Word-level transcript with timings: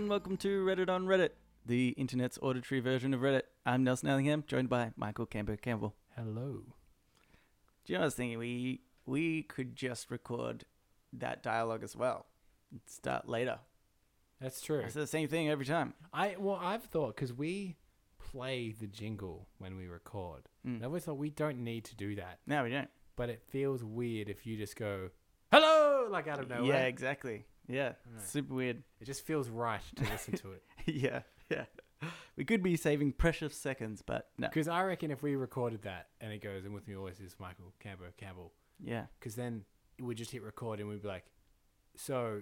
And 0.00 0.08
welcome 0.08 0.38
to 0.38 0.64
Reddit 0.64 0.88
on 0.88 1.04
Reddit, 1.04 1.32
the 1.66 1.88
internet's 1.90 2.38
auditory 2.40 2.80
version 2.80 3.12
of 3.12 3.20
Reddit. 3.20 3.42
I'm 3.66 3.84
Nelson 3.84 4.08
Ellingham, 4.08 4.44
joined 4.46 4.70
by 4.70 4.92
Michael 4.96 5.26
Campbell 5.26 5.58
Campbell. 5.58 5.94
Hello. 6.16 6.62
Do 7.84 7.92
you 7.92 7.96
know 7.96 7.98
what 7.98 8.04
I 8.04 8.06
was 8.06 8.14
thinking? 8.14 8.38
We 8.38 8.80
we 9.04 9.42
could 9.42 9.76
just 9.76 10.10
record 10.10 10.64
that 11.12 11.42
dialogue 11.42 11.84
as 11.84 11.94
well. 11.94 12.24
and 12.70 12.80
Start 12.86 13.28
later. 13.28 13.58
That's 14.40 14.62
true. 14.62 14.78
It's 14.78 14.94
the 14.94 15.06
same 15.06 15.28
thing 15.28 15.50
every 15.50 15.66
time. 15.66 15.92
I 16.14 16.36
well, 16.38 16.58
I've 16.62 16.84
thought 16.84 17.14
because 17.14 17.34
we 17.34 17.76
play 18.18 18.72
the 18.72 18.86
jingle 18.86 19.48
when 19.58 19.76
we 19.76 19.86
record. 19.86 20.48
Mm. 20.66 20.76
And 20.76 20.82
I 20.82 20.86
always 20.86 21.04
thought 21.04 21.18
we 21.18 21.28
don't 21.28 21.58
need 21.58 21.84
to 21.84 21.94
do 21.94 22.14
that, 22.14 22.38
No, 22.46 22.64
we 22.64 22.70
don't. 22.70 22.88
but 23.16 23.28
it 23.28 23.42
feels 23.50 23.84
weird 23.84 24.30
if 24.30 24.46
you 24.46 24.56
just 24.56 24.76
go 24.76 25.10
hello 25.52 26.08
like 26.10 26.26
out 26.26 26.40
of 26.40 26.48
nowhere. 26.48 26.64
Yeah, 26.68 26.84
exactly. 26.86 27.44
Yeah, 27.70 27.92
super 28.24 28.54
weird. 28.54 28.82
It 29.00 29.04
just 29.04 29.24
feels 29.24 29.48
right 29.48 29.80
to 29.96 30.04
listen 30.04 30.34
to 30.38 30.52
it. 30.52 30.62
yeah, 30.86 31.20
yeah. 31.48 31.64
We 32.36 32.44
could 32.44 32.62
be 32.62 32.76
saving 32.76 33.12
precious 33.12 33.54
seconds, 33.54 34.02
but 34.04 34.28
no. 34.38 34.48
Because 34.48 34.68
I 34.68 34.82
reckon 34.84 35.10
if 35.10 35.22
we 35.22 35.36
recorded 35.36 35.82
that 35.82 36.08
and 36.20 36.32
it 36.32 36.42
goes, 36.42 36.64
and 36.64 36.72
with 36.74 36.88
me 36.88 36.96
always 36.96 37.20
is 37.20 37.36
Michael 37.38 37.72
Campbell 37.78 38.06
Campbell, 38.16 38.52
Yeah. 38.82 39.04
because 39.18 39.34
then 39.34 39.64
we'd 40.00 40.16
just 40.16 40.30
hit 40.30 40.42
record 40.42 40.80
and 40.80 40.88
we'd 40.88 41.02
be 41.02 41.08
like, 41.08 41.26
so, 41.96 42.40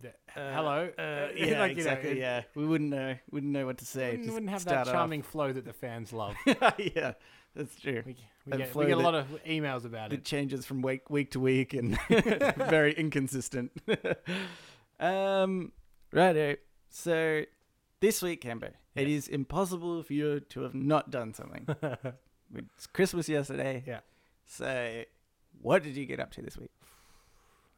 the, 0.00 0.08
Uh, 0.08 0.52
hello, 0.54 0.90
Uh, 0.98 1.28
yeah, 1.34 1.46
Like, 1.46 1.50
know, 1.58 1.64
exactly. 1.64 2.10
it- 2.10 2.16
yeah, 2.18 2.42
we 2.54 2.66
wouldn't 2.66 2.90
know. 2.90 3.16
Wouldn't 3.30 3.50
know 3.52 3.64
what 3.64 3.78
to 3.78 3.86
say. 3.86 4.10
Wouldn't, 4.12 4.32
wouldn't 4.32 4.50
have 4.50 4.64
that 4.66 4.86
off. 4.88 4.92
charming 4.92 5.22
flow 5.22 5.52
that 5.52 5.64
the 5.64 5.72
fans 5.72 6.12
love. 6.12 6.34
yeah, 6.78 7.14
that's 7.56 7.80
true. 7.80 8.02
We, 8.04 8.12
we, 8.44 8.50
That 8.50 8.58
get, 8.58 8.74
we 8.74 8.86
get 8.86 8.98
a 8.98 9.00
lot 9.00 9.14
of 9.14 9.26
emails 9.46 9.86
about 9.86 10.12
It 10.12 10.16
it. 10.20 10.24
changes 10.26 10.66
from 10.66 10.82
week 10.82 11.08
week 11.08 11.30
to 11.30 11.40
week 11.40 11.72
and 11.74 11.98
very 12.08 12.92
inconsistent. 12.92 13.72
Um, 15.00 15.72
righto. 16.12 16.56
So 16.90 17.44
this 18.00 18.22
week, 18.22 18.42
Cambo, 18.42 18.72
it 18.94 19.08
Yes. 19.08 19.24
is 19.24 19.28
impossible 19.28 20.02
for 20.02 20.12
you 20.12 20.40
to 20.40 20.62
have 20.62 20.74
not 20.74 21.10
done 21.10 21.34
something. 21.34 21.66
it's 22.54 22.86
Christmas 22.86 23.28
yesterday. 23.28 23.82
Yeah. 23.86 24.00
So 24.46 25.04
what 25.60 25.82
did 25.82 25.96
you 25.96 26.06
get 26.06 26.20
up 26.20 26.32
to 26.32 26.42
this 26.42 26.56
week? 26.56 26.70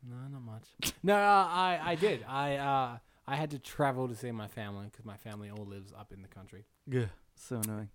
No, 0.08 0.16
not 0.30 0.42
much. 0.42 0.92
no, 1.02 1.14
uh, 1.14 1.46
I 1.48 1.80
I 1.82 1.94
did. 1.94 2.24
I 2.26 2.56
uh 2.56 2.98
I 3.26 3.36
had 3.36 3.50
to 3.50 3.58
travel 3.58 4.08
to 4.08 4.14
see 4.14 4.30
my 4.32 4.48
family 4.48 4.86
because 4.91 5.04
my 5.04 5.16
family 5.16 5.50
all 5.50 5.66
lives 5.66 5.92
up 5.98 6.12
in 6.12 6.22
the 6.22 6.28
country. 6.28 6.64
Yeah. 6.86 7.06
So 7.36 7.56
annoying. 7.56 7.91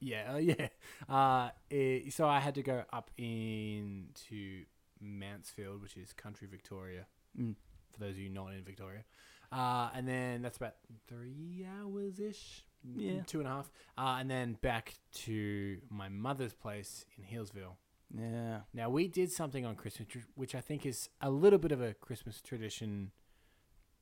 Yeah, 0.00 0.32
uh, 0.34 0.36
yeah. 0.38 0.68
Uh, 1.08 1.50
eh, 1.70 2.10
so 2.10 2.26
I 2.26 2.40
had 2.40 2.54
to 2.56 2.62
go 2.62 2.84
up 2.92 3.10
into 3.18 4.64
Mansfield, 5.00 5.82
which 5.82 5.96
is 5.96 6.12
country 6.12 6.48
Victoria. 6.50 7.06
Mm. 7.38 7.54
For 7.92 8.00
those 8.00 8.12
of 8.12 8.18
you 8.18 8.28
not 8.28 8.48
in 8.54 8.62
Victoria, 8.64 9.04
uh, 9.50 9.90
and 9.94 10.06
then 10.08 10.42
that's 10.42 10.56
about 10.56 10.74
three 11.08 11.66
hours 11.80 12.18
ish. 12.20 12.64
Yeah. 12.96 13.20
two 13.26 13.38
and 13.38 13.46
a 13.46 13.50
half. 13.50 13.70
Uh, 13.96 14.16
and 14.18 14.28
then 14.28 14.54
back 14.60 14.94
to 15.14 15.78
my 15.88 16.08
mother's 16.08 16.52
place 16.52 17.04
in 17.16 17.24
Healesville. 17.24 17.76
Yeah. 18.12 18.60
Now 18.74 18.90
we 18.90 19.06
did 19.06 19.30
something 19.30 19.64
on 19.64 19.76
Christmas, 19.76 20.08
which 20.34 20.54
I 20.54 20.60
think 20.60 20.84
is 20.84 21.08
a 21.20 21.30
little 21.30 21.60
bit 21.60 21.70
of 21.72 21.80
a 21.80 21.94
Christmas 21.94 22.40
tradition 22.40 23.12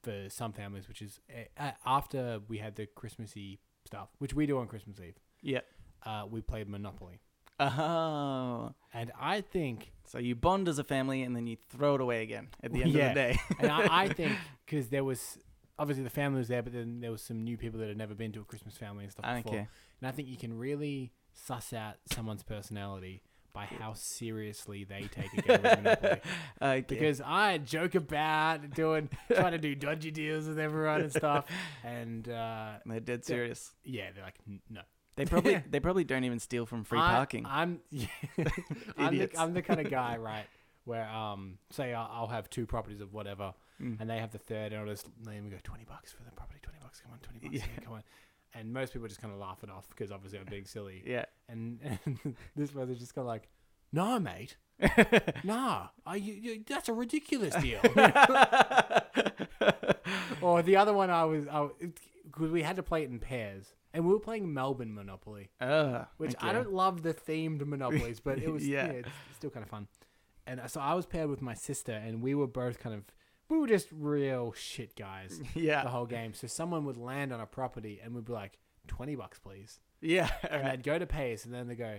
for 0.02 0.28
some 0.30 0.52
families, 0.52 0.88
which 0.88 1.02
is 1.02 1.20
uh, 1.58 1.72
after 1.84 2.40
we 2.48 2.58
had 2.58 2.76
the 2.76 2.86
Christmassy 2.86 3.60
stuff, 3.84 4.08
which 4.18 4.34
we 4.34 4.46
do 4.46 4.58
on 4.58 4.66
Christmas 4.66 4.98
Eve. 4.98 5.18
Yeah. 5.42 5.60
Uh, 6.04 6.24
we 6.30 6.40
played 6.40 6.68
Monopoly, 6.68 7.20
Oh. 7.60 8.72
and 8.92 9.12
I 9.20 9.40
think, 9.42 9.92
So 10.04 10.18
you 10.18 10.34
bond 10.34 10.68
as 10.68 10.78
a 10.78 10.84
family 10.84 11.22
and 11.22 11.34
then 11.36 11.46
you 11.46 11.56
throw 11.70 11.94
it 11.94 12.00
away 12.00 12.22
again 12.22 12.48
at 12.62 12.72
the 12.72 12.82
end 12.82 12.88
of 12.88 12.92
the 12.94 13.14
day. 13.14 13.38
and 13.58 13.70
I, 13.70 14.02
I 14.04 14.08
think 14.12 14.36
because 14.66 14.88
there 14.88 15.04
was 15.04 15.38
obviously 15.78 16.04
the 16.04 16.10
family 16.10 16.38
was 16.38 16.48
there, 16.48 16.62
but 16.62 16.72
then 16.72 17.00
there 17.00 17.10
was 17.10 17.22
some 17.22 17.42
new 17.44 17.56
people 17.56 17.80
that 17.80 17.88
had 17.88 17.96
never 17.96 18.14
been 18.14 18.32
to 18.32 18.40
a 18.40 18.44
Christmas 18.44 18.76
family 18.76 19.04
and 19.04 19.12
stuff 19.12 19.24
before. 19.24 19.52
okay. 19.58 19.68
And 20.00 20.08
I 20.08 20.10
think 20.12 20.28
you 20.28 20.36
can 20.36 20.56
really 20.58 21.12
suss 21.32 21.72
out 21.72 21.94
someone's 22.12 22.42
personality 22.42 23.22
by 23.52 23.64
how 23.64 23.92
seriously 23.94 24.84
they 24.84 25.02
take 25.10 25.32
a 25.36 25.42
game 25.42 25.56
of 25.56 25.62
Monopoly. 25.82 26.20
Okay. 26.62 26.80
because 26.86 27.20
I 27.24 27.58
joke 27.58 27.94
about 27.96 28.70
doing 28.74 29.08
trying 29.34 29.52
to 29.52 29.58
do 29.58 29.74
dodgy 29.74 30.10
deals 30.12 30.46
with 30.46 30.58
everyone 30.58 31.00
and 31.00 31.10
stuff, 31.12 31.46
and 31.84 32.28
uh, 32.28 32.74
they're 32.86 33.00
dead 33.00 33.24
serious. 33.24 33.72
yeah, 33.84 34.10
they're 34.14 34.22
like, 34.22 34.36
"N- 34.48 34.60
no, 34.70 34.82
They 35.20 35.26
probably 35.30 35.62
they 35.70 35.80
probably 35.80 36.04
don't 36.04 36.24
even 36.24 36.38
steal 36.38 36.64
from 36.66 36.84
free 36.84 36.98
I- 36.98 37.10
parking. 37.12 37.44
I'm 37.46 37.80
yeah, 37.90 38.06
I'm, 38.38 38.44
the, 38.46 39.04
Idiots. 39.06 39.38
I'm 39.38 39.52
the 39.54 39.62
kind 39.62 39.80
of 39.80 39.90
guy, 39.90 40.16
right, 40.18 40.46
where 40.84 41.06
um, 41.08 41.58
say 41.70 41.92
I'll, 41.92 42.10
I'll 42.12 42.26
have 42.28 42.48
two 42.48 42.64
properties 42.66 43.00
of 43.00 43.12
whatever, 43.12 43.52
Mm. 43.82 43.98
and 43.98 44.10
they 44.10 44.18
have 44.18 44.30
the 44.30 44.38
third, 44.38 44.72
and 44.72 44.80
I'll 44.82 44.86
just 44.86 45.06
let 45.24 45.36
them 45.36 45.48
go 45.48 45.56
twenty 45.62 45.84
bucks 45.84 46.12
for 46.12 46.22
the 46.22 46.30
property, 46.32 46.58
twenty 46.62 46.78
bucks, 46.82 47.00
come 47.00 47.12
on, 47.12 47.18
twenty 47.20 47.40
bucks, 47.58 47.66
come 47.84 47.94
on. 47.94 48.02
And 48.54 48.72
most 48.72 48.92
people 48.92 49.08
just 49.08 49.20
kind 49.22 49.32
of 49.32 49.38
laugh 49.40 49.62
it 49.62 49.70
off 49.70 49.88
because 49.88 50.10
obviously 50.12 50.38
I'm 50.38 50.44
being 50.50 50.64
silly. 50.66 51.02
yeah. 51.06 51.24
And, 51.48 51.78
and 52.04 52.36
this 52.56 52.70
person's 52.72 52.98
just 52.98 53.14
kind 53.14 53.22
of 53.22 53.28
like, 53.28 53.48
"Nah, 53.92 54.18
mate, 54.18 54.56
nah, 55.44 55.86
are 56.04 56.16
you, 56.16 56.34
you, 56.34 56.64
that's 56.66 56.88
a 56.88 56.92
ridiculous 56.92 57.54
deal." 57.56 57.80
or 60.42 60.62
the 60.62 60.76
other 60.76 60.92
one, 60.92 61.10
I 61.10 61.24
was, 61.24 61.46
I 61.48 61.68
because 62.26 62.50
we 62.50 62.62
had 62.62 62.76
to 62.76 62.82
play 62.82 63.02
it 63.02 63.10
in 63.10 63.18
pairs, 63.18 63.74
and 63.92 64.04
we 64.06 64.12
were 64.12 64.20
playing 64.20 64.52
Melbourne 64.52 64.94
Monopoly, 64.94 65.50
Uh, 65.60 66.04
which 66.16 66.34
I 66.40 66.52
don't 66.52 66.72
love 66.72 67.02
the 67.02 67.12
themed 67.14 67.66
monopolies, 67.66 68.20
but 68.20 68.38
it 68.38 68.48
was 68.52 68.66
Yeah. 68.66 68.86
yeah, 68.86 68.92
it's 68.92 69.08
still 69.36 69.50
kind 69.50 69.62
of 69.64 69.70
fun. 69.70 69.88
And 70.46 70.60
uh, 70.60 70.66
so 70.68 70.80
I 70.80 70.94
was 70.94 71.06
paired 71.06 71.28
with 71.30 71.42
my 71.42 71.54
sister, 71.54 71.92
and 71.92 72.22
we 72.22 72.34
were 72.34 72.46
both 72.46 72.78
kind 72.80 72.94
of 72.94 73.04
we 73.48 73.58
were 73.58 73.66
just 73.66 73.88
real 73.92 74.52
shit 74.52 74.94
guys 74.96 75.40
Yeah. 75.54 75.82
the 75.82 75.90
whole 75.90 76.06
game. 76.06 76.34
So 76.34 76.46
someone 76.46 76.84
would 76.84 76.96
land 76.96 77.32
on 77.32 77.40
a 77.40 77.46
property, 77.46 78.00
and 78.02 78.14
we'd 78.14 78.24
be 78.24 78.32
like, 78.32 78.58
20 78.86 79.16
bucks, 79.16 79.38
please." 79.38 79.80
Yeah. 80.00 80.30
And 80.50 80.66
I'd 80.68 80.82
go 80.82 80.98
to 80.98 81.06
pay 81.06 81.32
us, 81.34 81.44
and 81.44 81.52
then 81.52 81.66
they 81.68 81.74
go, 81.74 81.98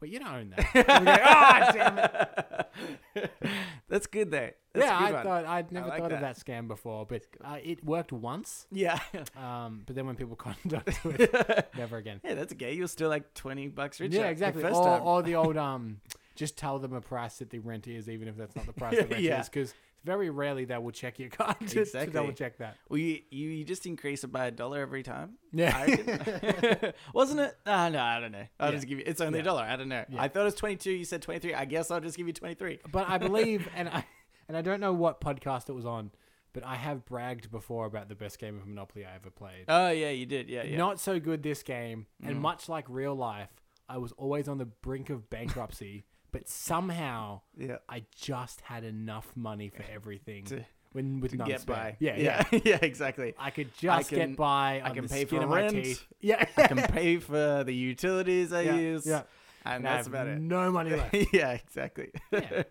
"But 0.00 0.08
you 0.08 0.18
don't 0.18 0.28
own 0.28 0.54
that." 0.56 0.88
And 0.88 1.00
we 1.00 1.06
go, 1.06 1.18
"Ah, 1.22 1.70
damn 1.72 1.98
it!" 1.98 3.30
That's 3.88 4.06
good 4.06 4.30
though. 4.30 4.50
That's 4.72 4.86
yeah, 4.86 4.98
I 4.98 5.12
one. 5.12 5.22
thought 5.22 5.44
I'd 5.46 5.70
never 5.70 5.88
like 5.88 5.98
thought 6.00 6.12
of 6.12 6.20
that. 6.20 6.36
that 6.36 6.44
scam 6.44 6.66
before, 6.66 7.06
but 7.06 7.22
uh, 7.44 7.58
it 7.62 7.84
worked 7.84 8.12
once. 8.12 8.66
Yeah. 8.72 8.98
Um, 9.36 9.82
but 9.86 9.94
then 9.96 10.06
when 10.06 10.16
people 10.16 10.36
caught 10.36 10.56
onto 10.64 10.80
it, 10.86 11.68
never 11.76 11.96
again. 11.96 12.20
yeah, 12.24 12.34
that's 12.34 12.52
okay. 12.52 12.72
You're 12.74 12.88
still 12.88 13.08
like 13.08 13.34
twenty 13.34 13.68
bucks 13.68 14.00
richer. 14.00 14.16
Yeah, 14.18 14.26
exactly. 14.28 14.62
Or, 14.64 15.00
or 15.00 15.22
the 15.22 15.34
old 15.36 15.56
um, 15.56 16.00
just 16.36 16.56
tell 16.56 16.78
them 16.78 16.92
a 16.92 17.00
price 17.00 17.38
that 17.38 17.50
the 17.50 17.58
rent 17.58 17.86
is, 17.86 18.08
even 18.08 18.28
if 18.28 18.36
that's 18.36 18.54
not 18.56 18.66
the 18.66 18.72
price 18.72 18.96
the 18.96 19.06
rent 19.06 19.22
Yeah. 19.22 19.40
is, 19.40 19.48
because 19.48 19.74
very 20.04 20.30
rarely 20.30 20.64
they 20.64 20.76
will 20.78 20.90
check 20.90 21.18
your 21.18 21.28
card 21.38 21.56
to, 21.68 21.80
Exactly. 21.80 22.06
to 22.06 22.12
double 22.12 22.32
check 22.32 22.58
that. 22.58 22.76
well, 22.88 22.98
you, 22.98 23.20
you 23.30 23.48
you 23.50 23.64
just 23.64 23.86
increase 23.86 24.22
it 24.24 24.28
by 24.32 24.46
a 24.46 24.50
dollar 24.50 24.80
every 24.80 25.02
time. 25.02 25.38
Yeah, 25.52 26.92
Wasn't 27.14 27.40
it? 27.40 27.56
Ah, 27.66 27.88
no, 27.88 28.00
I 28.00 28.20
don't 28.20 28.32
know. 28.32 28.44
I'll 28.60 28.68
Yeah. 28.70 28.74
just 28.76 28.86
give 28.86 28.98
you. 28.98 29.04
It's 29.06 29.20
only 29.20 29.38
a 29.38 29.42
Yeah. 29.42 29.46
dollar. 29.46 29.62
I 29.62 29.76
don't 29.76 29.88
know. 29.88 30.04
Yeah. 30.08 30.22
I 30.22 30.28
thought 30.28 30.42
it 30.42 30.44
was 30.44 30.54
twenty 30.54 30.76
two. 30.76 30.92
You 30.92 31.04
said 31.04 31.22
twenty 31.22 31.40
three. 31.40 31.54
I 31.54 31.64
guess 31.64 31.90
I'll 31.90 32.00
just 32.00 32.16
give 32.16 32.26
you 32.26 32.32
twenty 32.32 32.54
three. 32.54 32.78
but 32.90 33.08
I 33.08 33.18
believe, 33.18 33.68
and 33.76 33.88
I 33.88 34.04
and 34.48 34.56
I 34.56 34.62
don't 34.62 34.80
know 34.80 34.92
what 34.92 35.20
podcast 35.20 35.68
it 35.68 35.72
was 35.72 35.86
on, 35.86 36.10
but 36.52 36.64
I 36.64 36.76
have 36.76 37.04
bragged 37.04 37.50
before 37.50 37.86
about 37.86 38.08
the 38.08 38.14
best 38.14 38.38
game 38.38 38.56
of 38.58 38.66
Monopoly 38.66 39.04
I 39.04 39.14
ever 39.14 39.30
played. 39.30 39.64
Oh 39.68 39.90
yeah, 39.90 40.10
you 40.10 40.26
did. 40.26 40.48
Yeah, 40.48 40.64
yeah. 40.64 40.76
Not 40.76 41.00
so 41.00 41.18
good 41.20 41.42
this 41.42 41.62
game, 41.62 42.06
and 42.22 42.36
Mm. 42.36 42.40
much 42.40 42.68
like 42.68 42.84
real 42.88 43.14
life, 43.14 43.48
I 43.88 43.98
was 43.98 44.12
always 44.12 44.48
on 44.48 44.58
the 44.58 44.66
brink 44.66 45.08
of 45.10 45.30
bankruptcy, 45.30 46.04
but 46.34 46.48
somehow 46.48 47.40
yeah. 47.56 47.76
I 47.88 48.04
just 48.20 48.60
had 48.62 48.84
enough 48.84 49.28
money 49.36 49.68
for 49.70 49.84
everything 49.92 50.44
To- 50.46 50.64
when 50.92 51.20
with 51.20 51.32
To 51.32 51.36
none 51.38 51.48
get 51.48 51.60
spare. 51.62 51.76
by. 51.76 51.96
Yeah, 51.98 52.16
yeah. 52.16 52.44
yeah. 52.64 52.78
Exactly. 52.82 53.34
I 53.38 53.50
could 53.50 53.70
just 53.76 54.08
can- 54.10 54.18
get 54.18 54.36
by. 54.36 54.80
I 54.84 54.88
on 54.90 54.94
can 54.94 55.04
the 55.04 55.08
pay 55.14 55.24
skin 55.26 55.38
for 55.38 55.44
of 55.44 55.50
my 55.50 55.60
rent. 55.62 55.72
teeth. 55.72 56.04
Yeah, 56.20 56.44
I 56.56 56.66
can 56.68 56.78
pay 56.92 57.18
for 57.18 57.64
the 57.64 57.74
utilities 57.74 58.52
I 58.52 58.62
Yeah, 58.62 58.76
use. 58.76 59.06
yeah. 59.06 59.22
And 59.64 59.76
And 59.76 59.88
I 59.88 59.92
that's 59.94 60.06
have 60.06 60.14
about 60.14 60.26
it. 60.28 60.38
No 60.40 60.70
money 60.70 60.90
left. 60.90 61.14
yeah, 61.32 61.52
exactly. 61.52 62.10
Yeah. 62.30 62.62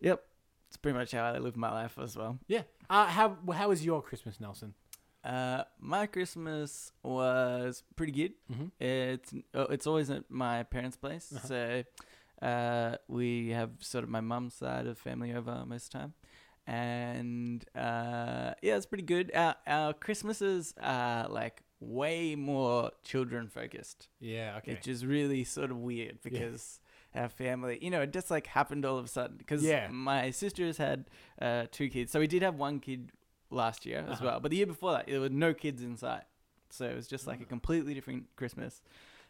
yep. 0.00 0.24
It's 0.68 0.76
pretty 0.78 0.96
much 0.96 1.12
how 1.12 1.24
I 1.24 1.38
live 1.38 1.56
my 1.56 1.70
life 1.70 1.98
as 1.98 2.16
well. 2.16 2.38
Yeah. 2.48 2.62
Uh, 2.88 3.06
how 3.06 3.36
how 3.52 3.68
was 3.68 3.84
your 3.84 4.00
Christmas, 4.02 4.40
Nelson? 4.40 4.74
Uh, 5.24 5.62
my 5.78 6.06
Christmas 6.06 6.92
was 7.02 7.82
pretty 7.96 8.12
good. 8.12 8.32
Mm-hmm. 8.50 8.68
It's 8.84 9.34
oh, 9.54 9.68
it's 9.74 9.86
always 9.86 10.08
at 10.10 10.24
my 10.30 10.62
parents' 10.62 10.96
place, 10.96 11.32
Uh-huh. 11.34 11.46
so 11.46 11.82
uh, 12.42 12.96
we 13.08 13.50
have 13.50 13.70
sort 13.80 14.04
of 14.04 14.10
my 14.10 14.20
mum's 14.20 14.54
side 14.54 14.86
of 14.86 14.98
family 14.98 15.32
over 15.32 15.64
most 15.66 15.86
of 15.86 15.92
the 15.92 15.98
time, 15.98 16.14
and 16.66 17.64
uh, 17.76 18.54
yeah, 18.62 18.76
it's 18.76 18.86
pretty 18.86 19.04
good. 19.04 19.30
Our 19.34 19.54
our 19.66 19.92
Christmases 19.92 20.74
are 20.80 21.28
like 21.28 21.62
way 21.80 22.34
more 22.36 22.90
children 23.04 23.48
focused, 23.48 24.08
Yeah. 24.20 24.56
Okay. 24.58 24.72
which 24.74 24.86
is 24.88 25.04
really 25.06 25.44
sort 25.44 25.70
of 25.70 25.78
weird 25.78 26.18
because. 26.22 26.80
Our 27.14 27.28
family, 27.28 27.78
you 27.82 27.90
know, 27.90 28.00
it 28.00 28.10
just 28.10 28.30
like 28.30 28.46
happened 28.46 28.86
all 28.86 28.96
of 28.96 29.04
a 29.04 29.08
sudden 29.08 29.36
because 29.36 29.62
Yeah. 29.62 29.88
my 29.90 30.30
sisters 30.30 30.78
had 30.78 31.10
uh, 31.42 31.66
two 31.70 31.90
kids, 31.90 32.10
so 32.10 32.18
we 32.18 32.26
did 32.26 32.40
have 32.40 32.54
one 32.54 32.80
kid 32.80 33.12
last 33.50 33.84
year 33.84 33.98
as 33.98 34.12
Uh-huh. 34.16 34.24
well. 34.24 34.40
But 34.40 34.50
the 34.50 34.56
year 34.56 34.64
before 34.66 34.92
that, 34.92 35.08
there 35.08 35.20
were 35.20 35.28
no 35.28 35.52
kids 35.52 35.82
in 35.82 35.98
sight. 35.98 36.22
so 36.70 36.86
it 36.86 36.96
was 36.96 37.06
just 37.06 37.26
like 37.26 37.42
a 37.42 37.44
completely 37.44 37.92
different 37.92 38.34
Christmas. 38.34 38.80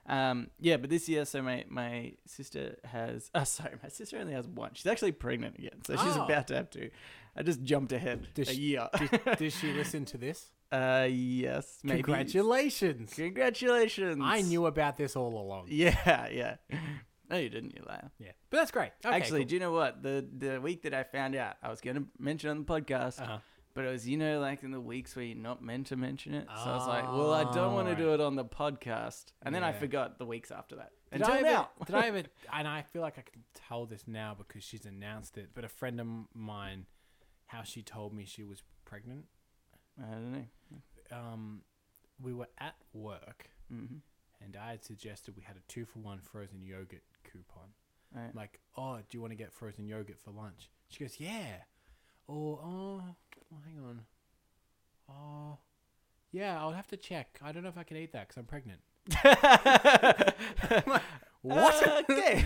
Um, 0.06 0.48
yeah, 0.58 0.78
but 0.78 0.90
this 0.90 1.08
year, 1.08 1.24
so 1.24 1.42
my 1.42 1.64
my 1.68 2.14
sister 2.26 2.76
has. 2.84 3.30
Oh, 3.34 3.44
sorry, 3.44 3.74
my 3.82 3.88
sister 3.88 4.18
only 4.18 4.32
has 4.32 4.46
one. 4.48 4.70
She's 4.74 4.86
actually 4.86 5.12
pregnant 5.12 5.58
again, 5.58 5.82
so 5.86 5.94
she's 5.96 6.16
Oh. 6.16 6.24
about 6.24 6.48
to 6.48 6.56
have 6.56 6.70
two. 6.70 6.90
I 7.36 7.42
just 7.42 7.62
jumped 7.62 7.92
ahead 7.92 8.26
Does 8.34 8.48
a 8.50 8.54
she- 8.54 8.60
year. 8.60 8.88
Does, 8.98 9.10
does 9.38 9.56
she 9.58 9.72
listen 9.72 10.04
to 10.06 10.18
this? 10.18 10.50
Uh, 10.70 11.06
yes. 11.10 11.78
Maybe. 11.82 12.02
Congratulations. 12.02 13.12
Congratulations. 13.14 14.18
I 14.22 14.40
knew 14.42 14.66
about 14.66 14.96
this 14.96 15.16
all 15.16 15.34
along. 15.38 15.66
Yeah, 15.70 16.28
yeah. 16.28 16.56
No, 17.30 17.38
you 17.38 17.48
didn't, 17.48 17.74
you 17.74 17.82
liar. 17.86 18.10
Yeah, 18.18 18.32
but 18.50 18.58
that's 18.58 18.70
great. 18.70 18.90
Okay, 19.04 19.14
Actually, 19.16 19.44
do 19.46 19.54
you 19.54 19.60
know 19.60 19.72
what? 19.72 20.02
The 20.02 20.26
the 20.36 20.60
week 20.60 20.82
that 20.82 20.92
I 20.92 21.02
found 21.04 21.34
out, 21.36 21.56
I 21.62 21.70
was 21.70 21.80
going 21.80 21.96
to 21.96 22.04
mention 22.18 22.50
on 22.50 22.58
the 22.58 22.64
podcast, 22.64 23.20
Uh-huh. 23.22 23.38
But 23.74 23.84
it 23.84 23.88
was, 23.90 24.08
you 24.08 24.16
know, 24.16 24.40
like 24.40 24.62
in 24.62 24.70
the 24.70 24.80
weeks 24.80 25.14
where 25.16 25.24
you're 25.24 25.36
not 25.36 25.62
meant 25.62 25.86
to 25.88 25.96
mention 25.96 26.34
it. 26.34 26.46
So 26.48 26.70
I 26.70 26.74
was 26.74 26.86
like, 26.86 27.04
well, 27.04 27.32
I 27.32 27.44
don't 27.52 27.74
want 27.74 27.88
to 27.88 27.94
Oh, 27.94 27.96
do 27.96 28.14
it 28.14 28.20
on 28.20 28.36
the 28.36 28.44
podcast. 28.44 29.32
And 29.42 29.54
then 29.54 29.62
I 29.64 29.70
Yeah. 29.72 29.78
forgot 29.78 30.18
the 30.18 30.26
weeks 30.26 30.50
after 30.50 30.76
that. 30.76 30.92
Did 31.12 31.22
Until 31.22 31.34
I 31.34 31.38
ever, 31.38 31.46
now. 31.50 31.70
did 31.86 31.94
I 31.94 32.06
ever? 32.08 32.22
And 32.52 32.68
I 32.68 32.82
feel 32.82 33.02
like 33.02 33.18
I 33.18 33.22
can 33.22 33.42
tell 33.54 33.86
this 33.86 34.04
now 34.06 34.34
because 34.36 34.62
she's 34.64 34.84
announced 34.86 35.36
it. 35.38 35.50
But 35.54 35.64
a 35.64 35.68
friend 35.68 36.00
of 36.00 36.06
mine, 36.34 36.86
how 37.46 37.62
she 37.62 37.82
told 37.82 38.12
me 38.14 38.24
she 38.24 38.42
was 38.44 38.62
pregnant. 38.84 39.24
I 39.98 40.10
don't 40.12 40.32
know. 40.32 40.46
Um, 41.16 41.62
we 42.20 42.32
were 42.32 42.48
at 42.58 42.76
work, 42.92 43.50
hmm 43.68 43.96
and 44.44 44.56
I 44.56 44.70
had 44.70 44.84
suggested 44.84 45.36
we 45.36 45.42
had 45.42 45.56
a 45.56 45.60
two 45.68 45.84
for 45.84 46.00
one 46.00 46.18
frozen 46.20 46.62
yogurt 46.64 47.02
coupon. 47.30 47.68
Right. 48.12 48.34
Like, 48.34 48.58
oh, 48.76 48.96
do 48.96 49.04
you 49.16 49.20
want 49.20 49.30
to 49.30 49.36
get 49.36 49.52
frozen 49.52 49.86
yogurt 49.86 50.18
for 50.18 50.32
lunch? 50.32 50.68
She 50.88 50.98
goes, 51.04 51.20
yeah. 51.20 51.58
Oh, 52.34 52.58
oh, 52.64 53.02
hang 53.66 53.78
on. 53.84 54.00
Oh, 55.10 55.58
yeah, 56.30 56.58
I'll 56.58 56.72
have 56.72 56.86
to 56.88 56.96
check. 56.96 57.38
I 57.44 57.52
don't 57.52 57.62
know 57.62 57.68
if 57.68 57.76
I 57.76 57.82
can 57.82 57.98
eat 57.98 58.12
that 58.12 58.28
because 58.28 58.38
I'm 58.38 58.46
pregnant. 58.46 58.80
what? 61.42 62.04
okay. 62.10 62.44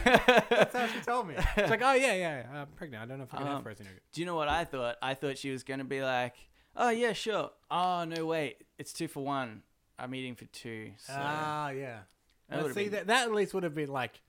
That's 0.51 0.75
how 0.75 0.87
she 0.87 1.01
told 1.01 1.29
me. 1.29 1.35
It's 1.57 1.71
like, 1.71 1.83
oh 1.85 1.93
yeah, 1.93 2.15
yeah, 2.15 2.47
I'm 2.53 2.67
pregnant. 2.69 3.03
I 3.05 3.07
don't 3.07 3.19
know 3.19 3.25
if 3.25 3.35
I 3.35 3.39
can 3.39 3.47
Um, 3.47 3.53
have 3.55 3.63
frozen 3.63 3.87
yogurt. 3.87 4.03
Do 4.13 4.21
you 4.21 4.27
know 4.27 4.35
what 4.37 4.49
I 4.49 4.65
thought? 4.65 4.97
I 5.03 5.15
thought 5.15 5.39
she 5.39 5.51
was 5.51 5.63
going 5.63 5.79
to 5.79 5.85
be 5.85 6.03
like, 6.03 6.35
oh, 6.77 6.91
yeah, 6.91 7.13
sure. 7.13 7.51
Oh, 7.71 8.05
no, 8.05 8.27
wait. 8.27 8.63
It's 8.79 8.93
two 8.93 9.07
for 9.09 9.23
one. 9.25 9.63
I'm 9.99 10.15
eating 10.15 10.35
for 10.35 10.47
two. 10.47 10.93
So 10.99 11.13
Ah, 11.17 11.71
yeah. 11.71 12.01
that 12.49 12.63
Well, 12.65 12.73
see, 12.75 12.85
been- 12.85 12.93
that, 12.93 13.07
that 13.07 13.27
at 13.29 13.33
least 13.35 13.55
would 13.55 13.63
have 13.63 13.75
been 13.75 13.91
like, 13.91 14.21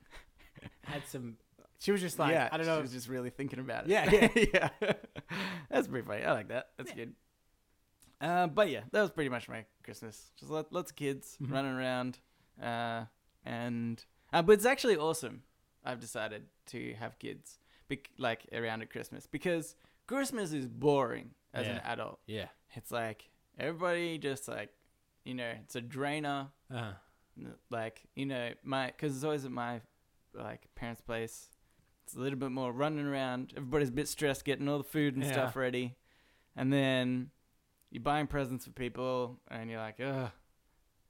had 0.84 1.02
some. 1.08 1.38
She 1.80 1.92
was 1.92 2.02
just 2.02 2.18
like, 2.20 2.32
yeah, 2.34 2.50
I 2.52 2.58
don't 2.58 2.66
know. 2.66 2.78
She 2.78 2.82
was 2.84 2.92
just 2.92 3.08
really 3.08 3.30
thinking 3.30 3.60
about 3.60 3.84
it. 3.86 3.90
Yeah, 3.90 4.10
yeah. 4.36 4.70
yeah. 4.82 4.94
That's 5.70 5.88
pretty 5.88 6.08
funny. 6.08 6.24
I 6.24 6.32
like 6.34 6.48
that. 6.50 6.70
That's 6.78 6.92
good. 6.92 7.14
Uh, 8.20 8.48
but 8.48 8.70
yeah, 8.70 8.82
that 8.92 9.02
was 9.02 9.12
pretty 9.12 9.30
much 9.30 9.48
my 9.48 9.66
Christmas. 9.84 10.32
Just 10.40 10.52
lot, 10.52 10.74
lots 10.74 10.92
of 10.92 10.96
kids 10.98 11.38
Mhm. 11.42 11.52
running 11.52 11.72
around, 11.74 12.18
uh, 12.62 13.06
and 13.46 14.04
uh, 14.34 14.42
but 14.42 14.54
it's 14.54 14.66
actually 14.66 14.98
awesome. 14.98 15.44
I've 15.86 16.00
decided 16.00 16.44
to 16.68 16.94
have 16.96 17.20
kids, 17.20 17.60
bec- 17.88 18.10
like 18.18 18.48
around 18.52 18.82
at 18.82 18.90
Christmas, 18.90 19.28
because 19.28 19.76
Christmas 20.08 20.52
is 20.52 20.68
boring 20.68 21.32
as 21.54 21.68
an 21.68 21.78
adult. 21.86 22.20
Yeah. 22.26 22.48
It's 22.74 22.92
like 22.92 23.30
everybody 23.60 24.18
just 24.18 24.48
like, 24.48 24.70
you 25.24 25.34
know, 25.36 25.52
it's 25.64 25.76
a 25.76 25.82
drainer. 25.82 26.48
Uh, 26.74 26.94
N- 27.40 27.54
like 27.70 28.02
you 28.16 28.26
know 28.26 28.50
my 28.64 28.88
because 28.88 29.16
it's 29.16 29.24
always 29.24 29.46
at 29.46 29.52
my 29.52 29.82
like 30.34 30.68
parents 30.74 31.02
place 31.02 31.50
it's 32.08 32.16
a 32.16 32.20
little 32.20 32.40
bit 32.40 32.52
more 32.52 32.72
running 32.72 33.06
around 33.06 33.54
everybody's 33.58 33.90
a 33.90 33.92
bit 33.92 34.08
stressed 34.08 34.46
getting 34.46 34.68
all 34.70 34.78
the 34.78 34.84
food 34.84 35.16
and 35.16 35.24
Yeah. 35.26 35.32
stuff 35.34 35.56
ready 35.58 35.96
and 36.56 36.72
then 36.72 37.30
you're 37.92 38.02
buying 38.02 38.28
presents 38.28 38.66
for 38.66 38.72
people 38.72 39.40
and 39.52 39.70
you're 39.70 39.80
like 39.80 40.00
ugh 40.00 40.32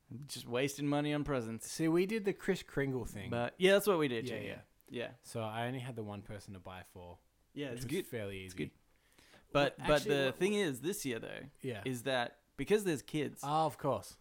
I'm 0.09 0.19
just 0.27 0.47
wasting 0.47 0.87
money 0.87 1.13
on 1.13 1.23
presents 1.23 1.69
see, 1.71 1.87
we 1.87 2.05
did 2.05 2.25
the 2.25 2.33
Kris 2.33 2.63
Kringle 2.63 3.05
thing. 3.05 3.29
but 3.29 3.53
yeah 3.57 3.73
that's 3.73 3.87
what 3.87 3.99
we 3.99 4.07
did 4.07 4.27
yeah, 4.27 4.35
yeah 4.35 4.41
yeah. 4.41 4.47
yeah 4.49 4.57
yeah 5.03 5.07
So 5.23 5.41
I 5.41 5.67
only 5.67 5.79
had 5.79 5.95
the 5.95 6.03
one 6.03 6.21
person 6.21 6.53
to 6.53 6.59
buy 6.59 6.81
for. 6.93 7.17
yeah 7.53 7.67
it's 7.67 7.85
good 7.85 8.07
fairly 8.07 8.37
easy. 8.37 8.45
It's 8.45 8.53
good. 8.55 8.71
but 9.53 9.75
Well, 9.79 9.87
but 9.87 9.93
actually, 9.97 10.15
the 10.17 10.25
what- 10.27 10.35
thing 10.39 10.53
is 10.55 10.81
this 10.81 11.05
year 11.05 11.19
though 11.19 11.43
Yeah. 11.61 11.81
is 11.85 12.03
that 12.03 12.37
because 12.57 12.83
there's 12.85 13.01
kids 13.03 13.41
Oh, 13.43 13.65
of 13.67 13.77
course. 13.77 14.17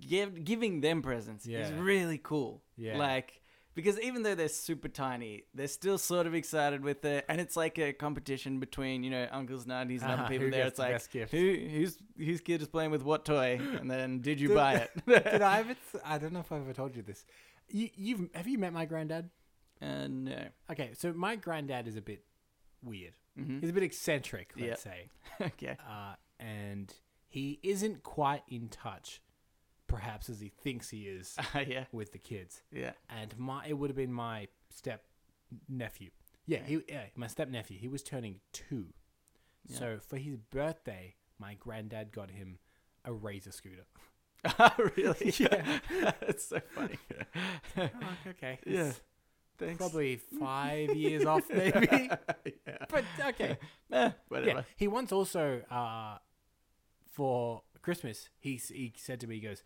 give, 0.00 0.42
giving 0.44 0.80
them 0.80 1.02
presents 1.02 1.46
is 1.46 1.70
really 1.72 2.18
cool. 2.18 2.62
Yeah. 2.76 2.96
Like 2.96 3.42
because 3.78 4.00
even 4.00 4.24
though 4.24 4.34
they're 4.34 4.48
super 4.48 4.88
tiny, 4.88 5.44
they're 5.54 5.68
still 5.68 5.98
sort 5.98 6.26
of 6.26 6.34
excited 6.34 6.82
with 6.82 7.04
it, 7.04 7.24
and 7.28 7.40
it's 7.40 7.56
like 7.56 7.78
a 7.78 7.92
competition 7.92 8.58
between 8.58 9.04
you 9.04 9.10
know 9.10 9.28
uncles 9.30 9.62
and 9.62 9.72
aunties 9.72 10.02
and 10.02 10.10
Uh-huh, 10.10 10.22
other 10.24 10.32
people 10.32 10.50
there. 10.50 10.66
It's 10.66 10.80
like 10.80 11.00
who 11.30 11.54
who's 11.74 11.96
whose 12.16 12.40
kid 12.40 12.60
is 12.62 12.66
playing 12.68 12.90
with 12.90 13.04
what 13.04 13.24
toy, 13.24 13.60
and 13.80 13.88
then 13.88 14.20
did 14.20 14.40
you 14.40 14.48
Did- 14.48 14.54
buy 14.54 14.74
it? 14.74 14.90
Did 15.06 15.42
I 15.42 15.60
ever? 15.60 15.76
I 16.04 16.18
don't 16.18 16.32
know 16.32 16.40
if 16.40 16.50
I've 16.50 16.62
ever 16.62 16.72
told 16.72 16.96
you 16.96 17.02
this. 17.02 17.24
You, 17.68 17.88
you've 17.96 18.28
have 18.34 18.48
you 18.48 18.58
met 18.58 18.72
my 18.72 18.84
granddad? 18.84 19.30
Uh, 19.80 20.08
no. 20.08 20.42
Okay, 20.72 20.90
so 20.94 21.12
my 21.12 21.36
granddad 21.36 21.86
is 21.86 21.96
a 21.96 22.02
bit 22.02 22.24
weird. 22.82 23.14
hmm 23.36 23.60
He's 23.60 23.70
a 23.70 23.72
bit 23.72 23.84
eccentric, 23.84 24.52
let's 24.56 24.84
Yeah. 24.84 24.92
say, 24.92 25.08
okay. 25.50 25.76
uh, 25.88 26.14
and 26.40 26.92
he 27.28 27.60
isn't 27.62 28.02
quite 28.02 28.42
in 28.48 28.68
touch, 28.68 29.20
perhaps 29.88 30.28
as 30.30 30.40
he 30.40 30.48
thinks 30.62 30.88
he 30.90 31.02
is 31.08 31.34
Uh, 31.54 31.60
yeah. 31.66 31.84
with 31.92 32.12
the 32.12 32.18
kids. 32.18 32.62
Yeah. 32.72 32.92
And 33.10 33.36
my 33.38 33.66
it 33.66 33.72
would 33.74 33.90
have 33.90 33.96
been 33.96 34.12
my 34.12 34.46
step 34.70 35.04
nephew. 35.68 36.10
Yeah, 36.46 36.60
he 36.64 36.80
yeah, 36.88 37.04
my 37.16 37.26
step 37.26 37.48
nephew. 37.48 37.78
He 37.78 37.88
was 37.88 38.02
turning 38.02 38.36
two, 38.52 38.86
Yeah. 39.66 39.78
so 39.78 39.98
for 40.06 40.16
his 40.16 40.36
birthday, 40.36 41.14
my 41.38 41.54
granddad 41.54 42.12
got 42.12 42.30
him 42.30 42.58
a 43.04 43.12
razor 43.12 43.52
scooter. 43.52 43.84
really? 44.96 45.32
Yeah. 45.38 45.78
That's 46.20 46.44
so 46.44 46.60
funny. 46.74 46.98
Oh, 47.76 47.88
okay, 48.28 48.58
Yeah. 48.66 48.88
it's 48.88 49.00
Thanks. 49.58 49.76
probably 49.76 50.16
five 50.38 50.94
years 50.94 51.24
off, 51.24 51.42
maybe. 51.52 52.08
yeah. 52.66 52.84
But 52.88 53.04
okay, 53.26 53.58
Eh, 53.92 54.10
whatever. 54.28 54.48
Yeah, 54.58 54.62
he 54.76 54.86
once 54.88 55.10
also 55.12 55.62
uh, 55.70 56.18
for 57.12 57.62
Christmas 57.88 58.28
he 58.38 58.56
he 58.56 58.92
said 58.96 59.18
to 59.20 59.26
me, 59.26 59.36
he 59.36 59.40
goes, 59.40 59.62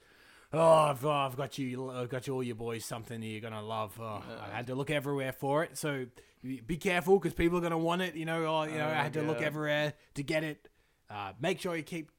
"Oh, 0.52 0.60
I've, 0.60 1.04
uh, 1.04 1.10
I've 1.10 1.36
got 1.36 1.58
you, 1.58 1.90
I've 1.90 2.08
got 2.08 2.28
you 2.28 2.34
all 2.34 2.42
your 2.44 2.54
boys 2.54 2.84
something 2.84 3.20
you're 3.20 3.40
gonna 3.40 3.60
love. 3.62 3.98
Oh, 4.00 4.22
I 4.41 4.55
had 4.55 4.69
to 4.69 4.76
look 4.76 4.91
everywhere 4.91 5.32
for 5.32 5.64
it, 5.64 5.76
so 5.76 6.06
be 6.43 6.76
careful 6.76 7.19
because 7.19 7.34
people 7.34 7.58
are 7.58 7.60
gonna 7.60 7.76
want 7.91 8.00
it. 8.02 8.14
You 8.14 8.24
know, 8.24 8.46
oh, 8.46 8.62
you 8.62 8.79
know, 8.79 8.86
Oh, 8.86 8.91
I 8.91 9.02
had 9.02 9.14
to 9.14 9.22
look 9.22 9.43
everywhere 9.43 9.94
to 10.14 10.22
get 10.22 10.44
it. 10.44 10.69
Uh, 11.10 11.32
make 11.41 11.58
sure 11.60 11.74
you 11.76 11.82
keep 11.82 12.12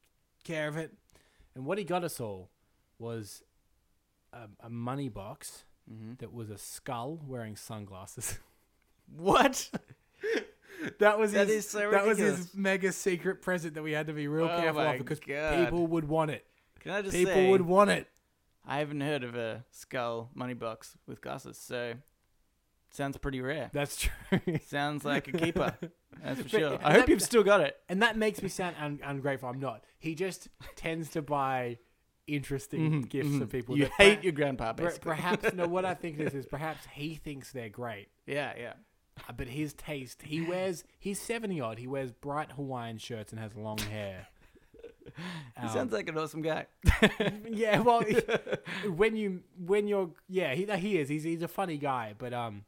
care 0.44 0.68
of 0.68 0.76
it. 0.76 0.92
And 1.54 1.64
what 1.64 1.78
he 1.78 1.84
got 1.84 2.04
us 2.04 2.20
all 2.20 2.50
was 2.98 3.42
a, 4.32 4.48
a 4.60 4.68
money 4.68 5.08
box 5.08 5.64
hmm 5.88 6.14
that 6.18 6.32
was 6.34 6.50
a 6.50 6.58
skull 6.58 7.18
wearing 7.26 7.56
sunglasses. 7.56 8.38
What? 9.16 9.70
That 10.98 11.18
was 11.18 11.32
That 11.32 11.46
his. 11.48 11.64
is 11.64 11.70
so 11.70 11.90
that 11.90 12.06
was 12.06 12.18
his 12.18 12.54
mega 12.54 12.92
secret 12.92 13.42
present 13.42 13.74
that 13.74 13.82
we 13.82 13.92
had 13.92 14.06
to 14.08 14.12
be 14.12 14.28
real 14.28 14.46
Oh 14.46 14.60
careful 14.60 14.80
of 14.82 14.98
because 14.98 15.20
God. 15.20 15.64
people 15.64 15.86
would 15.88 16.08
want 16.08 16.30
it. 16.30 16.46
Can 16.80 16.92
I 16.92 17.00
just 17.02 17.12
say 17.12 17.20
People 17.20 17.34
say, 17.34 17.50
would 17.50 17.62
want 17.62 17.90
it. 17.90 18.08
I 18.66 18.78
haven't 18.78 19.00
heard 19.00 19.24
of 19.24 19.34
a 19.34 19.64
skull 19.70 20.30
money 20.34 20.54
box 20.54 20.96
with 21.06 21.20
glasses, 21.20 21.58
so 21.58 21.94
sounds 22.90 23.16
pretty 23.18 23.40
rare. 23.40 23.70
That's 23.72 23.96
true. 24.30 24.58
Sounds 24.66 25.04
like 25.04 25.28
a 25.28 25.32
keeper. 25.32 25.76
That's 26.22 26.38
for 26.38 26.44
But- 26.44 26.50
sure. 26.50 26.78
I 26.82 26.92
hope 26.92 27.00
that- 27.02 27.08
you've 27.08 27.22
still 27.22 27.42
got 27.42 27.60
it. 27.60 27.76
and 27.88 28.00
that 28.02 28.16
makes 28.16 28.40
me 28.42 28.48
sound 28.48 28.76
un- 28.80 29.00
ungrateful. 29.04 29.48
I'm 29.48 29.58
not. 29.60 29.84
He 29.98 30.14
just 30.14 30.48
tends 30.76 31.10
to 31.10 31.22
buy 31.22 31.78
interesting 32.26 33.02
Mhm, 33.02 33.08
gifts 33.08 33.36
for 33.36 33.44
mhm. 33.46 33.50
people. 33.50 33.76
You 33.76 33.90
hate 33.98 34.18
per- 34.18 34.22
your 34.22 34.32
grandpa, 34.32 34.72
basically. 34.72 35.00
perhaps 35.10 35.52
no. 35.52 35.66
What 35.68 35.84
I 35.84 35.92
think 35.94 36.18
it 36.18 36.28
is 36.28 36.34
is 36.34 36.46
perhaps 36.50 36.86
he 36.92 37.16
thinks 37.16 37.52
they're 37.52 37.68
great, 37.68 38.08
yeah, 38.26 38.52
yeah. 38.58 38.72
Uh, 39.28 39.32
but 39.36 39.48
his 39.48 39.72
taste. 39.74 40.22
He 40.22 40.40
wears. 40.40 40.84
He's 40.98 41.20
seventy 41.20 41.60
odd. 41.60 41.78
He 41.78 41.86
wears 41.86 42.10
bright 42.12 42.52
Hawaiian 42.52 42.98
shirts 42.98 43.32
and 43.32 43.40
has 43.40 43.54
long 43.54 43.78
hair. 43.78 44.26
He 45.60 45.66
Um, 45.66 45.68
sounds 45.68 45.92
like 45.92 46.08
an 46.08 46.16
awesome 46.16 46.40
guy. 46.40 46.66
yeah, 47.50 47.78
well, 47.80 48.02
when 48.96 49.14
you 49.16 49.42
when 49.64 49.86
you're 49.86 50.10
yeah, 50.28 50.54
he 50.54 50.64
he 50.64 50.98
is. 50.98 51.08
He's 51.10 51.22
he's 51.24 51.42
a 51.42 51.48
funny 51.48 51.76
guy, 51.76 52.14
but 52.16 52.32
um, 52.32 52.64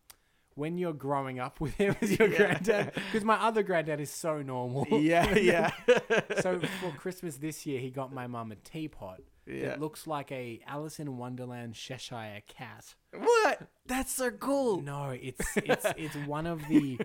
when 0.54 0.76
you're 0.76 0.92
growing 0.92 1.40
up 1.40 1.60
with 1.60 1.74
him 1.74 1.96
as 2.02 2.18
your 2.18 2.28
Yeah. 2.28 2.36
granddad, 2.36 2.92
because 2.94 3.24
my 3.24 3.36
other 3.36 3.62
granddad 3.62 4.00
is 4.00 4.10
so 4.10 4.42
normal. 4.42 4.86
yeah, 4.90 5.34
yeah. 5.34 5.70
so 6.40 6.60
for 6.80 6.90
Christmas 6.98 7.36
this 7.38 7.64
year, 7.66 7.80
he 7.80 7.90
got 7.90 8.12
my 8.12 8.26
mum 8.26 8.52
a 8.52 8.56
teapot. 8.56 9.20
Yeah. 9.46 9.72
It 9.72 9.80
looks 9.80 10.06
like 10.06 10.32
a 10.32 10.60
Alice 10.66 10.98
in 10.98 11.16
Wonderland 11.16 11.74
Cheshire 11.74 12.42
cat. 12.46 12.94
What? 13.16 13.62
That's 13.86 14.12
so 14.12 14.30
cool. 14.30 14.80
No, 14.82 15.10
it's 15.10 15.56
it's 15.56 15.86
it's 15.96 16.16
one 16.26 16.46
of 16.46 16.66
the 16.68 16.98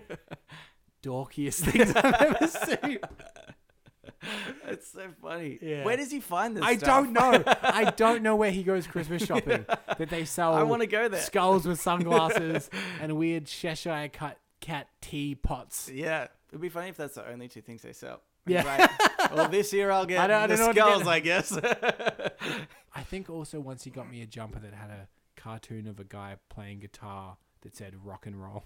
dorkiest 1.02 1.70
things 1.70 1.94
I've 1.94 2.14
ever 2.14 2.46
seen. 2.46 2.98
That's 4.66 4.88
so 4.92 5.08
funny. 5.20 5.58
Yeah. 5.60 5.84
Where 5.84 5.96
does 5.96 6.10
he 6.10 6.20
find 6.20 6.56
this? 6.56 6.64
I 6.64 6.76
stuff? 6.76 7.04
don't 7.04 7.12
know. 7.12 7.42
I 7.62 7.90
don't 7.96 8.22
know 8.22 8.36
where 8.36 8.50
he 8.50 8.62
goes 8.62 8.86
Christmas 8.86 9.24
shopping. 9.24 9.64
That 9.98 10.10
they 10.10 10.24
sell. 10.24 10.54
I 10.54 10.62
want 10.62 10.82
to 10.82 10.86
go 10.86 11.08
there. 11.08 11.20
skulls 11.20 11.66
with 11.66 11.80
sunglasses 11.80 12.70
and 13.00 13.16
weird 13.16 13.46
Cheshire 13.46 14.08
cat 14.12 14.38
cat 14.60 14.88
teapots. 15.00 15.90
Yeah, 15.92 16.28
it'd 16.50 16.60
be 16.60 16.68
funny 16.68 16.88
if 16.88 16.96
that's 16.96 17.14
the 17.14 17.28
only 17.28 17.48
two 17.48 17.60
things 17.60 17.82
they 17.82 17.92
sell. 17.92 18.22
Yeah. 18.46 18.66
Right. 18.66 18.90
well, 19.32 19.48
this 19.48 19.72
year 19.72 19.90
I'll 19.90 20.06
get 20.12 20.20
I 20.20 20.26
don't- 20.26 20.42
I 20.42 20.46
the 20.48 20.56
don't 20.56 20.66
know 20.66 20.72
to 20.72 20.74
get. 20.74 20.86
skulls, 20.88 21.06
I 21.06 21.20
guess. 21.20 21.52
I 22.94 23.02
think 23.02 23.30
also 23.30 23.60
once 23.60 23.84
he 23.84 23.90
got 23.90 24.10
me 24.10 24.22
a 24.22 24.26
jumper 24.26 24.58
that 24.58 24.74
had 24.74 24.90
a 24.90 25.08
cartoon 25.36 25.86
of 25.86 25.98
a 26.00 26.04
guy 26.04 26.36
playing 26.50 26.80
guitar 26.80 27.36
that 27.62 27.76
said 27.76 27.94
rock 28.04 28.26
and 28.26 28.40
roll. 28.42 28.64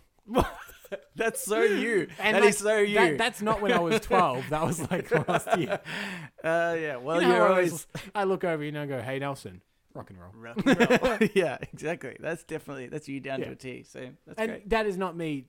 That's 1.15 1.45
so 1.45 1.63
you. 1.63 2.09
And 2.19 2.37
that 2.37 2.41
like, 2.43 2.51
is 2.51 2.59
so 2.59 2.79
you. 2.79 2.95
that- 2.97 3.19
that's 3.19 3.43
not 3.43 3.61
when 3.61 3.73
I 3.73 3.79
was 3.81 4.01
12. 4.01 4.51
That 4.51 4.63
was 4.65 4.91
like 4.91 5.11
last 5.29 5.57
year. 5.59 5.81
uh, 6.45 6.77
yeah. 6.79 6.97
Well, 6.97 7.21
You 7.23 7.29
know 7.29 7.41
are 7.43 7.49
always. 7.51 7.87
I 8.15 8.25
look 8.25 8.45
over 8.45 8.63
you 8.63 8.69
and 8.71 8.79
I 8.79 8.87
go, 8.87 9.01
"Hey 9.01 9.19
Nelson, 9.19 9.63
rock 9.95 10.11
and 10.11 10.19
roll." 10.21 10.33
rock 10.35 10.57
and 10.65 11.01
roll. 11.21 11.29
yeah, 11.35 11.59
exactly. 11.73 12.17
That's 12.21 12.45
definitely 12.45 12.89
that's 12.89 13.09
you 13.09 13.21
down 13.21 13.41
Yeah. 13.41 13.47
to 13.47 13.53
a 13.53 13.57
T. 13.57 13.83
So 13.85 14.09
that's 14.27 14.39
And 14.39 14.51
great. 14.51 14.69
that 14.71 14.87
is 14.87 14.97
not 14.97 15.17
me 15.17 15.47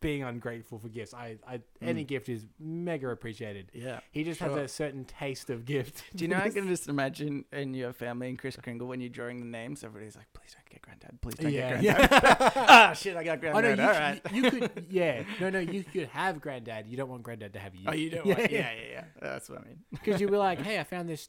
being 0.00 0.22
ungrateful 0.22 0.78
for 0.78 0.88
gifts. 0.88 1.12
I, 1.12 1.38
I 1.46 1.60
any 1.80 2.04
gift 2.04 2.28
is 2.28 2.46
mega 2.58 3.08
appreciated. 3.08 3.70
Yeah. 3.74 4.00
He 4.12 4.24
just 4.24 4.40
has 4.40 4.52
Sure. 4.52 4.60
a 4.60 4.68
certain 4.68 5.04
taste 5.04 5.50
of 5.50 5.64
gift. 5.64 6.02
Do 6.14 6.24
you 6.24 6.28
know? 6.28 6.36
I 6.38 6.50
can 6.50 6.68
just 6.68 6.88
imagine 6.88 7.44
in 7.52 7.74
your 7.74 7.92
family 7.92 8.28
and 8.28 8.38
Kris 8.38 8.56
Kringle 8.56 8.86
when 8.86 9.00
you're 9.00 9.10
drawing 9.10 9.40
the 9.40 9.46
names, 9.46 9.82
everybody's 9.82 10.16
like, 10.16 10.26
"Please 10.32 10.54
don't 10.54 10.68
get 10.70 10.82
granddad. 10.82 11.20
Please 11.20 11.34
don't 11.34 11.52
yeah, 11.52 11.80
get 11.80 12.10
granddad." 12.10 12.52
ah, 12.56 12.92
shit! 12.92 13.16
I 13.16 13.24
got 13.24 13.40
granddad. 13.40 13.80
Oh 13.80 13.82
no, 13.82 13.82
you, 13.82 14.20
All 14.30 14.36
you 14.36 14.50
could, 14.50 14.86
yeah, 14.90 15.22
no, 15.40 15.50
no, 15.50 15.58
you 15.58 15.82
could 15.84 16.08
have 16.08 16.40
granddad. 16.40 16.86
You 16.86 16.96
don't 16.96 17.08
want 17.08 17.22
granddad 17.22 17.52
to 17.54 17.58
have 17.58 17.74
you. 17.74 17.84
Oh, 17.86 17.92
you 17.94 18.10
don't 18.10 18.26
Yeah. 18.26 18.38
want? 18.38 18.50
Yeah, 18.50 18.72
yeah, 18.72 18.90
yeah. 18.90 19.04
That's 19.20 19.48
what 19.48 19.60
I 19.60 19.64
mean. 19.64 19.78
Because 19.90 20.20
you'll 20.20 20.30
be 20.30 20.36
like, 20.36 20.60
hey, 20.60 20.78
I 20.78 20.84
found 20.84 21.08
this 21.08 21.28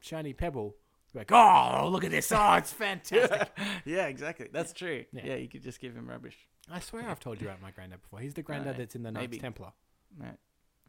shiny 0.00 0.32
pebble. 0.32 0.76
Like, 1.12 1.32
oh, 1.32 1.88
look 1.90 2.04
at 2.04 2.12
this. 2.12 2.30
Oh, 2.30 2.54
it's 2.54 2.72
fantastic. 2.72 3.50
yeah, 3.84 4.06
exactly. 4.06 4.48
That's 4.52 4.72
true. 4.72 5.04
Yeah. 5.12 5.22
Yeah. 5.24 5.34
you 5.36 5.48
could 5.48 5.62
just 5.62 5.80
give 5.80 5.94
him 5.94 6.08
rubbish. 6.08 6.36
I 6.72 6.80
swear 6.80 7.08
I've 7.08 7.20
told 7.20 7.40
you 7.40 7.48
about 7.48 7.60
my 7.62 7.70
granddad 7.70 8.02
before. 8.02 8.20
He's 8.20 8.34
the 8.34 8.42
granddad 8.42 8.76
that's 8.76 8.94
in 8.94 9.02
the 9.02 9.10
Knights 9.10 9.22
Maybe. 9.30 9.38
Templar. 9.38 9.72
Right. 10.18 10.36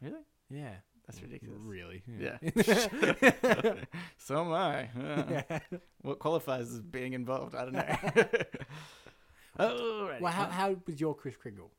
Really? 0.00 0.20
Yeah. 0.50 0.74
That's 1.06 1.20
ridiculous. 1.20 1.58
Really? 1.64 2.02
Yeah. 2.18 2.38
so 4.18 4.40
am 4.44 4.52
I. 4.52 4.88
Yeah. 4.96 5.58
What 6.02 6.18
qualifies 6.20 6.70
as 6.70 6.80
being 6.80 7.12
involved? 7.12 7.54
I 7.56 7.62
don't 7.64 7.72
know. 7.72 7.96
oh, 9.58 10.08
right. 10.08 10.20
Well, 10.20 10.32
how, 10.32 10.46
how 10.46 10.76
was 10.86 11.00
your 11.00 11.14
Kris 11.14 11.36
Kringle? 11.36 11.70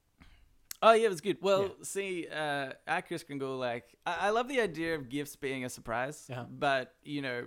Oh 0.81 0.91
yeah, 0.91 1.05
it 1.05 1.09
was 1.09 1.21
good. 1.21 1.37
Well, 1.41 1.71
see, 1.81 2.27
uh, 2.27 2.71
at 2.85 3.07
Kris 3.07 3.23
Kringle, 3.23 3.55
like 3.57 3.95
I-, 4.05 4.27
I 4.27 4.29
love 4.31 4.49
the 4.49 4.59
idea 4.59 4.95
of 4.95 5.07
gifts 5.07 5.37
being 5.37 5.63
a 5.63 5.69
surprise, 5.69 6.27
Uh-huh. 6.29 6.43
but 6.49 6.93
you 7.03 7.21
know, 7.21 7.45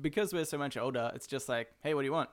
because 0.00 0.32
we're 0.32 0.44
so 0.44 0.58
much 0.58 0.76
older, 0.76 1.10
it's 1.14 1.26
just 1.26 1.48
like, 1.48 1.68
hey, 1.82 1.94
what 1.94 2.02
do 2.02 2.06
you 2.06 2.12
want? 2.12 2.30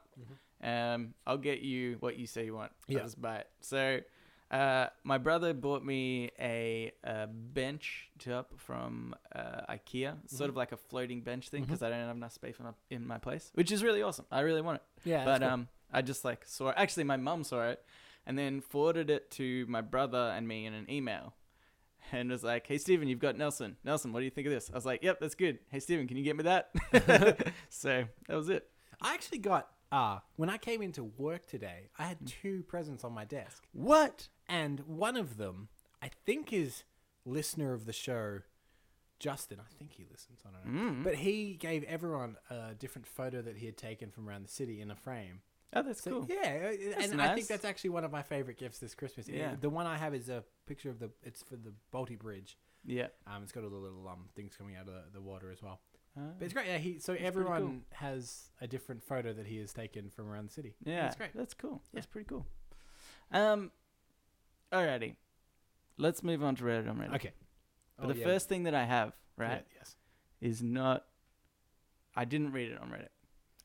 Um, 0.64 1.14
I'll 1.28 1.38
get 1.38 1.60
you 1.60 1.98
what 2.00 2.18
you 2.18 2.26
say 2.28 2.46
you 2.46 2.56
want. 2.56 2.72
I'll 2.90 2.96
Yeah. 2.96 3.02
just 3.04 3.22
buy 3.22 3.38
it. 3.38 3.50
So, 3.62 4.00
uh, 4.52 4.88
my 5.04 5.18
brother 5.18 5.54
bought 5.54 5.84
me 5.84 6.30
a, 6.40 6.92
a 7.04 7.28
bench 7.28 8.10
top 8.20 8.54
from 8.58 9.16
uh, 9.36 9.62
IKEA, 9.74 10.16
It's 10.26 10.38
sort 10.38 10.50
of 10.50 10.56
like 10.56 10.72
a 10.72 10.78
floating 10.78 11.22
bench 11.22 11.50
thing, 11.50 11.64
because 11.64 11.82
I 11.82 11.90
don't 11.90 12.00
have 12.08 12.16
enough 12.16 12.34
space 12.34 12.56
in 12.60 12.66
my, 12.66 12.72
in 12.90 13.08
my 13.08 13.18
place, 13.18 13.52
which 13.56 13.72
is 13.72 13.84
really 13.84 14.02
awesome. 14.04 14.26
I 14.32 14.42
really 14.42 14.62
want 14.62 14.78
it 14.78 15.10
Yeah. 15.10 15.26
but 15.26 15.42
um, 15.44 15.68
I 15.92 16.02
just 16.02 16.24
like 16.24 16.46
saw 16.46 16.70
it. 16.70 16.76
Actually, 16.78 17.06
my 17.06 17.18
mum 17.18 17.44
saw 17.44 17.64
it, 17.70 17.84
and 18.26 18.38
then 18.38 18.62
forwarded 18.62 19.10
it 19.10 19.32
to 19.32 19.66
my 19.68 19.82
brother 19.82 20.32
and 20.36 20.48
me 20.48 20.66
in 20.66 20.74
an 20.74 20.90
email, 20.90 21.34
and 22.20 22.30
was 22.30 22.44
like, 22.44 22.68
"Hey, 22.68 22.78
Steven, 22.78 23.08
you've 23.08 23.20
got 23.20 23.38
Nelson. 23.38 23.78
Nelson, 23.84 24.14
what 24.14 24.20
do 24.20 24.26
you 24.26 24.32
think 24.32 24.48
of 24.48 24.54
this?" 24.54 24.70
I 24.72 24.76
was 24.76 24.86
like, 24.86 25.04
"Yep, 25.04 25.20
that's 25.20 25.36
good. 25.36 25.60
Hey, 25.70 25.80
Steven, 25.80 26.08
can 26.08 26.18
you 26.18 26.24
get 26.24 26.36
me 26.36 26.44
that?" 26.44 26.72
so 27.70 28.06
that 28.28 28.36
was 28.36 28.50
it. 28.50 28.70
I 29.02 29.14
actually 29.14 29.40
got, 29.40 29.70
uh, 29.92 30.20
when 30.36 30.50
I 30.50 30.58
came 30.58 30.82
into 30.82 31.04
work 31.04 31.46
today, 31.46 31.90
I 31.98 32.04
had 32.04 32.26
two 32.26 32.64
presents 32.64 33.04
on 33.04 33.14
my 33.14 33.26
desk. 33.26 33.64
What? 33.74 34.30
And 34.48 34.82
one 34.82 35.18
of 35.18 35.38
them, 35.38 35.70
I 36.02 36.10
think, 36.26 36.54
is 36.54 36.84
listener 37.26 37.74
of 37.74 37.86
the 37.86 37.94
show, 37.94 38.40
Justin. 39.20 39.60
I 39.60 39.74
think 39.78 39.94
he 39.94 40.06
listens. 40.10 40.42
I 40.46 40.50
don't 40.52 40.74
know. 40.74 40.92
Mm. 40.92 41.04
But 41.04 41.16
he 41.16 41.56
gave 41.56 41.84
everyone 41.84 42.38
a 42.50 42.74
different 42.76 43.08
photo 43.08 43.42
that 43.42 43.58
he 43.58 43.66
had 43.66 43.78
taken 43.78 44.10
from 44.12 44.28
around 44.30 44.46
the 44.46 44.52
city 44.52 44.82
in 44.82 44.92
a 44.92 44.96
frame. 44.96 45.42
Oh, 45.76 45.82
that's 45.82 46.02
So, 46.04 46.12
cool. 46.12 46.28
Yeah, 46.30 46.72
uh, 46.98 47.02
and 47.02 47.22
I 47.22 47.34
think 47.36 47.48
that's 47.48 47.66
actually 47.66 47.92
one 47.92 48.04
of 48.04 48.12
my 48.12 48.22
favorite 48.22 48.58
gifts 48.58 48.80
this 48.80 48.94
Christmas. 48.96 49.28
Uh, 49.28 49.34
Yeah. 49.34 49.56
The 49.60 49.70
one 49.70 49.86
I 49.88 49.98
have 49.98 50.14
is 50.14 50.30
a 50.30 50.44
picture 50.68 50.90
of 50.90 51.00
the. 51.00 51.10
It's 51.24 51.42
for 51.44 51.56
the 51.56 51.74
Bolte 51.94 52.18
Bridge. 52.18 52.58
Yeah. 52.86 53.08
Um, 53.28 53.44
it's 53.44 53.52
got 53.52 53.64
all 53.64 53.70
the 53.70 53.76
little 53.78 54.08
um 54.08 54.26
things 54.36 54.56
coming 54.56 54.76
out 54.76 54.88
of 54.88 54.94
the, 54.94 55.02
the 55.14 55.22
water 55.22 55.50
as 55.52 55.62
well. 55.64 55.80
Ah. 56.18 56.22
But 56.38 56.46
it's 56.46 56.54
great. 56.54 56.68
Yeah, 56.68 56.78
he 56.78 57.00
so 57.00 57.14
pretty 57.14 57.26
everyone 57.26 57.62
cool. 57.62 57.76
has 57.92 58.52
a 58.62 58.68
different 58.68 59.02
photo 59.04 59.34
that 59.34 59.48
he 59.48 59.58
has 59.58 59.74
taken 59.74 60.10
from 60.10 60.30
around 60.30 60.50
the 60.50 60.54
city. 60.54 60.76
Yeah, 60.86 61.04
that's 61.04 61.16
great. 61.16 61.32
That's 61.34 61.54
cool. 61.54 61.82
Yeah. 61.86 61.90
That's 61.96 62.06
pretty 62.08 62.28
cool. 62.28 62.46
Um, 63.32 63.72
alrighty, 64.72 65.16
let's 65.98 66.22
move 66.24 66.44
on 66.44 66.56
to 66.58 66.64
Reddit 66.64 66.90
on 66.90 66.98
Reddit. 66.98 67.16
Okay. 67.16 67.32
But 67.98 68.06
Oh, 68.06 68.14
the 68.14 68.20
yeah. 68.20 68.26
first 68.26 68.50
thing 68.50 68.64
that 68.64 68.76
I 68.76 68.84
have, 68.86 69.14
Yeah, 69.40 69.44
right, 69.46 69.66
yes. 69.76 69.96
is 70.42 70.62
not. 70.62 71.06
I 72.16 72.26
didn't 72.26 72.52
read 72.52 72.72
it 72.72 72.80
on 72.80 72.90
Reddit. 72.90 73.10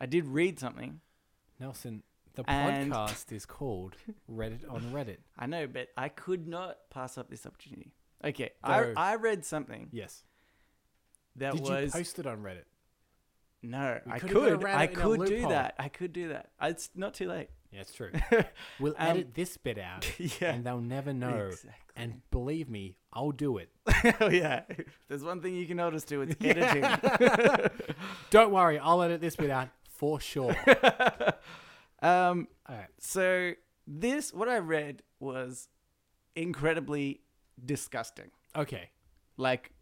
I 0.00 0.06
did 0.06 0.26
read 0.26 0.58
something. 0.58 1.00
Nelson, 1.60 2.02
the 2.34 2.44
And- 2.48 2.92
podcast 2.92 3.32
is 3.32 3.44
called 3.46 3.96
Reddit 4.30 4.70
on 4.70 4.80
Reddit. 4.92 5.18
I 5.38 5.46
know, 5.46 5.66
but 5.66 5.88
I 5.96 6.08
could 6.08 6.46
not 6.46 6.78
pass 6.90 7.18
up 7.18 7.28
this 7.30 7.46
opportunity. 7.46 7.92
Okay, 8.24 8.50
Go. 8.64 8.72
I 8.96 9.12
I 9.12 9.14
read 9.16 9.44
something 9.44 9.88
Yes. 9.92 10.24
that 11.36 11.52
Did 11.52 11.60
was 11.62 11.84
you 11.86 11.90
post 12.00 12.18
it 12.18 12.26
on 12.26 12.38
Reddit? 12.42 12.64
no. 13.62 14.00
I 14.08 14.18
could. 14.18 14.64
I 14.64 14.84
it 14.84 14.90
in 14.92 14.98
a 14.98 15.02
could 15.02 15.26
do 15.26 15.48
that. 15.48 15.74
I 15.78 15.88
could 15.88 16.12
do 16.12 16.28
that. 16.28 16.50
It's 16.62 16.90
not 16.94 17.14
too 17.14 17.28
late. 17.28 17.48
Yeah, 17.72 17.80
it's 17.82 17.92
true. 17.92 18.10
We'll 18.80 18.94
Um, 18.98 19.08
edit 19.08 19.34
this 19.34 19.56
bit 19.58 19.78
out, 19.78 20.08
yeah. 20.40 20.54
and 20.54 20.64
they'll 20.64 20.80
never 20.80 21.12
know. 21.12 21.48
Exactly. 21.48 21.72
And 21.96 22.22
believe 22.30 22.68
me, 22.70 22.96
I'll 23.12 23.30
do 23.32 23.58
it. 23.58 23.70
oh 24.20 24.30
yeah. 24.30 24.62
There's 25.08 25.22
one 25.22 25.40
thing 25.42 25.54
you 25.54 25.66
can 25.66 25.76
notice 25.76 26.04
too. 26.04 26.22
It's 26.22 26.36
editing. 26.40 26.84
Don't 28.30 28.52
worry, 28.52 28.78
I'll 28.78 29.02
edit 29.02 29.20
this 29.20 29.36
bit 29.36 29.50
out 29.50 29.68
for 29.98 30.20
sure. 30.20 30.56
um. 32.02 32.48
All 32.68 32.76
right. 32.76 32.88
So 32.98 33.52
this, 33.86 34.32
what 34.32 34.48
I 34.48 34.58
read 34.58 35.02
was 35.18 35.68
incredibly 36.36 37.20
disgusting. 37.62 38.30
Okay. 38.56 38.90
Like, 39.36 39.72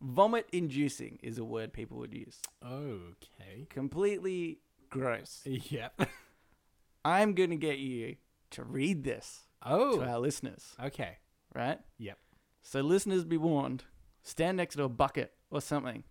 vomit-inducing 0.00 1.18
is 1.22 1.38
a 1.38 1.44
word 1.44 1.72
people 1.72 1.98
would 1.98 2.14
use. 2.14 2.40
Okay. 2.64 3.66
Completely 3.68 4.60
gross. 4.90 5.42
Yep. 5.44 6.08
I'm 7.04 7.34
gonna 7.34 7.56
get 7.56 7.78
you 7.78 8.16
to 8.50 8.64
read 8.64 9.04
this 9.04 9.46
oh. 9.62 9.98
to 9.98 10.04
our 10.04 10.18
listeners, 10.18 10.74
Okay. 10.82 11.18
right? 11.54 11.78
Yep. 11.98 12.18
So 12.62 12.80
listeners 12.80 13.24
be 13.24 13.36
warned. 13.36 13.84
Stand 14.22 14.56
next 14.56 14.76
to 14.76 14.84
a 14.84 14.88
bucket 14.88 15.32
or 15.50 15.60
something. 15.60 16.04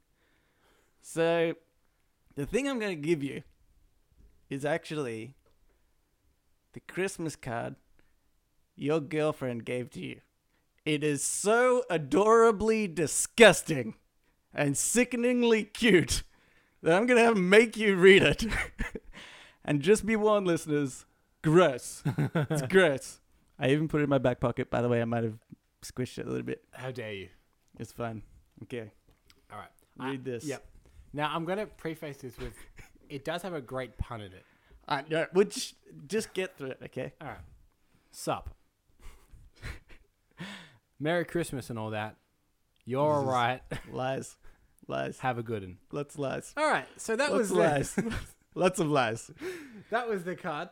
So 1.01 1.53
the 2.37 2.45
thing 2.45 2.69
I'm 2.69 2.79
going 2.79 2.95
to 2.95 3.07
give 3.07 3.23
you 3.23 3.41
is 4.47 4.63
actually 4.63 5.33
the 6.73 6.79
Christmas 6.79 7.35
card 7.35 7.75
your 8.75 9.01
girlfriend 9.01 9.65
gave 9.65 9.89
to 9.91 9.99
you. 9.99 10.21
It 10.85 11.03
is 11.03 11.23
so 11.23 11.83
adorably 11.89 12.87
disgusting 12.87 13.95
and 14.53 14.77
sickeningly 14.77 15.63
cute 15.63 16.21
that 16.83 16.95
I'm 16.95 17.07
going 17.07 17.17
to 17.17 17.25
have 17.25 17.33
to 17.33 17.41
make 17.41 17.75
you 17.75 17.95
read 17.95 18.21
it. 18.21 18.45
and 19.65 19.81
just 19.81 20.05
be 20.05 20.15
warned, 20.15 20.45
listeners, 20.45 21.05
gross. 21.41 22.03
It's 22.05 22.61
gross. 22.69 23.19
I 23.57 23.69
even 23.69 23.87
put 23.87 24.01
it 24.01 24.03
in 24.03 24.09
my 24.11 24.19
back 24.19 24.39
pocket. 24.39 24.69
By 24.69 24.83
the 24.83 24.89
way, 24.89 25.01
I 25.01 25.05
might 25.05 25.23
have 25.23 25.39
squished 25.83 26.19
it 26.19 26.27
a 26.27 26.29
little 26.29 26.45
bit. 26.45 26.63
How 26.71 26.91
dare 26.91 27.13
you? 27.13 27.29
It's 27.79 27.91
fine. 27.91 28.21
Okay. 28.63 28.91
All 29.51 29.57
right. 29.57 30.11
Read 30.11 30.19
uh, 30.19 30.31
this. 30.31 30.45
Yep. 30.45 30.63
Now 31.17 31.31
I'm 31.33 31.45
gonna 31.45 31.65
preface 31.65 32.17
this 32.17 32.37
with, 32.37 32.53
it 33.09 33.25
does 33.25 33.41
have 33.41 33.55
a 33.55 33.59
great 33.59 33.97
pun 33.97 34.21
in 34.21 34.31
it. 34.31 34.45
Uh, 34.87 35.01
no, 35.09 35.25
we'll 35.33 35.45
just, 35.45 35.73
just 36.07 36.31
get 36.31 36.55
through 36.55 36.69
it, 36.69 36.79
okay? 36.85 37.11
All 37.19 37.27
right. 37.27 37.37
Sup. 38.11 38.51
Merry 40.99 41.25
Christmas 41.25 41.71
and 41.71 41.79
all 41.79 41.89
that. 41.89 42.17
You're 42.85 43.01
all 43.01 43.25
right. 43.25 43.61
Lies. 43.91 44.37
Lies. 44.87 45.17
Have 45.19 45.39
a 45.39 45.43
good 45.43 45.63
one. 45.63 45.77
Lots 45.91 46.13
of 46.13 46.19
lies. 46.19 46.53
All 46.55 46.69
right. 46.69 46.87
So 46.97 47.15
that 47.15 47.31
Lots 47.31 47.39
was 47.39 47.51
of 47.51 47.57
the, 47.57 47.63
lies. 47.63 47.99
Lots 48.53 48.79
of 48.79 48.87
lies. 48.87 49.31
that 49.89 50.07
was 50.07 50.23
the 50.23 50.35
card. 50.35 50.69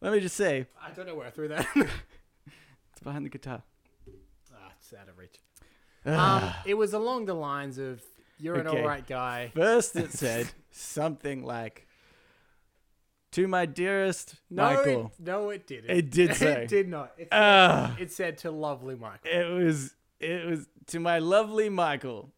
Let 0.00 0.14
me 0.14 0.20
just 0.20 0.36
say, 0.36 0.68
I 0.82 0.90
don't 0.92 1.06
know 1.06 1.14
where 1.14 1.26
I 1.26 1.30
threw 1.30 1.48
that. 1.48 1.66
it's 1.76 3.02
behind 3.02 3.26
the 3.26 3.30
guitar. 3.30 3.62
ah, 4.54 4.72
it's 4.80 4.94
out 4.94 5.10
of 5.10 5.18
reach. 5.18 5.36
Um, 6.06 6.50
it 6.64 6.74
was 6.74 6.94
along 6.94 7.26
the 7.26 7.34
lines 7.34 7.76
of 7.76 8.00
you're 8.40 8.56
an 8.56 8.66
Okay. 8.66 8.80
all 8.80 8.86
right 8.86 9.06
guy. 9.06 9.52
First, 9.54 9.94
it 9.96 10.12
said 10.24 10.48
something 10.70 11.44
like, 11.44 11.86
"To 13.32 13.46
my 13.48 13.66
dearest 13.66 14.34
No, 14.50 14.64
Michael." 14.64 15.12
it, 15.18 15.24
no, 15.24 15.50
it 15.50 15.66
didn't. 15.66 15.90
It 15.96 16.10
did 16.10 16.34
say. 16.36 16.62
it 16.62 16.68
did 16.68 16.88
not. 16.88 17.12
It 17.18 17.28
said, 17.32 17.38
Ah. 17.38 17.96
it 17.98 18.12
said 18.12 18.38
to 18.38 18.50
lovely 18.50 18.96
Michael. 18.96 19.30
It 19.30 19.50
was. 19.50 19.94
It 20.18 20.46
was 20.46 20.66
to 20.88 21.00
my 21.00 21.18
lovely 21.18 21.68
Michael. 21.68 22.32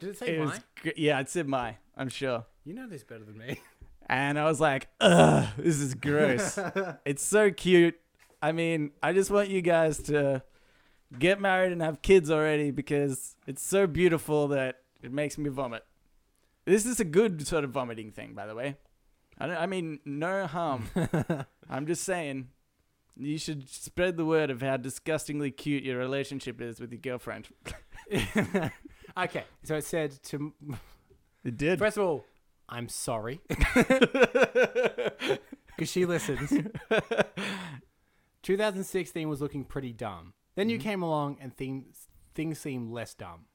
Did 0.00 0.10
it 0.10 0.18
say 0.18 0.36
It 0.36 0.38
my? 0.38 0.44
was. 0.46 0.60
Yeah, 0.96 1.20
it 1.20 1.28
said 1.28 1.46
my. 1.48 1.76
I'm 1.96 2.08
sure. 2.08 2.46
You 2.64 2.74
know 2.74 2.88
this 2.88 3.02
better 3.04 3.24
than 3.24 3.36
me. 3.38 3.60
And 4.08 4.38
I 4.38 4.44
was 4.44 4.60
like, 4.60 4.88
ugh, 5.00 5.48
this 5.56 5.78
is 5.78 5.94
gross. 5.94 6.58
it's 7.04 7.24
so 7.24 7.50
cute. 7.50 7.98
I 8.42 8.52
mean, 8.52 8.90
I 9.02 9.12
just 9.12 9.30
want 9.30 9.48
you 9.48 9.62
guys 9.62 9.98
to 10.04 10.42
get 11.18 11.40
married 11.40 11.72
and 11.72 11.80
have 11.82 12.02
kids 12.02 12.30
already 12.30 12.70
because 12.72 13.36
it's 13.46 13.62
so 13.62 13.86
beautiful 13.86 14.48
that 14.48 14.80
it 15.02 15.12
makes 15.12 15.38
me 15.38 15.50
vomit. 15.50 15.84
This 16.64 16.86
is 16.86 17.00
a 17.00 17.04
good 17.04 17.46
sort 17.46 17.64
of 17.64 17.70
vomiting 17.70 18.12
thing, 18.12 18.34
by 18.34 18.46
the 18.46 18.54
way. 18.54 18.76
I, 19.38 19.46
don't, 19.46 19.56
I 19.56 19.66
mean, 19.66 20.00
no 20.04 20.46
harm. 20.46 20.88
I'm 21.68 21.86
just 21.86 22.04
saying, 22.04 22.48
You 23.16 23.38
should 23.38 23.68
spread 23.68 24.16
the 24.16 24.24
word 24.24 24.50
of 24.50 24.62
how 24.62 24.76
disgustingly 24.76 25.50
cute 25.50 25.82
your 25.82 25.98
relationship 25.98 26.60
is 26.60 26.80
with 26.80 26.92
your 26.92 27.00
girlfriend. 27.00 27.48
okay, 29.16 29.44
so 29.64 29.76
it 29.76 29.84
said 29.84 30.22
to 30.24 30.52
It 31.44 31.56
did. 31.56 31.78
first 31.78 31.96
of 31.96 32.04
all, 32.04 32.24
I'm 32.68 32.88
sorry 32.88 33.40
because 33.48 35.40
she 35.84 36.06
listens. 36.06 36.52
2016 38.42 39.28
was 39.28 39.40
looking 39.40 39.64
pretty 39.64 39.92
dumb. 39.92 40.34
Then 40.54 40.68
you 40.68 40.78
mm-hmm. 40.78 40.88
came 40.88 41.02
along 41.02 41.38
and 41.40 41.56
things 41.56 42.08
things 42.34 42.58
seemed 42.58 42.92
less 42.92 43.14
dumb. 43.14 43.46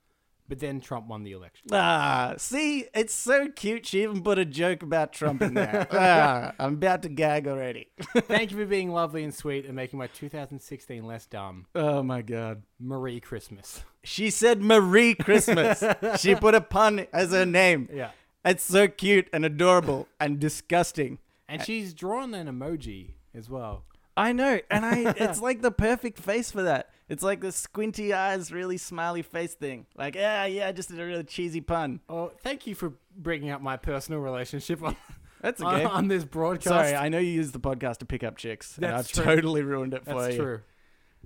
But 0.49 0.59
then 0.59 0.79
Trump 0.79 1.07
won 1.07 1.23
the 1.23 1.33
election. 1.33 1.67
Ah, 1.73 2.35
see, 2.37 2.85
it's 2.93 3.13
so 3.13 3.49
cute. 3.49 3.85
She 3.85 4.03
even 4.03 4.23
put 4.23 4.39
a 4.39 4.45
joke 4.45 4.81
about 4.81 5.11
Trump 5.11 5.41
in 5.41 5.53
there. 5.55 5.87
ah, 5.91 6.53
I'm 6.57 6.75
about 6.75 7.01
to 7.01 7.09
gag 7.09 7.47
already. 7.47 7.89
Thank 8.17 8.51
you 8.51 8.57
for 8.57 8.65
being 8.65 8.91
lovely 8.91 9.23
and 9.25 9.33
sweet 9.33 9.65
and 9.65 9.75
making 9.75 9.99
my 9.99 10.07
2016 10.07 11.05
less 11.05 11.25
dumb. 11.25 11.65
oh 11.75 12.01
my 12.01 12.21
god. 12.21 12.63
Marie 12.79 13.19
Christmas. 13.19 13.83
She 14.03 14.29
said 14.29 14.61
Marie 14.61 15.15
Christmas. 15.15 15.83
she 16.19 16.33
put 16.35 16.55
a 16.55 16.61
pun 16.61 17.07
as 17.11 17.31
her 17.31 17.45
name. 17.45 17.89
Yeah. 17.93 18.11
It's 18.45 18.63
so 18.63 18.87
cute 18.87 19.27
and 19.33 19.43
adorable 19.43 20.07
and 20.19 20.39
disgusting. 20.39 21.19
And 21.49 21.61
she's 21.61 21.93
drawn 21.93 22.33
an 22.33 22.47
emoji 22.47 23.15
as 23.33 23.49
well. 23.49 23.83
I 24.15 24.31
know, 24.31 24.59
and 24.71 24.85
I 24.85 25.13
it's 25.17 25.41
like 25.41 25.61
the 25.61 25.71
perfect 25.71 26.17
face 26.17 26.49
for 26.49 26.63
that. 26.63 26.89
It's 27.09 27.23
like 27.23 27.39
the 27.39 27.51
squinty 27.53 28.13
eyes, 28.13 28.51
really 28.51 28.77
smiley 28.77 29.21
face 29.21 29.53
thing. 29.53 29.85
Like, 29.95 30.15
yeah, 30.15 30.45
yeah, 30.45 30.67
I 30.67 30.71
just 30.73 30.89
did 30.89 30.99
a 30.99 31.05
really 31.05 31.23
cheesy 31.23 31.61
pun. 31.61 32.01
Oh, 32.09 32.31
thank 32.43 32.67
you 32.67 32.75
for 32.75 32.93
bringing 33.15 33.49
up 33.49 33.61
my 33.61 33.77
personal 33.77 34.19
relationship 34.19 34.83
on, 34.83 34.95
That's 35.41 35.61
on, 35.61 35.75
okay. 35.75 35.83
on 35.85 36.09
this 36.09 36.25
broadcast. 36.25 36.67
Sorry, 36.67 36.95
I 36.95 37.07
know 37.07 37.19
you 37.19 37.31
use 37.31 37.51
the 37.53 37.59
podcast 37.61 37.99
to 37.99 38.05
pick 38.05 38.23
up 38.23 38.35
chicks, 38.35 38.75
and 38.77 38.85
I've 38.87 38.97
That's 38.97 39.09
true. 39.11 39.23
totally 39.23 39.61
ruined 39.61 39.93
it 39.93 40.03
for 40.03 40.21
That's 40.21 40.35
you. 40.35 40.41
true. 40.41 40.59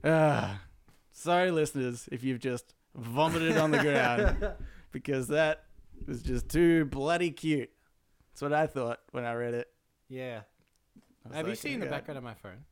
Ah, 0.03 0.61
sorry, 1.13 1.49
listeners, 1.51 2.07
if 2.11 2.23
you've 2.23 2.39
just 2.39 2.73
vomited 2.95 3.57
on 3.57 3.71
the 3.71 3.79
ground 3.79 4.53
because 4.91 5.29
that 5.29 5.63
was 6.07 6.21
just 6.21 6.49
too 6.49 6.85
bloody 6.85 7.31
cute. 7.31 7.69
That's 8.33 8.41
what 8.41 8.53
I 8.53 8.67
thought 8.67 8.99
when 9.11 9.25
I 9.25 9.33
read 9.33 9.53
it. 9.55 9.67
Yeah. 10.09 10.41
I 11.25 11.27
was 11.27 11.37
Have 11.37 11.45
you 11.47 11.51
like, 11.53 11.59
seen 11.59 11.77
oh, 11.77 11.79
the 11.81 11.85
God. 11.85 11.91
background 11.91 12.17
of 12.19 12.23
my 12.23 12.33
phone? 12.33 12.65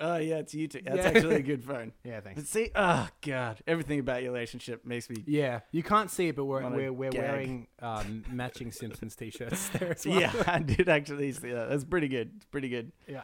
Oh 0.00 0.16
yeah, 0.16 0.36
it's 0.36 0.52
YouTube. 0.54 0.84
That's 0.84 0.96
Yeah. 0.98 1.08
actually 1.08 1.36
a 1.36 1.42
good 1.42 1.62
phone. 1.70 1.92
Yeah, 2.02 2.20
thanks. 2.20 2.40
But 2.40 2.48
see, 2.48 2.70
oh 2.74 3.08
god, 3.22 3.60
everything 3.66 4.00
about 4.00 4.22
your 4.22 4.32
relationship 4.32 4.84
makes 4.84 5.08
me. 5.08 5.22
Yeah, 5.26 5.60
you 5.70 5.82
can't 5.82 6.10
see 6.10 6.28
it, 6.28 6.36
but 6.36 6.44
we're 6.46 6.68
we're, 6.68 6.92
we're 6.92 7.10
gag. 7.10 7.20
wearing 7.22 7.66
um, 7.80 8.24
matching 8.30 8.72
Simpsons 8.72 9.14
t-shirts 9.14 9.68
there 9.68 9.92
as 9.92 10.04
well. 10.06 10.20
Yeah, 10.20 10.32
I 10.46 10.58
did 10.58 10.88
actually 10.88 11.30
see 11.32 11.52
that. 11.52 11.68
That's 11.70 11.84
pretty 11.84 12.08
good. 12.08 12.32
It's 12.36 12.46
pretty 12.46 12.68
good. 12.68 12.92
Yeah. 13.06 13.22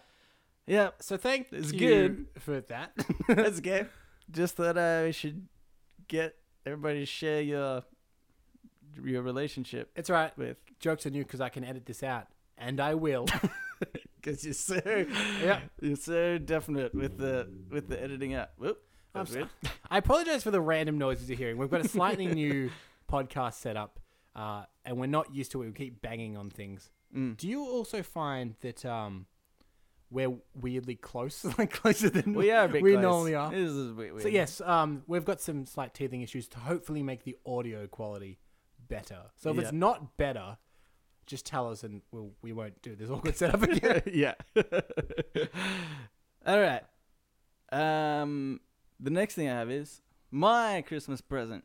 Yeah, 0.67 0.91
So 1.01 1.17
thank 1.17 1.49
It's 1.51 1.73
you 1.73 1.79
good. 1.81 2.27
for 2.39 2.61
that. 2.61 2.93
that's 3.29 3.59
good. 3.59 3.89
Just 4.31 4.55
thought 4.55 4.79
I 4.79 5.11
should 5.11 5.49
get 6.07 6.37
everybody 6.65 7.01
to 7.01 7.07
share 7.07 7.41
your 7.41 7.83
your 9.03 9.23
relationship 9.23 9.91
it's 9.97 10.11
right. 10.11 10.37
with 10.39 10.57
Jokes 10.79 11.07
on 11.07 11.15
you 11.15 11.25
because 11.25 11.41
I 11.41 11.49
can 11.49 11.65
edit 11.65 11.87
this 11.87 12.03
out, 12.05 12.27
and 12.57 12.79
I 12.81 12.95
will. 12.95 13.27
Because 14.21 14.45
you're 14.45 14.55
so 14.55 14.81
yeah. 15.43 15.61
you're 15.81 15.97
so 15.97 16.39
definite 16.39 16.95
with 16.95 17.19
the 17.19 17.49
with 17.71 17.89
the 17.89 18.01
editing 18.03 18.35
out. 18.35 18.51
Whoop, 18.59 18.83
I'm 19.15 19.27
so- 19.27 19.49
I 19.91 19.99
apologize 19.99 20.43
for 20.43 20.51
the 20.51 20.61
random 20.61 20.99
noises 20.99 21.29
you're 21.29 21.39
hearing. 21.39 21.57
We've 21.57 21.71
got 21.71 21.85
a 21.85 21.89
slightly 21.89 22.27
new 22.35 22.71
podcast 23.11 23.55
setup, 23.55 23.99
uh, 24.35 24.65
and 24.85 24.99
we're 24.99 25.07
not 25.07 25.35
used 25.35 25.53
to 25.53 25.63
it. 25.63 25.67
We 25.67 25.73
keep 25.73 26.03
banging 26.03 26.37
on 26.37 26.51
things. 26.51 26.91
Mm. 27.17 27.37
Do 27.37 27.49
you 27.49 27.65
also 27.65 28.03
find 28.03 28.55
that 28.61 28.85
um, 28.85 29.27
we're 30.11 30.33
weirdly 30.55 30.97
close, 30.97 31.45
like 31.59 31.73
closer 31.73 32.11
than 32.11 32.35
We 32.35 32.51
are 32.51 32.65
a 32.65 32.69
bit 32.69 32.83
we 32.83 32.93
close. 32.93 33.03
normally 33.03 33.35
are? 33.35 33.51
This 33.51 33.71
is 33.71 33.93
weird. 33.93 34.23
So 34.23 34.29
yes, 34.29 34.61
um, 34.61 35.03
we've 35.07 35.25
got 35.25 35.41
some 35.41 35.67
slight 35.67 35.95
teething 35.95 36.23
issues 36.23 36.49
to 36.49 36.59
hopefully 36.59 37.03
make 37.03 37.25
the 37.25 37.37
audio 37.47 37.87
quality 37.87 38.39
better. 38.89 39.23
So 39.37 39.51
if 39.51 39.59
it's 39.59 39.73
not 39.73 40.17
better, 40.17 40.59
just 41.31 41.47
tell 41.47 41.71
us 41.71 41.85
and 41.85 42.03
we'll, 42.11 42.33
we 42.43 42.53
won't 42.53 42.83
do 42.83 42.97
this 42.97 43.09
awkward 43.15 43.37
setup 43.37 43.63
again. 43.63 44.03
yeah. 44.13 44.35
All 46.47 46.61
right. 46.61 46.83
Um, 47.73 48.61
the 48.99 49.11
next 49.11 49.35
thing 49.37 49.49
I 49.49 49.55
have 49.55 49.71
is 49.71 50.03
my 50.31 50.83
Christmas 50.83 51.21
present. 51.21 51.65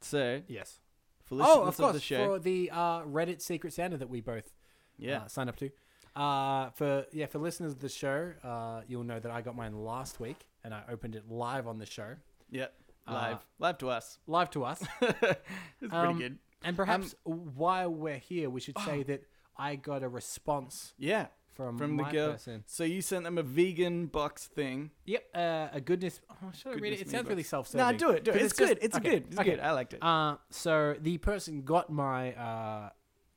So 0.00 0.42
yes. 0.48 0.80
for 1.24 1.38
Oh, 1.40 1.62
of 1.64 1.76
course, 1.76 1.92
the 1.94 2.00
show, 2.00 2.26
for 2.26 2.38
the 2.40 2.70
uh, 2.72 3.02
Reddit 3.02 3.40
Secret 3.40 3.72
Santa 3.72 3.96
that 3.96 4.08
we 4.10 4.20
both 4.20 4.52
yeah, 4.98 5.18
uh, 5.22 5.28
signed 5.28 5.48
up 5.48 5.56
to. 5.56 5.70
Uh, 6.16 6.70
for 6.70 7.06
yeah, 7.12 7.26
for 7.26 7.38
listeners 7.38 7.72
of 7.72 7.80
the 7.80 7.88
show, 7.88 8.32
uh, 8.42 8.80
you'll 8.88 9.04
know 9.04 9.20
that 9.20 9.30
I 9.30 9.40
got 9.40 9.54
mine 9.54 9.84
last 9.84 10.18
week 10.18 10.48
and 10.64 10.74
I 10.74 10.82
opened 10.90 11.14
it 11.14 11.30
live 11.30 11.68
on 11.68 11.78
the 11.78 11.86
show, 11.86 12.14
yeah, 12.50 12.66
uh, 13.06 13.12
live, 13.12 13.46
live 13.60 13.78
to 13.78 13.90
us. 13.90 14.18
live 14.26 14.50
to 14.50 14.64
us. 14.64 14.82
it's 15.00 15.92
Um, 15.92 16.06
pretty 16.16 16.18
good. 16.18 16.38
And 16.64 16.76
perhaps 16.76 17.14
while 17.24 17.90
we're 17.92 18.18
here, 18.18 18.50
we 18.50 18.60
should 18.60 18.78
say 18.80 19.02
that 19.04 19.22
I 19.56 19.76
got 19.76 20.02
a 20.02 20.08
response 20.08 20.94
Yeah, 20.98 21.26
from 21.54 21.78
from 21.78 21.96
the 21.96 22.02
my 22.04 22.12
girl. 22.12 22.32
person. 22.32 22.64
So 22.66 22.84
you 22.84 23.02
sent 23.02 23.24
them 23.24 23.38
a 23.38 23.42
vegan 23.42 24.06
box 24.06 24.46
thing. 24.46 24.90
Yep, 25.06 25.24
uh, 25.34 25.68
a 25.72 25.80
goodness. 25.80 26.20
Oh, 26.30 26.50
should 26.52 26.68
I 26.68 26.70
read 26.74 26.80
Goodness 26.82 27.00
it? 27.00 27.02
It 27.02 27.06
me 27.08 27.12
sounds 27.12 27.28
really 27.28 27.42
self-serving. 27.42 27.86
No, 27.92 27.98
do 27.98 28.10
it, 28.10 28.24
do 28.24 28.30
it. 28.30 28.34
'Cause 28.34 28.42
It's, 28.42 28.52
good. 28.58 28.78
It's 28.80 28.98
good. 28.98 29.26
It's 29.28 29.38
good. 29.42 29.60
I 29.60 29.72
liked 29.72 29.94
it. 29.94 30.02
Uh, 30.02 30.36
so 30.50 30.94
the 31.00 31.18
person 31.18 31.62
got 31.62 31.90
my 31.90 32.34
uh, 32.34 32.90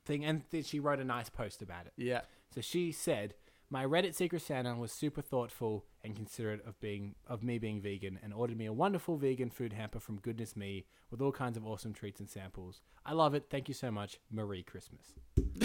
thing, 0.05 0.23
and 0.25 0.49
th- 0.51 0.65
she 0.65 0.79
wrote 0.79 0.99
a 0.99 1.03
nice 1.03 1.29
post 1.29 1.61
about 1.61 1.85
it. 1.87 1.93
yeah. 1.97 2.21
So 2.53 2.59
she 2.61 2.91
said, 2.91 3.33
"My 3.71 3.83
Reddit 3.85 4.13
Secret 4.13 4.41
Santa 4.43 4.75
was 4.75 4.91
super 4.91 5.21
thoughtful 5.21 5.85
and 6.03 6.15
considerate 6.15 6.63
of 6.67 6.79
being 6.79 7.15
of 7.25 7.41
me 7.41 7.57
being 7.57 7.81
vegan, 7.81 8.19
and 8.21 8.33
ordered 8.33 8.57
me 8.57 8.65
a 8.67 8.73
wonderful 8.73 9.17
vegan 9.17 9.49
food 9.49 9.73
hamper 9.73 9.99
from 9.99 10.19
Goodness 10.19 10.55
Me 10.55 10.85
with 11.09 11.21
all 11.21 11.31
kinds 11.31 11.57
of 11.57 11.65
awesome 11.65 11.93
treats 11.93 12.19
and 12.19 12.29
samples. 12.29 12.81
I 13.05 13.13
love 13.13 13.33
it. 13.33 13.45
Thank 13.49 13.67
you 13.67 13.73
so 13.73 13.89
much. 13.89 14.19
Marie 14.29 14.61
Christmas." 14.63 15.13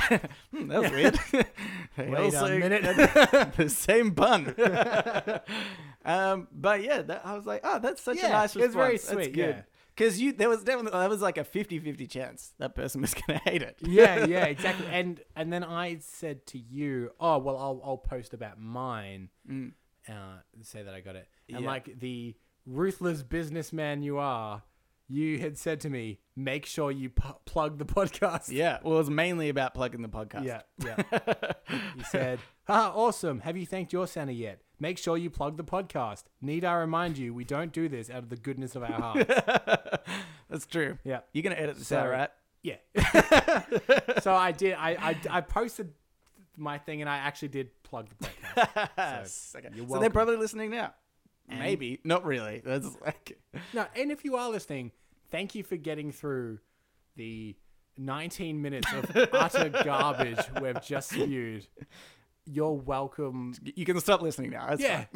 Hmm, 0.53 0.69
that 0.69 0.83
was 0.83 0.91
weird. 0.93 1.19
Wait 1.99 2.35
a 2.35 2.59
minute. 2.59 3.53
the 3.57 3.69
same 3.69 4.15
pun. 4.15 4.55
um, 6.05 6.49
but 6.53 6.83
yeah, 6.83 7.03
that, 7.03 7.23
I 7.25 7.35
was 7.35 7.47
like, 7.47 7.61
oh, 7.65 7.79
that's 7.81 8.03
such 8.03 8.19
a 8.19 8.21
Yeah, 8.21 8.29
nice 8.29 8.55
it 8.55 8.61
was 8.61 8.69
response. 8.69 8.77
very 8.77 8.93
That's 8.99 9.09
sweet, 9.11 9.33
good. 9.35 9.57
yeah. 9.57 9.63
Because 9.97 10.21
you, 10.21 10.33
there 10.33 10.49
was 10.51 10.63
definitely 10.63 10.99
that 10.99 11.09
was 11.09 11.23
like 11.23 11.39
a 11.39 11.45
50-50 11.45 12.09
chance 12.11 12.53
that 12.59 12.75
person 12.75 13.01
was 13.01 13.15
gonna 13.27 13.41
hate 13.45 13.63
it. 13.63 13.77
yeah, 13.83 14.27
yeah, 14.27 14.45
exactly. 14.55 14.87
And 14.91 15.21
and 15.35 15.53
then 15.53 15.65
I 15.65 15.99
said 16.01 16.47
to 16.49 16.59
you, 16.59 17.11
"Oh, 17.19 17.39
well, 17.39 17.57
I'll 17.57 17.81
I'll 17.85 17.97
post 17.99 18.35
about 18.35 18.61
mine." 18.61 19.31
Mm. 19.51 19.73
uh, 20.09 20.39
say 20.63 20.83
that 20.83 20.95
I 20.95 21.01
got 21.01 21.17
it. 21.17 21.29
And 21.49 21.61
Yeah. 21.63 21.67
like 21.67 21.99
the 22.01 22.37
ruthless 22.67 23.23
businessman 23.23 24.03
you 24.03 24.19
are, 24.19 24.63
you 25.09 25.39
had 25.39 25.57
said 25.57 25.81
to 25.81 25.89
me, 25.91 26.19
make 26.35 26.67
sure 26.67 26.91
you 26.91 27.09
pu- 27.11 27.37
plug 27.45 27.79
the 27.79 27.85
podcast. 27.85 28.51
Yeah, 28.51 28.79
well, 28.83 28.95
it 28.95 28.99
was 28.99 29.11
mainly 29.11 29.49
about 29.49 29.73
plugging 29.73 30.03
the 30.03 30.09
podcast. 30.09 30.45
Yeah, 30.45 30.63
yeah. 30.85 31.53
you 31.97 32.03
said, 32.05 32.41
ah, 32.69 32.93
awesome. 32.95 33.41
Have 33.41 33.57
you 33.57 33.67
thanked 33.67 33.93
your 33.93 34.07
Santa 34.09 34.33
yet? 34.33 34.61
Make 34.79 34.99
sure 34.99 35.17
you 35.17 35.31
plug 35.31 35.57
the 35.57 35.65
podcast. 35.65 36.25
Need 36.43 36.65
I 36.65 36.75
remind 36.75 37.17
you, 37.17 37.33
we 37.33 37.45
don't 37.45 37.73
do 37.73 37.89
this 37.89 38.11
out 38.11 38.19
of 38.19 38.29
the 38.29 38.37
goodness 38.37 38.77
of 38.77 38.83
our 38.83 38.93
hearts. 38.93 39.33
that's 40.51 40.67
true. 40.67 40.99
yeah. 41.05 41.21
You're 41.33 41.43
gonna 41.43 41.55
edit 41.57 41.77
this 41.79 41.89
So- 41.89 41.99
out, 41.99 42.11
right? 42.11 42.31
Yeah. 42.63 42.77
so 44.21 44.33
I 44.35 44.51
did. 44.53 44.75
I, 44.75 44.91
I, 44.91 45.17
I 45.31 45.41
posted 45.41 45.93
my 46.57 46.79
thing 46.79 47.01
and 47.01 47.09
I 47.09 47.19
actually 47.19 47.49
did 47.49 47.71
plug 47.85 48.09
the 48.19 48.27
podcast. 48.27 49.27
So, 49.53 49.59
okay. 49.61 49.69
you're 49.75 49.87
So 49.87 49.93
they're 49.93 50.01
welcome. 50.01 50.13
probably 50.13 50.37
listening 50.37 50.71
now. 50.71 50.93
Maybe, 51.49 52.01
not 52.03 52.25
really. 52.25 52.61
That's 52.65 52.89
like, 53.05 53.39
No, 53.73 53.87
and 53.95 54.11
if 54.11 54.25
you 54.25 54.35
are 54.37 54.51
listening, 54.51 54.91
thank 55.31 55.55
you 55.55 55.63
for 55.63 55.77
getting 55.77 56.11
through 56.11 56.59
the 57.15 57.55
19 57.99 58.61
minutes 58.61 58.89
of 58.93 59.17
utter 59.33 59.69
garbage 59.85 60.41
we've 60.61 60.83
just 60.83 61.11
spewed. 61.11 61.67
You're 62.47 62.73
welcome. 62.73 63.55
you 63.63 63.85
can 63.85 63.99
stop 64.01 64.23
listening 64.23 64.51
now. 64.51 64.67
That's 64.69 64.83
yeah. 64.83 65.05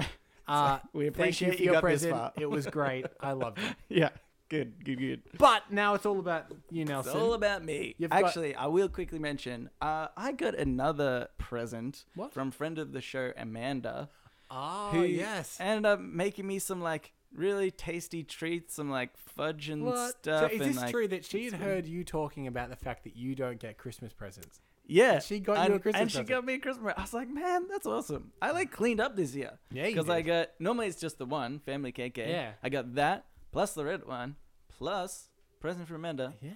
Uh, 0.48 0.80
We 0.92 1.06
appreciate 1.06 1.60
you 1.60 1.66
you 1.66 1.72
your 1.72 1.74
got 1.74 1.82
this 1.88 2.02
present. 2.02 2.12
far. 2.12 2.32
It 2.36 2.50
was 2.50 2.66
great. 2.66 3.06
I 3.20 3.32
loved 3.32 3.58
it. 3.60 3.76
Yeah, 3.88 4.08
good, 4.48 4.84
good, 4.84 4.98
good. 4.98 5.22
But 5.38 5.70
now 5.70 5.94
it's 5.94 6.04
all 6.04 6.18
about 6.18 6.46
you, 6.72 6.84
Nelson. 6.84 7.12
It's 7.12 7.20
all 7.22 7.34
about 7.34 7.64
me. 7.64 7.94
You've 7.98 8.10
got- 8.10 8.24
Actually, 8.24 8.56
I 8.56 8.66
will 8.66 8.88
quickly 8.88 9.20
mention. 9.20 9.70
Uh, 9.80 10.08
I 10.16 10.32
got 10.32 10.56
another 10.56 11.28
present 11.38 12.04
What? 12.16 12.32
from 12.34 12.50
friend 12.50 12.80
of 12.80 12.90
the 12.90 13.00
show 13.00 13.32
Amanda, 13.36 14.10
oh, 14.50 14.88
who 14.90 15.02
yes. 15.04 15.56
ended 15.60 15.86
up 15.86 16.00
making 16.00 16.48
me 16.48 16.58
some 16.58 16.80
like 16.80 17.12
really 17.32 17.70
tasty 17.70 18.24
treats, 18.24 18.74
some 18.74 18.90
like 18.90 19.16
fudge 19.16 19.68
and 19.68 19.84
What? 19.84 19.96
So 19.96 20.08
stuff. 20.20 20.50
is 20.52 20.60
and, 20.62 20.70
this 20.70 20.76
like, 20.78 20.90
true 20.90 21.06
that 21.06 21.24
she 21.24 21.44
had 21.44 21.54
heard 21.54 21.86
you 21.86 22.02
talking 22.02 22.48
about 22.48 22.70
the 22.70 22.76
fact 22.76 23.04
that 23.04 23.14
you 23.14 23.36
don't 23.36 23.60
get 23.60 23.78
Christmas 23.78 24.12
presents? 24.12 24.58
Yeah, 24.90 25.20
She 25.20 25.38
got 25.40 25.68
you 25.68 25.76
a 25.76 25.79
Christmas 25.79 26.00
and 26.03 26.11
she 26.11 26.18
present. 26.18 26.29
got 26.29 26.44
me 26.44 26.55
a 26.55 26.59
Christmas. 26.59 26.83
present. 26.83 26.98
I 26.98 27.03
was 27.03 27.14
like, 27.14 27.29
man, 27.31 27.66
that's 27.70 27.87
awesome. 27.87 28.33
I 28.42 28.50
like 28.50 28.70
cleaned 28.72 29.00
up 29.00 29.16
this 29.16 29.35
year. 29.35 29.59
Yeah, 29.72 29.87
because 29.87 30.09
I 30.11 30.22
got 30.22 30.48
normally 30.59 30.88
it's 30.88 31.00
just 31.00 31.18
the 31.18 31.26
one 31.26 31.61
family 31.61 31.92
KK. 31.92 32.18
Yeah. 32.29 32.50
I 32.62 32.68
got 32.68 32.94
that 32.96 33.26
plus 33.53 33.72
the 33.74 33.85
red 33.85 34.05
one 34.07 34.37
plus 34.76 35.29
present 35.61 35.87
from 35.87 35.96
Amanda. 35.96 36.35
Yeah. 36.42 36.50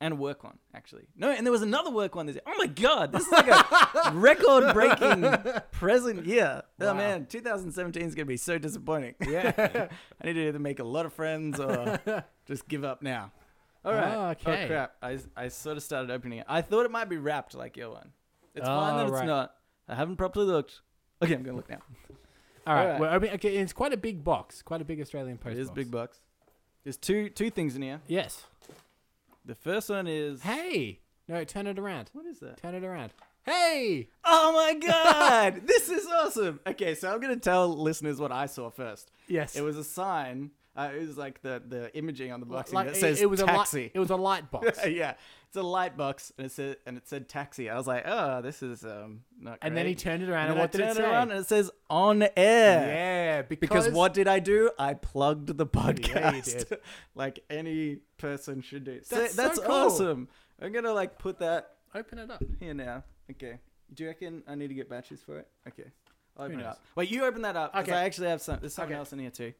and 0.00 0.18
work 0.18 0.44
one 0.44 0.58
actually. 0.74 1.06
No, 1.16 1.30
and 1.30 1.46
there 1.46 1.52
was 1.52 1.62
another 1.62 1.90
work 1.90 2.14
one 2.14 2.26
this 2.26 2.34
year. 2.36 2.42
Oh 2.46 2.54
my 2.58 2.66
god, 2.66 3.12
this 3.12 3.24
is 3.26 3.32
like 3.32 3.48
a 3.48 4.10
record-breaking 4.12 5.32
present 5.72 6.26
year. 6.26 6.62
Oh 6.80 6.94
man, 6.94 7.26
2017 7.26 8.02
is 8.02 8.14
gonna 8.14 8.26
be 8.26 8.36
so 8.36 8.58
disappointing. 8.58 9.14
Yeah. 9.26 9.52
I 10.22 10.26
need 10.26 10.34
to 10.34 10.48
either 10.48 10.58
make 10.58 10.78
a 10.78 10.84
lot 10.84 11.06
of 11.06 11.12
friends 11.12 11.58
or 11.58 11.98
just 12.46 12.68
give 12.68 12.84
up 12.84 13.02
now. 13.02 13.32
All 13.84 13.92
right. 13.92 14.14
Ah, 14.16 14.26
oh, 14.28 14.30
okay. 14.30 14.64
Oh 14.64 14.66
crap! 14.66 14.94
I, 15.02 15.18
I 15.36 15.48
sort 15.48 15.76
of 15.76 15.82
started 15.82 16.10
opening 16.10 16.38
it. 16.38 16.46
I 16.48 16.62
thought 16.62 16.84
it 16.86 16.90
might 16.90 17.08
be 17.08 17.16
wrapped 17.18 17.54
like 17.54 17.76
your 17.76 17.90
one. 17.90 18.12
It's 18.54 18.66
fine 18.66 18.96
that 18.96 19.04
it's 19.04 19.12
right. 19.12 19.26
not. 19.26 19.54
I 19.88 19.94
haven't 19.94 20.16
properly 20.16 20.46
looked. 20.46 20.80
Okay, 21.22 21.34
I'm 21.34 21.42
gonna 21.42 21.56
look 21.56 21.68
now. 21.68 21.78
All 22.66 22.74
right. 22.74 22.82
Alright. 22.84 23.00
Well, 23.00 23.14
I 23.14 23.18
mean, 23.18 23.32
okay, 23.32 23.56
it's 23.56 23.72
quite 23.74 23.92
a 23.92 23.96
big 23.96 24.24
box, 24.24 24.62
quite 24.62 24.80
a 24.80 24.84
big 24.84 25.00
Australian 25.00 25.36
post 25.36 25.56
It 25.56 25.60
is 25.60 25.68
box. 25.68 25.76
big 25.76 25.90
bucks. 25.90 26.20
There's 26.82 26.96
two 26.96 27.28
two 27.28 27.50
things 27.50 27.76
in 27.76 27.82
here. 27.82 28.00
Yes. 28.06 28.44
The 29.44 29.54
first 29.54 29.90
one 29.90 30.06
is 30.06 30.42
Hey. 30.42 31.00
No, 31.28 31.42
turn 31.44 31.66
it 31.66 31.78
around. 31.78 32.10
what 32.12 32.26
is 32.26 32.40
that? 32.40 32.58
Turn 32.58 32.74
it 32.74 32.84
around. 32.84 33.12
Hey. 33.44 34.08
Oh 34.24 34.52
my 34.52 34.74
god! 34.86 35.66
this 35.66 35.90
is 35.90 36.06
awesome. 36.06 36.60
Okay, 36.66 36.94
so 36.94 37.12
I'm 37.12 37.20
gonna 37.20 37.36
tell 37.36 37.68
listeners 37.68 38.18
what 38.18 38.32
I 38.32 38.46
saw 38.46 38.70
first. 38.70 39.10
Yes. 39.28 39.56
It 39.56 39.62
was 39.62 39.76
a 39.76 39.84
sign. 39.84 40.50
Uh, 40.76 40.90
it 40.92 41.06
was 41.06 41.16
like 41.16 41.40
the 41.42 41.62
the 41.68 41.96
imaging 41.96 42.32
on 42.32 42.40
the 42.40 42.46
box 42.46 42.72
like 42.72 42.86
that 42.88 42.96
it- 42.96 43.00
says 43.00 43.20
it 43.20 43.30
was 43.30 43.40
taxi. 43.40 43.78
a 43.78 43.82
light. 43.84 43.90
It 43.94 43.98
was 44.00 44.10
a 44.10 44.16
light 44.16 44.50
box. 44.50 44.80
yeah, 44.86 45.14
it's 45.46 45.56
a 45.56 45.62
light 45.62 45.96
box, 45.96 46.32
and 46.36 46.46
it 46.46 46.50
said 46.52 46.76
and 46.84 46.96
it 46.96 47.06
said 47.06 47.28
taxi. 47.28 47.70
I 47.70 47.76
was 47.76 47.86
like, 47.86 48.02
oh, 48.06 48.42
this 48.42 48.60
is 48.62 48.84
um 48.84 49.20
not. 49.40 49.58
and 49.62 49.76
then 49.76 49.86
he 49.86 49.94
turned 49.94 50.22
it 50.24 50.28
around, 50.28 50.46
And 50.46 50.52
and, 50.52 50.60
what 50.60 50.72
did 50.72 50.80
it 50.80 50.96
say? 50.96 51.02
around 51.04 51.30
and 51.30 51.40
it 51.40 51.46
says 51.46 51.70
on 51.88 52.22
air. 52.36 52.86
yeah, 52.88 53.42
because, 53.42 53.60
Because 53.84 53.88
what 53.90 54.14
did 54.14 54.26
I 54.26 54.40
do? 54.40 54.70
I 54.76 54.94
plugged 54.94 55.56
the 55.56 55.66
podcast, 55.66 56.68
did. 56.68 56.78
like 57.14 57.38
any 57.48 57.98
person 58.18 58.60
should 58.60 58.82
do. 58.84 59.00
So 59.04 59.16
That's 59.16 59.34
so 59.34 59.42
that's 59.42 59.58
cool. 59.60 59.70
awesome. 59.72 60.28
I'm 60.60 60.72
gonna 60.72 60.92
like 60.92 61.18
put 61.18 61.38
that 61.38 61.70
Open 61.94 62.18
it 62.18 62.30
up. 62.32 62.42
here 62.58 62.74
now. 62.74 63.04
Okay. 63.30 63.58
Do 63.94 64.02
you 64.02 64.08
reckon 64.08 64.42
I 64.48 64.56
need 64.56 64.68
to 64.68 64.74
get 64.74 64.88
batteries 64.90 65.20
for 65.24 65.38
it? 65.38 65.46
Okay. 65.68 65.84
I'll 66.36 66.46
open 66.46 66.58
it 66.58 66.66
up. 66.66 66.80
Wait, 66.96 67.08
you 67.12 67.24
open 67.24 67.42
that 67.42 67.54
up. 67.54 67.72
Because 67.72 67.88
Okay. 67.88 67.96
I 67.96 68.04
actually 68.04 68.26
have 68.26 68.42
some. 68.42 68.58
There's 68.60 68.74
something 68.74 68.92
Okay. 68.92 68.98
else 68.98 69.12
in 69.12 69.20
here 69.20 69.30
too. 69.30 69.52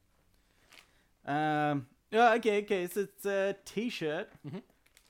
Um. 1.26 1.87
Oh, 2.12 2.34
okay. 2.34 2.58
Okay. 2.62 2.87
So 2.87 3.00
it's 3.00 3.24
a 3.26 3.56
T-shirt. 3.64 4.30
Mhm. 4.46 4.62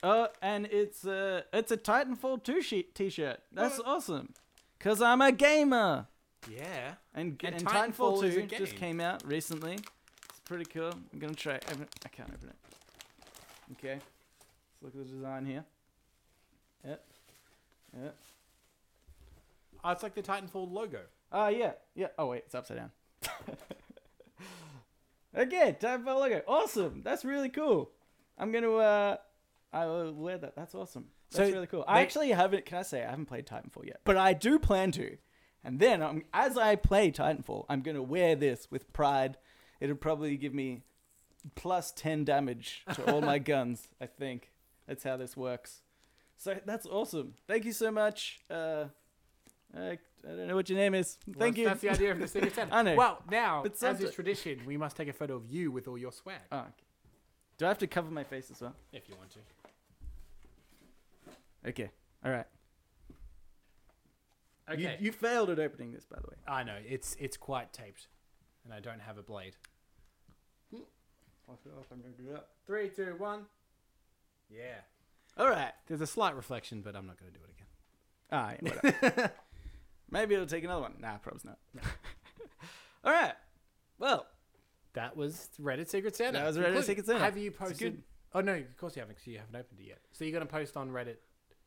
Oh, 0.03 0.27
and 0.41 0.65
it's 0.67 1.05
a 1.05 1.45
it's 1.53 1.71
a 1.71 1.77
Titanfall 1.77 2.43
two 2.43 2.61
sheet 2.61 2.95
T-shirt. 2.95 3.39
That's 3.51 3.77
What? 3.77 3.87
awesome. 3.87 4.33
Cause 4.79 5.01
I'm 5.01 5.21
a 5.21 5.31
gamer. 5.31 6.07
Yeah. 6.49 6.95
And, 7.13 7.41
And 7.43 7.55
and, 7.55 7.65
Titanfall 7.65 8.19
Titanfall, 8.19 8.23
is 8.23 8.35
2 8.35 8.41
just 8.47 8.71
game. 8.73 8.79
came 8.79 9.01
out 9.01 9.25
recently. 9.25 9.73
It's 10.29 10.39
pretty 10.45 10.65
cool. 10.65 10.91
I'm 11.13 11.19
gonna 11.19 11.33
try. 11.33 11.55
Open. 11.55 11.87
I 12.05 12.09
can't 12.09 12.29
open 12.31 12.49
it. 12.49 12.55
Okay. 13.73 13.99
Let's 14.81 14.95
look 14.95 15.05
at 15.05 15.09
the 15.09 15.15
design 15.15 15.45
here. 15.45 15.65
Yep. 16.85 17.05
Yep. 18.03 18.17
Oh, 19.83 19.89
it's 19.91 20.03
like 20.03 20.13
the 20.13 20.21
Titanfall 20.21 20.71
logo. 20.71 21.01
Oh 21.31 21.47
yeah, 21.47 21.71
yeah. 21.95 22.07
Oh 22.17 22.27
wait, 22.27 22.43
it's 22.45 22.53
upside 22.55 22.77
down. 22.77 22.91
okay, 25.37 25.75
Titanfall 25.79 26.05
logo. 26.19 26.41
Awesome. 26.47 27.01
That's 27.03 27.25
really 27.25 27.49
cool. 27.49 27.91
I'm 28.37 28.51
gonna 28.51 28.73
uh, 28.75 29.17
I 29.73 29.85
will 29.85 30.13
wear 30.13 30.37
that. 30.37 30.55
That's 30.55 30.75
awesome. 30.75 31.05
That's 31.31 31.49
So 31.49 31.53
really 31.55 31.67
cool. 31.67 31.83
I 31.87 31.95
they- 31.99 32.03
actually 32.03 32.29
haven't. 32.31 32.65
Can 32.65 32.77
I 32.77 32.81
say 32.83 33.03
I 33.03 33.09
haven't 33.09 33.25
played 33.27 33.45
Titanfall 33.47 33.85
yet, 33.85 34.01
but 34.03 34.17
I 34.17 34.33
do 34.33 34.59
plan 34.59 34.91
to. 34.93 35.17
And 35.63 35.79
then 35.79 36.01
um, 36.03 36.23
as 36.33 36.57
I 36.57 36.75
play 36.75 37.11
Titanfall, 37.11 37.65
I'm 37.69 37.81
gonna 37.81 38.03
wear 38.03 38.35
this 38.35 38.67
with 38.69 38.91
pride. 38.93 39.37
It'll 39.79 39.95
probably 39.95 40.37
give 40.37 40.53
me 40.53 40.83
plus 41.55 41.91
ten 41.91 42.23
damage 42.23 42.83
to 42.93 43.11
all 43.11 43.21
my 43.21 43.39
guns. 43.53 43.87
I 43.99 44.05
think 44.05 44.51
that's 44.87 45.03
how 45.03 45.17
this 45.17 45.35
works. 45.35 45.81
So 46.37 46.57
that's 46.65 46.85
awesome. 46.85 47.33
Thank 47.47 47.65
you 47.65 47.71
so 47.71 47.89
much. 47.91 48.39
Uh, 48.49 48.85
I, 49.75 49.97
I 50.25 50.29
don't 50.35 50.47
know 50.47 50.55
what 50.55 50.69
your 50.69 50.77
name 50.79 50.95
is. 50.95 51.17
Thank 51.25 51.37
Well, 51.37 51.53
you. 51.57 51.65
That's 51.65 51.81
the 51.81 51.89
idea 51.89 52.11
of 52.11 52.19
the 52.19 52.27
secret 52.27 52.55
Santa. 52.55 52.73
I 52.75 52.81
know. 52.81 52.95
Well, 52.95 53.21
now, 53.29 53.61
But 53.63 53.73
as 53.73 53.79
someti- 53.99 54.05
is 54.05 54.11
tradition, 54.11 54.59
we 54.65 54.75
must 54.77 54.95
take 54.97 55.07
a 55.07 55.13
photo 55.13 55.35
of 55.35 55.45
you 55.45 55.71
with 55.71 55.87
all 55.87 55.97
your 55.97 56.11
swag. 56.11 56.39
Oh, 56.51 56.57
okay. 56.59 56.69
Do 57.57 57.65
I 57.65 57.67
have 57.69 57.77
to 57.79 57.87
cover 57.87 58.09
my 58.11 58.23
face 58.23 58.49
as 58.51 58.59
well? 58.61 58.75
If 58.91 59.07
you 59.07 59.15
want 59.15 59.29
to. 59.31 59.39
Okay. 61.69 61.89
All 62.23 62.31
right. 62.31 62.45
Okay. 64.69 64.97
You, 64.99 65.05
you 65.07 65.11
failed 65.11 65.49
at 65.51 65.59
opening 65.59 65.91
this, 65.93 66.05
by 66.05 66.17
the 66.19 66.27
way. 66.27 66.35
I 66.47 66.63
know 66.63 66.77
it's 66.87 67.15
it's 67.19 67.37
quite 67.37 67.71
taped, 67.71 68.07
and 68.63 68.73
I 68.73 68.79
don't 68.79 69.01
have 69.01 69.17
a 69.17 69.21
blade. 69.23 69.55
Three, 72.65 72.89
two, 72.89 73.13
one. 73.19 73.45
Yeah. 74.49 74.79
All 75.37 75.47
right. 75.49 75.71
There's 75.87 76.01
a 76.01 76.07
slight 76.07 76.35
reflection, 76.35 76.81
but 76.81 76.95
I'm 76.95 77.05
not 77.05 77.17
going 77.19 77.31
to 77.31 77.37
do 77.37 77.43
it 77.45 77.51
again. 77.51 77.67
Ah, 78.31 78.53
yeah, 78.59 78.91
whatever. 79.11 79.31
Maybe 80.09 80.35
it'll 80.35 80.45
take 80.47 80.63
another 80.63 80.81
one. 80.81 80.95
Nah, 80.99 81.17
probably 81.17 81.41
not. 81.45 81.57
All 83.03 83.11
right. 83.11 83.33
Well, 83.99 84.25
That 84.93 85.15
was 85.17 85.49
Reddit 85.61 85.89
Secret 85.89 86.15
Santa. 86.15 86.39
That 86.39 86.47
was 86.47 86.57
Reddit 86.57 86.83
Secret 86.83 87.05
Santa. 87.05 87.19
Have 87.19 87.37
you 87.37 87.51
posted? 87.51 88.01
Oh 88.33 88.41
no, 88.41 88.53
of 88.53 88.77
course 88.77 88.95
you 88.95 89.01
haven't. 89.01 89.15
Because 89.15 89.27
you 89.27 89.37
haven't 89.39 89.55
opened 89.55 89.79
it 89.79 89.87
yet. 89.87 89.99
So 90.11 90.23
you're 90.25 90.33
going 90.33 90.45
to 90.45 90.51
post 90.51 90.75
on 90.77 90.89
Reddit. 90.89 91.17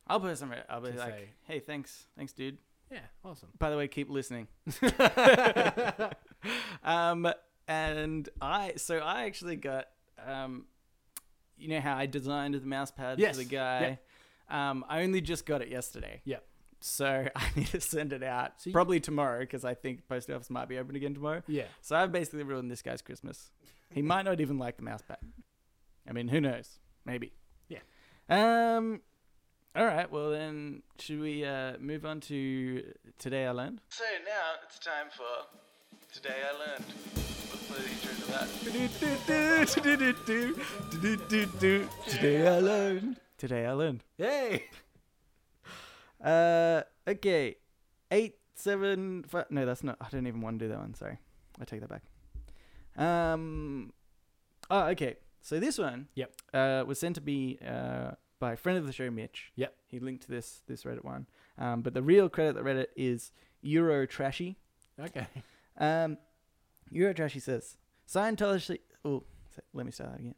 I'll 0.07 0.21
post 0.21 0.41
some. 0.41 0.53
I'll 0.69 0.81
be 0.81 0.93
like, 0.93 1.13
say- 1.13 1.31
"Hey, 1.43 1.61
thanks, 1.61 2.07
thanks, 2.17 2.33
dude." 2.33 2.59
Yeah, 2.91 3.01
awesome. 3.25 3.51
By 3.59 3.71
the 3.71 3.77
way, 3.77 3.89
keep 3.89 4.09
listening. 4.09 4.49
um, 6.85 7.31
and 7.67 8.29
I, 8.41 8.75
so 8.77 8.99
I 8.99 9.25
actually 9.25 9.57
got, 9.57 9.89
um, 10.27 10.65
you 11.59 11.69
know 11.69 11.81
how 11.81 11.97
I 11.97 12.07
designed 12.07 12.55
the 12.55 12.61
mouse 12.61 12.91
pad 12.91 13.19
Yes. 13.19 13.37
for 13.37 13.43
the 13.43 13.49
guy. 13.49 13.99
Um, 14.49 14.85
I 14.89 15.03
only 15.03 15.21
just 15.21 15.45
got 15.45 15.61
it 15.61 15.69
yesterday. 15.69 16.23
Yep. 16.25 16.45
So 16.81 17.29
I 17.37 17.49
need 17.57 17.67
to 17.69 17.81
send 17.81 18.13
it 18.13 18.23
out 18.23 18.61
So 18.63 18.71
you- 18.71 18.73
probably 18.73 19.01
tomorrow 19.01 19.41
because 19.41 19.65
I 19.65 19.75
think 19.75 20.07
post 20.09 20.31
office 20.31 20.51
might 20.51 20.69
be 20.69 20.79
open 20.79 20.95
again 20.97 21.15
tomorrow. 21.15 21.43
Yeah. 21.47 21.65
So 21.81 21.97
I've 21.97 22.13
basically 22.13 22.43
ruined 22.45 22.71
this 22.71 22.83
guy's 22.83 23.03
Christmas. 23.03 23.51
He 23.91 24.03
might 24.03 24.25
not 24.25 24.41
even 24.41 24.59
like 24.59 24.77
the 24.77 24.83
mouse 24.83 25.03
pad. 25.03 25.19
I 26.09 26.13
mean, 26.13 26.29
who 26.29 26.41
knows? 26.41 26.79
Maybe. 27.05 27.33
Yeah. 27.69 27.79
Um. 28.29 29.01
All 29.77 29.85
right. 29.87 30.11
Well, 30.11 30.31
then, 30.31 30.83
should 30.99 31.21
we 31.21 31.45
uh, 31.45 31.75
move 31.79 32.05
on 32.05 32.21
to 32.23 32.83
today 33.19 33.47
I 33.47 33.51
learned? 33.53 33.81
So 33.91 34.05
now 34.25 34.55
it's 34.65 34.79
time 34.79 35.07
for 35.11 35.47
today 36.13 36.35
I 36.49 36.53
learned. 36.59 36.85
Let's 37.51 37.67
the 37.69 37.77
intro 37.91 38.13
to 38.15 38.27
that. 38.33 38.49
Today 42.07 42.47
I 42.49 42.59
learned. 42.61 43.17
Today 43.37 43.67
I 43.67 43.73
learned. 43.73 44.05
Yay! 44.19 44.65
Uh. 46.23 46.83
Okay. 47.07 47.57
Eight 48.11 48.37
seven 48.55 49.25
five. 49.27 49.47
No, 49.51 49.67
that's 49.67 49.85
not. 49.85 49.97
I 50.01 50.09
don't 50.11 50.27
even 50.27 50.41
want 50.41 50.59
to 50.59 50.65
do 50.65 50.71
that 50.71 50.79
one. 50.79 50.95
Sorry. 50.95 51.19
I 51.61 51.65
take 51.65 51.81
that 51.81 51.91
back. 51.91 52.03
Um. 52.97 53.93
Oh, 54.71 54.87
okay. 54.89 55.17
So 55.41 55.61
this 55.61 55.79
one. 55.79 56.09
Yep. 56.15 56.33
Uh, 56.53 56.85
was 56.87 56.99
sent 56.99 57.17
to 57.17 57.21
me 57.21 57.59
uh 57.67 58.13
by 58.41 58.53
a 58.53 58.57
friend 58.57 58.79
of 58.79 58.87
the 58.87 58.93
show, 58.93 59.11
Mitch. 59.11 59.53
Yep. 59.57 59.75
He 59.87 59.99
linked 59.99 60.29
this 60.29 60.63
this 60.67 60.85
Reddit 60.85 61.05
one. 61.05 61.27
Um, 61.59 61.83
but 61.83 61.95
the 61.95 62.03
real 62.03 62.29
credit 62.29 62.55
that 62.55 62.65
Reddit 62.65 62.87
is 62.97 63.33
Euro 63.63 64.07
Trashy. 64.07 64.57
Okay. 65.01 65.27
Um, 65.81 66.19
Euro 66.91 67.13
Trashy 67.13 67.41
says 67.41 67.77
Scientology. 68.09 68.81
Oh, 69.05 69.23
let 69.73 69.87
me 69.87 69.93
start 69.93 70.13
that 70.13 70.21
again. 70.21 70.35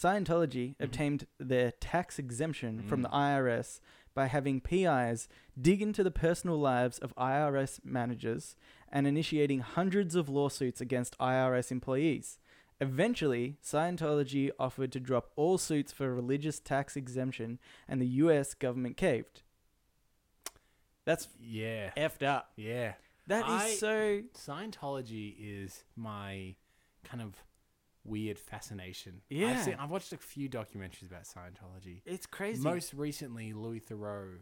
Scientology 0.00 0.74
obtained 0.80 1.26
their 1.38 1.70
tax 1.72 2.18
exemption 2.18 2.82
from 2.82 3.02
the 3.02 3.08
IRS 3.10 3.80
by 4.14 4.26
having 4.26 4.60
PIs 4.60 5.28
dig 5.60 5.82
into 5.82 6.02
the 6.04 6.10
personal 6.10 6.58
lives 6.58 6.98
of 6.98 7.14
IRS 7.16 7.80
managers 7.84 8.56
and 8.90 9.06
initiating 9.06 9.60
hundreds 9.60 10.14
of 10.14 10.28
lawsuits 10.28 10.80
against 10.80 11.18
IRS 11.18 11.70
employees. 11.72 12.38
Eventually, 12.80 13.56
Scientology 13.62 14.50
offered 14.58 14.92
to 14.92 15.00
drop 15.00 15.30
all 15.36 15.58
suits 15.58 15.92
for 15.92 16.14
religious 16.14 16.58
tax 16.60 16.96
exemption, 16.96 17.58
and 17.88 18.00
the 18.00 18.06
US 18.06 18.54
government 18.54 18.96
caved. 18.96 19.42
That's 21.04 21.28
Yeah. 21.38 21.92
effed 21.96 22.22
up. 22.24 22.52
Yeah. 22.56 22.94
That 23.26 23.44
is 23.46 23.50
I- 23.52 23.74
so. 23.74 24.22
Scientology 24.34 25.34
is 25.38 25.84
my 25.96 26.54
kind 27.04 27.22
of 27.22 27.42
weird 28.04 28.38
fascination. 28.38 29.22
Yeah. 29.28 29.48
I've, 29.52 29.62
seen, 29.62 29.74
I've 29.78 29.90
watched 29.90 30.12
a 30.12 30.16
few 30.18 30.48
documentaries 30.48 31.06
about 31.06 31.24
Scientology. 31.24 32.02
It's 32.04 32.26
crazy. 32.26 32.62
Most 32.62 32.92
recently, 32.94 33.52
Louis 33.52 33.80
Theroux 33.80 34.38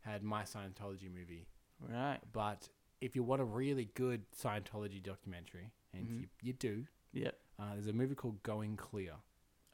had 0.00 0.22
My 0.22 0.42
Scientology 0.42 1.12
movie. 1.12 1.46
right. 1.80 2.18
But 2.32 2.68
if 3.00 3.16
you 3.16 3.22
want 3.22 3.40
a 3.40 3.44
really 3.44 3.86
good 3.94 4.22
Scientology 4.32 5.02
documentary, 5.02 5.72
and 5.94 6.06
Mhm. 6.06 6.20
you, 6.22 6.28
you 6.42 6.52
do, 6.52 6.86
Yeah. 7.12 7.30
uh, 7.58 7.74
there's 7.74 7.86
a 7.88 7.92
movie 7.92 8.14
called 8.14 8.42
Going 8.42 8.76
Clear. 8.76 9.14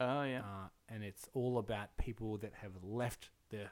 Oh 0.01 0.23
yeah. 0.23 0.43
uh, 0.45 0.69
and 0.89 1.03
it's 1.03 1.29
all 1.35 1.59
about 1.59 1.97
people 1.97 2.39
that 2.39 2.55
have 2.55 2.83
left 2.85 3.31
the 3.51 3.69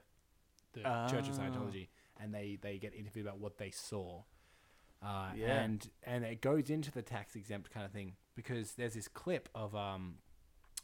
the 0.72 0.80
Church 1.11 1.28
of 1.28 1.38
Ah. 1.38 1.42
Scientology, 1.42 1.88
and 2.18 2.35
they 2.35 2.56
they 2.61 2.78
get 2.78 2.92
interviewed 2.94 3.26
about 3.26 3.38
what 3.38 3.56
they 3.59 3.70
saw. 3.70 4.24
Uh, 5.02 5.30
Yeah. 5.37 5.61
and 5.62 5.88
and 6.04 6.24
it 6.24 6.40
goes 6.40 6.70
into 6.70 6.90
the 6.90 7.02
tax 7.02 7.37
exempt 7.37 7.70
kind 7.70 7.85
of 7.87 7.92
thing 7.92 8.16
because 8.35 8.72
there's 8.74 8.94
this 8.94 9.09
clip 9.09 9.48
of 9.54 9.74
um 9.76 10.18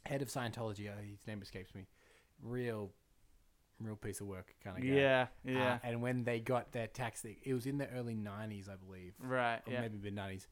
head 0.07 0.21
of 0.23 0.29
Scientology, 0.29 0.91
uh, 0.91 1.01
his 1.01 1.27
name 1.27 1.41
escapes 1.43 1.75
me, 1.75 1.87
real, 2.43 2.93
real 3.81 3.97
piece 3.97 4.21
of 4.21 4.27
work 4.27 4.55
kind 4.63 4.77
of 4.77 4.83
guy. 4.83 4.89
Yeah, 4.91 5.27
Uh, 5.47 5.51
yeah, 5.51 5.79
and 5.83 6.03
when 6.03 6.25
they 6.25 6.41
got 6.41 6.73
their 6.73 6.87
tax, 6.89 7.23
thing, 7.23 7.37
it 7.43 7.55
was 7.55 7.67
in 7.67 7.79
the 7.79 7.89
early 7.91 8.15
'90s, 8.15 8.69
I 8.69 8.77
believe, 8.77 9.15
right, 9.21 9.61
or 9.67 9.73
yeah, 9.73 9.81
maybe 9.83 9.99
mid 9.99 10.15
'90s. 10.17 10.47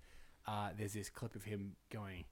Uh, 0.47 0.71
there's 0.77 0.95
this 0.95 1.11
clip 1.11 1.35
of 1.35 1.45
him 1.45 1.77
going, 1.91 2.25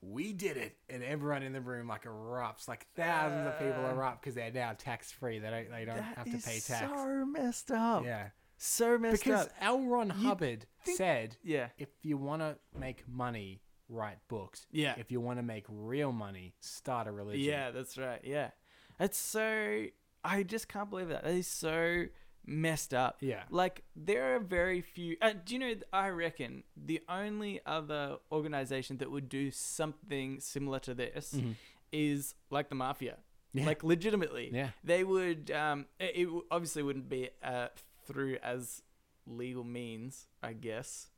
"We 0.00 0.32
did 0.32 0.56
it," 0.56 0.76
and 0.88 1.02
everyone 1.02 1.42
in 1.42 1.52
the 1.52 1.60
room 1.60 1.88
like 1.88 2.04
erupts, 2.04 2.68
like 2.68 2.86
thousands 2.94 3.46
of 3.48 3.58
people 3.58 3.84
Uh, 3.86 3.90
erupt 3.90 4.20
because 4.22 4.34
they're 4.34 4.52
now 4.52 4.72
tax 4.74 5.10
free. 5.10 5.38
They 5.40 5.50
don't, 5.50 5.70
they 5.70 5.84
don't 5.84 5.98
have 6.02 6.24
to 6.30 6.38
pay 6.38 6.60
tax. 6.60 6.90
So 6.92 7.24
messed 7.26 7.70
up. 7.72 8.04
yeah, 8.04 8.28
so 8.56 8.98
messed 8.98 9.24
because 9.24 9.46
up. 9.46 9.52
L. 9.60 9.80
Ron 9.82 10.10
Hubbard 10.10 10.66
think- 10.84 10.96
said, 10.96 11.36
Yeah, 11.42 11.68
"If 11.78 11.88
you 12.02 12.16
want 12.16 12.42
to 12.42 12.56
make 12.78 13.06
money, 13.08 13.60
write 13.88 14.18
books. 14.28 14.66
yeah, 14.70 14.94
If 14.98 15.10
you 15.12 15.20
want 15.20 15.38
to 15.38 15.42
make 15.42 15.64
real 15.68 16.12
money, 16.12 16.54
start 16.60 17.06
a 17.06 17.12
religion." 17.12 17.44
yeah. 17.44 17.70
That's 17.70 17.96
right. 17.98 18.20
Yeah, 18.24 18.50
it's 18.98 19.18
so. 19.18 19.86
I 20.24 20.42
just 20.42 20.68
can't 20.68 20.90
believe 20.90 21.08
that. 21.08 21.22
That 21.24 21.34
is 21.34 21.46
so 21.46 22.06
messed 22.48 22.94
up. 22.94 23.16
yeah, 23.20 23.42
Like 23.50 23.82
there 23.96 24.36
are 24.36 24.40
very 24.40 24.80
few. 24.80 25.16
Uh, 25.20 25.32
do 25.44 25.54
you 25.54 25.58
know? 25.60 25.74
I 25.92 26.08
reckon 26.08 26.62
the 26.76 27.00
only 27.08 27.60
other 27.66 28.18
organization 28.32 28.98
that 28.98 29.10
would 29.10 29.28
do 29.28 29.50
something 29.50 30.38
similar 30.40 30.78
to 30.80 30.94
this 30.94 31.34
Mhm. 31.34 31.54
is 31.92 32.34
like 32.50 32.68
the 32.68 32.74
mafia. 32.76 33.18
Yeah. 33.52 33.66
Like 33.66 33.82
legitimately, 33.82 34.50
yeah, 34.52 34.70
they 34.84 35.02
would. 35.02 35.50
Um, 35.50 35.86
it, 35.98 36.26
it 36.28 36.42
obviously 36.50 36.82
wouldn't 36.82 37.08
be 37.08 37.30
uh, 37.42 37.68
through 38.06 38.38
as 38.42 38.82
legal 39.26 39.64
means, 39.64 40.26
I 40.42 40.52
guess. 40.52 41.08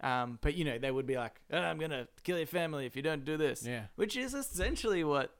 Um, 0.00 0.38
but 0.42 0.54
you 0.54 0.64
know, 0.64 0.78
they 0.78 0.90
would 0.90 1.06
be 1.06 1.16
like, 1.16 1.40
"Oh, 1.50 1.58
"I'm 1.58 1.78
gonna 1.78 2.06
kill 2.22 2.36
your 2.36 2.46
family 2.46 2.86
if 2.86 2.96
you 2.96 3.02
don't 3.02 3.24
do 3.24 3.36
this," 3.36 3.64
yeah, 3.66 3.86
which 3.96 4.16
is 4.16 4.34
essentially 4.34 5.04
what 5.04 5.34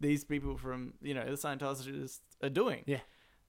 these 0.00 0.24
people 0.24 0.56
from 0.56 0.94
you 1.02 1.12
know 1.14 1.24
the 1.24 1.32
Scientologists 1.32 2.20
are 2.42 2.48
doing. 2.50 2.84
Yeah. 2.86 3.00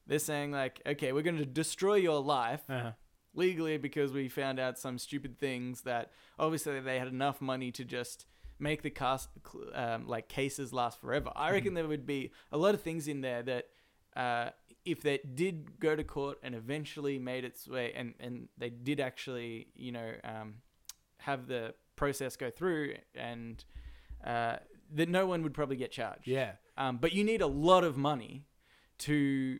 they're 0.06 0.18
saying 0.18 0.52
like, 0.52 0.80
"Okay, 0.86 1.12
we're 1.12 1.22
gonna 1.22 1.44
destroy 1.46 1.94
your 1.94 2.20
life." 2.20 2.62
uh-huh. 2.68 2.92
legally 3.34 3.78
because 3.78 4.10
we 4.10 4.28
found 4.28 4.58
out 4.58 4.78
some 4.78 4.98
stupid 4.98 5.38
things 5.38 5.82
that 5.82 6.10
obviously 6.38 6.80
they 6.80 6.98
had 6.98 7.06
enough 7.06 7.40
money 7.40 7.70
to 7.70 7.84
just 7.84 8.26
make 8.58 8.82
the 8.82 8.90
cast 8.90 9.28
um, 9.74 10.08
like 10.08 10.28
cases 10.28 10.72
last 10.72 11.00
forever. 11.00 11.30
I 11.36 11.52
reckon 11.52 11.74
there 11.74 11.86
would 11.86 12.06
be 12.06 12.32
a 12.50 12.58
lot 12.58 12.74
of 12.74 12.82
things 12.82 13.06
in 13.06 13.20
there 13.20 13.42
that 13.44 13.66
uh, 14.16 14.50
if 14.84 15.00
they 15.02 15.18
did 15.34 15.78
go 15.80 15.94
to 15.96 16.04
court 16.04 16.38
and 16.42 16.54
eventually 16.54 17.18
made 17.18 17.44
its 17.44 17.68
way 17.68 17.92
and 17.94 18.14
and 18.20 18.48
they 18.56 18.70
did 18.70 19.00
actually 19.00 19.68
you 19.74 19.92
know 19.92 20.12
um, 20.24 20.54
have 21.18 21.46
the 21.48 21.74
process 21.96 22.36
go 22.36 22.50
through 22.50 22.94
and 23.14 23.64
uh, 24.24 24.56
that 24.94 25.08
no 25.08 25.26
one 25.26 25.42
would 25.42 25.52
probably 25.54 25.76
get 25.76 25.90
charged. 25.92 26.26
yeah, 26.26 26.52
Um, 26.76 26.98
but 26.98 27.12
you 27.12 27.22
need 27.24 27.40
a 27.42 27.46
lot 27.46 27.84
of 27.84 27.96
money 27.96 28.46
to 28.98 29.58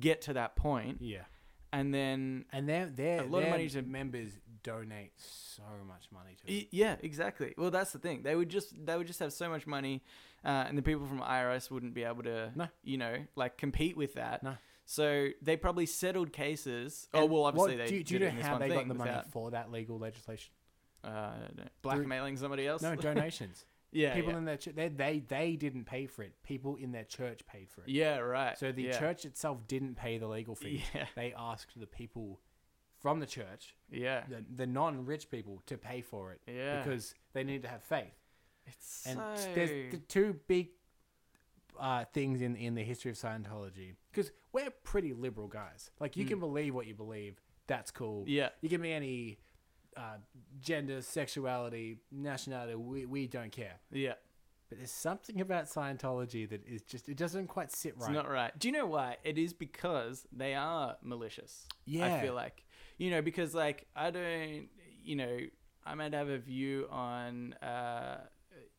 get 0.00 0.20
to 0.22 0.32
that 0.34 0.56
point, 0.56 0.98
yeah. 1.00 1.24
and 1.72 1.94
then 1.94 2.44
And 2.52 2.68
their 2.68 2.86
their 2.86 3.22
A 3.22 3.26
lot 3.26 3.42
of 3.44 3.48
money 3.50 3.68
to- 3.68 3.82
members 3.82 4.32
donate 4.64 5.12
so 5.16 5.62
much 5.86 6.08
money 6.12 6.36
to. 6.44 6.76
Yeah, 6.76 6.96
exactly. 7.00 7.54
Well, 7.56 7.70
that's 7.70 7.92
the 7.92 8.00
thing. 8.00 8.22
They 8.24 8.34
would 8.34 8.48
just 8.48 8.74
they 8.84 8.96
would 8.96 9.06
just 9.06 9.20
have 9.20 9.32
so 9.32 9.48
much 9.48 9.66
money, 9.68 10.02
uh, 10.44 10.64
and 10.68 10.76
the 10.76 10.82
people 10.82 11.06
from 11.06 11.20
IRS 11.20 11.70
wouldn't 11.70 11.94
be 11.94 12.02
able 12.02 12.24
to, 12.24 12.50
No. 12.56 12.66
you 12.82 12.98
know, 12.98 13.18
like 13.36 13.56
compete 13.56 13.96
with 13.96 14.14
that. 14.14 14.42
No. 14.42 14.56
So 14.86 15.28
they 15.40 15.56
probably 15.56 15.86
settled 15.86 16.32
cases. 16.32 17.08
Oh 17.14 17.24
well, 17.26 17.44
obviously 17.44 17.76
what- 17.76 17.84
they 17.84 17.90
do, 17.90 17.94
you- 17.96 18.04
do 18.04 18.14
you 18.14 18.18
did 18.18 18.24
know 18.24 18.28
it 18.28 18.30
in 18.30 18.36
this 18.38 18.46
how 18.46 18.58
they 18.58 18.68
got 18.68 18.88
the 18.88 18.94
money 18.94 19.10
without, 19.10 19.30
for 19.30 19.50
that 19.52 19.70
legal 19.70 19.98
legislation? 19.98 20.52
uh, 21.04 21.32
blackmailing 21.82 22.36
somebody 22.36 22.66
else. 22.66 22.82
No 22.82 22.94
donations. 22.96 23.64
yeah, 23.92 24.14
People 24.14 24.32
yeah. 24.32 24.38
in 24.38 24.44
their 24.46 24.56
church, 24.56 24.74
they, 24.74 24.88
they 24.88 25.22
they 25.28 25.54
didn't 25.56 25.84
pay 25.84 26.06
for 26.06 26.22
it. 26.22 26.32
People 26.42 26.76
in 26.76 26.92
their 26.92 27.04
church 27.04 27.46
paid 27.46 27.68
for 27.70 27.82
it. 27.82 27.88
yeah, 27.90 28.18
right. 28.18 28.58
So 28.58 28.72
the 28.72 28.84
yeah. 28.84 28.98
church 28.98 29.24
itself 29.24 29.58
didn't 29.68 29.96
pay 29.96 30.18
the 30.18 30.26
legal 30.26 30.54
fee. 30.54 30.82
Yeah, 30.94 31.04
They 31.14 31.34
asked 31.36 31.78
the 31.78 31.86
people 31.86 32.40
from 33.04 33.20
the 33.20 33.26
church, 33.26 33.74
yeah, 33.90 34.22
the, 34.30 34.42
the 34.56 34.66
non-rich 34.66 35.30
people, 35.30 35.60
to 35.66 35.76
pay 35.76 36.00
for 36.00 36.32
it 36.32 36.40
yeah. 36.46 36.78
because 36.82 37.14
they 37.34 37.44
need 37.44 37.60
to 37.62 37.68
have 37.68 37.82
faith. 37.82 38.16
it's 38.66 39.04
And 39.06 39.18
so 39.36 39.48
there's 39.54 39.92
the 39.92 39.98
two 40.08 40.40
big 40.48 40.68
uh, 41.78 42.04
things 42.14 42.40
in 42.40 42.56
in 42.56 42.74
the 42.74 42.82
history 42.82 43.10
of 43.10 43.16
Scientology 43.18 43.94
because 44.10 44.30
we're 44.54 44.70
pretty 44.84 45.12
liberal 45.12 45.48
guys. 45.48 45.90
Like 46.00 46.16
you 46.16 46.24
Mm. 46.24 46.28
can 46.28 46.40
believe 46.40 46.74
what 46.74 46.86
you 46.86 46.94
believe. 46.94 47.40
That's 47.66 47.90
cool. 47.90 48.24
yeah, 48.26 48.50
You 48.62 48.68
can 48.70 48.80
be 48.80 48.92
any 48.92 49.38
uh, 49.96 50.16
gender, 50.60 51.02
sexuality, 51.02 51.98
nationality. 52.10 52.74
We, 52.74 53.04
we 53.06 53.26
don't 53.26 53.52
care. 53.52 53.76
yeah. 53.90 54.14
But 54.70 54.78
there's 54.78 54.90
something 54.90 55.42
about 55.42 55.66
Scientology 55.66 56.48
that 56.48 56.66
is 56.66 56.80
just 56.82 57.08
it 57.10 57.18
doesn't 57.18 57.48
quite 57.48 57.70
sit 57.70 57.94
right. 57.98 58.08
It's 58.08 58.14
not 58.14 58.30
right. 58.30 58.58
Do 58.58 58.66
you 58.68 58.72
know 58.72 58.86
why? 58.86 59.18
It 59.22 59.36
is 59.36 59.52
because 59.52 60.26
they 60.32 60.54
are 60.54 60.96
malicious. 61.02 61.66
Yeah. 61.84 62.06
I 62.06 62.22
feel 62.22 62.32
like 62.34 62.64
you 62.98 63.10
know 63.10 63.22
because 63.22 63.54
like 63.54 63.86
I 63.96 64.10
don't 64.10 64.68
you 65.02 65.16
know 65.16 65.38
I 65.84 65.94
might 65.94 66.14
have 66.14 66.28
a 66.28 66.38
view 66.38 66.86
on 66.90 67.52
uh 67.54 68.20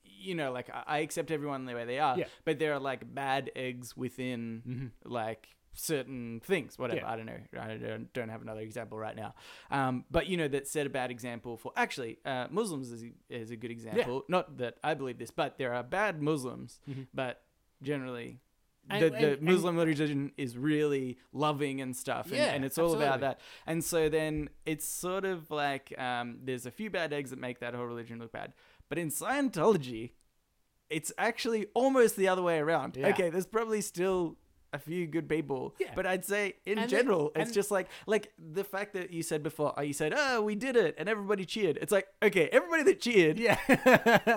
you 0.03 0.33
know 0.35 0.51
like 0.51 0.69
I, 0.87 0.99
accept 0.99 1.29
everyone 1.31 1.65
the 1.65 1.73
way 1.75 1.85
they 1.85 1.99
are 1.99 2.17
Yeah. 2.17 2.25
but 2.45 2.57
there 2.59 2.73
are 2.73 2.79
like 2.79 3.01
bad 3.13 3.51
eggs 3.55 3.95
within 3.97 4.63
Mhm. 4.67 4.91
like 5.11 5.49
certain 5.73 6.39
things 6.39 6.79
whatever 6.79 7.01
Yeah. 7.01 7.11
I 7.11 7.15
don't 7.17 7.25
know 7.25 7.39
I 7.59 7.75
don't, 7.75 8.13
don't 8.13 8.29
have 8.29 8.41
another 8.41 8.61
example 8.61 8.97
right 8.97 9.15
now 9.15 9.35
um 9.69 10.05
but 10.09 10.27
you 10.27 10.37
know 10.37 10.47
that 10.47 10.67
set 10.67 10.87
a 10.87 10.89
bad 10.89 11.11
example 11.11 11.57
for 11.57 11.73
actually 11.75 12.17
uh 12.25 12.47
Muslims 12.49 12.91
is, 12.91 13.03
is 13.29 13.51
a 13.51 13.57
good 13.57 13.71
example 13.71 14.15
Yeah. 14.15 14.35
not 14.35 14.57
that 14.57 14.77
I 14.83 14.93
believe 14.93 15.17
this 15.17 15.31
but 15.31 15.57
there 15.57 15.73
are 15.73 15.83
bad 15.83 16.21
Muslims 16.21 16.79
Mhm. 16.89 17.07
but 17.13 17.43
generally 17.81 18.39
the, 18.89 18.95
and- 18.95 19.15
the 19.15 19.33
and- 19.33 19.41
Muslim 19.41 19.77
religion 19.77 20.31
is 20.37 20.57
really 20.57 21.17
loving 21.33 21.81
and 21.81 21.95
stuff, 21.95 22.27
and, 22.27 22.35
Yeah, 22.37 22.53
and 22.53 22.63
it's 22.65 22.77
all 22.77 22.93
about 22.95 23.19
that. 23.21 23.39
And 23.65 23.83
so 23.83 24.09
then 24.09 24.49
it's 24.65 24.85
sort 24.85 25.25
of 25.25 25.49
like 25.51 25.93
um, 25.99 26.37
there's 26.43 26.65
a 26.65 26.71
few 26.71 26.89
bad 26.89 27.13
eggs 27.13 27.29
that 27.31 27.39
make 27.39 27.59
that 27.59 27.73
whole 27.73 27.85
religion 27.85 28.19
look 28.19 28.31
bad. 28.31 28.53
But 28.89 28.97
in 28.99 29.09
Scientology, 29.09 30.11
it's 30.89 31.11
actually 31.17 31.65
almost 31.73 32.15
the 32.15 32.27
other 32.27 32.41
way 32.43 32.59
around. 32.59 32.95
Yeah. 32.95 33.07
Okay, 33.07 33.29
there's 33.29 33.47
probably 33.47 33.81
still 33.81 34.37
a 34.73 34.77
few 34.77 35.07
good 35.07 35.27
people, 35.29 35.73
Yeah. 35.79 35.93
but 35.95 36.05
I'd 36.05 36.25
say 36.25 36.55
in 36.65 36.77
And 36.77 36.89
general, 36.89 37.31
it's 37.35 37.51
just 37.51 37.71
like 37.71 37.87
like 38.07 38.33
the 38.37 38.63
fact 38.63 38.93
that 38.93 39.09
you 39.11 39.23
said 39.23 39.41
before, 39.41 39.73
oh, 39.77 39.81
you 39.81 39.93
said, 39.93 40.13
"Oh, 40.15 40.41
we 40.41 40.53
did 40.53 40.75
it," 40.75 40.95
and 40.97 41.07
everybody 41.07 41.45
cheered. 41.45 41.77
It's 41.81 41.93
like, 41.93 42.07
okay, 42.21 42.49
everybody 42.51 42.83
that 42.83 42.99
cheered 42.99 43.39
Yeah. 43.39 43.57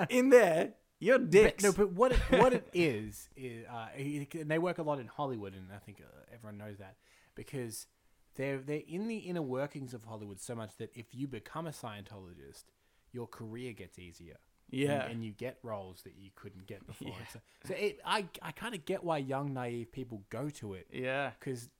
in 0.11 0.29
there, 0.31 0.75
you're 1.01 1.19
But, 1.19 1.31
dicks. 1.31 1.65
no, 1.65 1.73
but 1.73 1.93
what 1.93 2.13
it, 2.13 2.19
what 2.31 2.53
it 2.53 2.69
is 2.75 3.29
is, 3.37 3.67
uh, 3.67 3.89
and 3.97 4.27
they 4.51 4.59
work 4.59 4.79
a 4.79 4.83
lot 4.83 4.99
in 4.99 5.07
Hollywood, 5.07 5.55
and 5.55 5.67
I 5.75 5.79
think 5.79 6.01
uh, 6.01 6.35
everyone 6.35 6.59
knows 6.59 6.79
that 6.79 6.97
because 7.35 7.87
they're 8.35 8.59
they're 8.59 8.83
in 8.87 9.09
the 9.09 9.19
inner 9.19 9.43
workings 9.43 9.95
of 9.95 10.05
Hollywood 10.05 10.41
so 10.41 10.55
much 10.55 10.77
that 10.79 10.91
if 10.95 11.07
you 11.15 11.27
become 11.29 11.67
a 11.67 11.71
Scientologist, 11.71 12.65
your 13.13 13.27
career 13.27 13.73
gets 13.73 13.99
easier. 13.99 14.37
and- 14.71 14.81
yeah, 14.81 15.07
and, 15.07 15.25
you 15.25 15.33
get 15.33 15.57
roles 15.63 16.03
that 16.03 16.15
you 16.19 16.31
couldn't 16.35 16.67
get 16.67 16.87
before. 16.93 17.09
Yeah. 17.09 17.27
So, 17.33 17.41
so 17.69 17.75
it, 17.75 18.01
I 18.05 18.27
I 18.43 18.53
kind 18.53 18.75
of 18.75 18.85
get 18.85 19.03
why 19.05 19.19
young 19.19 19.55
naive 19.55 19.91
people 19.93 20.25
go 20.31 20.51
to 20.51 20.75
it 20.75 20.87
yeah, 20.93 21.31
because 21.39 21.71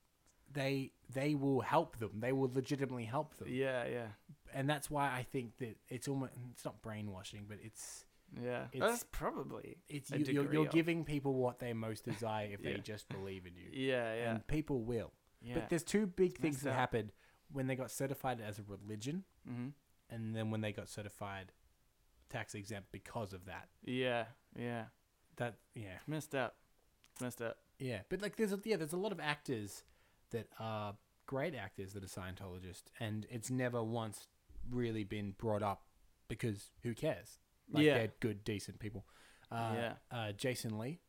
they 0.53 0.93
they 1.13 1.35
will 1.35 1.61
help 1.61 1.99
them. 1.99 2.13
They 2.21 2.33
will 2.33 2.51
legitimately 2.55 3.05
help 3.05 3.37
them, 3.37 3.49
yeah, 3.51 3.85
yeah. 3.87 4.07
and 4.55 4.69
that's 4.71 4.91
why 4.91 5.07
I 5.13 5.23
think 5.31 5.59
that 5.59 5.77
it's 5.89 6.09
almost 6.09 6.33
it's 6.53 6.65
not 6.65 6.81
brainwashing, 6.83 7.45
but 7.49 7.59
it's 7.63 8.05
Yeah, 8.43 8.67
It's- 8.73 8.91
that's 8.91 9.05
probably 9.11 9.79
it's 9.89 10.13
a 10.13 10.19
you, 10.19 10.25
you're, 10.27 10.43
degree 10.45 10.57
you're 10.59 10.67
of- 10.67 10.73
giving 10.73 11.05
people 11.05 11.35
what 11.35 11.59
they 11.59 11.73
most 11.73 12.05
desire 12.05 12.49
if 12.53 12.61
Yeah. 12.63 12.73
they 12.75 12.79
just 12.81 13.09
believe 13.09 13.47
in 13.47 13.55
you, 13.57 13.71
yeah, 13.73 14.15
yeah, 14.15 14.31
and 14.33 14.47
people 14.47 14.83
will. 14.83 15.13
yeah. 15.41 15.55
But 15.55 15.69
there's 15.71 15.83
two 15.85 16.07
big 16.07 16.37
things 16.37 16.57
messed 16.57 16.65
that 16.65 16.71
up. 16.73 16.77
happened 16.77 17.13
when 17.51 17.67
they 17.67 17.75
got 17.77 17.91
certified 17.91 18.41
as 18.41 18.59
a 18.59 18.63
religion, 18.69 19.25
hmm 19.47 19.69
and 20.11 20.35
then 20.35 20.51
when 20.51 20.63
they 20.63 20.73
got 20.73 20.89
certified 20.89 21.53
tax 22.31 22.55
exempt 22.55 22.91
because 22.93 23.33
of 23.35 23.45
that. 23.47 23.69
Yeah, 23.85 24.25
yeah. 24.59 24.85
That 25.37 25.57
yeah. 25.75 25.97
It's 25.97 26.09
messed 26.09 26.35
up. 26.35 26.57
It's 27.13 27.21
messed 27.21 27.43
up. 27.43 27.59
Yeah, 27.79 28.01
but 28.09 28.21
like 28.23 28.37
there's 28.37 28.53
a, 28.53 28.61
yeah, 28.65 28.77
there's 28.77 28.93
a 28.95 28.97
lot 28.99 29.13
of 29.13 29.21
actors 29.21 29.85
that 30.31 30.49
are 30.59 30.97
great 31.27 31.55
actors 31.55 31.93
that 31.95 32.03
are 32.03 32.07
Scientologists, 32.07 32.85
and 33.01 33.27
it's 33.31 33.51
never 33.51 33.83
once 33.83 34.29
really 34.71 35.05
been 35.05 35.33
brought 35.39 35.63
up 35.63 35.83
because 36.29 36.71
who 36.83 36.95
cares? 36.95 37.39
Like 37.71 37.85
Yeah. 37.85 37.95
they're 37.99 38.13
good, 38.21 38.45
decent 38.45 38.79
people. 38.79 39.05
Uh, 39.51 39.73
Yeah. 39.75 39.95
Uh, 40.11 40.33
Jason 40.33 40.79
Lee, 40.79 41.01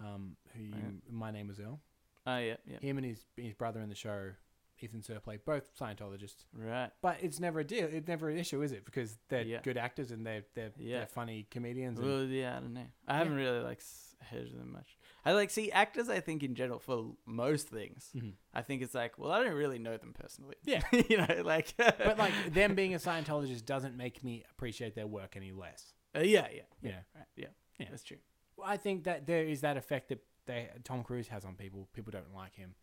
um, 0.00 0.36
who 0.54 0.62
you, 0.62 0.74
Yeah. 0.74 0.90
my 1.10 1.30
name 1.30 1.50
is 1.50 1.58
Earl. 1.60 1.80
Oh 2.26 2.38
yeah, 2.38 2.56
yeah. 2.66 2.78
Him 2.80 2.96
and 2.98 3.06
his 3.06 3.24
his 3.36 3.54
brother 3.54 3.80
in 3.80 3.88
the 3.88 3.94
show, 3.94 4.32
Ethan 4.80 5.00
Suplee, 5.02 5.38
both 5.44 5.70
Scientologists. 5.78 6.44
Right. 6.52 6.90
But 7.00 7.18
it's 7.22 7.38
never 7.40 7.60
a 7.60 7.64
deal. 7.64 7.88
It's 7.90 8.08
never 8.08 8.28
an 8.28 8.36
issue, 8.38 8.60
is 8.62 8.72
it? 8.72 8.84
Because 8.84 9.16
they're 9.28 9.42
Yeah. 9.42 9.60
good 9.62 9.76
actors 9.78 10.10
and 10.10 10.26
they're 10.26 10.44
they're, 10.54 10.72
Yeah. 10.76 10.98
they're 10.98 11.06
funny 11.06 11.46
comedians. 11.50 11.98
And, 11.98 12.08
Well, 12.08 12.24
yeah, 12.24 12.56
I 12.56 12.60
don't 12.60 12.74
know. 12.74 12.86
I 13.06 13.16
haven't 13.18 13.34
really 13.36 13.60
like 13.60 13.78
s- 13.78 14.16
heard 14.30 14.46
of 14.48 14.56
them 14.58 14.72
much. 14.72 14.98
I 15.24 15.32
like 15.32 15.50
see 15.50 15.70
actors. 15.70 16.08
I 16.08 16.20
think 16.20 16.42
in 16.42 16.54
general 16.54 16.78
for 16.80 17.16
most 17.24 17.68
things, 17.68 18.10
Mhm. 18.14 18.34
I 18.52 18.62
think 18.62 18.82
it's 18.82 18.94
like, 18.94 19.16
well, 19.18 19.30
I 19.30 19.42
don't 19.44 19.54
really 19.54 19.78
know 19.78 19.96
them 19.96 20.12
personally. 20.12 20.56
Yeah. 20.64 20.82
you 21.08 21.18
know, 21.18 21.42
like. 21.44 21.74
But 21.76 22.18
like 22.18 22.34
them 22.52 22.74
being 22.74 22.94
a 22.94 22.98
Scientologist 22.98 23.64
doesn't 23.64 23.96
make 23.96 24.22
me 24.24 24.44
appreciate 24.50 24.94
their 24.94 25.06
work 25.06 25.36
any 25.36 25.52
less. 25.52 25.94
Uh, 26.16 26.20
yeah, 26.20 26.48
yeah, 26.52 26.62
Yeah. 26.82 27.00
right, 27.14 27.26
yeah, 27.36 27.48
Yeah. 27.78 27.88
That's 27.90 28.04
true. 28.04 28.18
Well, 28.56 28.68
I 28.68 28.76
think 28.76 29.04
that 29.04 29.26
there 29.26 29.44
is 29.44 29.60
that 29.62 29.76
effect 29.76 30.08
that 30.08 30.20
they 30.46 30.68
Tom 30.84 31.02
Cruise 31.04 31.28
has 31.28 31.44
on 31.44 31.54
people. 31.56 31.88
People 31.92 32.10
don't 32.12 32.34
like 32.34 32.54
him 32.54 32.74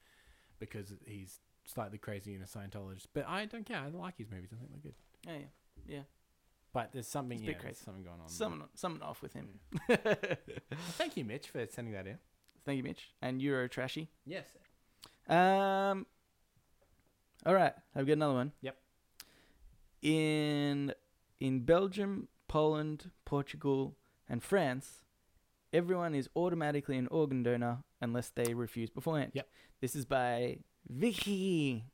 because 0.59 0.93
he's 1.05 1.39
slightly 1.65 1.97
crazy 1.97 2.33
and 2.33 2.43
a 2.43 2.47
Scientologist. 2.47 3.07
But 3.13 3.27
I 3.27 3.45
don't 3.45 3.65
care. 3.65 3.77
I 3.77 3.87
like 3.87 4.17
his 4.17 4.29
movies. 4.29 4.49
I 4.53 4.57
think 4.57 4.71
they're 4.71 4.91
good. 4.91 4.95
Yeah, 5.25 5.33
yeah. 5.87 5.95
yeah. 5.97 6.01
But 6.73 6.91
there's 6.93 7.07
something, 7.07 7.37
It's 7.37 7.43
a 7.43 7.45
yeah, 7.47 7.51
bit 7.53 7.61
there's 7.61 7.75
crazy. 7.75 7.85
something 7.85 8.03
going 8.03 8.21
on. 8.21 8.29
Something, 8.29 8.63
something 8.75 9.01
off 9.01 9.21
with 9.21 9.33
him. 9.33 9.59
Thank 10.97 11.17
you, 11.17 11.25
Mitch, 11.25 11.49
for 11.49 11.65
sending 11.69 11.93
that 11.93 12.07
in. 12.07 12.17
Thank 12.65 12.77
you, 12.77 12.83
Mitch. 12.83 13.11
And 13.21 13.41
Euro 13.41 13.67
Trashy. 13.67 14.09
Yes. 14.25 14.45
Um. 15.27 16.05
All 17.45 17.55
right, 17.55 17.73
I've 17.95 18.05
got 18.05 18.13
another 18.13 18.35
one. 18.35 18.51
Yep. 18.61 18.77
In 20.01 20.93
in 21.39 21.61
Belgium, 21.61 22.27
Poland, 22.47 23.11
Portugal, 23.25 23.95
and 24.29 24.43
France, 24.43 25.03
everyone 25.73 26.13
is 26.15 26.29
automatically 26.35 26.97
an 26.97 27.07
organ 27.07 27.43
donor 27.43 27.79
unless 27.99 28.29
they 28.29 28.53
refuse 28.53 28.89
beforehand. 28.89 29.31
Yep. 29.33 29.47
This 29.79 29.95
is 29.95 30.05
by 30.05 30.59
Vicky. 30.91 31.85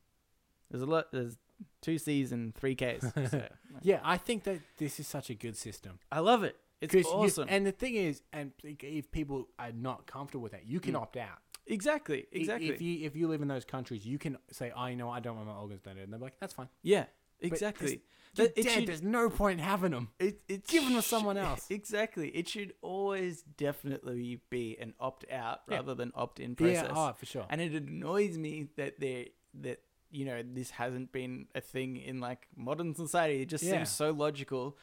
There's 0.69 0.81
a 0.81 0.85
lot. 0.85 1.11
There's 1.11 1.37
two 1.81 1.97
C's 1.97 2.31
and 2.31 2.53
three 2.55 2.75
K's. 2.75 3.03
So 3.31 3.47
Yeah, 3.81 3.99
I 4.03 4.17
think 4.17 4.43
that 4.43 4.59
this 4.77 4.99
is 4.99 5.07
such 5.07 5.29
a 5.29 5.33
good 5.35 5.55
system. 5.55 5.99
I 6.11 6.19
love 6.19 6.43
it. 6.43 6.55
It's 6.81 6.93
'Cause 6.93 7.05
you- 7.05 7.11
awesome. 7.11 7.47
and 7.49 7.65
the 7.65 7.71
thing 7.71 7.95
is, 7.95 8.21
and 8.33 8.51
if 8.63 9.09
people 9.11 9.47
are 9.57 9.71
not 9.71 10.05
comfortable 10.05 10.43
with 10.43 10.51
that, 10.51 10.65
you 10.67 10.79
can 10.79 10.93
Mm. 10.93 11.01
opt 11.01 11.17
out. 11.17 11.39
exactly. 11.65 12.27
Exactly. 12.31 12.69
If 12.69 12.81
you 12.81 13.05
if 13.05 13.15
you 13.15 13.27
live 13.27 13.41
in 13.41 13.47
those 13.49 13.65
countries, 13.65 14.05
you 14.05 14.17
can 14.17 14.37
say, 14.51 14.71
"I 14.71 14.93
know 14.95 15.09
I 15.09 15.19
don't 15.19 15.35
want 15.35 15.47
my 15.47 15.55
organs 15.55 15.81
donated," 15.81 16.03
and 16.05 16.13
they're 16.13 16.19
like, 16.19 16.39
"That's 16.39 16.53
fine." 16.53 16.69
yeah. 16.81 17.05
Exactly. 17.41 18.01
That- 18.35 18.55
dead. 18.55 18.65
should- 18.69 18.87
There's 18.87 19.01
no 19.01 19.29
point 19.29 19.59
in 19.59 19.65
having 19.65 19.91
them. 19.91 20.09
It, 20.19 20.41
it 20.47 20.67
Give 20.67 20.83
'em 20.83 20.93
to 20.93 21.01
someone 21.01 21.37
else. 21.37 21.65
Exactly. 21.71 22.29
It 22.29 22.47
should 22.47 22.73
always 22.81 23.41
definitely 23.41 24.41
be 24.51 24.77
an 24.79 24.93
opt 24.99 25.25
out 25.31 25.61
Yeah. 25.67 25.77
rather 25.77 25.95
than 25.95 26.11
opt 26.13 26.39
in 26.39 26.55
process. 26.55 26.85
Yeah, 26.87 26.93
oh, 27.09 27.13
for 27.13 27.25
sure. 27.25 27.45
And 27.49 27.59
it 27.61 27.73
annoys 27.73 28.37
me 28.37 28.67
that 28.75 28.99
they 28.99 29.31
that 29.55 29.81
you 30.11 30.23
know 30.25 30.43
this 30.43 30.69
hasn't 30.71 31.11
been 31.11 31.47
a 31.55 31.61
thing 31.61 31.97
in 31.97 32.19
like 32.19 32.47
modern 32.55 32.93
society. 32.93 33.41
It 33.41 33.47
just 33.49 33.63
Yeah. 33.63 33.71
seems 33.77 33.89
so 33.89 34.11
logical. 34.11 34.77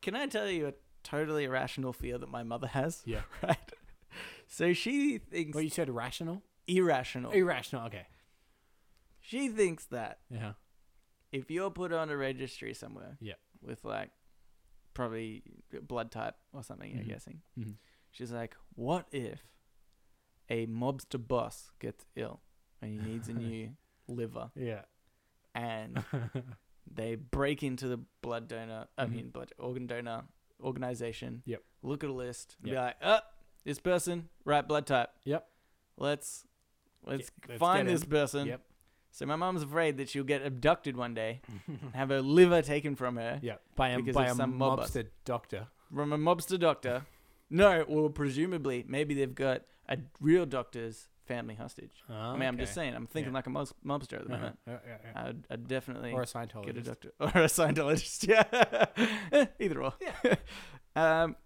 Can 0.00 0.16
I 0.16 0.26
tell 0.26 0.48
you 0.50 0.68
a 0.68 0.74
totally 1.02 1.44
irrational 1.44 1.92
fear 1.92 2.16
that 2.18 2.28
my 2.30 2.42
mother 2.44 2.66
has? 2.68 3.02
yeah. 3.04 3.22
Right. 3.42 3.58
So 4.48 4.72
she 4.72 5.18
thinks 5.18 5.54
Well, 5.54 5.62
you 5.64 5.70
said 5.70 5.90
rational, 5.90 6.42
irrational. 6.66 7.32
irrational. 7.32 7.84
Okay. 7.86 8.06
she 9.20 9.48
thinks 9.48 9.84
that 9.86 10.20
Yeah. 10.30 10.52
If 11.38 11.50
you're 11.50 11.70
put 11.70 11.92
on 11.92 12.10
a 12.10 12.16
registry 12.16 12.72
somewhere, 12.74 13.16
Yep. 13.20 13.38
with 13.62 13.84
like 13.84 14.10
probably 14.94 15.42
blood 15.82 16.10
type 16.10 16.36
or 16.52 16.62
something, 16.62 16.92
I'm 16.96 17.04
Mhm. 17.04 17.08
guessing. 17.08 17.42
Mhm. 17.58 17.76
She's 18.10 18.32
like, 18.32 18.56
what 18.74 19.08
if 19.12 19.42
a 20.48 20.66
mobster 20.66 21.18
boss 21.24 21.70
gets 21.78 22.06
ill 22.14 22.40
and 22.80 22.90
he 22.92 22.98
needs 22.98 23.28
a 23.28 23.32
new 23.34 23.76
liver 24.08 24.50
Yeah. 24.54 24.84
and 25.54 26.02
they 26.90 27.16
break 27.16 27.62
into 27.62 27.88
the 27.88 27.98
blood 28.22 28.48
donor, 28.48 28.88
I 28.96 29.04
Mhm. 29.06 29.10
mean, 29.10 29.30
blood 29.30 29.52
organ 29.58 29.86
donor 29.86 30.24
organization. 30.60 31.42
Yep. 31.44 31.62
Look 31.82 32.02
at 32.04 32.10
a 32.10 32.12
list 32.14 32.56
and 32.58 32.64
be 32.64 32.70
Yep. 32.70 32.78
like, 32.82 32.96
oh, 33.02 33.20
this 33.64 33.78
person, 33.80 34.28
right 34.44 34.66
blood 34.66 34.86
type. 34.86 35.10
Yep. 35.24 35.46
Let's 35.98 36.46
let's, 37.02 37.30
let's 37.48 37.60
find 37.60 37.86
this 37.88 38.04
person. 38.04 38.46
Yep. 38.48 38.62
So 39.16 39.24
my 39.24 39.36
mom's 39.36 39.62
afraid 39.62 39.96
that 39.96 40.10
she'll 40.10 40.24
get 40.24 40.44
abducted 40.44 40.94
one 40.94 41.14
day 41.14 41.40
and 41.66 41.78
have 41.94 42.10
her 42.10 42.20
liver 42.20 42.60
taken 42.60 42.94
from 42.96 43.16
her 43.16 43.38
yeah. 43.42 43.54
By 43.74 43.88
a 43.88 43.96
Because 43.96 44.14
by 44.14 44.26
of 44.26 44.32
a 44.32 44.34
some 44.34 44.58
mob 44.58 44.76
boss. 44.76 44.90
mobster 44.90 45.06
doctor. 45.24 45.68
from 45.94 46.12
a 46.12 46.18
mobster 46.18 46.60
doctor. 46.60 47.06
No, 47.48 47.86
well, 47.88 48.10
presumably, 48.10 48.84
maybe 48.86 49.14
they've 49.14 49.34
got 49.34 49.62
a 49.88 49.96
real 50.20 50.44
doctor's 50.44 51.08
family 51.24 51.54
hostage. 51.54 52.02
I 52.10 52.34
mean, 52.34 52.42
I'm 52.46 52.58
just 52.58 52.74
saying, 52.74 52.94
I'm 52.94 53.06
thinking 53.06 53.32
like 53.32 53.46
a 53.46 53.50
mobs- 53.50 53.72
mobster 53.82 54.18
at 54.18 54.24
the 54.24 54.28
moment. 54.28 54.58
Yeah, 54.66 54.78
yeah, 54.86 54.96
yeah. 55.02 55.22
I'd, 55.28 55.46
I'd 55.50 55.66
definitely 55.66 56.12
Or 56.12 56.20
a 56.22 56.26
get 56.26 56.34
a 56.34 56.38
Scientologist. 56.38 56.84
doctor 56.84 57.12
or 57.20 57.28
a 57.28 57.46
Scientologist. 57.46 58.28
Yeah, 58.28 58.84
Eh, 59.32 59.46
either 59.60 59.82
or. 59.82 59.94
Yeah. 59.98 60.34
um, 60.94 61.36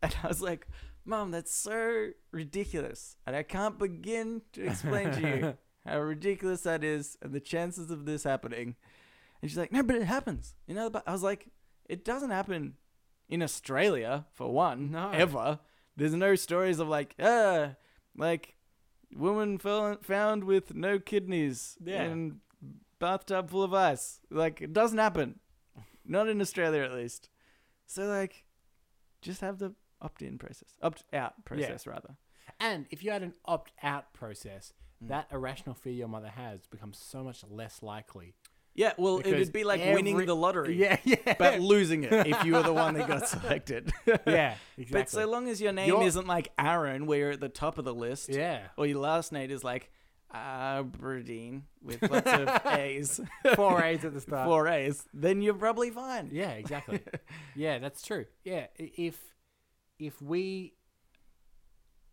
and 0.00 0.14
I 0.22 0.28
was 0.28 0.40
like, 0.40 0.68
Mom, 1.04 1.32
that's 1.32 1.52
so 1.52 2.10
ridiculous, 2.30 3.16
and 3.26 3.34
I 3.34 3.42
can't 3.42 3.78
begin 3.80 4.42
to 4.52 4.62
explain 4.64 5.10
to 5.10 5.20
you 5.20 5.56
how 5.86 6.00
ridiculous 6.00 6.62
that 6.62 6.82
is 6.84 7.16
and 7.22 7.32
the 7.32 7.40
chances 7.40 7.90
of 7.90 8.04
this 8.06 8.24
happening. 8.24 8.76
And 9.42 9.50
she's 9.50 9.58
like, 9.58 9.72
No, 9.72 9.82
but 9.82 9.96
it 9.96 10.04
happens. 10.04 10.54
You 10.66 10.74
know, 10.74 10.90
but 10.90 11.02
I 11.06 11.12
was 11.12 11.22
like, 11.22 11.48
It 11.88 12.04
doesn't 12.04 12.30
happen 12.30 12.74
in 13.28 13.42
Australia 13.42 14.26
for 14.32 14.52
one. 14.52 14.90
No. 14.90 15.10
ever. 15.10 15.60
There's 15.96 16.14
no 16.14 16.34
stories 16.34 16.78
of 16.78 16.88
like, 16.88 17.14
ah, 17.20 17.74
like 18.16 18.54
woman 19.14 19.58
fell, 19.58 19.96
found 20.02 20.44
with 20.44 20.74
no 20.74 20.98
kidneys 20.98 21.76
Yeah. 21.82 22.04
in 22.04 22.40
bathtub 22.98 23.50
full 23.50 23.62
of 23.62 23.72
ice. 23.74 24.20
Like 24.30 24.60
it 24.60 24.72
doesn't 24.72 24.98
happen. 24.98 25.40
Not 26.04 26.28
in 26.28 26.40
Australia 26.40 26.82
at 26.82 26.92
least. 26.92 27.28
So 27.86 28.04
like 28.06 28.44
just 29.22 29.40
have 29.40 29.58
the 29.58 29.74
opt 30.00 30.22
in 30.22 30.38
process. 30.38 30.70
Opt 30.82 31.04
out 31.12 31.44
process 31.44 31.86
rather. 31.86 32.16
And 32.60 32.86
if 32.90 33.02
you 33.02 33.10
had 33.10 33.22
an 33.22 33.34
opt 33.44 33.72
out 33.82 34.12
process, 34.12 34.72
Mm. 35.04 35.08
that 35.08 35.28
irrational 35.30 35.74
fear 35.74 35.92
your 35.92 36.08
mother 36.08 36.28
has 36.28 36.66
becomes 36.66 36.98
so 36.98 37.22
much 37.22 37.44
less 37.50 37.82
likely. 37.82 38.34
Yeah, 38.74 38.92
well 38.98 39.20
it'd 39.20 39.52
be 39.52 39.64
like 39.64 39.80
winning 39.80 40.24
the 40.26 40.36
lottery. 40.36 40.74
Yeah, 40.78 40.98
yeah. 41.04 41.34
But 41.38 41.60
losing 41.60 42.04
it 42.04 42.12
if 42.26 42.44
you 42.44 42.52
were 42.54 42.62
the 42.62 42.72
one 42.74 42.94
that 42.94 43.08
got 43.08 43.26
selected. 43.36 43.92
yeah, 44.06 44.54
exactly. 44.76 44.86
But 44.92 45.08
so 45.10 45.26
long 45.26 45.48
as 45.48 45.60
your 45.60 45.72
name 45.72 45.88
You're- 45.88 46.04
isn't 46.06 46.26
like 46.26 46.48
Aaron, 46.58 47.06
where 47.06 47.18
you're 47.18 47.30
at 47.32 47.40
the 47.40 47.48
top 47.48 47.78
of 47.78 47.84
the 47.84 47.94
list, 47.94 48.28
yeah. 48.28 48.68
or 48.76 48.86
your 48.86 48.98
last 48.98 49.32
name 49.32 49.50
is 49.50 49.64
like 49.64 49.90
Aberdeen 50.30 51.64
with 51.82 52.02
lots 52.02 52.30
of 52.30 52.48
A's, 52.66 53.20
Four 53.54 53.82
A's 53.82 54.04
at 54.04 54.12
the 54.12 54.20
start. 54.20 54.46
four 54.46 54.68
A's, 54.68 55.04
then 55.14 55.40
you're 55.40 55.54
probably 55.54 55.90
fine. 55.90 56.28
Yeah, 56.32 56.50
exactly. 56.50 57.00
yeah, 57.54 57.78
that's 57.78 58.02
true. 58.02 58.26
Yeah, 58.44 58.66
if 58.76 59.18
if 59.98 60.20
we 60.20 60.74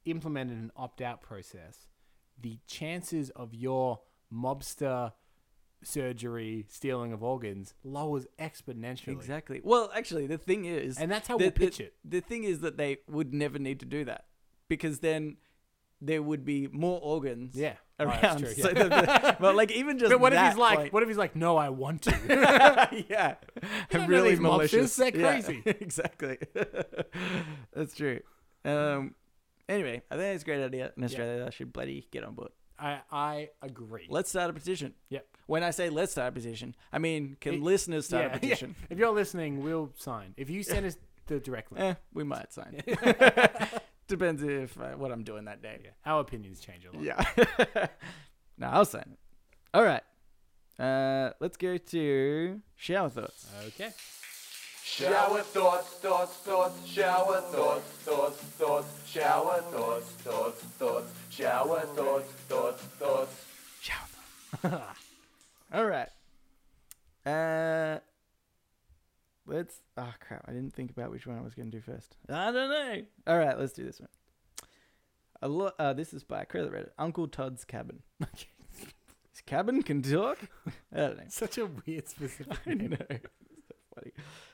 implemented 0.06 0.58
an 0.58 0.72
opt 0.78 1.02
out 1.02 1.22
process, 1.22 1.88
the 2.42 2.60
chances 2.68 3.30
of 3.32 3.54
your 3.54 4.00
mobster 4.34 5.14
surgery 5.84 6.66
stealing 6.70 7.12
of 7.12 7.22
organs 7.24 7.74
lowers 7.84 8.26
exponentially. 8.40 9.10
Exactly. 9.10 9.60
Well, 9.64 9.92
actually, 9.94 10.28
the 10.28 10.38
thing 10.38 10.66
is, 10.66 10.98
And 10.98 11.12
that's 11.12 11.28
how 11.28 11.38
the, 11.38 11.46
we'll 11.46 11.52
pitch 11.52 11.78
the, 11.78 11.86
it. 11.86 11.94
The 12.06 12.22
thing 12.22 12.44
is 12.46 12.60
that 12.62 12.78
they 12.78 12.98
would 13.08 13.34
never 13.34 13.60
need 13.60 13.80
to 13.82 13.86
do 13.86 14.06
that 14.06 14.26
because 14.70 15.00
then 15.00 15.38
there 16.02 16.22
would 16.24 16.44
be 16.46 16.68
more 16.72 17.00
organs 17.02 17.56
Yeah. 17.56 17.74
Oh, 18.00 18.06
around. 18.06 18.22
that's 18.22 18.42
true, 18.42 18.54
yeah. 18.58 18.74
that 18.74 19.22
the- 19.22 19.38
but 19.40 19.56
like 19.56 19.72
even 19.72 20.00
just 20.00 20.10
but 20.12 20.20
what 20.20 20.34
if 20.34 20.42
he's 20.42 20.58
like, 20.58 20.78
point- 20.80 20.94
what 20.94 21.04
if 21.04 21.10
he's 21.10 21.18
like, 21.18 21.36
no, 21.36 21.58
I 21.58 21.70
want 21.70 22.02
to? 22.04 22.18
yeah, 23.10 23.36
don't 23.92 24.10
really 24.10 24.36
mobsters, 24.36 24.40
malicious. 24.42 24.96
they're 24.96 25.16
Yeah, 25.18 25.42
crazy. 25.42 25.62
exactly. 25.66 26.38
That's 27.74 27.94
true. 27.94 28.20
Um. 28.66 29.16
Anyway, 29.70 30.02
I 30.12 30.16
think 30.18 30.36
it's 30.36 30.44
a 30.44 30.46
great 30.46 30.64
idea 30.64 30.92
in 30.98 31.04
Australia. 31.04 31.46
I 31.48 31.50
should 31.50 31.72
bloody 31.72 32.08
get 32.12 32.24
on 32.24 32.34
board. 32.36 32.52
I 32.78 33.00
I 33.12 33.50
agree. 33.62 34.08
Let's 34.10 34.30
start 34.30 34.50
a 34.50 34.54
petition. 34.54 34.94
Yep. 35.10 35.26
When 35.48 35.64
I 35.64 35.72
say 35.72 35.90
let's 35.90 36.12
start 36.12 36.30
a 36.30 36.32
petition, 36.32 36.76
I 36.92 37.00
mean 37.00 37.38
can 37.40 37.56
It- 37.56 37.62
listeners 37.62 38.06
start 38.06 38.26
a 38.26 38.30
petition? 38.40 38.76
If 38.90 38.98
you're 38.98 39.12
listening, 39.12 39.64
we'll 39.64 39.92
sign. 39.98 40.34
If 40.38 40.50
you 40.50 40.64
send 40.64 40.86
us 40.86 40.98
the 41.28 41.40
direct 41.40 41.72
link, 41.72 41.84
Eh, 41.84 41.94
we 42.14 42.24
might 42.24 42.52
sign. 42.52 42.82
Depends 44.08 44.44
if 44.44 44.78
uh, 44.80 44.92
what 44.98 45.12
I'm 45.12 45.24
doing 45.24 45.46
that 45.46 45.62
day. 45.62 45.80
yeah, 45.84 45.92
our 46.06 46.20
opinions 46.22 46.60
change 46.60 46.86
a 46.86 46.92
lot. 46.92 47.04
Yeah. 47.04 47.88
no, 48.58 48.68
I'll 48.68 48.86
sign 48.86 49.06
it. 49.14 49.20
All 49.74 49.84
right. 49.84 50.04
Uh, 50.78 51.32
let's 51.40 51.56
go 51.58 51.78
to 51.78 52.60
shower 52.76 53.10
thoughts. 53.10 53.48
Okay. 53.68 53.92
Shower 54.86 55.42
thoughts, 55.42 55.88
thoughts, 55.94 56.34
thoughts, 56.38 56.86
shower 56.86 57.40
thoughts, 57.40 57.90
thoughts, 58.04 58.38
thoughts, 58.38 59.10
shower 59.10 59.62
thoughts, 59.72 60.10
thoughts, 60.10 60.62
thoughts, 60.62 61.14
shower 61.30 61.80
thoughts, 61.80 62.32
thoughts, 62.50 62.84
thoughts. 63.00 63.46
Shower 63.80 64.08
thoughts. 64.58 65.00
All 65.74 65.86
right. 65.86 66.10
Uh, 67.26 68.00
let's. 69.48 69.82
Oh 69.98 70.14
crap! 70.20 70.44
I 70.48 70.52
didn't 70.52 70.74
think 70.74 70.92
about 70.92 71.12
which 71.12 71.26
one 71.26 71.38
I 71.38 71.42
was 71.42 71.56
going 71.56 71.72
to 71.72 71.78
do 71.78 71.82
first. 71.82 72.18
I 72.30 72.52
don't 72.52 72.70
know. 72.70 73.02
All 73.26 73.40
right, 73.40 73.58
let's 73.58 73.74
do 73.74 73.86
this 73.86 74.02
one. 74.02 74.10
A 75.42 75.48
lot. 75.48 75.76
Uh, 75.80 75.94
this 75.94 76.14
is 76.14 76.24
by 76.24 76.44
Credit 76.44 76.72
Reddit. 76.72 76.90
Uncle 77.00 77.28
Todd's 77.30 77.64
cabin. 77.64 78.04
His 78.20 79.42
cabin 79.46 79.82
can 79.82 80.02
talk. 80.02 80.38
I 80.94 80.98
don't 80.98 81.18
know. 81.18 81.24
Such 81.30 81.58
a 81.58 81.68
weird 81.68 82.10
specific. 82.10 82.58
I 82.68 82.74
know. 82.74 82.98
Funny. 83.96 84.12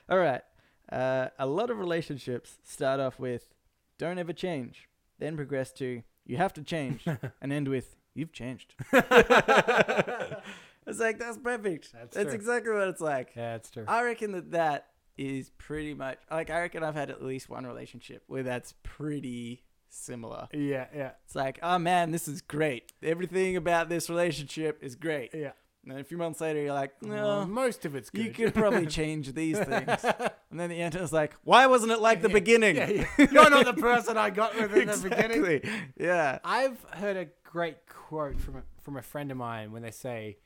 All 0.08 0.18
right. 0.18 0.42
Uh, 0.90 1.28
a 1.38 1.46
lot 1.46 1.70
of 1.70 1.78
relationships 1.78 2.58
start 2.64 3.00
off 3.00 3.18
with 3.18 3.54
"Don't 3.98 4.18
ever 4.18 4.32
change," 4.32 4.88
then 5.18 5.36
progress 5.36 5.72
to 5.74 6.02
"You 6.26 6.36
have 6.36 6.52
to 6.54 6.62
change," 6.62 7.06
and 7.40 7.52
end 7.52 7.68
with 7.68 7.96
"You've 8.14 8.32
changed." 8.32 8.74
it's 8.92 10.30
like 10.98 11.18
that's 11.18 11.38
perfect. 11.38 11.92
That's 11.92 12.16
That's, 12.16 12.34
exactly 12.34 12.72
what 12.72 12.88
it's 12.88 13.00
like. 13.00 13.32
Yeah, 13.36 13.52
that's 13.52 13.70
true. 13.70 13.84
I 13.86 14.02
reckon 14.02 14.32
that 14.32 14.50
that 14.52 14.86
is 15.16 15.50
pretty 15.58 15.94
much 15.94 16.18
like 16.30 16.50
I 16.50 16.60
reckon 16.60 16.82
I've 16.82 16.94
had 16.94 17.10
at 17.10 17.22
least 17.22 17.48
one 17.48 17.66
relationship 17.66 18.22
where 18.26 18.42
that's 18.42 18.74
pretty 18.82 19.62
similar. 19.90 20.48
Yeah, 20.52 20.86
yeah, 20.94 21.10
It's 21.24 21.34
like, 21.34 21.58
oh 21.62 21.78
man, 21.78 22.10
this 22.10 22.28
is 22.28 22.40
great. 22.40 22.92
Everything 23.02 23.56
about 23.56 23.88
this 23.88 24.08
relationship 24.08 24.82
is 24.82 24.94
great. 24.94 25.30
yeah. 25.34 25.52
And 25.82 25.92
then 25.92 25.98
a 26.00 26.04
few 26.04 26.18
months 26.18 26.40
later, 26.42 26.60
you're 26.60 26.74
like, 26.74 26.92
Well, 27.00 27.40
no, 27.40 27.46
most 27.46 27.86
of 27.86 27.94
it's 27.94 28.10
good. 28.10 28.24
you 28.26 28.32
could 28.32 28.54
probably 28.54 28.86
change 28.86 29.32
these 29.32 29.58
things. 29.64 30.04
And 30.50 30.60
then 30.60 30.68
the 30.68 30.80
end 30.80 30.94
is 30.94 31.12
like, 31.12 31.34
why 31.42 31.66
wasn't 31.68 31.92
it 31.92 32.00
like 32.00 32.20
the 32.20 32.28
beginning? 32.28 32.76
Yeah, 32.76 32.88
yeah. 32.90 33.26
You're 33.30 33.48
not 33.50 33.64
the 33.64 33.72
person 33.80 34.18
I 34.18 34.28
got 34.30 34.54
with 34.54 34.74
in 34.76 34.88
the 34.88 34.96
beginning. 35.08 35.62
Yeah. 35.96 36.38
I've 36.44 36.82
heard 36.92 37.16
a 37.16 37.28
great 37.44 37.86
quote 37.88 38.38
from 38.40 38.56
a, 38.56 38.62
from 38.82 38.96
a 38.98 39.02
friend 39.02 39.30
of 39.30 39.38
mine 39.38 39.72
when 39.72 39.80
they 39.82 39.90
say 39.90 40.36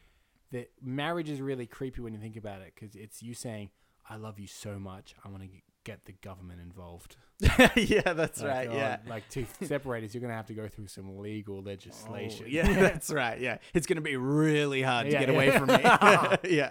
that 0.53 0.71
marriage 0.81 1.29
is 1.29 1.41
really 1.41 1.67
creepy 1.67 2.01
when 2.01 2.13
you 2.13 2.21
think 2.21 2.37
about 2.37 2.61
it 2.61 2.73
because 2.75 2.95
it's 2.95 3.21
you 3.23 3.35
saying, 3.35 3.71
"I 4.09 4.15
love 4.17 4.39
you 4.39 4.47
so 4.47 4.79
much, 4.79 5.17
I 5.25 5.29
want 5.31 5.43
to 5.43 5.49
get 5.85 6.05
the 6.07 6.13
government 6.13 6.61
involved." 6.61 7.17
yeah, 7.77 8.13
that's 8.13 8.41
Like, 8.41 8.51
right. 8.51 8.69
oh, 8.71 8.75
Yeah. 8.77 8.99
like 9.09 9.29
to 9.31 9.45
separate 9.65 10.05
us, 10.05 10.15
you're 10.15 10.21
gonna 10.23 10.35
have 10.35 10.47
to 10.47 10.55
go 10.55 10.69
through 10.69 10.87
some 10.87 11.19
legal 11.19 11.63
legislation. 11.63 12.47
Oh, 12.47 12.51
yeah, 12.51 12.73
that's 12.81 13.11
right. 13.13 13.41
Yeah, 13.41 13.59
it's 13.75 13.87
gonna 13.87 14.01
be 14.01 14.17
really 14.17 14.83
hard 14.83 15.07
to 15.07 15.11
get 15.13 15.29
yeah. 15.29 15.35
away 15.35 15.51
from 15.51 15.67
me. 15.69 15.79
yeah, 16.57 16.71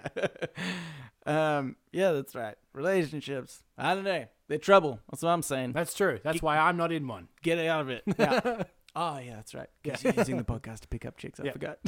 um, 1.26 1.76
yeah, 1.92 2.12
that's 2.12 2.34
right. 2.34 2.56
Relationships. 2.72 3.62
I 3.78 3.94
don't 3.94 4.04
know. 4.04 4.24
They're 4.48 4.58
trouble. 4.58 5.00
That's 5.10 5.22
what 5.22 5.30
I'm 5.30 5.42
saying. 5.42 5.72
that's 5.72 5.94
true. 5.94 6.18
That's 6.22 6.42
why 6.42 6.58
I'm 6.58 6.76
not 6.76 6.92
in 6.92 7.06
one. 7.08 7.28
Get 7.42 7.58
out 7.66 7.80
of 7.82 7.90
it. 7.90 8.02
Yeah. 8.18 8.62
oh 8.96 9.18
yeah, 9.18 9.36
that's 9.36 9.54
right. 9.54 9.68
'Cause 9.82 10.02
you're 10.04 10.14
using 10.14 10.36
the 10.36 10.44
podcast 10.44 10.80
to 10.80 10.88
pick 10.88 11.04
up 11.06 11.16
chicks. 11.16 11.40
I 11.40 11.44
Yeah. 11.44 11.52
forgot. 11.52 11.78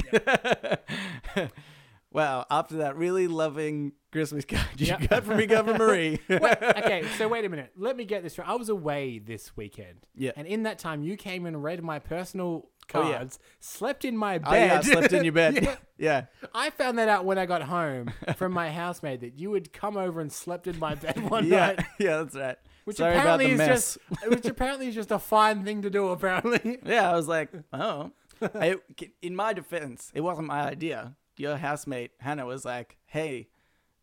Wow. 2.11 2.45
After 2.49 2.77
that 2.77 2.95
really 2.95 3.27
loving 3.27 3.93
Christmas 4.11 4.45
card 4.45 4.65
you 4.77 4.87
Yep. 4.87 5.09
got 5.09 5.23
from 5.25 5.37
your 5.37 5.47
Governor 5.47 5.77
Marie. 5.77 6.19
Wait, 6.29 6.41
okay, 6.63 7.03
so 7.17 7.27
wait 7.27 7.45
a 7.45 7.49
minute. 7.49 7.71
Let 7.75 7.95
me 7.97 8.05
get 8.05 8.23
this 8.23 8.37
right. 8.37 8.47
I 8.47 8.55
was 8.55 8.69
away 8.69 9.19
this 9.19 9.55
weekend. 9.57 10.05
Yeah. 10.15 10.31
And 10.35 10.47
in 10.47 10.63
that 10.63 10.79
time, 10.79 11.03
you 11.03 11.17
came 11.17 11.45
and 11.45 11.63
read 11.63 11.83
my 11.83 11.99
personal 11.99 12.69
Oh, 12.93 13.01
yeah. 13.09 13.17
cards, 13.17 13.37
slept 13.59 14.05
in 14.05 14.15
my 14.15 14.37
bed. 14.37 14.47
Oh 14.47 14.55
yeah, 14.55 14.77
I 14.77 14.81
slept 14.81 15.11
in 15.11 15.23
your 15.25 15.33
bed. 15.33 15.61
Yeah. 15.65 15.75
yeah. 15.97 16.25
I 16.55 16.69
found 16.69 16.97
that 16.99 17.09
out 17.09 17.25
when 17.25 17.37
I 17.37 17.45
got 17.45 17.63
home 17.63 18.13
from 18.37 18.53
my 18.53 18.69
housemate 18.71 19.19
that 19.21 19.37
you 19.37 19.51
had 19.53 19.73
come 19.73 19.97
over 19.97 20.21
and 20.21 20.31
slept 20.31 20.67
in 20.67 20.79
my 20.79 20.95
bed 20.95 21.29
one 21.29 21.45
Yeah, 21.47 21.73
night. 21.73 21.79
yeah, 21.99 22.17
that's 22.23 22.35
right. 22.35 22.55
Which 22.85 22.95
Sorry 22.97 23.11
about 23.11 23.19
apparently 23.41 23.45
the 23.47 23.51
is 23.51 23.57
mess. 23.57 23.67
just 23.67 24.29
which 24.29 24.45
apparently 24.45 24.87
is 24.87 24.95
just 24.95 25.11
a 25.11 25.19
fine 25.19 25.65
thing 25.65 25.81
to 25.81 25.89
do, 25.89 26.07
apparently. 26.07 26.77
Yeah, 26.85 27.11
I 27.11 27.15
was 27.17 27.27
like, 27.27 27.51
oh. 27.73 28.11
I, 28.41 28.75
in 29.21 29.35
my 29.35 29.51
defense, 29.51 30.09
it 30.15 30.21
wasn't 30.21 30.47
my 30.47 30.61
idea. 30.61 31.17
Your 31.39 31.57
housemate 31.57 32.11
Hannah 32.19 32.45
was 32.45 32.65
like, 32.65 32.97
"Hey, 33.05 33.49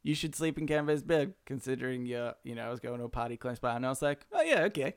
you 0.03 0.15
should 0.15 0.35
sleep 0.35 0.59
in 0.59 0.67
Canva's 0.67 1.03
bed," 1.03 1.35
considering 1.47 2.07
you're, 2.07 2.35
you 2.43 2.55
know, 2.55 2.67
I 2.67 2.71
was 2.71 2.81
going 2.81 2.99
to 2.99 3.05
a 3.05 3.09
party 3.09 3.37
close 3.37 3.59
by, 3.59 3.77
and 3.77 3.85
I 3.85 3.89
was 3.89 4.03
like, 4.03 4.27
"Oh 4.33 4.43
yeah, 4.43 4.63
okay." 4.63 4.95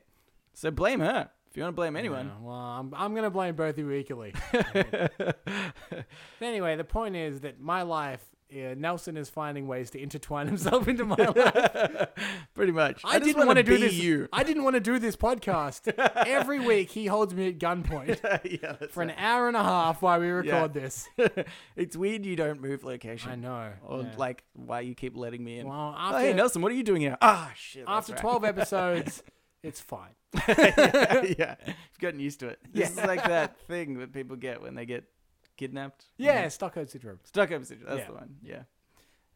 So 0.54 0.70
blame 0.70 1.00
her 1.00 1.30
if 1.50 1.56
you 1.56 1.62
want 1.62 1.74
to 1.74 1.76
blame 1.76 1.96
anyone. 1.96 2.26
Yeah, 2.26 2.46
well, 2.46 2.54
I'm, 2.54 2.92
I'm 2.94 3.12
going 3.12 3.24
to 3.24 3.30
blame 3.30 3.54
both 3.54 3.78
of 3.78 3.78
you 3.78 3.92
equally. 3.92 4.34
anyway, 6.40 6.76
the 6.76 6.84
point 6.84 7.16
is 7.16 7.40
that 7.40 7.60
my 7.60 7.82
life, 7.82 8.24
uh, 8.52 8.74
Nelson 8.76 9.16
is 9.16 9.28
finding 9.28 9.66
ways 9.66 9.90
to 9.90 10.00
intertwine 10.00 10.46
himself 10.46 10.88
into 10.88 11.04
my 11.04 11.16
life. 11.16 12.08
Pretty 12.54 12.72
much. 12.72 13.02
I, 13.04 13.18
just 13.18 13.24
didn't 13.24 13.46
wanna 13.46 13.62
do 13.62 13.78
this. 13.78 13.94
You. 13.94 14.28
I 14.32 14.42
didn't 14.42 14.64
want 14.64 14.74
to 14.74 14.80
do 14.80 14.98
this 14.98 15.16
podcast. 15.16 15.92
Every 16.26 16.58
week, 16.60 16.90
he 16.90 17.06
holds 17.06 17.34
me 17.34 17.48
at 17.48 17.58
gunpoint 17.58 18.20
yeah, 18.62 18.86
for 18.90 19.02
an 19.02 19.12
hour 19.16 19.48
and 19.48 19.56
a 19.56 19.62
half 19.62 20.00
while 20.02 20.18
we 20.20 20.28
record 20.28 20.74
Yeah. 20.74 20.82
this. 20.82 21.08
it's 21.76 21.96
weird 21.96 22.24
you 22.24 22.36
don't 22.36 22.60
move 22.60 22.84
location. 22.84 23.30
I 23.30 23.34
know. 23.36 23.72
Or 23.84 24.02
yeah. 24.02 24.14
like 24.16 24.44
why 24.54 24.80
you 24.80 24.94
keep 24.94 25.16
letting 25.16 25.44
me 25.44 25.58
in. 25.58 25.68
well, 25.68 25.94
oh, 25.96 26.00
after 26.00 26.20
hey 26.20 26.32
Nelson, 26.32 26.62
what 26.62 26.72
are 26.72 26.76
you 26.76 26.82
doing 26.84 27.02
here? 27.02 27.18
Ah, 27.20 27.52
shit. 27.56 27.84
after 27.86 28.12
right. 28.12 28.20
12 28.20 28.44
episodes, 28.44 29.22
it's 29.62 29.80
fine. 29.80 30.10
yeah, 30.48 31.22
yeah, 31.38 31.54
I've 31.66 31.98
gotten 32.00 32.20
used 32.20 32.40
to 32.40 32.48
it. 32.48 32.58
This 32.72 32.94
Yeah. 32.94 33.02
is 33.02 33.08
like 33.08 33.24
that 33.24 33.58
thing 33.66 33.98
that 33.98 34.12
people 34.12 34.36
get 34.36 34.60
when 34.62 34.74
they 34.74 34.84
get 34.86 35.04
kidnapped. 35.58 36.06
Yeah, 36.16 36.48
Stockholm 36.48 36.86
syndrome. 36.86 37.18
Stockholm 37.24 37.64
syndrome. 37.64 37.90
That's 37.90 38.00
Yeah. 38.00 38.06
the 38.06 38.12
one. 38.14 38.36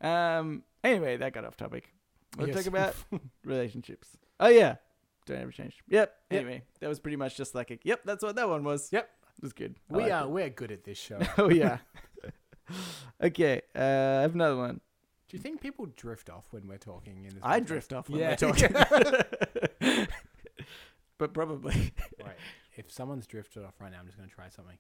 Yeah. 0.01 0.39
Um. 0.39 0.63
Anyway, 0.83 1.19
that 1.19 1.33
got 1.35 1.45
off 1.45 1.57
topic. 1.59 1.93
Let's 2.39 2.49
Yes. 2.55 2.65
talk 2.65 2.67
about 2.67 2.95
relationships. 3.45 4.17
Oh 4.41 4.49
yeah, 4.49 4.77
don't 5.27 5.39
ever 5.41 5.53
change. 5.53 5.77
Yep. 5.89 6.15
Yep. 6.31 6.41
Anyway, 6.41 6.63
that 6.81 6.89
was 6.89 6.99
pretty 6.99 7.17
much 7.17 7.37
just 7.37 7.55
like 7.55 7.71
a. 7.71 7.79
Yep, 7.85 8.01
that's 8.07 8.23
what 8.25 8.35
that 8.37 8.49
one 8.49 8.65
was. 8.65 8.91
Yep. 8.93 9.09
It 9.37 9.43
was 9.43 9.53
good. 9.53 9.77
I 9.93 9.97
We 9.97 10.11
are 10.11 10.25
it. 10.25 10.31
we're 10.31 10.49
good 10.51 10.73
at 10.73 10.85
this 10.85 10.99
show. 10.99 11.19
Oh 11.39 11.51
yeah. 11.51 11.79
okay. 13.23 13.63
Uh, 13.75 13.79
I 14.19 14.23
have 14.23 14.35
another 14.35 14.57
one. 14.57 14.81
Do 15.29 15.37
you 15.37 15.43
think 15.43 15.61
people 15.61 15.87
drift 15.97 16.29
off 16.31 16.45
when 16.51 16.67
we're 16.69 16.77
talking 16.79 17.25
in 17.25 17.35
this? 17.35 17.43
I 17.43 17.61
podcast? 17.61 17.67
drift 17.67 17.93
off 17.93 18.09
when 18.11 18.21
Yeah. 18.21 18.37
we're 18.41 18.53
talking. 18.53 20.07
but 21.19 21.33
probably. 21.35 21.93
Right. 22.23 22.37
If 22.77 22.91
someone's 22.91 23.27
drifted 23.27 23.65
off 23.65 23.75
right 23.81 23.91
now, 23.93 23.99
I'm 24.01 24.07
just 24.07 24.17
going 24.19 24.29
to 24.29 24.35
try 24.35 24.49
something. 24.49 24.79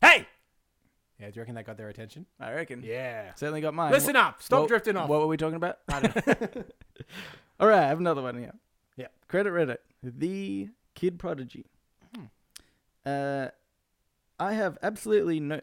Hey, 0.00 0.26
Yeah, 1.22 1.28
do 1.30 1.36
you 1.36 1.42
reckon 1.42 1.54
that 1.54 1.66
got 1.66 1.76
their 1.76 1.88
attention? 1.88 2.26
I 2.40 2.52
reckon. 2.52 2.82
Yeah. 2.82 3.32
Certainly 3.36 3.60
got 3.60 3.74
mine. 3.74 3.92
Listen 3.92 4.16
up. 4.16 4.42
Stop 4.42 4.62
What- 4.62 4.68
drifting 4.68 4.96
off. 4.96 5.08
What 5.08 5.20
were 5.20 5.28
we 5.28 5.36
talking 5.36 5.54
about? 5.54 5.78
I 5.88 6.00
don't 6.00 6.26
know. 6.26 6.64
All 7.60 7.68
right, 7.68 7.78
I 7.84 7.86
have 7.86 8.00
another 8.00 8.22
one 8.22 8.36
here. 8.38 8.52
Yeah. 8.96 9.06
Credit 9.28 9.52
Reddit. 9.52 9.76
The 10.02 10.70
Kid 10.96 11.20
Prodigy. 11.20 11.66
Hmm. 12.16 12.24
Uh, 13.06 13.46
I 14.40 14.54
have 14.54 14.78
absolutely 14.82 15.38
no, 15.38 15.60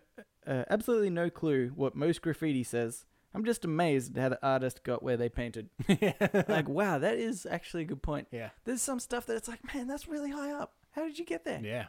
uh, 0.48 0.64
absolutely 0.70 1.10
no 1.10 1.30
clue 1.30 1.74
what 1.76 1.94
most 1.94 2.22
graffiti 2.22 2.64
says. 2.64 3.06
I'm 3.34 3.44
just 3.44 3.66
amazed 3.66 4.18
at 4.18 4.22
how 4.24 4.30
the 4.30 4.40
artist 4.48 4.84
got 4.86 5.04
where 5.04 5.18
they 5.18 5.28
painted. 5.28 5.70
like, 6.48 6.70
wow, 6.70 7.00
that 7.00 7.18
is 7.18 7.46
actually 7.46 7.84
a 7.84 7.88
good 7.88 8.02
point. 8.02 8.28
yeah. 8.32 8.52
There's 8.64 8.82
some 8.82 9.02
stuff 9.02 9.26
that 9.26 9.36
it's 9.36 9.50
like, 9.50 9.60
man, 9.76 9.88
that's 9.88 10.08
really 10.08 10.32
high 10.32 10.52
up. 10.52 10.74
How 10.92 11.04
did 11.04 11.20
you 11.20 11.26
get 11.26 11.44
there? 11.44 11.60
Yeah. 11.62 11.88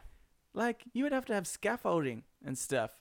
Like, 0.53 0.83
you 0.93 1.03
would 1.05 1.13
have 1.13 1.25
to 1.27 1.33
have 1.33 1.47
scaffolding 1.47 2.23
and 2.45 2.57
stuff. 2.57 2.91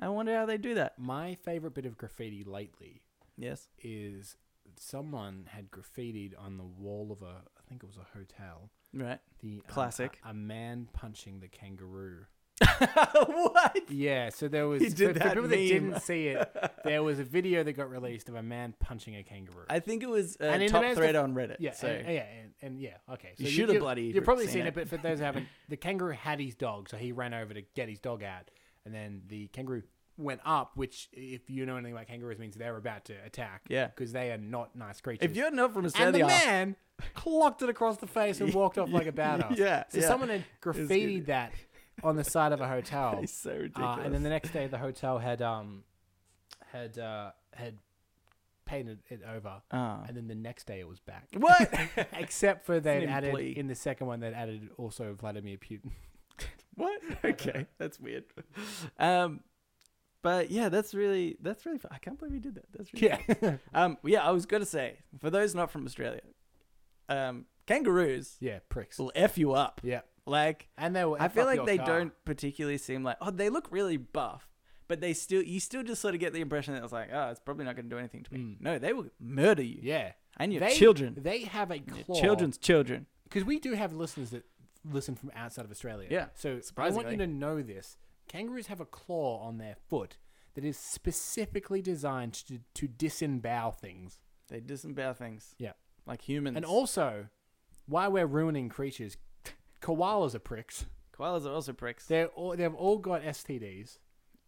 I 0.00 0.08
wonder 0.08 0.36
how 0.36 0.46
they 0.46 0.58
do 0.58 0.74
that. 0.74 0.98
My 0.98 1.34
favorite 1.44 1.74
bit 1.74 1.86
of 1.86 1.96
graffiti 1.96 2.44
lately 2.44 3.02
Yes. 3.36 3.68
is 3.82 4.36
someone 4.76 5.48
had 5.50 5.70
graffitied 5.70 6.32
on 6.38 6.56
the 6.56 6.64
wall 6.64 7.12
of 7.12 7.22
a, 7.22 7.42
I 7.56 7.60
think 7.68 7.82
it 7.82 7.86
was 7.86 7.96
a 7.96 8.16
hotel. 8.18 8.70
Right. 8.92 9.20
The 9.40 9.56
um, 9.56 9.62
Classic. 9.68 10.18
a, 10.24 10.30
a 10.30 10.34
man 10.34 10.88
punching 10.92 11.40
the 11.40 11.48
kangaroo. 11.48 12.26
what? 12.78 13.76
Yeah, 13.90 14.30
so 14.30 14.46
there 14.48 14.68
was 14.68 14.80
He 14.82 14.88
did 14.88 15.08
for, 15.08 15.12
for 15.14 15.18
that 15.20 15.28
people 15.34 15.48
that 15.48 15.56
meme. 15.56 15.66
didn't 15.68 16.00
see 16.02 16.28
it, 16.28 16.56
there 16.84 17.02
was 17.02 17.18
a 17.18 17.24
video 17.24 17.62
that 17.64 17.72
got 17.72 17.90
released 17.90 18.28
of 18.28 18.34
a 18.36 18.42
man 18.42 18.74
punching 18.78 19.16
a 19.16 19.22
kangaroo. 19.22 19.64
I 19.68 19.80
think 19.80 20.02
it 20.02 20.08
was 20.08 20.36
uh, 20.40 20.44
And 20.44 20.62
in 20.62 20.70
top 20.70 20.84
thread 20.94 21.16
on 21.16 21.34
Reddit. 21.34 21.56
yeah, 21.58 21.72
So 21.72 21.88
and, 21.88 22.12
yeah, 22.14 22.24
and, 22.40 22.52
and 22.62 22.80
yeah, 22.80 22.96
okay. 23.12 23.30
So 23.36 23.44
You 23.44 23.50
should've 23.50 23.74
you- 23.74 23.80
bloody 23.80 24.02
You've 24.14 24.24
probably 24.24 24.44
seen 24.46 24.52
seen 24.54 24.62
it. 24.62 24.68
it, 24.68 24.74
but 24.74 24.88
for 24.88 24.96
those 24.96 25.18
who 25.18 25.24
haven't, 25.24 25.48
the 25.68 25.76
kangaroo 25.76 26.14
had 26.14 26.40
his 26.40 26.54
dog, 26.54 26.88
so 26.88 26.96
he 26.96 27.12
ran 27.12 27.34
over 27.34 27.54
to 27.54 27.62
get 27.74 27.88
his 27.88 27.98
dog 27.98 28.22
out, 28.22 28.50
and 28.84 28.94
then 28.94 29.22
the 29.28 29.48
kangaroo 29.48 29.82
went 30.16 30.40
up, 30.44 30.72
which, 30.76 31.08
if 31.12 31.50
you 31.50 31.66
know 31.66 31.76
anything 31.76 31.92
about 31.92 32.06
kangaroos, 32.06 32.38
means 32.38 32.54
they're 32.54 32.76
about 32.76 33.04
to 33.06 33.14
attack. 33.24 33.62
Yeah. 33.68 33.86
because 33.88 34.12
they 34.12 34.30
are 34.30 34.38
not 34.38 34.76
nice 34.76 35.00
creatures. 35.00 35.28
if 35.30 35.36
you're 35.36 35.50
not 35.50 35.72
from 35.74 35.84
Australia. 35.86 36.24
and 36.24 36.30
the 36.30 36.46
man 36.46 36.76
clocked 37.14 37.62
it 37.62 37.68
across 37.68 37.96
the 37.96 38.06
face 38.06 38.40
and 38.40 38.54
walked 38.54 38.78
off 38.78 38.90
like 38.90 39.06
a 39.08 39.12
badass. 39.22 39.56
Yeah, 39.58 39.84
So 39.88 39.98
yeah. 39.98 40.06
someone 40.06 40.28
had 40.28 40.44
graffitied 40.62 41.26
that 41.26 41.52
on 42.04 42.14
the 42.16 42.22
side 42.24 42.52
of 42.52 42.60
a 42.60 42.68
hotel. 42.68 43.18
it's 43.22 43.32
so 43.32 43.50
ridiculous. 43.52 43.98
Uh, 43.98 44.02
and 44.02 44.14
then 44.14 44.22
the 44.22 44.28
next 44.28 44.52
day, 44.52 44.66
the 44.68 44.78
hotel 44.78 45.18
had 45.18 45.42
um 45.42 45.82
had 46.72 46.96
uh 46.98 47.30
had 47.52 47.78
painted 48.66 49.00
it 49.10 49.20
over, 49.28 49.60
Ah. 49.72 50.04
and 50.08 50.16
then 50.16 50.26
the 50.28 50.34
next 50.34 50.66
day 50.66 50.80
it 50.80 50.88
was 50.88 50.98
back. 51.00 51.26
what? 51.36 51.72
Except 52.14 52.64
for 52.64 52.80
they'd 52.80 53.06
added 53.08 53.28
employee. 53.28 53.58
in 53.58 53.66
the 53.66 53.74
second 53.74 54.06
one, 54.06 54.20
they'd 54.20 54.32
added 54.32 54.70
also 54.78 55.14
Vladimir 55.18 55.56
Putin. 55.58 55.90
What? 56.76 57.00
Okay, 57.24 57.66
that's 57.78 57.98
weird. 58.00 58.24
Um, 58.98 59.40
but 60.22 60.50
yeah, 60.50 60.68
that's 60.68 60.94
really 60.94 61.36
that's 61.40 61.66
really. 61.66 61.78
Fun. 61.78 61.90
I 61.94 61.98
can't 61.98 62.18
believe 62.18 62.34
he 62.34 62.40
did 62.40 62.54
that. 62.54 62.64
That's 62.76 62.92
really 62.92 63.06
Yeah, 63.08 63.34
Fun. 63.34 63.60
Um, 63.74 63.98
yeah, 64.04 64.26
I 64.26 64.30
was 64.30 64.46
gonna 64.46 64.64
say 64.66 64.98
for 65.18 65.30
those 65.30 65.54
not 65.54 65.70
from 65.70 65.84
Australia, 65.84 66.20
um, 67.08 67.46
kangaroos 67.66 68.36
yeah, 68.40 68.60
pricks. 68.68 68.98
will 68.98 69.12
f 69.14 69.36
you 69.38 69.52
up. 69.52 69.80
Yeah, 69.84 70.00
Like 70.26 70.68
and 70.78 70.94
they 70.96 71.04
were. 71.04 71.20
I 71.20 71.28
feel 71.28 71.44
like 71.46 71.64
they 71.66 71.76
car. 71.78 71.86
don't 71.86 72.12
particularly 72.24 72.78
seem 72.78 73.02
like 73.04 73.16
oh 73.20 73.30
they 73.30 73.50
look 73.50 73.68
really 73.70 73.96
buff, 73.98 74.48
but 74.88 75.00
they 75.00 75.12
still 75.12 75.42
you 75.42 75.60
still 75.60 75.82
just 75.82 76.00
sort 76.00 76.14
of 76.14 76.20
get 76.20 76.32
the 76.32 76.40
impression 76.40 76.74
that 76.74 76.82
it's 76.82 76.92
like 76.92 77.10
oh 77.12 77.28
it's 77.30 77.40
probably 77.40 77.64
not 77.64 77.76
gonna 77.76 77.88
do 77.88 77.98
anything 77.98 78.22
to 78.22 78.32
me. 78.32 78.40
Mm. 78.40 78.56
No, 78.60 78.78
they 78.78 78.92
will 78.92 79.06
murder 79.20 79.62
you 79.62 79.78
Yeah, 79.82 80.12
and 80.38 80.52
your 80.52 80.60
they, 80.60 80.74
children, 80.74 81.16
They 81.20 81.42
have 81.42 81.70
a 81.70 81.78
Your 81.78 82.04
claw. 82.04 82.20
children's 82.20 82.56
children. 82.58 83.06
because 83.24 83.44
we 83.44 83.58
do 83.58 83.72
have 83.74 83.92
listeners 83.92 84.30
that 84.30 84.44
listen 84.84 85.14
from 85.14 85.30
outside 85.34 85.64
of 85.64 85.70
Australia. 85.70 86.08
Yeah, 86.10 86.26
So 86.34 86.48
I 86.50 86.52
want 86.54 86.64
surprisingly. 86.64 87.10
you 87.12 87.16
to 87.18 87.26
know 87.26 87.62
this: 87.62 87.96
kangaroos 88.28 88.66
have 88.68 88.80
a 88.80 88.86
claw 88.86 89.40
on 89.46 89.58
their 89.58 89.76
foot 89.88 90.18
that 90.54 90.64
is 90.64 90.76
specifically 90.78 91.82
designed 91.82 92.34
to 92.34 92.58
to 92.74 92.86
disembowel 92.88 93.72
things. 93.72 94.18
They 94.48 94.60
disembowel 94.60 95.14
things. 95.14 95.54
Yeah. 95.58 95.72
like 96.06 96.22
humans. 96.22 96.56
And 96.56 96.64
also, 96.64 97.26
why 97.86 98.08
we're 98.08 98.26
ruining 98.26 98.68
creatures, 98.68 99.16
koalas 99.82 100.34
are 100.34 100.38
pricks. 100.38 100.86
koalas 101.18 101.46
are 101.46 101.50
also 101.52 101.72
pricks. 101.72 102.06
They're 102.06 102.28
all, 102.28 102.54
they've 102.56 102.74
all 102.74 102.98
got 102.98 103.22
STDs. 103.22 103.98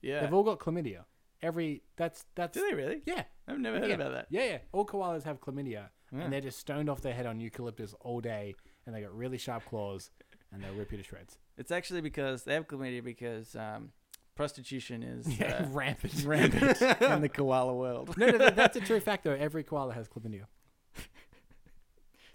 yeah, 0.03 0.21
They've 0.21 0.33
all 0.35 0.43
got 0.45 0.59
chlamydia. 0.59 1.05
Every 1.43 1.83
that's 1.97 2.25
that's 2.35 2.57
do 2.57 2.67
they 2.69 2.75
really? 2.75 3.03
yeah. 3.07 3.25
I've 3.49 3.59
never 3.61 3.79
heard 3.79 3.89
yeah. 3.89 3.95
about 3.95 4.13
that. 4.13 4.27
Yeah, 4.31 4.45
yeah. 4.45 4.59
All 4.73 4.85
koalas 4.87 5.23
have 5.25 5.41
chlamydia, 5.41 5.89
and 6.13 6.33
they're 6.33 6.41
just 6.41 6.59
stoned 6.59 6.89
off 6.91 7.01
their 7.03 7.15
head 7.15 7.27
on 7.27 7.39
eucalyptus 7.41 7.95
all 8.01 8.21
day, 8.21 8.55
and 8.85 8.95
they 8.95 9.01
got 9.03 9.15
really 9.17 9.39
sharp 9.39 9.65
claws, 9.67 10.11
and 10.57 10.65
they'll 10.65 10.75
rip 10.75 10.91
you 10.91 10.99
to 10.99 11.05
shreds. 11.05 11.37
It's 11.59 11.71
actually 11.71 12.01
because 12.01 12.43
they 12.45 12.55
have 12.55 12.67
chlamydia 12.67 13.05
because 13.05 13.55
um, 13.55 13.91
prostitution 14.35 15.03
is 15.03 15.39
Yeah, 15.39 15.65
uh, 15.65 15.67
rampant. 15.71 16.25
rampant 16.25 16.81
in 17.03 17.21
the 17.21 17.29
koala 17.29 17.75
world. 17.75 18.17
no, 18.17 18.27
no, 18.31 18.39
that- 18.39 18.57
that's 18.57 18.77
a 18.77 18.81
true 18.81 19.01
fact 19.01 19.25
though. 19.25 19.33
Every 19.33 19.63
koala 19.63 19.93
has 19.95 20.09
chlamydia. 20.09 20.45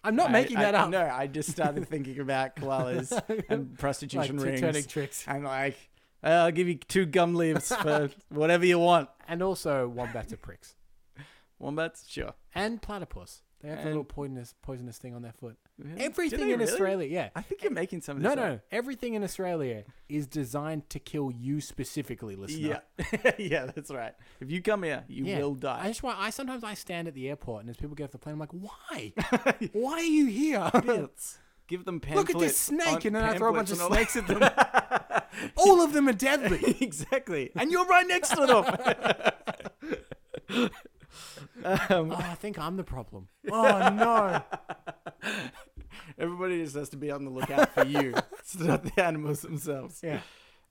I'm 0.04 0.16
not 0.16 0.30
I- 0.30 0.34
making 0.34 0.58
I- 0.58 0.64
that 0.64 0.76
up. 0.76 0.90
No, 0.90 1.02
I 1.02 1.28
just 1.28 1.50
started 1.52 1.88
thinking 1.88 2.20
about 2.20 2.56
koalas 2.56 3.12
and 3.50 3.78
prostitution 3.78 4.38
t- 4.38 4.44
rings. 4.44 4.60
turning 4.62 4.84
tricks, 4.86 5.24
I'm 5.28 5.44
like, 5.44 5.78
I'll 6.24 6.52
give 6.52 6.68
you 6.68 6.76
two 6.76 7.06
gum 7.06 7.36
leaves 7.36 7.74
for 7.76 8.10
whatever 8.30 8.66
you 8.66 8.80
want. 8.80 9.10
and 9.28 9.42
also 9.44 9.88
wombats 9.88 10.32
are 10.34 10.38
pricks, 10.38 10.76
Wombats, 11.60 12.08
sure. 12.08 12.34
and 12.56 12.82
platypus. 12.82 13.42
They 13.62 13.70
have 13.70 13.80
a 13.80 13.88
little 13.90 14.04
poisonous, 14.04 14.56
poisonous 14.62 14.98
thing 14.98 15.14
on 15.14 15.22
their 15.22 15.34
foot. 15.34 15.56
Do 15.80 15.88
Everything 15.98 16.40
they 16.40 16.54
in 16.54 16.60
really? 16.60 16.72
Australia, 16.72 17.08
yeah. 17.08 17.30
I 17.36 17.42
think 17.42 17.62
you're 17.64 17.72
making 17.72 18.02
some 18.02 18.18
of 18.18 18.24
No, 18.24 18.30
this 18.30 18.36
no, 18.38 18.44
up. 18.54 18.60
everything 18.72 19.14
in 19.14 19.24
Australia 19.24 19.84
is 20.10 20.26
designed 20.28 20.90
to 20.90 21.00
kill 21.00 21.32
you 21.32 21.62
specifically, 21.62 22.36
listener. 22.36 22.82
Yeah, 23.24 23.32
yeah, 23.38 23.66
that's 23.68 23.92
right. 23.92 24.14
If 24.40 24.50
you 24.50 24.62
come 24.62 24.84
here, 24.84 25.04
you 25.08 25.26
Yeah. 25.26 25.40
will 25.40 25.54
I 25.54 25.60
die. 25.60 25.88
just 25.90 26.02
want. 26.04 26.20
I 26.20 26.32
sometimes 26.32 26.64
I 26.64 26.74
stand 26.74 27.08
at 27.08 27.14
the 27.14 27.30
airport 27.30 27.62
and 27.62 27.70
as 27.70 27.78
people 27.78 27.96
get 27.96 28.06
off 28.06 28.12
the 28.12 28.18
plane, 28.18 28.34
I'm 28.34 28.40
like, 28.40 28.50
why? 28.52 29.14
why 29.74 29.94
are 29.94 30.02
you 30.02 30.26
here? 30.26 30.72
Give 31.68 31.86
them 31.86 32.00
pamphlets. 32.02 32.28
Look 32.34 32.36
at 32.36 32.46
this 32.46 32.58
snake, 32.58 33.06
and 33.06 33.16
then 33.16 33.24
I 33.24 33.38
throw 33.38 33.50
a 33.50 33.54
bunch 33.54 33.72
of 33.72 33.78
pamphlets 33.78 34.12
snakes 34.14 34.30
at 34.30 34.40
them. 34.40 35.50
All 35.56 35.82
of 35.82 35.94
them 35.94 36.10
are 36.10 36.14
deadly. 36.14 36.76
exactly, 36.82 37.52
and 37.56 37.72
you're 37.72 37.86
right 37.86 38.06
next 38.08 38.30
to 38.36 38.46
them. 40.50 40.72
Um, 41.66 42.12
Oh, 42.12 42.16
I 42.16 42.36
think 42.36 42.58
I'm 42.60 42.78
the 42.78 42.84
problem. 42.84 43.28
Oh 43.52 43.90
no. 43.90 44.42
everybody 46.18 46.64
just 46.64 46.76
has 46.76 46.90
to 46.90 46.98
be 46.98 47.12
on 47.12 47.26
the 47.26 47.32
lookout 47.32 47.74
for 47.74 47.86
you. 47.86 48.14
it's 48.40 48.58
not 48.58 48.84
the 48.84 49.04
animals 49.04 49.42
themselves. 49.42 50.02
Yeah. 50.04 50.20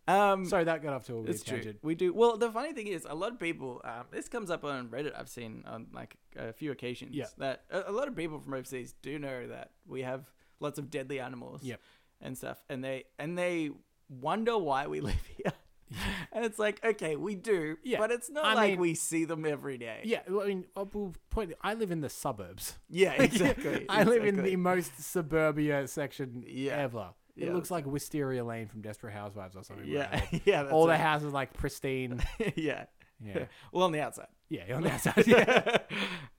Um, 0.08 0.44
Sorry, 0.46 0.64
that 0.64 0.82
got 0.82 0.92
off 0.94 1.06
to 1.06 1.14
a 1.14 1.16
weird 1.16 1.28
It's 1.30 1.42
true. 1.44 1.58
tangent. 1.58 1.78
We 1.82 1.94
do. 1.94 2.12
Well, 2.12 2.36
the 2.36 2.50
funny 2.50 2.72
thing 2.72 2.88
is, 2.88 3.06
a 3.08 3.14
lot 3.14 3.32
of 3.32 3.38
people. 3.38 3.80
Um, 3.84 4.06
this 4.10 4.28
comes 4.28 4.50
up 4.50 4.64
on 4.64 4.88
Reddit. 4.88 5.12
I've 5.16 5.28
seen 5.28 5.62
on 5.66 5.86
like 5.92 6.16
a 6.36 6.52
few 6.52 6.72
occasions. 6.72 7.14
Yeah. 7.14 7.26
That 7.38 7.64
a, 7.70 7.90
a 7.90 7.92
lot 7.92 8.08
of 8.08 8.16
people 8.16 8.40
from 8.40 8.54
overseas 8.54 8.94
do 9.02 9.18
know 9.18 9.46
that 9.48 9.70
we 9.86 10.02
have 10.02 10.24
lots 10.58 10.78
of 10.78 10.90
deadly 10.90 11.20
animals. 11.20 11.62
Yep. 11.62 11.80
And 12.22 12.36
stuff, 12.36 12.62
and 12.68 12.82
they 12.84 13.04
and 13.18 13.38
they 13.38 13.70
wonder 14.08 14.58
why 14.58 14.86
we 14.88 15.00
live 15.10 15.26
here. 15.36 15.52
And 16.32 16.44
it's 16.44 16.58
like, 16.58 16.82
okay, 16.84 17.16
we 17.16 17.34
do, 17.34 17.76
Yeah. 17.82 17.98
but 17.98 18.10
it's 18.12 18.30
not 18.30 18.44
I 18.44 18.54
like 18.54 18.70
mean- 18.72 18.80
we 18.80 18.94
see 18.94 19.24
them 19.24 19.44
every 19.44 19.78
day. 19.78 20.00
Yeah, 20.04 20.20
I 20.28 20.46
mean, 20.46 20.66
I 20.76 20.82
will 20.92 21.14
point. 21.30 21.52
I 21.60 21.74
live 21.74 21.90
in 21.90 22.00
the 22.00 22.08
suburbs. 22.08 22.78
Yeah, 22.88 23.12
exactly. 23.22 23.86
I 23.88 24.04
live 24.04 24.24
in 24.24 24.42
the 24.42 24.56
most 24.56 25.00
suburbia 25.02 25.86
section 25.88 26.44
Yeah. 26.46 26.76
ever. 26.76 27.10
It 27.36 27.46
Yeah, 27.46 27.52
looks 27.54 27.70
like 27.70 27.86
Wisteria 27.86 28.44
Lane 28.44 28.66
from 28.68 28.82
Desperate 28.82 29.12
Housewives 29.14 29.56
or 29.56 29.64
something. 29.64 29.86
Yeah, 29.88 30.08
live. 30.32 30.42
yeah. 30.44 30.68
All 30.70 30.86
the 30.86 30.96
houses 30.98 31.32
like 31.32 31.52
pristine. 31.54 32.22
yeah. 32.54 32.84
Yeah, 33.22 33.44
Well, 33.70 33.84
on 33.84 33.92
the 33.92 34.00
outside. 34.00 34.28
yeah, 34.48 34.74
on 34.74 34.82
the 34.82 34.90
outside. 34.92 35.26
Yeah, 35.26 35.76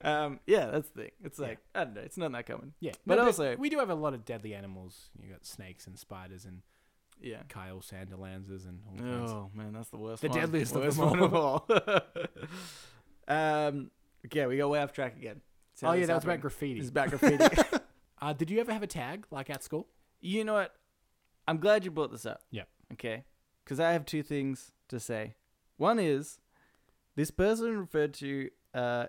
um, 0.01 0.39
yeah, 0.47 0.65
that's 0.71 0.89
the 0.89 1.01
thing. 1.03 1.11
It's 1.23 1.37
like 1.37 1.59
I 1.75 1.83
don't 1.83 1.93
know. 1.93 2.01
It's 2.01 2.17
not 2.17 2.31
that 2.31 2.47
common. 2.47 2.73
yeah. 2.79 2.93
But 3.05 3.15
No, 3.19 3.25
also- 3.25 3.55
we 3.55 3.69
do 3.69 3.77
have 3.79 3.89
a 3.91 3.95
lot 3.95 4.13
of 4.15 4.25
deadly 4.25 4.55
animals. 4.55 5.09
You 5.21 5.29
got 5.29 5.45
snakes 5.45 5.85
and 5.85 5.97
spiders 5.99 6.43
and 6.45 6.61
Yeah. 7.21 7.43
Kyle 7.49 7.81
Sanderlances 7.81 8.67
and 8.67 8.79
all 8.87 8.97
kinds. 8.97 9.31
Oh 9.31 9.51
man, 9.53 9.73
that's 9.73 9.89
the 9.89 9.97
worst. 9.97 10.21
The 10.21 10.29
one. 10.29 10.39
deadliest 10.39 10.75
of 10.75 10.83
worst 10.83 10.97
them 10.97 11.09
one 11.09 11.19
of 11.19 11.33
all. 11.33 11.67
um, 13.27 13.91
yeah, 14.31 14.47
we 14.47 14.57
go 14.57 14.69
way 14.69 14.81
off 14.81 14.93
track 14.93 15.15
again. 15.17 15.41
Oh 15.83 15.93
yeah, 15.93 16.05
that 16.05 16.15
was 16.15 16.23
about 16.23 16.41
graffiti. 16.41 16.79
It's 16.79 16.89
about 16.89 17.09
graffiti. 17.09 17.43
Uh, 18.23 18.33
did 18.33 18.51
you 18.51 18.59
ever 18.59 18.71
have 18.71 18.83
a 18.83 18.87
tag 18.87 19.25
like 19.31 19.49
at 19.49 19.63
school? 19.63 19.87
you 20.19 20.43
know 20.43 20.53
what? 20.53 20.75
I'm 21.47 21.57
glad 21.57 21.83
you 21.83 21.89
brought 21.89 22.11
this 22.11 22.23
up. 22.23 22.43
Yep. 22.51 22.67
Okay, 22.93 23.23
because 23.63 23.79
I 23.79 23.93
have 23.93 24.05
two 24.05 24.21
things 24.21 24.73
to 24.89 24.99
say. 24.99 25.33
One 25.77 25.97
is 25.97 26.37
this 27.15 27.31
person 27.31 27.79
referred 27.79 28.13
to 28.15 28.51
uh, 28.75 29.05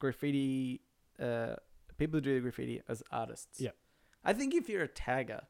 graffiti 0.00 0.80
uh, 1.20 1.54
people 2.00 2.16
who 2.16 2.22
do 2.22 2.34
the 2.34 2.40
graffiti 2.40 2.82
as 2.88 3.02
artists. 3.12 3.60
Yeah. 3.60 3.70
I 4.24 4.32
think 4.32 4.54
if 4.54 4.68
you're 4.68 4.82
a 4.82 4.88
tagger, 4.88 5.42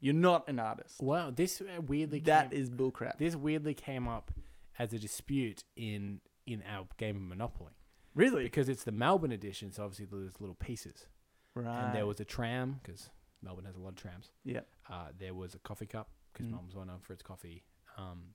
you're 0.00 0.14
not 0.14 0.48
an 0.48 0.58
artist. 0.58 1.02
Well, 1.02 1.32
this 1.32 1.60
uh, 1.60 1.80
weirdly 1.80 2.20
That 2.20 2.50
came, 2.50 2.60
is 2.60 2.70
bullcrap. 2.70 3.18
this 3.18 3.34
weirdly 3.36 3.74
came 3.74 4.06
up 4.08 4.30
as 4.78 4.92
a 4.92 4.98
dispute 4.98 5.64
in 5.76 6.20
in 6.46 6.62
our 6.70 6.86
game 6.98 7.16
of 7.16 7.22
Monopoly 7.22 7.72
Really? 8.14 8.44
because 8.44 8.68
it's 8.68 8.84
the 8.84 8.92
Melbourne 8.92 9.32
edition, 9.32 9.72
so 9.72 9.84
obviously 9.84 10.06
there's 10.06 10.40
little 10.40 10.54
pieces. 10.54 11.06
Right. 11.54 11.84
And 11.86 11.94
there 11.94 12.06
was 12.06 12.20
a 12.20 12.24
tram 12.24 12.78
because 12.82 13.10
Melbourne 13.42 13.64
has 13.64 13.76
a 13.76 13.80
lot 13.80 13.90
of 13.90 13.96
trams. 13.96 14.30
yeah. 14.44 14.60
Uh, 14.88 15.08
there 15.18 15.34
was 15.34 15.54
a 15.54 15.58
coffee 15.58 15.86
cup 15.86 16.10
because 16.32 16.46
Mm. 16.46 16.50
Melbourne's 16.52 16.74
well 16.74 16.84
known 16.86 17.00
for 17.00 17.12
its 17.14 17.22
coffee. 17.22 17.64
Um, 17.96 18.34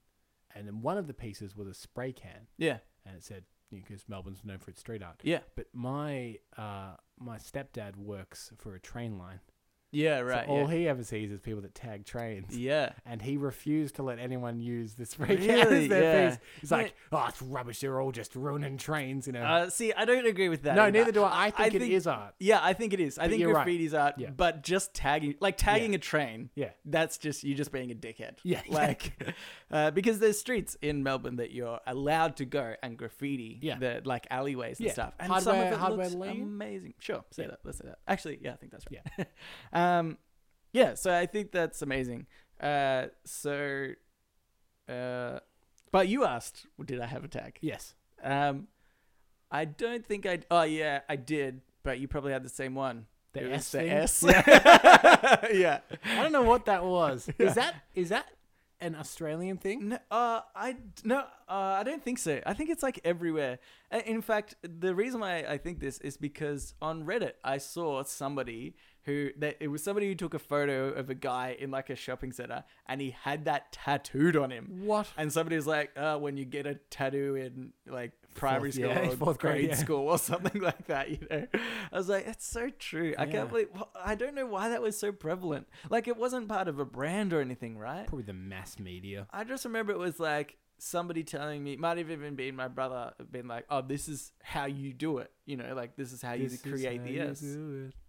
and 0.54 0.66
then 0.66 0.82
one 0.82 0.98
of 0.98 1.06
the 1.06 1.14
pieces 1.14 1.56
was 1.56 1.66
a 1.68 1.74
spray 1.74 2.12
can, 2.12 2.48
Yeah. 2.58 2.78
and 3.06 3.16
it 3.16 3.24
said 3.24 3.44
because 3.70 4.06
Melbourne's 4.08 4.44
known 4.44 4.58
for 4.58 4.70
its 4.70 4.80
street 4.80 5.02
art. 5.02 5.20
Yeah. 5.22 5.38
But 5.56 5.68
my 5.72 6.36
uh, 6.58 6.96
my 7.18 7.38
stepdad 7.38 7.96
works 7.96 8.52
for 8.58 8.74
a 8.74 8.80
train 8.80 9.16
line. 9.16 9.40
Yeah. 9.92 10.18
So 10.18 10.24
Right. 10.24 10.48
all 10.48 10.70
yeah. 10.70 10.76
he 10.78 10.88
ever 10.88 11.04
sees 11.04 11.30
is 11.30 11.38
people 11.40 11.60
that 11.62 11.74
tag 11.74 12.04
trains. 12.04 12.56
yeah. 12.58 12.92
And 13.06 13.22
he 13.22 13.36
refused 13.36 13.96
to 13.96 14.02
let 14.02 14.18
anyone 14.18 14.58
use 14.58 14.94
spray 15.04 15.36
can 15.36 15.46
Really? 15.46 15.60
as 15.84 15.88
their 15.88 16.02
Yeah. 16.02 16.30
piece. 16.30 16.38
He's 16.60 16.72
like, 16.72 16.94
oh, 17.12 17.26
it's 17.28 17.42
rubbish. 17.42 17.80
They're 17.80 18.00
all 18.00 18.10
just 18.12 18.34
ruining 18.34 18.78
trains, 18.78 19.26
you 19.26 19.32
know. 19.34 19.42
Uh, 19.42 19.70
see, 19.70 19.92
I 19.92 20.04
don't 20.04 20.26
agree 20.26 20.48
with 20.48 20.62
that. 20.62 20.74
no, 20.76 20.82
either. 20.82 20.90
neither 20.98 21.12
do 21.12 21.22
I. 21.22 21.52
I 21.56 21.68
think 21.70 21.74
it 21.74 21.92
is 21.92 22.06
art. 22.06 22.34
Yeah, 22.40 22.60
I 22.62 22.72
think 22.72 22.92
it 22.94 23.00
is. 23.00 23.18
I 23.18 23.22
But 23.22 23.30
think 23.30 23.40
you're 23.42 23.52
right. 23.54 23.94
art, 23.94 24.14
Yeah. 24.18 24.30
but 24.30 24.62
just 24.62 24.94
tagging, 24.94 25.34
like 25.40 25.56
tagging 25.58 25.94
a 25.94 25.98
train, 25.98 26.50
Yeah. 26.54 26.70
that's 26.86 27.18
just 27.18 27.44
you're 27.44 27.56
just 27.56 27.70
being 27.72 27.90
a 27.90 27.94
dickhead. 27.94 28.38
Yeah, 28.42 28.62
yeah. 28.66 28.74
like 28.74 29.12
uh, 29.70 29.90
because 29.90 30.18
there's 30.18 30.38
streets 30.38 30.76
in 30.80 31.02
Melbourne 31.02 31.36
that 31.36 31.50
you're 31.52 31.80
allowed 31.86 32.36
to 32.36 32.44
go 32.46 32.74
and 32.82 32.96
graffiti, 32.96 33.58
Yeah. 33.60 33.78
the 33.78 34.00
like 34.04 34.26
alleyways 34.30 34.78
and 34.78 34.86
Yeah. 34.86 34.92
stuff, 34.92 35.14
and 35.20 35.42
some 35.42 35.58
of 35.60 35.66
it 35.72 35.78
hardware 35.78 36.06
looks 36.08 36.14
lane? 36.14 36.42
amazing. 36.42 36.94
Sure, 36.98 37.24
say 37.30 37.42
Yeah. 37.42 37.48
that. 37.50 37.58
Let's 37.64 37.78
say 37.78 37.84
that. 37.88 37.98
Actually, 38.08 38.38
yeah, 38.42 38.52
I 38.52 38.56
think 38.56 38.72
that's 38.72 38.86
right. 38.90 39.26
um, 39.82 40.18
yeah. 40.72 40.94
So 40.94 41.14
I 41.14 41.26
think 41.26 41.52
that's 41.52 41.82
amazing. 41.82 42.26
Uh, 42.60 43.06
so, 43.24 43.88
uh, 44.88 45.40
but 45.90 46.08
you 46.08 46.24
asked, 46.24 46.66
did 46.84 47.00
I 47.00 47.06
have 47.06 47.24
a 47.24 47.28
tag? 47.28 47.58
Yes. 47.60 47.94
Um, 48.22 48.68
I 49.50 49.64
don't 49.64 50.06
think 50.06 50.26
I. 50.26 50.40
Oh 50.50 50.62
yeah, 50.62 51.00
I 51.08 51.16
did. 51.16 51.60
But 51.82 51.98
you 51.98 52.08
probably 52.08 52.32
had 52.32 52.44
the 52.44 52.48
same 52.48 52.74
one. 52.74 53.06
The 53.32 53.46
It 53.46 53.52
S 53.52 53.70
the 53.72 53.78
thing? 53.78 53.90
S. 53.90 54.24
yeah. 55.52 55.80
I 56.04 56.22
don't 56.22 56.32
know 56.32 56.42
what 56.42 56.66
that 56.66 56.84
was. 56.84 57.28
Is 57.38 57.54
that 57.54 57.74
is 57.94 58.10
that 58.10 58.26
an 58.80 58.94
Australian 58.94 59.56
thing? 59.56 59.90
No, 59.90 59.98
uh, 60.10 60.40
I 60.54 60.76
no, 61.04 61.20
uh, 61.20 61.24
I 61.48 61.82
don't 61.82 62.02
think 62.02 62.18
so. 62.18 62.40
I 62.44 62.52
think 62.52 62.70
it's 62.70 62.82
like 62.82 63.00
everywhere. 63.04 63.58
In 64.06 64.22
fact, 64.22 64.56
the 64.62 64.94
reason 64.94 65.20
why 65.20 65.44
I 65.48 65.56
think 65.56 65.80
this 65.80 65.98
is 65.98 66.16
because 66.16 66.74
on 66.82 67.04
Reddit 67.04 67.32
I 67.44 67.58
saw 67.58 68.02
somebody 68.02 68.74
who 69.04 69.30
that 69.38 69.56
it 69.60 69.68
was 69.68 69.82
somebody 69.82 70.06
who 70.08 70.14
took 70.14 70.34
a 70.34 70.38
photo 70.38 70.88
of 70.90 71.10
a 71.10 71.14
guy 71.14 71.56
in 71.58 71.70
like 71.70 71.90
a 71.90 71.96
shopping 71.96 72.32
center 72.32 72.64
and 72.86 73.00
he 73.00 73.10
had 73.22 73.44
that 73.46 73.72
tattooed 73.72 74.36
on 74.36 74.50
him. 74.50 74.82
What? 74.84 75.08
And 75.16 75.32
somebody 75.32 75.56
was 75.56 75.66
like, 75.66 75.90
uh, 75.96 76.18
when 76.18 76.36
you 76.36 76.44
get 76.44 76.66
a 76.66 76.74
tattoo 76.90 77.34
in 77.36 77.72
like 77.86 78.12
primary 78.34 78.70
Fourth- 78.70 78.74
school 78.74 78.86
yeah, 79.04 79.08
or 79.12 79.16
fourth 79.16 79.38
grade, 79.38 79.54
grade 79.54 79.68
yeah. 79.70 79.74
school 79.76 80.08
or 80.08 80.18
something 80.18 80.60
like 80.70 80.86
that, 80.86 81.10
you 81.10 81.18
know? 81.30 81.46
I 81.92 81.96
was 81.96 82.08
like, 82.08 82.26
that's 82.26 82.46
so 82.46 82.70
true. 82.70 83.14
I 83.18 83.24
Yeah. 83.24 83.30
can't 83.32 83.48
believe, 83.50 83.68
I 84.00 84.14
don't 84.14 84.34
know 84.34 84.46
why 84.46 84.68
that 84.70 84.80
was 84.82 84.96
so 84.98 85.12
prevalent. 85.12 85.66
Like, 85.90 86.08
it 86.08 86.16
wasn't 86.16 86.48
part 86.48 86.68
of 86.68 86.78
a 86.78 86.84
brand 86.84 87.32
or 87.32 87.40
anything, 87.40 87.76
right? 87.78 88.06
Probably 88.06 88.24
the 88.24 88.32
mass 88.32 88.78
media. 88.78 89.26
I 89.30 89.44
just 89.44 89.64
remember 89.64 89.92
it 89.92 89.98
was 89.98 90.18
like 90.20 90.56
somebody 90.78 91.22
telling 91.22 91.62
me, 91.62 91.76
might 91.76 91.98
have 91.98 92.10
even 92.10 92.34
been 92.34 92.56
my 92.56 92.68
brother, 92.68 93.12
been 93.30 93.46
like, 93.48 93.66
oh, 93.70 93.82
this 93.82 94.08
is 94.08 94.32
how 94.42 94.64
you 94.66 94.92
do 94.92 95.18
it. 95.18 95.30
You 95.44 95.56
know, 95.58 95.74
like, 95.74 95.96
this 95.96 96.12
is 96.12 96.22
how 96.22 96.32
you 96.32 96.44
This 96.48 96.54
is 96.54 96.62
create 96.62 96.98
how 97.00 97.04
the 97.04 97.12
you 97.12 97.22
S. 97.22 97.42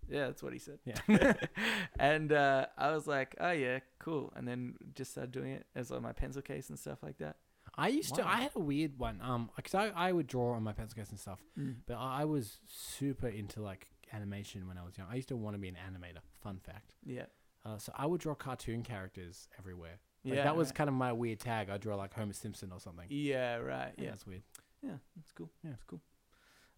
Yeah, 0.10 0.28
that's 0.28 0.44
what 0.44 0.54
he 0.54 0.60
said. 0.60 0.80
Yeah. 0.86 1.34
and 2.00 2.32
uh, 2.32 2.68
I 2.78 2.92
was 2.92 3.08
like, 3.08 3.36
oh, 3.40 3.52
yeah, 3.52 3.80
cool. 4.00 4.32
And 4.36 4.48
then 4.48 4.76
just 4.96 5.12
started 5.12 5.32
doing 5.32 5.52
it 5.54 5.66
as 5.76 5.92
on 5.92 6.02
my 6.02 6.14
pencil 6.14 6.42
case 6.42 6.70
and 6.70 6.78
stuff 6.78 7.00
like 7.04 7.18
that. 7.20 7.38
I 7.76 7.88
used 7.88 8.14
to. 8.16 8.22
Wow. 8.22 8.28
I 8.32 8.42
had 8.42 8.52
a 8.56 8.60
weird 8.60 9.00
one. 9.00 9.20
Um, 9.24 9.50
because 9.56 9.74
I, 9.74 9.88
I 9.96 10.12
would 10.12 10.28
draw 10.28 10.54
on 10.54 10.64
my 10.64 10.74
pencil 10.74 10.96
case 10.96 11.10
and 11.10 11.20
stuff, 11.20 11.40
but 11.88 11.96
I, 11.96 12.22
I 12.22 12.26
was 12.26 12.60
super 12.68 13.28
into 13.28 13.62
like 13.62 13.88
animation 14.14 14.68
when 14.68 14.78
I 14.78 14.84
was 14.84 14.98
young. 14.98 15.08
I 15.12 15.16
used 15.16 15.30
to 15.30 15.36
want 15.36 15.56
to 15.56 15.60
be 15.60 15.70
an 15.70 15.76
animator. 15.76 16.20
Fun 16.42 16.60
fact. 16.64 16.94
Yeah. 17.06 17.26
Uh, 17.66 17.78
so 17.78 17.92
I 17.98 18.06
would 18.06 18.20
draw 18.22 18.36
cartoon 18.36 18.84
characters 18.84 19.48
everywhere. 19.58 19.98
Like, 20.26 20.36
Yeah, 20.36 20.44
that 20.44 20.56
was 20.56 20.68
right. 20.68 20.76
kind 20.76 20.88
of 20.90 20.94
my 20.94 21.14
weird 21.14 21.40
tag. 21.40 21.70
I'd 21.70 21.82
draw 21.82 21.96
like 21.96 22.14
Homer 22.14 22.34
Simpson 22.34 22.72
or 22.72 22.80
something. 22.80 23.06
Yeah, 23.10 23.56
right. 23.56 23.94
Yeah, 23.98 24.04
Yeah. 24.04 24.10
that's 24.12 24.28
weird. 24.28 24.44
Yeah, 24.84 24.98
that's 25.16 25.32
cool. 25.32 25.50
Yeah. 25.64 25.72
that's 25.72 25.84
cool. 25.86 26.02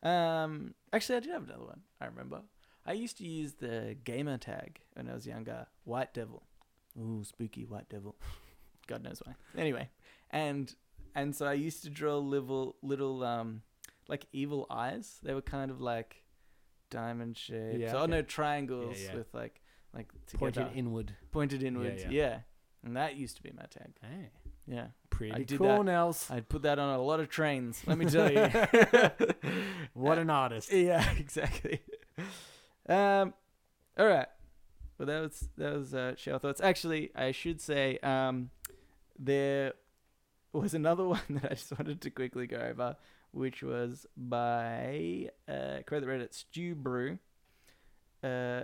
Um, 0.03 0.75
actually, 0.93 1.17
I 1.17 1.19
did 1.21 1.31
have 1.31 1.43
another 1.43 1.65
one. 1.65 1.81
I 1.99 2.05
remember. 2.05 2.41
I 2.85 2.93
used 2.93 3.17
to 3.17 3.25
use 3.27 3.53
the 3.53 3.95
gamer 4.03 4.37
tag 4.37 4.79
when 4.93 5.09
I 5.09 5.13
was 5.13 5.25
younger. 5.25 5.67
White 5.85 6.13
Devil. 6.13 6.43
Ooh, 6.99 7.23
spooky 7.23 7.65
White 7.65 7.89
Devil. 7.89 8.15
God 8.87 9.03
knows 9.03 9.21
why. 9.25 9.33
Anyway, 9.57 9.89
and 10.31 10.73
and 11.15 11.35
so 11.35 11.45
I 11.47 11.53
used 11.53 11.83
to 11.83 11.89
draw 11.89 12.17
little 12.17 12.75
little 12.83 13.23
um 13.23 13.61
like 14.07 14.27
evil 14.31 14.67
eyes. 14.69 15.19
They 15.23 15.33
were 15.33 15.41
kind 15.41 15.71
of 15.71 15.81
like 15.81 16.23
diamond 16.91 17.37
shaped. 17.37 17.79
Yeah, 17.79 17.93
Oh 17.95 18.03
okay. 18.03 18.11
no, 18.11 18.21
triangles 18.21 18.97
yeah. 19.01 19.15
with 19.15 19.33
like 19.33 19.61
like 19.93 20.07
together, 20.27 20.37
Pointed 20.51 20.67
inward. 20.77 21.15
pointed 21.31 21.63
inward. 21.63 21.97
yeah. 21.99 22.09
Yeah, 22.11 22.39
and 22.83 22.95
that 22.97 23.15
used 23.15 23.37
to 23.37 23.43
be 23.43 23.51
my 23.51 23.63
tag. 23.63 23.93
Hey, 24.01 24.29
Yeah, 24.67 24.87
pretty 25.09 25.45
did 25.45 25.57
cool, 25.57 25.67
that. 25.67 25.85
Nels. 25.85 26.29
I'd 26.29 26.47
put 26.49 26.61
that 26.63 26.77
on 26.79 26.93
a 26.93 27.01
lot 27.01 27.19
of 27.19 27.29
trains. 27.29 27.81
Let 27.87 27.97
me 27.97 28.05
tell 28.09 28.31
you. 28.31 28.47
What 29.93 30.17
an 30.19 30.29
artist. 30.29 30.71
yeah, 30.73 31.09
exactly. 31.17 31.79
Um, 32.87 33.33
all 33.97 34.07
right. 34.07 34.27
Well, 34.97 35.07
that 35.07 35.21
was 35.21 35.49
that 35.57 35.73
was 35.73 35.93
uh, 35.93 36.15
shower 36.15 36.39
thoughts. 36.39 36.61
Actually, 36.61 37.11
I 37.15 37.31
should 37.31 37.59
say 37.59 37.97
um, 37.99 38.49
there 39.19 39.73
was 40.53 40.73
another 40.73 41.03
one 41.07 41.21
that 41.29 41.51
I 41.51 41.55
just 41.55 41.77
wanted 41.77 42.01
to 42.01 42.09
quickly 42.09 42.47
go 42.47 42.57
over, 42.57 42.95
which 43.31 43.61
was 43.63 44.05
by 44.15 45.29
uh, 45.47 45.79
credit 45.85 46.07
Reddit 46.07 46.33
Stew 46.33 46.75
Brew. 46.75 47.19
Uh, 48.23 48.63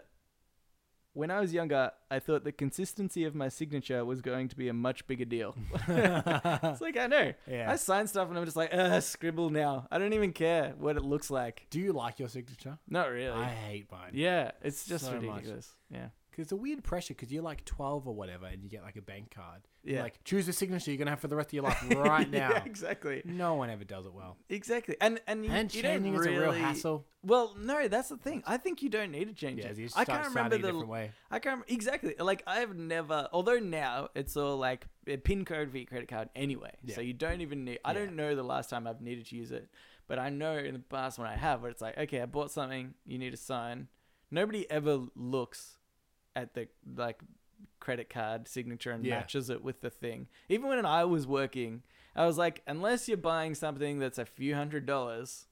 when 1.14 1.30
I 1.32 1.40
was 1.40 1.54
younger, 1.54 1.92
I 2.10 2.20
thought 2.20 2.44
the 2.44 2.52
consistency 2.52 3.26
of 3.26 3.36
my 3.36 3.50
signature 3.50 4.06
was 4.06 4.22
going 4.22 4.48
to 4.50 4.56
be 4.56 4.68
a 4.70 4.74
much 4.74 5.06
bigger 5.08 5.26
deal. 5.26 5.56
it's 5.88 6.82
like 6.82 6.98
I 6.98 7.08
know. 7.08 7.34
Yeah. 7.48 7.72
I 7.72 7.76
sign 7.76 8.08
stuff 8.08 8.30
and 8.30 8.38
I'm 8.38 8.46
just 8.46 8.58
like, 8.58 8.74
uh, 8.74 9.02
scribble 9.02 9.50
now. 9.50 9.88
I 9.92 9.98
don't 9.98 10.14
even 10.14 10.32
care 10.34 10.74
what 10.78 10.96
it 10.98 11.04
looks 11.04 11.30
like. 11.30 11.68
Do 11.70 11.80
you 11.80 11.94
like 11.94 12.20
your 12.20 12.30
signature? 12.30 12.78
Not 12.90 13.10
really. 13.12 13.40
I 13.40 13.50
hate 13.50 13.92
mine. 13.92 14.12
yeah, 14.14 14.52
it's 14.62 14.86
just 14.86 15.06
So 15.06 15.14
much. 15.20 15.22
ridiculous. 15.24 15.76
Yeah. 15.90 16.08
Because 16.32 16.44
it's 16.46 16.52
a 16.54 16.56
weird 16.56 16.82
pressure 16.84 17.14
because 17.14 17.32
you're 17.32 17.44
like 17.44 17.66
12 17.66 18.08
or 18.08 18.16
whatever 18.16 18.46
and 18.46 18.64
you 18.64 18.70
get 18.70 18.84
like 18.84 18.96
a 18.96 19.02
bank 19.02 19.32
card. 19.36 19.62
You're 19.84 19.98
Yeah. 19.98 20.04
like, 20.04 20.24
choose 20.24 20.48
a 20.48 20.54
signature 20.54 20.90
you're 20.92 20.98
going 20.98 21.08
to 21.08 21.12
have 21.12 21.20
for 21.20 21.28
the 21.28 21.36
rest 21.36 21.50
of 21.50 21.54
your 21.54 21.64
life 21.64 21.84
right 21.96 22.30
now. 22.30 22.50
yeah, 22.52 22.64
exactly. 22.66 23.22
No 23.26 23.56
one 23.56 23.70
ever 23.70 23.84
does 23.84 24.06
it 24.06 24.14
well. 24.14 24.38
Exactly. 24.50 24.96
And 25.02 25.20
and 25.28 25.44
you, 25.46 25.52
And 25.52 25.74
you 25.76 25.82
don't 25.82 25.92
changing 25.92 26.14
is 26.14 26.20
really, 26.22 26.36
a 26.38 26.42
real 26.42 26.52
hassle. 26.54 27.06
Well, 27.24 27.54
no, 27.60 27.88
that's 27.90 28.08
the 28.10 28.18
thing. 28.18 28.44
I 28.48 28.56
think 28.58 28.82
you 28.82 28.90
don't 28.90 29.12
need 29.12 29.28
to 29.28 29.34
change 29.34 29.60
Yeah, 29.60 29.68
it. 29.72 29.78
you 29.78 29.86
just 29.86 29.98
I 29.98 30.04
start 30.04 30.22
can't 30.24 30.30
remember 30.34 30.56
starting 30.56 30.60
a 30.60 30.62
the 30.62 30.68
different 30.72 30.90
way. 30.90 31.12
I 31.30 31.40
can't 31.40 31.64
exactly. 31.68 32.16
Like 32.18 32.44
I've 32.48 32.76
never, 32.76 33.28
although 33.34 33.60
now 33.60 34.08
it's 34.16 34.38
all 34.38 34.56
like 34.58 34.88
a 35.08 35.18
pin 35.18 35.44
code 35.44 35.70
for 35.72 35.78
your 35.78 35.86
credit 35.88 36.08
card 36.08 36.30
anyway, 36.36 36.72
Yeah. 36.84 36.96
so 36.96 37.02
you 37.02 37.14
don't 37.14 37.42
even 37.42 37.66
need. 37.66 37.80
I 37.84 37.94
don't 37.94 38.16
know 38.16 38.36
the 38.36 38.44
last 38.44 38.70
time 38.70 38.88
I've 38.88 39.02
needed 39.02 39.26
to 39.28 39.36
use 39.36 39.52
it, 39.52 39.68
but 40.08 40.18
I 40.18 40.30
know 40.30 40.56
in 40.58 40.74
the 40.74 40.80
past 40.80 41.20
when 41.20 41.28
I 41.28 41.36
have, 41.36 41.62
where 41.62 41.70
it's 41.72 41.82
like, 41.82 41.98
okay, 41.98 42.22
I 42.22 42.26
bought 42.26 42.52
something, 42.52 42.94
you 43.06 43.18
need 43.18 43.32
to 43.32 43.38
sign. 43.38 43.90
Nobody 44.34 44.70
ever 44.72 45.02
looks 45.14 45.78
at 46.36 46.54
the 46.54 46.68
like 46.96 47.20
credit 47.80 48.10
card 48.10 48.48
signature 48.48 48.92
and 48.92 49.06
Yeah. 49.06 49.20
matches 49.20 49.50
it 49.50 49.64
with 49.64 49.82
the 49.82 49.90
thing. 49.90 50.28
Even 50.50 50.68
when 50.70 50.86
I 50.86 51.04
was 51.06 51.26
working, 51.28 51.84
I 52.16 52.26
was 52.26 52.38
like, 52.38 52.62
unless 52.68 53.08
you're 53.08 53.18
buying 53.18 53.56
something 53.56 54.00
that's 54.00 54.18
a 54.20 54.26
few 54.26 54.56
hundred 54.56 54.86
dollars, 54.86 55.48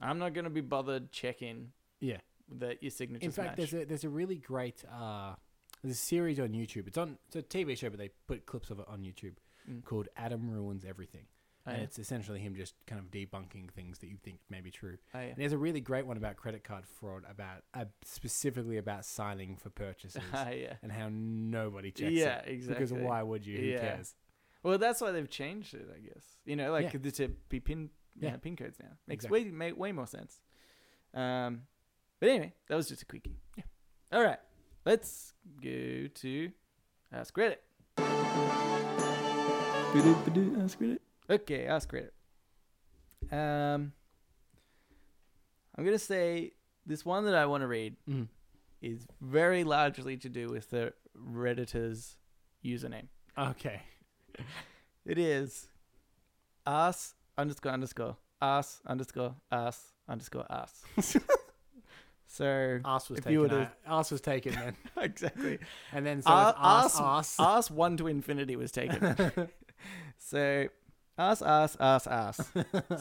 I'm 0.00 0.18
not 0.18 0.34
gonna 0.34 0.50
be 0.50 0.60
bothered 0.60 1.10
checking 1.12 1.72
Yeah. 2.00 2.18
that 2.48 2.82
your 2.82 2.90
signature. 2.90 3.24
In 3.24 3.30
fact, 3.32 3.58
match. 3.58 3.70
there's 3.70 3.82
a 3.82 3.86
there's 3.86 4.04
a 4.04 4.08
really 4.10 4.36
great 4.36 4.84
uh, 4.90 5.34
there's 5.82 5.94
a 5.96 5.98
series 5.98 6.38
on 6.38 6.48
YouTube. 6.50 6.86
It's 6.86 6.98
on 6.98 7.18
it's 7.26 7.36
a 7.36 7.42
TV 7.42 7.76
show, 7.76 7.88
but 7.90 7.98
they 7.98 8.10
put 8.26 8.44
clips 8.46 8.70
of 8.70 8.78
it 8.80 8.86
on 8.88 9.02
YouTube 9.02 9.34
Mm. 9.70 9.84
called 9.84 10.08
"Adam 10.16 10.50
Ruins 10.50 10.84
Everything," 10.86 11.26
Oh, 11.70 11.72
and 11.74 11.78
yeah. 11.78 11.84
it's 11.84 11.98
essentially 11.98 12.40
him 12.40 12.54
just 12.56 12.74
kind 12.86 13.00
of 13.00 13.10
debunking 13.10 13.70
things 13.70 13.98
that 14.00 14.08
you 14.08 14.16
think 14.22 14.38
may 14.50 14.60
be 14.60 14.70
true. 14.70 14.98
Oh, 15.14 15.18
yeah. 15.20 15.26
And 15.26 15.36
there's 15.36 15.52
a 15.52 15.58
really 15.58 15.80
great 15.80 16.06
one 16.06 16.16
about 16.16 16.36
credit 16.36 16.64
card 16.64 16.84
fraud, 16.86 17.22
about 17.30 17.62
uh, 17.74 17.84
specifically 18.04 18.76
about 18.76 19.04
signing 19.04 19.56
for 19.56 19.70
purchases 19.70 20.22
Ah, 20.34 20.50
yeah. 20.50 20.74
and 20.82 20.90
how 20.92 21.08
nobody 21.10 21.90
checks 21.90 22.12
Yeah, 22.12 22.38
it. 22.38 22.46
Because 22.46 22.68
exactly. 22.90 23.02
why 23.02 23.22
would 23.22 23.46
you? 23.46 23.58
Who 23.58 23.64
Yeah. 23.66 23.80
cares? 23.80 24.14
Well, 24.62 24.76
that's 24.78 25.00
why 25.00 25.10
they've 25.12 25.30
changed 25.30 25.72
it, 25.74 25.88
I 25.94 26.00
guess. 26.00 26.36
You 26.44 26.56
know, 26.56 26.70
like 26.72 26.92
Yeah. 26.92 26.98
the 27.00 27.10
to 27.12 27.28
be 27.48 27.60
pin, 27.60 27.90
yeah, 28.18 28.30
Yeah. 28.30 28.36
pin 28.36 28.56
codes 28.56 28.78
now 28.80 28.90
makes 29.06 29.24
Exactly. 29.24 29.44
way 29.46 29.50
make 29.50 29.76
way 29.78 29.92
more 29.92 30.06
sense. 30.06 30.40
Um, 31.14 31.62
but 32.18 32.28
anyway, 32.28 32.52
that 32.68 32.76
was 32.76 32.88
just 32.88 33.02
a 33.02 33.06
quickie. 33.06 33.36
Yeah. 33.56 33.64
All 34.12 34.22
right, 34.22 34.38
let's 34.84 35.32
go 35.62 36.08
to 36.14 36.50
ask 37.12 37.34
Reddit. 37.36 37.56
Ask 40.62 40.78
Reddit. 40.78 40.98
Okay, 41.30 41.66
ask 41.66 41.90
Reddit. 41.92 42.10
Um, 43.32 43.92
I'm 45.76 45.84
gonna 45.84 45.98
say 45.98 46.52
this 46.86 47.04
one 47.04 47.24
that 47.26 47.34
I 47.34 47.46
want 47.46 47.62
to 47.62 47.66
read 47.68 47.96
Mm. 48.08 48.28
is 48.80 49.06
very 49.20 49.62
largely 49.64 50.16
to 50.18 50.28
do 50.28 50.48
with 50.48 50.70
the 50.70 50.92
redditor's 51.14 52.16
username. 52.64 53.08
Okay. 53.38 53.82
It 55.04 55.18
is 55.18 55.68
ass 56.66 57.14
underscore 57.38 57.72
underscore 57.72 58.16
ass 58.42 58.80
underscore 58.86 59.36
ass 59.52 59.92
underscore 60.08 60.46
ass. 60.50 60.82
so 62.26 62.80
Ass 62.84 63.08
was 63.10 63.18
If 63.18 63.24
taken. 63.24 63.50
uh, 63.50 63.68
Ass 63.86 64.10
was 64.10 64.20
taken 64.20 64.54
then, 64.54 64.76
exactly, 64.96 65.58
and 65.92 66.04
then 66.06 66.22
so 66.22 66.30
ass, 66.30 66.54
ass, 66.58 67.00
ass. 67.00 67.36
ass 67.40 67.70
one 67.70 67.96
to 67.98 68.06
infinity 68.08 68.56
was 68.56 68.72
taken. 68.72 69.48
so 70.18 70.68
ass 71.20 71.42
ass 71.42 71.76
ass 71.78 72.06
ass 72.06 72.52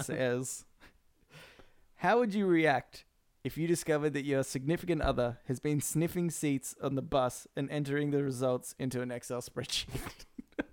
says, 0.06 0.66
"How 1.98 2.20
would 2.20 2.34
you 2.34 2.46
react?" 2.46 3.06
If 3.44 3.58
you 3.58 3.68
discovered 3.68 4.14
that 4.14 4.26
your 4.26 4.44
significant 4.44 5.02
other 5.02 5.38
has 5.48 5.60
been 5.62 5.80
sniffing 5.80 6.30
seats 6.30 6.76
on 6.84 6.96
the 6.96 7.02
bus 7.02 7.48
and 7.56 7.70
entering 7.72 8.12
the 8.12 8.22
results 8.22 8.76
into 8.78 9.02
an 9.02 9.12
Excel 9.12 9.42
spreadsheet, 9.42 10.26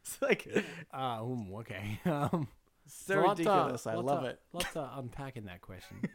it's 0.00 0.22
like 0.22 0.46
Uh, 0.94 0.96
um, 1.22 1.52
okay. 1.54 1.98
Um, 2.06 2.46
so 2.86 3.16
lots 3.20 3.40
of- 3.40 3.46
ridiculous. 3.46 3.86
I 3.86 3.94
love 3.94 4.18
of- 4.24 4.30
it. 4.30 4.40
Lots 4.52 4.76
of 4.76 4.90
unpacking 4.98 5.46
that 5.46 5.60
question. 5.60 5.96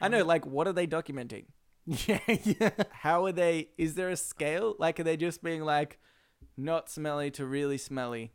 I 0.00 0.08
know, 0.08 0.22
like, 0.24 0.46
what 0.46 0.68
are 0.68 0.72
they 0.72 0.86
documenting? 0.86 1.46
yeah, 1.86 2.20
yeah. 2.44 2.70
How 2.92 3.24
are 3.24 3.32
they? 3.32 3.70
Is 3.78 3.94
there 3.94 4.10
a 4.10 4.16
scale? 4.16 4.76
Like, 4.78 5.00
are 5.00 5.04
they 5.04 5.16
just 5.16 5.42
being 5.42 5.62
like, 5.62 5.98
not 6.56 6.88
smelly 6.90 7.30
to 7.32 7.46
really 7.46 7.78
smelly? 7.78 8.32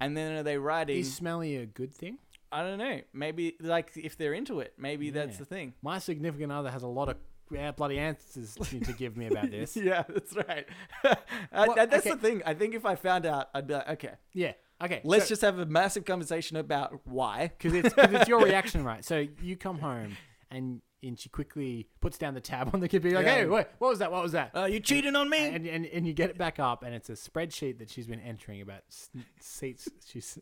And 0.00 0.16
then 0.16 0.32
are 0.32 0.42
they 0.42 0.56
writing? 0.58 0.98
Is 0.98 1.14
smelly 1.14 1.56
a 1.56 1.66
good 1.66 1.92
thing? 1.94 2.18
I 2.52 2.62
don't 2.62 2.78
know. 2.78 3.00
Maybe, 3.12 3.54
like, 3.60 3.92
if 3.96 4.16
they're 4.16 4.34
into 4.34 4.60
it, 4.60 4.72
maybe 4.76 5.10
that's 5.10 5.36
the 5.38 5.44
thing. 5.44 5.74
My 5.82 5.98
significant 5.98 6.50
other 6.50 6.70
has 6.70 6.82
a 6.82 6.88
lot 6.88 7.08
of 7.08 7.16
uh, 7.56 7.72
bloody 7.72 7.98
answers 7.98 8.54
to 8.54 8.92
give 8.92 9.16
me 9.16 9.26
about 9.26 9.50
this. 9.50 9.76
yeah, 9.76 10.02
that's 10.08 10.34
right. 10.36 10.66
Uh, 11.52 11.64
Well, 11.66 11.74
that's 11.74 12.06
okay. 12.06 12.10
the 12.10 12.16
thing. 12.16 12.42
I 12.46 12.54
think 12.54 12.74
if 12.74 12.84
I 12.86 12.94
found 12.94 13.26
out, 13.26 13.48
I'd 13.54 13.66
be 13.66 13.74
like, 13.74 13.88
okay, 13.90 14.14
Yeah. 14.32 14.52
Okay. 14.82 15.00
let's 15.04 15.28
just 15.28 15.42
have 15.42 15.58
a 15.58 15.66
massive 15.66 16.04
conversation 16.04 16.56
about 16.56 17.00
why. 17.04 17.50
because 17.58 17.74
it's 17.74 17.94
cause 17.94 18.08
it's 18.12 18.28
your 18.28 18.42
reaction, 18.42 18.82
right? 18.84 19.04
So 19.04 19.26
you 19.42 19.56
come 19.56 19.78
home 19.78 20.16
and 20.50 20.80
and 21.02 21.18
she 21.18 21.28
quickly 21.28 21.88
puts 22.00 22.18
down 22.18 22.34
the 22.34 22.40
tab 22.40 22.70
on 22.74 22.80
the 22.80 22.88
computer, 22.88 23.16
like, 23.16 23.26
Yeah. 23.26 23.34
"Hey, 23.36 23.46
wait, 23.46 23.66
what 23.78 23.88
was 23.90 23.98
that? 24.00 24.10
What 24.12 24.22
was 24.22 24.32
that?" 24.32 24.50
Uh, 24.56 24.64
you 24.64 24.80
cheating 24.80 25.16
on 25.16 25.28
me? 25.30 25.46
and, 25.48 25.66
and 25.66 25.86
and 25.86 26.06
you 26.06 26.12
get 26.12 26.30
it 26.30 26.38
back 26.38 26.58
up, 26.58 26.82
and 26.82 26.94
it's 26.94 27.08
a 27.08 27.14
spreadsheet 27.14 27.78
that 27.78 27.90
she's 27.90 28.06
been 28.06 28.20
entering 28.20 28.60
about 28.60 28.82
s- 28.90 29.10
seats 29.40 29.88
she's 30.06 30.38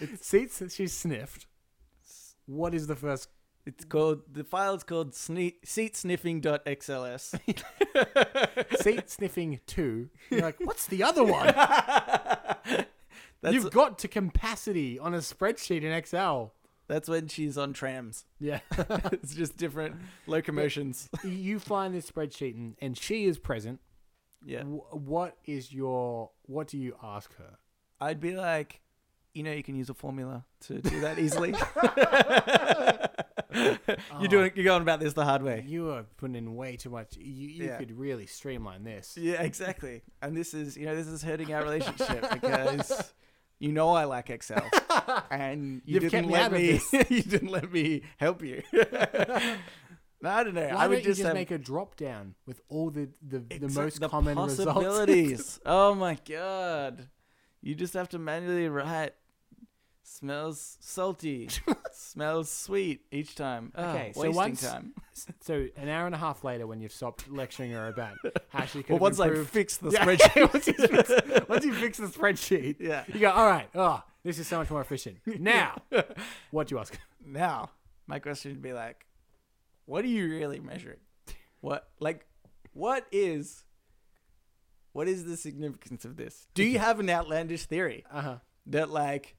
it's 0.00 0.26
seats 0.26 0.58
that 0.58 0.72
she's 0.72 0.92
sniffed. 0.92 1.46
What 2.46 2.74
is 2.74 2.86
the 2.86 2.96
first? 2.96 3.28
It's 3.66 3.84
called 3.84 4.22
the 4.32 4.44
file's 4.44 4.82
called 4.82 5.12
sne- 5.12 5.56
seatsniffing.xls. 5.66 7.38
Seat 8.82 9.10
sniffing 9.10 9.60
two. 9.66 10.08
You're 10.30 10.40
like, 10.40 10.56
what's 10.60 10.86
the 10.86 11.02
other 11.02 11.22
one? 11.22 11.46
That's 13.40 13.54
You've 13.54 13.70
got 13.70 13.98
to 14.00 14.08
capacity 14.08 14.98
on 14.98 15.12
a 15.14 15.18
spreadsheet 15.18 15.82
in 15.82 15.92
Excel. 15.92 16.54
That's 16.88 17.08
when 17.08 17.28
she's 17.28 17.56
on 17.56 17.72
trams. 17.72 18.24
Yeah. 18.40 18.60
it's 19.12 19.34
just 19.34 19.56
different 19.56 19.96
locomotions. 20.26 21.08
you 21.24 21.58
find 21.58 21.94
this 21.94 22.10
spreadsheet 22.10 22.54
and, 22.54 22.76
and 22.80 22.96
she 22.96 23.26
is 23.26 23.38
present. 23.38 23.80
Yeah. 24.44 24.62
Wh- 24.62 24.94
what 24.94 25.36
is 25.44 25.72
your? 25.72 26.30
What 26.42 26.68
do 26.68 26.78
you 26.78 26.96
ask 27.02 27.36
her? 27.36 27.58
I'd 28.00 28.20
be 28.20 28.36
like, 28.36 28.80
you 29.34 29.42
know, 29.42 29.52
you 29.52 29.62
can 29.62 29.74
use 29.74 29.90
a 29.90 29.94
formula 29.94 30.44
to 30.66 30.80
do 30.80 31.00
that 31.00 31.18
easily. 31.18 31.50
you're 34.20 34.28
doing, 34.28 34.50
oh. 34.50 34.54
you're 34.54 34.64
going 34.64 34.82
about 34.82 35.00
this 35.00 35.12
the 35.14 35.24
hard 35.24 35.42
way. 35.42 35.64
You 35.66 35.90
are 35.90 36.04
putting 36.16 36.36
in 36.36 36.54
way 36.54 36.76
too 36.76 36.90
much. 36.90 37.16
You, 37.16 37.48
you 37.48 37.64
Yeah. 37.66 37.76
could 37.78 37.96
really 37.98 38.26
streamline 38.26 38.84
this. 38.84 39.16
Yeah, 39.20 39.42
exactly. 39.42 40.02
And 40.22 40.36
this 40.36 40.54
is, 40.54 40.76
you 40.76 40.86
know, 40.86 40.94
this 40.94 41.06
is 41.06 41.22
hurting 41.22 41.52
our 41.52 41.62
relationship 41.62 42.30
because 42.32 43.12
you 43.58 43.72
know 43.72 43.90
I 43.90 44.04
like 44.04 44.30
Excel, 44.30 44.68
and 45.30 45.82
you 45.84 46.00
You've 46.00 46.10
didn't 46.10 46.30
let 46.30 46.52
me. 46.52 46.80
you 47.08 47.22
didn't 47.22 47.50
let 47.50 47.72
me 47.72 48.02
help 48.18 48.42
you. 48.42 48.62
I 50.24 50.42
don't 50.42 50.54
know. 50.54 50.68
Why 50.68 50.74
I 50.74 50.86
would 50.88 50.96
don't 50.96 51.04
you 51.04 51.10
just 51.10 51.18
just 51.18 51.26
have 51.26 51.34
make 51.34 51.50
a 51.50 51.58
drop 51.58 51.96
down 51.96 52.34
with 52.46 52.60
all 52.68 52.90
the 52.90 53.08
the, 53.22 53.38
the 53.38 53.68
most 53.68 54.00
the 54.00 54.08
common 54.08 54.36
results? 54.36 54.64
possibilities. 54.64 55.60
oh 55.66 55.94
my 55.94 56.18
god! 56.28 57.08
You 57.62 57.74
just 57.74 57.94
have 57.94 58.08
to 58.10 58.18
manually 58.18 58.68
write. 58.68 59.14
Smells 60.02 60.78
salty. 60.80 61.48
smells 61.92 62.50
sweet 62.50 63.02
each 63.12 63.34
time. 63.34 63.72
Okay, 63.78 64.12
so 64.14 64.22
wasting 64.22 64.34
once- 64.36 64.60
time. 64.62 64.94
so 65.40 65.66
an 65.76 65.88
hour 65.88 66.06
and 66.06 66.14
a 66.14 66.18
half 66.18 66.44
later, 66.44 66.66
when 66.66 66.80
you've 66.80 66.92
stopped 66.92 67.28
lecturing 67.30 67.70
her 67.72 67.88
about 67.88 68.16
how 68.48 68.64
she 68.66 68.82
could 68.82 68.90
Well, 68.90 68.98
once 69.00 69.18
I 69.20 69.26
improved, 69.28 69.50
fix 69.50 69.76
the 69.76 69.90
spreadsheet. 69.90 70.52
once, 70.54 70.66
you 70.66 70.74
fix, 70.74 71.48
once 71.48 71.64
you 71.64 71.74
fix 71.74 71.98
the 71.98 72.06
spreadsheet, 72.06 72.76
Yeah. 72.80 73.04
you 73.12 73.20
go, 73.20 73.30
all 73.30 73.46
right, 73.46 73.68
oh, 73.74 74.02
this 74.24 74.38
is 74.38 74.46
so 74.46 74.58
much 74.58 74.70
more 74.70 74.80
efficient. 74.80 75.18
Now, 75.26 75.82
what 76.50 76.68
do 76.68 76.74
you 76.74 76.78
ask? 76.80 76.98
Now, 77.24 77.70
my 78.06 78.18
question 78.18 78.52
would 78.52 78.62
be 78.62 78.72
like, 78.72 79.06
what 79.86 80.04
are 80.04 80.08
you 80.08 80.28
really 80.28 80.60
measuring? 80.60 80.98
What 81.60 81.88
like 81.98 82.26
what 82.72 83.06
is 83.10 83.64
what 84.92 85.08
is 85.08 85.24
the 85.24 85.36
significance 85.36 86.04
of 86.04 86.16
this? 86.16 86.46
Do 86.54 86.62
you 86.64 86.78
have 86.78 87.00
an 87.00 87.08
outlandish 87.10 87.64
theory 87.66 88.04
Uh 88.10 88.20
huh. 88.22 88.36
that 88.66 88.90
like 88.90 89.36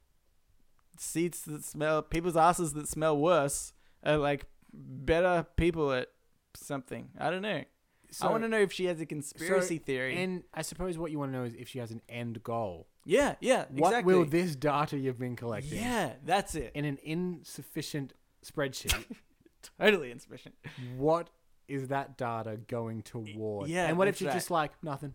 seats 0.98 1.42
that 1.44 1.64
smell 1.64 2.02
people's 2.02 2.36
asses 2.36 2.74
that 2.74 2.88
smell 2.88 3.18
worse 3.18 3.74
are 4.04 4.18
like 4.18 4.46
better 4.74 5.46
people 5.58 5.92
at 5.94 6.08
something? 6.56 7.10
I 7.20 7.30
don't 7.30 7.42
know. 7.42 7.64
So, 8.12 8.28
I 8.28 8.32
want 8.32 8.42
to 8.44 8.50
know 8.50 8.60
if 8.60 8.72
she 8.72 8.86
has 8.86 9.00
a 9.00 9.06
conspiracy 9.06 9.78
so- 9.78 9.84
theory. 9.84 10.18
And 10.22 10.44
I 10.54 10.64
suppose 10.64 10.98
what 10.98 11.12
you 11.12 11.20
want 11.20 11.32
to 11.32 11.38
know 11.38 11.44
is 11.44 11.54
if 11.54 11.68
she 11.70 11.78
has 11.80 11.92
an 11.92 12.02
end 12.10 12.42
goal. 12.44 12.88
yeah, 13.06 13.36
yeah, 13.40 13.66
What 13.70 13.90
exactly. 13.90 14.16
will 14.16 14.26
this 14.26 14.56
data 14.56 14.98
you've 14.98 15.20
been 15.20 15.36
collecting 15.36 15.80
Yeah, 15.80 16.14
that's 16.26 16.56
it. 16.56 16.72
in 16.74 16.86
an 16.86 16.98
insufficient 17.04 18.14
spreadsheet? 18.44 19.06
totally 19.80 20.10
insufficient. 20.12 20.56
what 20.98 21.30
is 21.68 21.90
that 21.90 22.18
data 22.18 22.58
going 22.68 23.04
toward? 23.04 23.70
yeah, 23.70 23.86
And 23.88 23.96
what 23.98 24.08
if 24.08 24.18
she's 24.18 24.26
right. 24.28 24.34
just 24.34 24.50
like 24.50 24.72
nothing, 24.84 25.14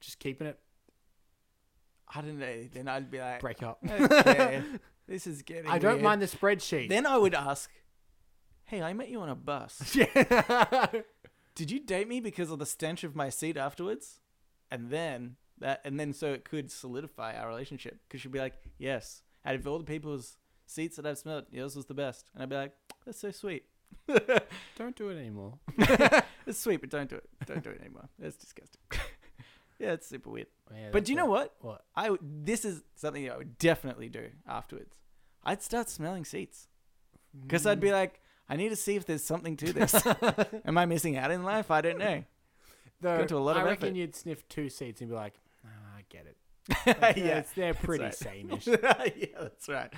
just 0.00 0.18
keeping 0.18 0.48
it? 0.48 0.58
I 2.12 2.22
don't 2.22 2.40
know. 2.40 2.64
Then 2.72 2.88
I'd 2.88 3.08
be 3.08 3.20
like, 3.20 3.40
Break 3.40 3.62
up. 3.62 3.78
okay, 3.88 4.64
this 5.06 5.28
is 5.28 5.42
getting. 5.42 5.70
I 5.70 5.78
don't 5.78 5.92
weird. 5.94 6.02
mind 6.04 6.22
the 6.22 6.26
spreadsheet. 6.26 6.88
Then 6.88 7.06
I 7.06 7.16
would 7.16 7.34
ask, 7.34 7.70
"Hey, 8.70 8.82
I 8.82 8.92
met 8.92 9.08
you 9.08 9.20
on 9.20 9.28
a 9.28 9.34
bus. 9.34 9.94
yeah. 9.96 10.86
Did 11.54 11.70
you 11.70 11.80
date 11.80 12.08
me 12.08 12.20
because 12.20 12.50
of 12.50 12.58
the 12.58 12.66
stench 12.66 13.04
of 13.04 13.14
my 13.16 13.28
seat 13.28 13.56
afterwards?" 13.56 14.20
And 14.70 14.90
then 14.90 15.36
that, 15.58 15.80
and 15.84 15.98
then 15.98 16.12
so 16.12 16.32
it 16.32 16.44
could 16.44 16.70
solidify 16.70 17.34
our 17.36 17.48
relationship 17.48 17.98
because 18.06 18.20
she'd 18.20 18.32
be 18.32 18.38
like, 18.38 18.54
"Yes, 18.78 19.22
out 19.44 19.54
of 19.56 19.66
all 19.66 19.78
the 19.78 19.84
people's 19.84 20.36
seats 20.66 20.96
that 20.96 21.06
I've 21.06 21.18
smelled, 21.18 21.46
yours 21.50 21.76
was 21.76 21.86
the 21.86 21.94
best." 21.94 22.30
And 22.34 22.42
I'd 22.42 22.48
be 22.48 22.56
like, 22.56 22.72
"That's 23.04 23.18
so 23.20 23.30
sweet." 23.30 23.64
don't 24.76 24.94
do 24.96 25.08
it 25.08 25.18
anymore. 25.18 25.58
it's 26.46 26.60
sweet, 26.60 26.80
but 26.80 26.90
don't 26.90 27.10
do 27.10 27.16
it. 27.16 27.28
Don't 27.46 27.62
do 27.64 27.70
it 27.70 27.80
anymore. 27.80 28.08
That's 28.18 28.36
disgusting. 28.36 28.80
yeah, 29.80 29.92
it's 29.92 30.06
super 30.06 30.30
weird. 30.30 30.46
Yeah, 30.72 30.90
But 30.92 31.04
do 31.04 31.12
you 31.12 31.16
know 31.16 31.26
what? 31.26 31.54
What? 31.60 31.84
I 31.96 32.16
this 32.22 32.64
is 32.64 32.82
something 32.94 33.28
I 33.28 33.36
would 33.36 33.58
definitely 33.58 34.08
do 34.08 34.28
afterwards. 34.46 34.96
I'd 35.42 35.62
start 35.62 35.88
smelling 35.88 36.24
seats 36.24 36.68
because 37.42 37.66
I'd 37.66 37.78
Mm. 37.78 37.82
be 37.82 37.92
like, 37.92 38.19
I 38.50 38.56
need 38.56 38.70
to 38.70 38.76
see 38.76 38.96
if 38.96 39.06
there's 39.06 39.22
something 39.24 39.56
to 39.58 39.72
this. 39.72 39.94
Am 40.64 40.76
I 40.76 40.84
missing 40.84 41.16
out 41.16 41.30
in 41.30 41.44
life? 41.44 41.70
I 41.70 41.80
don't 41.80 41.98
know. 41.98 42.24
Though, 43.00 43.18
go 43.18 43.26
to 43.26 43.36
a 43.36 43.38
lot 43.38 43.56
I 43.56 43.60
of 43.60 43.66
reckon 43.66 43.88
effort. 43.90 43.96
you'd 43.96 44.16
sniff 44.16 44.46
two 44.48 44.68
seats 44.68 45.00
and 45.00 45.08
be 45.08 45.16
like, 45.16 45.34
ah, 45.64 45.68
I 45.98 46.02
get 46.10 46.26
it. 46.26 46.36
yeah, 47.16 47.38
it's, 47.38 47.52
they're 47.52 47.74
pretty 47.74 48.04
right. 48.04 48.12
sameish. 48.12 48.66
yeah, 49.16 49.26
that's 49.40 49.68
right. 49.68 49.92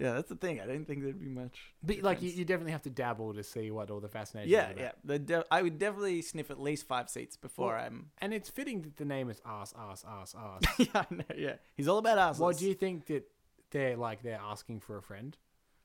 Yeah, 0.00 0.14
that's 0.14 0.28
the 0.28 0.36
thing. 0.36 0.60
I 0.60 0.66
don't 0.66 0.84
think 0.84 1.02
there'd 1.02 1.20
be 1.20 1.28
much. 1.28 1.58
But 1.82 2.02
like, 2.02 2.18
you, 2.22 2.28
difference. 2.28 2.36
you 2.38 2.44
definitely 2.44 2.72
have 2.72 2.82
to 2.82 2.90
dabble 2.90 3.34
to 3.34 3.42
see 3.42 3.70
what 3.70 3.90
all 3.90 4.00
the 4.00 4.08
fascination. 4.08 4.50
yeah, 4.50 4.66
is 4.70 4.72
about. 4.72 4.82
yeah. 4.82 4.92
The 5.04 5.18
de- 5.18 5.44
I 5.50 5.62
would 5.62 5.78
definitely 5.78 6.22
sniff 6.22 6.50
at 6.50 6.60
least 6.60 6.86
five 6.86 7.10
seats 7.10 7.36
before 7.36 7.74
Well, 7.74 7.84
I'm. 7.84 8.06
And 8.18 8.32
it's 8.32 8.48
fitting 8.48 8.82
that 8.82 8.96
the 8.96 9.04
name 9.04 9.28
is 9.30 9.40
ass, 9.46 9.74
ass, 9.78 10.04
ass, 10.08 10.34
ass. 10.36 10.78
yeah, 10.78 10.86
I 10.94 11.06
know, 11.14 11.24
yeah. 11.36 11.54
He's 11.76 11.88
all 11.88 11.98
about 11.98 12.18
asses. 12.18 12.40
What 12.40 12.58
do 12.58 12.66
you 12.66 12.74
think 12.74 13.06
that 13.06 13.28
they're 13.70 13.96
like? 13.96 14.22
They're 14.22 14.40
asking 14.42 14.80
for 14.80 14.96
a 14.96 15.02
friend. 15.02 15.36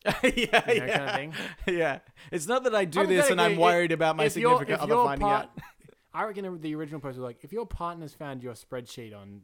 yeah, 0.23 0.71
You 0.71 0.79
know, 0.79 0.85
yeah. 0.85 1.11
kind 1.17 1.33
of? 1.33 1.39
Yeah. 1.73 1.99
It's 2.31 2.47
not 2.47 2.63
that 2.65 2.75
I 2.75 2.85
do 2.85 3.05
this 3.07 3.29
and 3.29 3.39
I'm 3.41 3.57
worried 3.57 3.91
about 3.91 4.15
my 4.15 4.27
significant 4.27 4.81
other 4.81 4.95
finding 4.95 5.27
part- 5.27 5.45
out. 5.45 5.51
I 6.13 6.25
reckon 6.25 6.61
the 6.61 6.75
original 6.75 6.99
post 6.99 7.17
was 7.17 7.23
like, 7.23 7.39
if 7.43 7.51
your 7.51 7.65
partner's 7.65 8.13
found 8.13 8.43
your 8.43 8.53
spreadsheet 8.53 9.15
on 9.15 9.41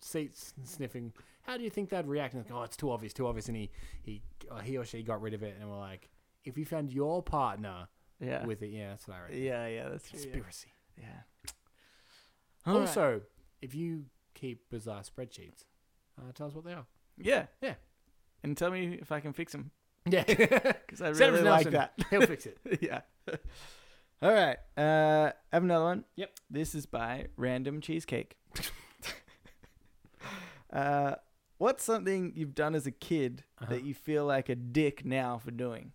seats 0.00 0.54
sniffing, 0.64 1.12
how 1.42 1.56
do 1.56 1.64
you 1.64 1.70
think 1.70 1.90
they'd 1.90 2.06
react? 2.06 2.34
And 2.34 2.44
like, 2.44 2.52
oh, 2.56 2.62
it's 2.62 2.76
too 2.76 2.90
obvious, 2.92 3.12
too 3.12 3.26
obvious, 3.26 3.48
and 3.48 3.56
he 3.56 3.68
he 4.02 4.22
or 4.48 4.60
he 4.62 4.76
or 4.78 4.84
she 4.84 5.02
got 5.02 5.20
rid 5.20 5.34
of 5.34 5.42
it, 5.42 5.56
and 5.60 5.68
we're 5.68 5.78
like, 5.78 6.08
if 6.44 6.56
you 6.56 6.64
found 6.64 6.92
your 6.92 7.20
partner 7.20 7.88
Yeah. 8.20 8.46
with 8.46 8.62
it, 8.62 8.68
yeah, 8.68 8.90
that's 8.90 9.08
what 9.08 9.16
I 9.16 9.20
reckon. 9.22 9.42
yeah, 9.42 9.66
yeah, 9.66 9.88
that's 9.88 10.08
true. 10.08 10.18
yeah. 10.20 10.24
Conspiracy. 10.26 10.72
Yeah. 10.98 11.04
All 12.66 12.74
right. 12.74 12.80
Also, 12.82 13.22
if 13.60 13.74
you 13.74 14.04
keep 14.34 14.70
bizarre 14.70 15.02
spreadsheets, 15.02 15.64
uh, 16.16 16.30
tell 16.32 16.46
us 16.46 16.54
what 16.54 16.64
they 16.64 16.74
are. 16.74 16.86
yeah, 17.18 17.46
Yeah. 17.60 17.74
And 18.42 18.56
tell 18.56 18.70
me 18.70 18.98
if 19.00 19.12
I 19.12 19.20
can 19.20 19.32
fix 19.32 19.52
them 19.52 19.70
Yeah, 20.08 20.24
because 20.26 21.00
I 21.00 21.12
Send 21.12 21.34
really 21.34 21.48
us 21.48 21.64
like 21.64 21.72
Nelson. 21.72 21.72
that. 21.72 21.92
He'll 22.10 22.26
fix 22.26 22.46
it. 22.46 22.58
yeah. 22.80 23.00
All 24.22 24.32
right. 24.32 24.56
Uh, 24.76 25.32
I 25.52 25.56
have 25.56 25.64
another 25.64 25.84
one. 25.84 26.04
Yep. 26.16 26.30
This 26.50 26.74
is 26.74 26.86
by 26.86 27.26
Random 27.36 27.80
Cheesecake. 27.80 28.36
uh, 30.72 31.14
what's 31.58 31.84
something 31.84 32.32
you've 32.36 32.54
done 32.54 32.74
as 32.74 32.86
a 32.86 32.90
kid 32.90 33.44
Uh-huh. 33.60 33.72
that 33.74 33.84
you 33.84 33.94
feel 33.94 34.24
like 34.24 34.48
a 34.48 34.54
dick 34.54 35.04
now 35.04 35.38
for 35.38 35.50
doing? 35.50 35.92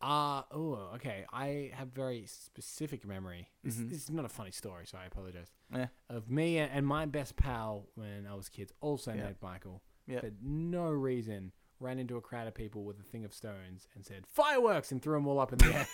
Uh 0.00 0.42
oh, 0.50 0.90
okay. 0.96 1.24
I 1.32 1.70
have 1.74 1.88
very 1.88 2.26
specific 2.26 3.06
memory. 3.06 3.48
This, 3.64 3.76
Mhm. 3.76 3.88
this 3.88 4.02
is 4.04 4.10
not 4.10 4.26
a 4.26 4.28
funny 4.28 4.50
story, 4.50 4.84
so 4.86 4.98
I 4.98 5.06
apologize. 5.06 5.50
Yeah. 5.72 5.86
Of 6.10 6.30
me 6.30 6.58
and, 6.58 6.70
and 6.70 6.86
my 6.86 7.06
best 7.06 7.36
pal 7.36 7.86
when 7.94 8.26
I 8.30 8.34
was 8.34 8.50
kids, 8.50 8.72
also 8.82 9.12
Yeah. 9.14 9.24
named 9.24 9.36
Michael, 9.40 9.82
Yeah. 10.06 10.20
for 10.20 10.30
no 10.42 10.90
reason 10.90 11.52
ran 11.80 11.98
into 11.98 12.16
a 12.16 12.20
crowd 12.20 12.46
of 12.48 12.54
people 12.54 12.84
with 12.84 12.98
a 12.98 13.02
thing 13.02 13.24
of 13.24 13.34
stones 13.34 13.86
and 13.94 14.04
said 14.04 14.26
fireworks 14.26 14.92
and 14.92 15.02
threw 15.02 15.14
them 15.14 15.26
all 15.26 15.38
up 15.40 15.52
in 15.52 15.58
the 15.58 15.74
air 15.74 15.86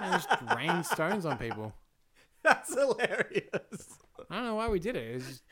and 0.00 0.12
just 0.22 0.28
rained 0.56 0.86
stones 0.86 1.26
on 1.26 1.36
people. 1.38 1.74
That's 2.42 2.72
hilarious. 2.72 3.48
I 4.30 4.36
don't 4.36 4.44
know 4.44 4.54
why 4.54 4.68
we 4.68 4.78
did 4.78 4.96
it. 4.96 5.10
It 5.10 5.14
was 5.14 5.26
just, 5.26 5.42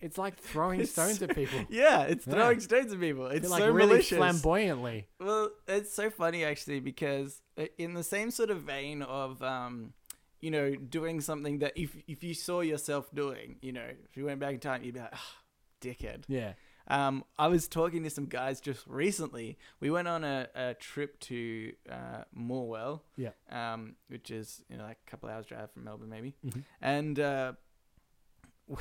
it's 0.00 0.18
like 0.18 0.36
throwing 0.36 0.80
It's- 0.80 0.92
stones 0.92 1.22
at 1.22 1.34
people. 1.34 1.60
Yeah, 1.68 2.02
it's 2.02 2.26
Yeah. 2.26 2.34
throwing 2.34 2.60
stones 2.60 2.92
at 2.92 3.00
people. 3.00 3.26
It's 3.26 3.48
like 3.48 3.60
so 3.62 3.70
really 3.70 3.88
malicious. 3.88 4.18
flamboyantly. 4.18 5.06
Well, 5.20 5.50
it's 5.68 5.92
so 5.92 6.10
funny 6.10 6.44
actually 6.44 6.80
because 6.80 7.40
uh, 7.58 7.66
in 7.78 7.94
the 7.94 8.02
same 8.04 8.30
sort 8.30 8.50
of 8.50 8.62
vein 8.62 9.02
of 9.02 9.42
um, 9.42 9.92
you 10.40 10.50
know, 10.50 10.74
doing 10.74 11.20
something 11.20 11.60
that 11.60 11.72
if 11.76 11.96
if 12.06 12.22
you 12.24 12.34
saw 12.34 12.60
yourself 12.60 13.08
doing, 13.14 13.56
you 13.62 13.72
know, 13.72 13.86
if 14.08 14.16
you 14.16 14.24
went 14.26 14.40
back 14.40 14.54
in 14.54 14.60
time, 14.60 14.82
you'd 14.82 14.94
be 14.94 15.00
like, 15.00 15.10
ah, 15.14 15.34
dickhead. 15.80 16.24
Yeah. 16.28 16.52
Um, 16.88 17.24
I 17.38 17.48
was 17.48 17.66
talking 17.68 18.04
to 18.04 18.10
some 18.10 18.26
guys 18.26 18.60
just 18.60 18.86
recently. 18.86 19.58
We 19.80 19.90
went 19.90 20.06
on 20.08 20.22
a, 20.24 20.48
a 20.54 20.74
trip 20.74 21.18
to 21.20 21.72
uh, 21.90 22.22
Morwell, 22.36 23.00
Yeah. 23.16 23.30
um, 23.50 23.96
which 24.08 24.30
is 24.30 24.62
you 24.68 24.76
know 24.76 24.84
like 24.84 24.98
a 25.06 25.10
couple 25.10 25.28
hours 25.28 25.46
drive 25.46 25.70
from 25.72 25.84
Melbourne 25.84 26.08
maybe, 26.10 26.34
Mhm. 26.46 26.62
and 26.80 27.18
uh, 27.20 27.52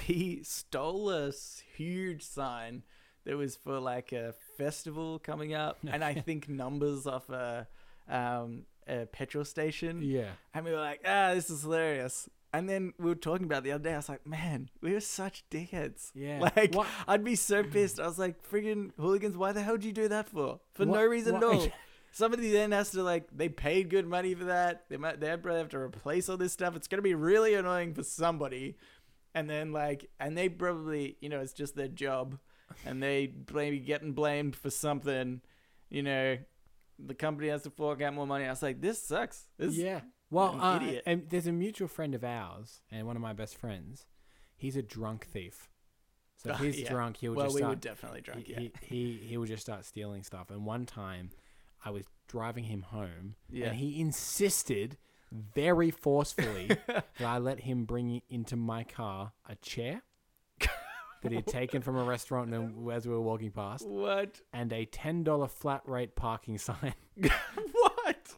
we 0.07 0.41
stole 0.43 1.09
a 1.09 1.31
huge 1.75 2.23
sign 2.23 2.83
that 3.25 3.37
was 3.37 3.55
for 3.55 3.79
like 3.79 4.11
a 4.11 4.33
festival 4.57 5.19
coming 5.19 5.53
up, 5.53 5.77
and 5.87 6.03
I 6.03 6.13
think 6.27 6.47
numbers 6.49 7.05
off 7.07 7.29
a, 7.29 7.67
um, 8.07 8.65
a 8.87 9.05
petrol 9.07 9.45
station. 9.45 10.01
Yeah. 10.03 10.29
And 10.53 10.65
we 10.65 10.71
were 10.71 10.79
like, 10.79 11.01
ah, 11.05 11.33
this 11.33 11.49
is 11.49 11.63
hilarious. 11.63 12.29
And 12.57 12.69
then 12.69 12.93
we 12.97 13.05
were 13.09 13.15
talking 13.15 13.45
about 13.45 13.63
the 13.63 13.71
other 13.73 13.83
day. 13.83 13.93
I 13.93 13.97
was 13.97 14.09
like, 14.09 14.25
man, 14.25 14.69
we 14.81 14.93
were 14.93 14.99
such 14.99 15.43
dickheads. 15.49 16.11
Yeah. 16.13 16.39
Like, 16.55 16.73
What- 16.73 16.87
I'd 17.07 17.23
be 17.23 17.35
so 17.35 17.63
pissed. 17.63 17.99
I 17.99 18.07
was 18.07 18.17
like, 18.19 18.47
friggin' 18.49 18.91
hooligans, 18.97 19.35
why 19.35 19.51
the 19.51 19.61
hell 19.61 19.75
did 19.77 19.85
you 19.85 19.91
do 19.91 20.07
that 20.07 20.29
for? 20.29 20.59
For 20.73 20.85
What- 20.85 20.95
no 20.99 21.05
reason 21.05 21.33
what- 21.33 21.43
at 21.43 21.49
all. 21.49 21.67
Somebody 22.11 22.49
then 22.49 22.71
has 22.71 22.91
to, 22.91 23.03
like, 23.03 23.27
they 23.35 23.49
paid 23.49 23.89
good 23.89 24.07
money 24.07 24.33
for 24.35 24.45
that. 24.45 24.85
They 24.87 24.95
might, 24.95 25.19
they 25.19 25.27
probably 25.35 25.57
have 25.59 25.67
to 25.69 25.79
replace 25.79 26.29
all 26.29 26.37
this 26.37 26.53
stuff. 26.53 26.73
It's 26.77 26.87
going 26.87 26.99
to 26.99 27.01
be 27.03 27.13
really 27.13 27.55
annoying 27.55 27.93
for 27.93 28.03
somebody. 28.03 28.77
And 29.33 29.49
then, 29.49 29.73
like, 29.73 30.09
and 30.17 30.37
they 30.37 30.47
probably, 30.47 31.17
you 31.19 31.27
know, 31.27 31.41
it's 31.41 31.51
just 31.51 31.75
their 31.75 31.89
job. 31.89 32.39
And 32.85 33.03
they 33.03 33.33
maybe 33.53 33.79
getting 33.79 34.13
blamed 34.13 34.55
for 34.55 34.69
something, 34.69 35.41
you 35.89 36.03
know, 36.03 36.37
the 36.97 37.13
company 37.15 37.49
has 37.49 37.63
to 37.63 37.69
fork 37.69 38.01
out 38.01 38.13
more 38.13 38.25
money. 38.25 38.45
I 38.45 38.49
was 38.49 38.61
like, 38.63 38.79
this 38.79 39.01
sucks. 39.03 39.45
This, 39.57 39.75
yeah. 39.75 39.99
Well, 40.32 40.57
uh, 40.59 40.80
and 41.05 41.30
there's 41.30 41.47
a 41.47 41.51
mutual 41.51 41.88
friend 41.88 42.15
of 42.15 42.23
ours, 42.23 42.82
and 42.91 43.05
one 43.07 43.15
of 43.15 43.21
my 43.21 43.34
best 43.34 43.57
friends. 43.57 44.05
He's 44.57 44.76
a 44.76 44.82
drunk 44.82 45.26
thief. 45.26 45.69
So 46.38 46.49
if 46.51 46.55
Oh, 46.61 46.63
he's 46.63 46.80
yeah. 46.82 46.89
drunk, 46.89 47.17
he 47.17 47.30
would 47.30 47.38
well, 47.38 47.45
just 47.47 47.55
we 47.55 47.61
start. 47.61 47.71
were 47.76 47.80
definitely 47.80 48.21
drunk, 48.21 48.45
he, 48.47 48.53
yeah. 48.53 48.59
he, 48.59 48.71
he 48.82 49.19
he 49.28 49.38
would 49.38 49.47
just 49.49 49.61
start 49.63 49.86
stealing 49.86 50.23
stuff. 50.23 50.49
And 50.49 50.65
one 50.65 50.86
time, 50.86 51.30
I 51.84 51.91
was 51.91 52.03
driving 52.28 52.63
him 52.65 52.82
home, 52.82 53.36
Yeah. 53.49 53.67
and 53.67 53.76
he 53.78 53.99
insisted 54.01 54.97
very 55.32 55.91
forcefully 55.91 56.67
that 56.88 57.05
I 57.19 57.38
let 57.38 57.61
him 57.61 57.86
bring 57.86 58.21
into 58.30 58.55
my 58.55 58.84
car 58.84 59.34
a 59.47 59.55
chair 59.55 60.01
that 60.59 61.30
he 61.32 61.36
had 61.36 61.47
taken 61.47 61.82
from 61.82 61.97
a 61.97 62.03
restaurant 62.03 62.53
and 62.53 62.89
as 62.91 63.05
we 63.07 63.13
were 63.13 63.21
walking 63.21 63.51
past, 63.51 63.86
What? 63.88 64.41
and 64.53 64.71
a 64.73 64.86
ten 64.86 65.23
dollar 65.23 65.47
flat 65.47 65.82
rate 65.86 66.15
parking 66.15 66.57
sign. 66.57 66.93
what? 67.71 68.36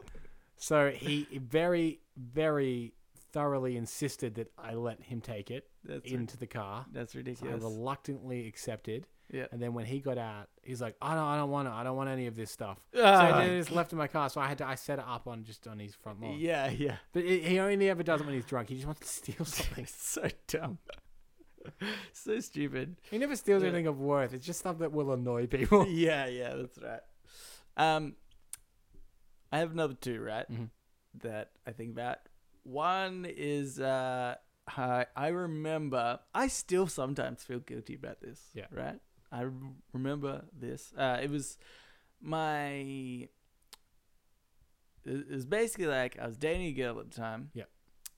So 0.57 0.89
he 0.89 1.27
very, 1.33 1.99
very 2.17 2.93
thoroughly 3.31 3.77
insisted 3.77 4.35
that 4.35 4.51
I 4.57 4.73
let 4.73 5.01
him 5.03 5.21
take 5.21 5.51
it 5.51 5.69
That's 5.83 6.09
into 6.11 6.37
the 6.37 6.47
car. 6.47 6.85
That's 6.91 7.13
So 7.13 7.19
I 7.43 7.51
reluctantly 7.53 8.47
accepted. 8.47 9.05
yeah. 9.31 9.45
And 9.51 9.61
then 9.61 9.73
when 9.73 9.85
he 9.85 9.99
got 9.99 10.17
out, 10.17 10.47
he's 10.63 10.81
like, 10.81 10.95
"I 11.01 11.13
don't, 11.13 11.23
I 11.25 11.37
don't 11.37 11.49
want 11.51 11.67
it. 11.67 11.71
I 11.71 11.83
don't 11.83 11.95
want 11.97 12.09
any 12.09 12.27
of 12.27 12.35
this 12.35 12.49
stuff." 12.49 12.79
so 12.93 13.03
Ah, 13.03 13.37
then 13.39 13.51
it's 13.53 13.69
left 13.71 13.91
in 13.91 13.97
my 13.97 14.07
car. 14.07 14.29
So 14.29 14.41
I 14.41 14.47
had 14.47 14.57
to, 14.59 14.67
I 14.67 14.75
set 14.75 14.97
it 14.99 15.05
up 15.07 15.27
on 15.27 15.43
just 15.43 15.67
on 15.67 15.77
his 15.79 15.93
front 15.93 16.21
lawn. 16.21 16.37
yeah, 16.39 16.69
yeah. 16.69 16.95
But 17.13 17.23
he 17.23 17.39
he 17.39 17.59
only 17.59 17.89
ever 17.89 18.01
does 18.03 18.21
it 18.21 18.25
when 18.25 18.33
he's 18.35 18.45
drunk. 18.45 18.69
He 18.69 18.75
just 18.75 18.87
wants 18.87 19.01
to 19.01 19.07
steal 19.07 19.45
something. 19.45 19.83
It's 19.83 20.03
so 20.03 20.27
dumb. 20.47 20.79
so 22.13 22.39
stupid. 22.39 22.95
he 23.11 23.17
never 23.17 23.35
steals 23.35 23.61
Yeah. 23.61 23.69
anything 23.69 23.87
of 23.87 23.99
worth. 23.99 24.33
It's 24.33 24.45
just 24.45 24.59
stuff 24.59 24.79
that 24.79 24.91
will 24.93 25.11
annoy 25.11 25.47
people. 25.47 25.85
yeah, 25.89 26.25
yeah, 26.27 26.55
that's 26.55 26.79
right. 26.79 27.01
Um, 27.75 28.15
I 29.51 29.59
have 29.59 29.71
another 29.71 29.93
two, 29.95 30.21
right? 30.21 30.49
Mhm. 30.51 30.69
that 31.21 31.51
I 31.65 31.71
think 31.71 31.91
about. 31.91 32.17
One 32.63 33.25
is 33.25 33.79
uh, 33.79 34.35
I, 34.67 35.05
I 35.15 35.27
remember. 35.29 36.19
I 36.35 36.47
still 36.47 36.87
sometimes 36.87 37.43
feel 37.43 37.59
guilty 37.59 37.95
about 37.95 38.19
this. 38.21 38.41
Yeah. 38.53 38.65
Right. 38.71 38.99
I 39.31 39.45
remember 39.93 40.45
this. 40.53 40.93
Uh, 40.97 41.17
it 41.21 41.29
was 41.29 41.57
my. 42.21 43.27
It 45.05 45.29
was 45.31 45.45
basically 45.45 45.87
like 45.87 46.19
I 46.19 46.27
was 46.27 46.37
dating 46.37 46.67
a 46.67 46.71
girl 46.73 46.99
at 46.99 47.11
the 47.11 47.15
time. 47.17 47.51
Yeah. 47.53 47.63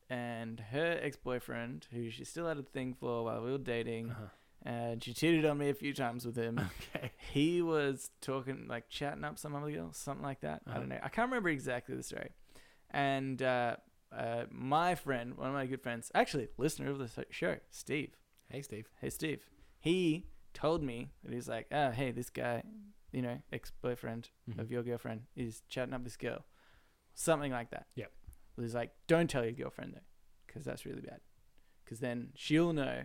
And 0.09 0.59
her 0.71 0.97
ex 1.01 1.15
boyfriend, 1.17 1.85
who 1.91 2.09
she 2.09 2.23
still 2.25 2.47
had 2.47 2.57
a 2.57 2.63
thing 2.63 2.95
for 2.95 3.23
while 3.25 3.43
we 3.43 3.51
were 3.51 3.59
dating, 3.59 4.09
Uh-huh. 4.11 4.25
And 4.63 5.03
she 5.03 5.13
cheated 5.13 5.45
on 5.45 5.57
me 5.57 5.69
a 5.69 5.73
few 5.73 5.93
times 5.93 6.25
with 6.25 6.35
him. 6.35 6.59
Okay. 6.95 7.11
he 7.31 7.61
was 7.61 8.09
talking 8.21 8.65
like 8.67 8.89
chatting 8.89 9.23
up 9.23 9.37
some 9.39 9.55
other 9.55 9.71
girl, 9.71 9.91
something 9.93 10.23
like 10.25 10.41
that. 10.41 10.61
I 10.65 10.71
Uh-huh. 10.71 10.79
don't 10.79 10.89
know. 10.89 10.99
I 11.01 11.09
can't 11.09 11.29
remember 11.29 11.49
exactly 11.49 11.95
the 11.95 12.03
story. 12.03 12.31
And 12.91 13.41
uh, 13.41 13.77
uh, 14.15 14.45
my 14.51 14.95
friend, 14.95 15.37
one 15.37 15.47
of 15.47 15.53
my 15.53 15.65
good 15.65 15.81
friends, 15.81 16.11
actually 16.15 16.47
listener 16.57 16.89
of 16.91 16.97
the 16.99 17.25
show, 17.29 17.57
Steve. 17.69 18.17
Hey, 18.49 18.61
Steve. 18.61 18.89
Hey, 18.99 19.09
Steve. 19.09 19.41
He 19.79 20.25
told 20.53 20.81
me 20.83 21.11
that 21.23 21.33
he's 21.33 21.47
like, 21.47 21.67
oh, 21.71 21.91
hey, 21.91 22.11
this 22.11 22.29
guy, 22.29 22.63
you 23.11 23.21
know, 23.21 23.37
ex 23.53 23.71
boyfriend 23.81 24.29
Mhm. 24.49 24.59
of 24.59 24.71
your 24.71 24.83
girlfriend 24.83 25.21
is 25.35 25.61
chatting 25.69 25.93
up 25.93 26.03
this 26.03 26.17
girl, 26.17 26.43
something 27.13 27.51
like 27.51 27.69
that. 27.71 27.85
Yep. 27.95 28.11
He's 28.59 28.75
like, 28.75 28.91
don't 29.07 29.29
tell 29.29 29.43
your 29.43 29.53
girlfriend 29.53 29.93
though, 29.93 30.01
because 30.47 30.65
that's 30.65 30.85
really 30.85 31.01
bad. 31.01 31.21
Because 31.85 31.99
then 31.99 32.31
she'll 32.35 32.73
know. 32.73 33.03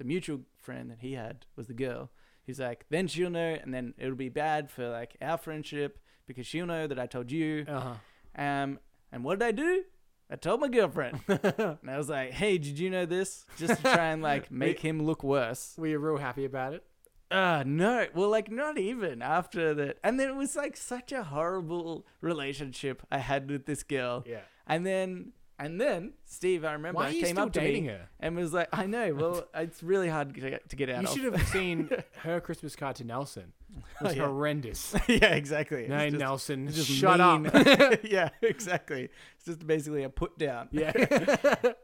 The 0.00 0.06
mutual 0.06 0.40
friend 0.56 0.90
that 0.90 1.00
he 1.00 1.12
had 1.12 1.44
was 1.56 1.66
the 1.66 1.74
girl. 1.74 2.10
He's 2.42 2.58
like, 2.58 2.86
then 2.88 3.06
she'll 3.06 3.28
know, 3.28 3.58
and 3.62 3.74
then 3.74 3.92
it'll 3.98 4.14
be 4.14 4.30
bad 4.30 4.70
for 4.70 4.88
like 4.88 5.14
our 5.20 5.36
friendship 5.36 5.98
because 6.26 6.46
she'll 6.46 6.64
know 6.64 6.86
that 6.86 6.98
I 6.98 7.04
told 7.04 7.30
you. 7.30 7.66
Uh 7.68 7.80
huh. 7.80 7.94
Um, 8.42 8.78
and 9.12 9.22
what 9.22 9.38
did 9.38 9.44
I 9.46 9.50
do? 9.50 9.84
I 10.30 10.36
told 10.36 10.62
my 10.62 10.68
girlfriend, 10.68 11.20
and 11.28 11.78
I 11.86 11.98
was 11.98 12.08
like, 12.08 12.30
hey, 12.30 12.56
did 12.56 12.78
you 12.78 12.88
know 12.88 13.04
this? 13.04 13.44
Just 13.58 13.76
to 13.76 13.82
try 13.82 14.06
and 14.06 14.22
like 14.22 14.50
make 14.50 14.80
him 14.80 15.02
look 15.02 15.22
worse. 15.22 15.74
Were 15.76 15.88
you 15.88 15.98
real 15.98 16.16
happy 16.16 16.46
about 16.46 16.72
it? 16.72 16.82
Uh 17.30 17.62
no. 17.66 18.06
Well, 18.14 18.30
like 18.30 18.50
not 18.50 18.78
even 18.78 19.20
after 19.20 19.74
that. 19.74 19.98
And 20.02 20.18
then 20.18 20.30
it 20.30 20.34
was 20.34 20.56
like 20.56 20.78
such 20.78 21.12
a 21.12 21.24
horrible 21.24 22.06
relationship 22.22 23.02
I 23.12 23.18
had 23.18 23.50
with 23.50 23.66
this 23.66 23.82
girl. 23.82 24.24
Yeah. 24.26 24.40
And 24.66 24.86
then 24.86 25.32
and 25.60 25.80
then 25.80 26.14
Steve, 26.24 26.64
I 26.64 26.72
remember, 26.72 26.96
Why 26.96 27.08
are 27.08 27.10
you 27.10 27.20
came 27.22 27.36
still 27.36 27.44
up 27.44 27.52
to 27.52 27.60
dating 27.60 27.84
me 27.84 27.90
her? 27.90 28.08
and 28.18 28.34
was 28.34 28.52
like, 28.52 28.68
"I 28.72 28.86
know. 28.86 29.14
Well, 29.14 29.46
it's 29.54 29.82
really 29.82 30.08
hard 30.08 30.34
to 30.34 30.40
get, 30.40 30.68
to 30.68 30.74
get 30.76 30.90
out 30.90 31.02
You 31.02 31.08
of." 31.08 31.14
should 31.14 31.32
have 31.32 31.48
seen 31.48 31.90
her 32.22 32.40
Christmas 32.40 32.74
card 32.74 32.96
to 32.96 33.04
Nelson. 33.04 33.52
It 34.00 34.02
was 34.02 34.12
Oh, 34.12 34.16
yeah. 34.16 34.26
horrendous. 34.26 34.94
yeah, 35.06 35.34
exactly. 35.34 35.86
No, 35.86 35.98
It's 35.98 36.12
just- 36.12 36.20
Nelson, 36.20 36.66
it's 36.66 36.76
just 36.76 36.90
shut 36.90 37.18
mean. 37.20 37.46
up. 37.46 38.00
yeah, 38.02 38.30
exactly. 38.42 39.10
It's 39.36 39.44
just 39.44 39.64
basically 39.66 40.02
a 40.02 40.08
put 40.10 40.36
down. 40.38 40.68
yeah. 40.72 40.92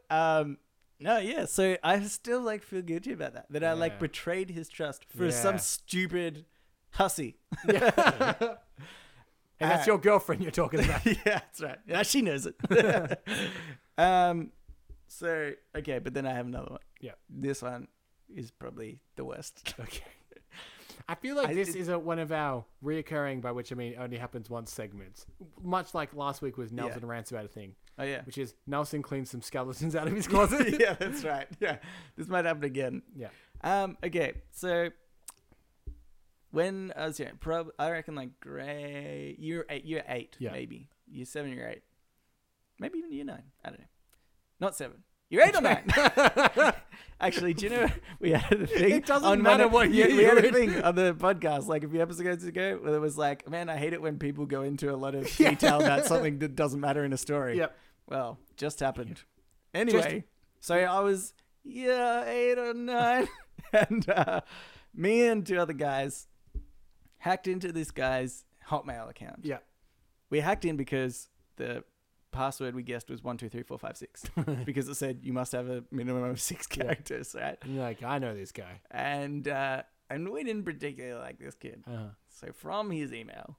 Um. 0.09 0.57
No, 0.99 1.17
yeah. 1.19 1.45
So 1.45 1.77
I 1.83 1.99
still 2.01 2.41
like 2.41 2.63
feel 2.63 2.81
guilty 2.81 3.13
about 3.13 3.35
that. 3.35 3.45
That 3.51 3.63
I 3.63 3.73
like 3.73 3.99
betrayed 3.99 4.49
his 4.49 4.67
trust 4.67 5.05
for 5.15 5.25
Yeah. 5.25 5.31
some 5.31 5.59
stupid 5.59 6.45
hussy. 6.91 7.37
yeah. 7.67 8.55
And 9.59 9.71
that's 9.71 9.87
Uh, 9.87 9.91
your 9.91 9.97
girlfriend 9.99 10.41
you're 10.41 10.51
talking 10.51 10.83
about. 10.83 11.05
yeah, 11.05 11.15
that's 11.25 11.61
right. 11.61 11.79
Yeah, 11.87 12.03
she 12.03 12.21
knows 12.21 12.45
it. 12.45 12.55
um, 13.97 14.51
so 15.07 15.51
okay, 15.75 15.99
but 15.99 16.13
then 16.13 16.25
I 16.25 16.33
have 16.33 16.45
another 16.47 16.69
one. 16.71 16.79
Yeah. 17.01 17.11
This 17.29 17.61
one 17.61 17.87
is 18.33 18.51
probably 18.51 18.99
the 19.15 19.25
worst. 19.25 19.73
Okay. 19.79 20.03
I 21.09 21.15
feel 21.15 21.35
like 21.37 21.49
I- 21.49 21.53
this 21.53 21.73
is 21.75 21.87
a, 21.87 21.97
one 21.97 22.19
of 22.19 22.31
our 22.33 22.65
reoccurring, 22.83 23.41
by 23.41 23.51
which 23.53 23.71
I 23.71 23.75
mean 23.75 23.95
only 23.97 24.17
happens 24.17 24.49
once 24.49 24.71
segments. 24.73 25.25
Much 25.63 25.93
like 25.93 26.13
last 26.13 26.41
week 26.41 26.57
was 26.57 26.71
Nelson 26.73 27.05
rants 27.05 27.31
about 27.31 27.45
a 27.45 27.47
thing, 27.47 27.75
Oh 27.97 28.03
yeah. 28.03 28.23
which 28.25 28.37
is 28.37 28.55
Nelson 28.65 29.01
cleans 29.01 29.29
some 29.29 29.41
skeletons 29.41 29.95
out 29.95 30.07
of 30.07 30.13
his 30.13 30.27
closet. 30.27 30.75
yeah, 30.79 30.93
that's 30.93 31.23
right. 31.23 31.47
Yeah, 31.61 31.77
this 32.17 32.27
might 32.27 32.43
happen 32.45 32.63
again. 32.65 33.03
yeah. 33.15 33.29
Um, 33.61 33.97
okay, 34.03 34.33
so 34.51 34.89
when 36.51 36.93
I 36.95 37.07
was 37.07 37.19
young, 37.19 37.37
prob 37.39 37.69
I 37.77 37.89
reckon 37.91 38.15
like 38.15 38.39
grade 38.39 39.37
year 39.39 39.65
eight, 39.69 39.85
year 39.85 40.03
eight, 40.07 40.35
Yeah. 40.39 40.51
maybe 40.51 40.89
year 41.09 41.25
seven, 41.25 41.51
year 41.51 41.67
eight, 41.69 41.83
maybe 42.79 42.99
even 42.99 43.11
year 43.11 43.25
nine. 43.25 43.43
I 43.63 43.69
don't 43.69 43.79
know, 43.79 43.85
not 44.59 44.75
seven. 44.75 45.03
Year 45.29 45.41
eight 45.45 45.55
or 45.57 45.61
nine? 45.61 45.83
Actually, 47.19 47.53
do 47.53 47.65
you 47.65 47.69
know 47.71 47.87
we 48.19 48.31
had 48.31 48.61
a 48.61 48.67
thing? 48.67 48.91
It 48.91 49.05
doesn't 49.05 49.41
matter 49.41 49.67
what 49.67 49.91
year 49.91 50.07
we 50.07 50.23
had 50.23 50.37
a 50.37 50.51
thing 50.53 50.81
on 50.81 50.95
the 50.95 51.13
podcast 51.15 51.67
like 51.67 51.83
a 51.83 51.89
few 51.89 52.01
episodes 52.01 52.45
ago 52.45 52.79
where 52.81 52.95
it 52.95 52.99
was 52.99 53.17
like, 53.17 53.49
man, 53.49 53.69
I 53.69 53.75
hate 53.75 53.91
it 53.91 54.01
when 54.01 54.19
people 54.19 54.45
go 54.45 54.61
into 54.61 54.93
a 54.93 54.95
lot 54.95 55.15
of 55.15 55.25
detail 55.35 55.81
about 55.81 56.05
something 56.05 56.39
that 56.39 56.55
doesn't 56.55 56.79
matter 56.79 57.03
in 57.03 57.11
a 57.11 57.17
story. 57.17 57.57
Yep. 57.57 57.75
Well, 58.07 58.39
just 58.55 58.79
happened. 58.79 59.21
Anyway, 59.73 60.23
so 60.61 60.75
I 60.75 61.01
was 61.01 61.33
yeah 61.65 62.23
eight 62.25 62.57
or 62.57 62.73
nine, 62.73 63.27
and 63.73 64.09
uh, 64.09 64.41
me 64.95 65.27
and 65.27 65.45
two 65.45 65.57
other 65.57 65.73
guys 65.73 66.27
hacked 67.27 67.47
into 67.47 67.71
this 67.71 67.91
guy's 67.91 68.45
Hotmail 68.69 69.09
account. 69.09 69.39
Yeah. 69.43 69.59
We 70.29 70.39
hacked 70.39 70.65
in 70.65 70.75
because 70.77 71.29
the 71.57 71.83
password 72.31 72.75
we 72.75 72.83
guessed 72.83 73.09
was 73.09 73.23
one 73.23 73.37
two 73.37 73.49
three 73.49 73.63
four 73.63 73.77
five 73.79 73.97
six 73.97 74.23
because 74.65 74.87
it 74.89 74.95
said 74.95 75.19
you 75.23 75.33
must 75.33 75.51
have 75.53 75.69
a 75.69 75.83
minimum 75.91 76.23
of 76.23 76.39
six 76.41 76.67
Yeah. 76.75 76.83
characters, 76.83 77.35
right? 77.39 77.57
And 77.61 77.73
you're 77.75 77.83
like, 77.83 78.03
I 78.03 78.19
know 78.19 78.35
this 78.35 78.51
guy. 78.51 78.81
And 78.91 79.47
uh, 79.47 79.83
and 80.09 80.29
we 80.29 80.43
didn't 80.43 80.63
particularly 80.63 81.19
like 81.19 81.39
this 81.39 81.55
kid. 81.55 81.83
Uh-huh. 81.87 82.09
So 82.29 82.47
from 82.53 82.91
his 82.91 83.13
email, 83.13 83.57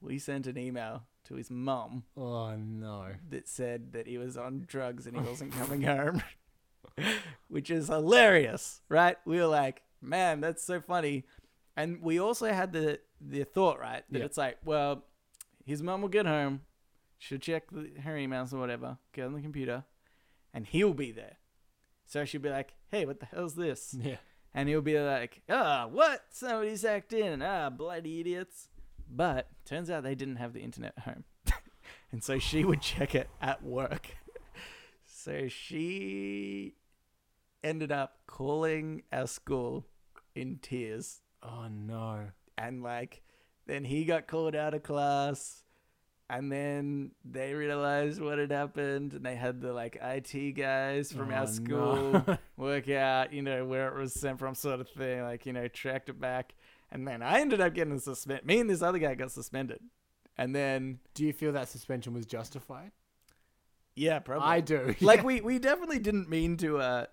we 0.00 0.18
sent 0.18 0.46
an 0.46 0.58
email 0.58 1.04
to 1.24 1.34
his 1.34 1.50
mum 1.50 2.04
Oh 2.16 2.54
no. 2.56 3.06
that 3.30 3.48
said 3.48 3.92
that 3.92 4.06
he 4.06 4.16
was 4.18 4.36
on 4.36 4.64
drugs 4.66 5.06
and 5.06 5.16
he 5.16 5.22
wasn't 5.22 5.52
coming 5.52 5.82
home, 5.82 6.22
which 7.48 7.70
is 7.70 7.88
hilarious, 7.88 8.80
right? 8.88 9.16
We 9.26 9.36
were 9.38 9.46
like, 9.46 9.82
man, 10.00 10.40
that's 10.40 10.64
so 10.64 10.80
funny. 10.80 11.24
And 11.78 12.02
we 12.02 12.18
also 12.18 12.52
had 12.52 12.72
the 12.72 12.98
the 13.20 13.44
thought, 13.44 13.78
right, 13.78 14.02
that 14.10 14.18
Yeah. 14.18 14.24
it's 14.24 14.36
like, 14.36 14.58
well, 14.64 15.04
his 15.64 15.82
mum 15.82 16.02
will 16.02 16.08
get 16.08 16.26
home, 16.26 16.62
she'll 17.18 17.38
check 17.38 17.70
the, 17.70 17.90
her 18.02 18.14
emails 18.14 18.52
or 18.52 18.58
whatever, 18.58 18.98
get 19.12 19.26
on 19.26 19.32
the 19.34 19.40
computer, 19.40 19.84
and 20.52 20.66
he'll 20.66 20.94
be 20.94 21.12
there. 21.12 21.36
So 22.04 22.24
she'll 22.24 22.40
be 22.40 22.50
like, 22.50 22.74
hey, 22.90 23.04
what 23.06 23.20
the 23.20 23.26
hell's 23.26 23.54
this? 23.54 23.94
Yeah. 23.98 24.16
And 24.54 24.68
he'll 24.68 24.80
be 24.80 24.98
like, 24.98 25.42
ah, 25.48 25.86
what? 25.90 26.24
Somebody's 26.30 26.82
hacked 26.82 27.12
in. 27.12 27.42
Ah, 27.42 27.70
bloody 27.70 28.20
idiots. 28.20 28.68
But 29.10 29.48
turns 29.64 29.90
out 29.90 30.02
they 30.02 30.14
didn't 30.14 30.36
have 30.36 30.52
the 30.54 30.62
internet 30.62 30.94
at 30.96 31.04
home. 31.04 31.24
and 32.12 32.24
so 32.24 32.38
she 32.38 32.64
would 32.64 32.80
check 32.82 33.14
it 33.14 33.28
at 33.40 33.62
work. 33.62 34.08
So 35.10 35.48
she 35.48 36.74
ended 37.62 37.92
up 37.92 38.18
calling 38.26 39.02
our 39.12 39.26
school 39.26 39.84
in 40.34 40.58
tears. 40.62 41.20
Oh 41.42 41.66
no. 41.68 42.28
And 42.56 42.82
like, 42.82 43.22
then 43.66 43.84
he 43.84 44.04
got 44.04 44.26
called 44.26 44.54
out 44.54 44.74
of 44.74 44.82
class. 44.82 45.62
And 46.30 46.52
then 46.52 47.12
they 47.24 47.54
realized 47.54 48.20
what 48.20 48.36
had 48.38 48.50
happened, 48.50 49.14
and 49.14 49.24
they 49.24 49.34
had 49.34 49.62
the 49.62 49.72
like 49.72 49.96
IT 50.02 50.52
guys 50.52 51.10
from 51.10 51.30
Oh, 51.30 51.34
our 51.34 51.46
no. 51.46 51.46
school 51.46 52.38
work 52.58 52.90
out, 52.90 53.32
you 53.32 53.40
know, 53.40 53.64
where 53.64 53.88
it 53.88 53.98
was 53.98 54.12
sent 54.12 54.38
from, 54.38 54.54
sort 54.54 54.80
of 54.80 54.90
thing. 54.90 55.22
Like, 55.22 55.46
you 55.46 55.54
know, 55.54 55.68
tracked 55.68 56.10
it 56.10 56.20
back, 56.20 56.54
and 56.90 57.08
then 57.08 57.22
I 57.22 57.40
ended 57.40 57.62
up 57.62 57.72
getting 57.72 57.98
suspended. 57.98 58.44
Me 58.44 58.60
and 58.60 58.68
this 58.68 58.82
other 58.82 58.98
guy 58.98 59.14
got 59.14 59.30
suspended, 59.32 59.80
and 60.36 60.54
then 60.54 60.98
Do 61.14 61.24
you 61.24 61.32
feel 61.32 61.52
that 61.52 61.68
suspension 61.70 62.12
was 62.12 62.26
justified? 62.26 62.92
yeah, 63.96 64.18
probably 64.18 64.48
I 64.48 64.60
do. 64.60 64.94
like 65.00 65.24
we 65.24 65.40
we 65.40 65.58
definitely 65.58 65.98
didn't 65.98 66.28
mean 66.28 66.58
to 66.58 66.76
uh 66.78 67.06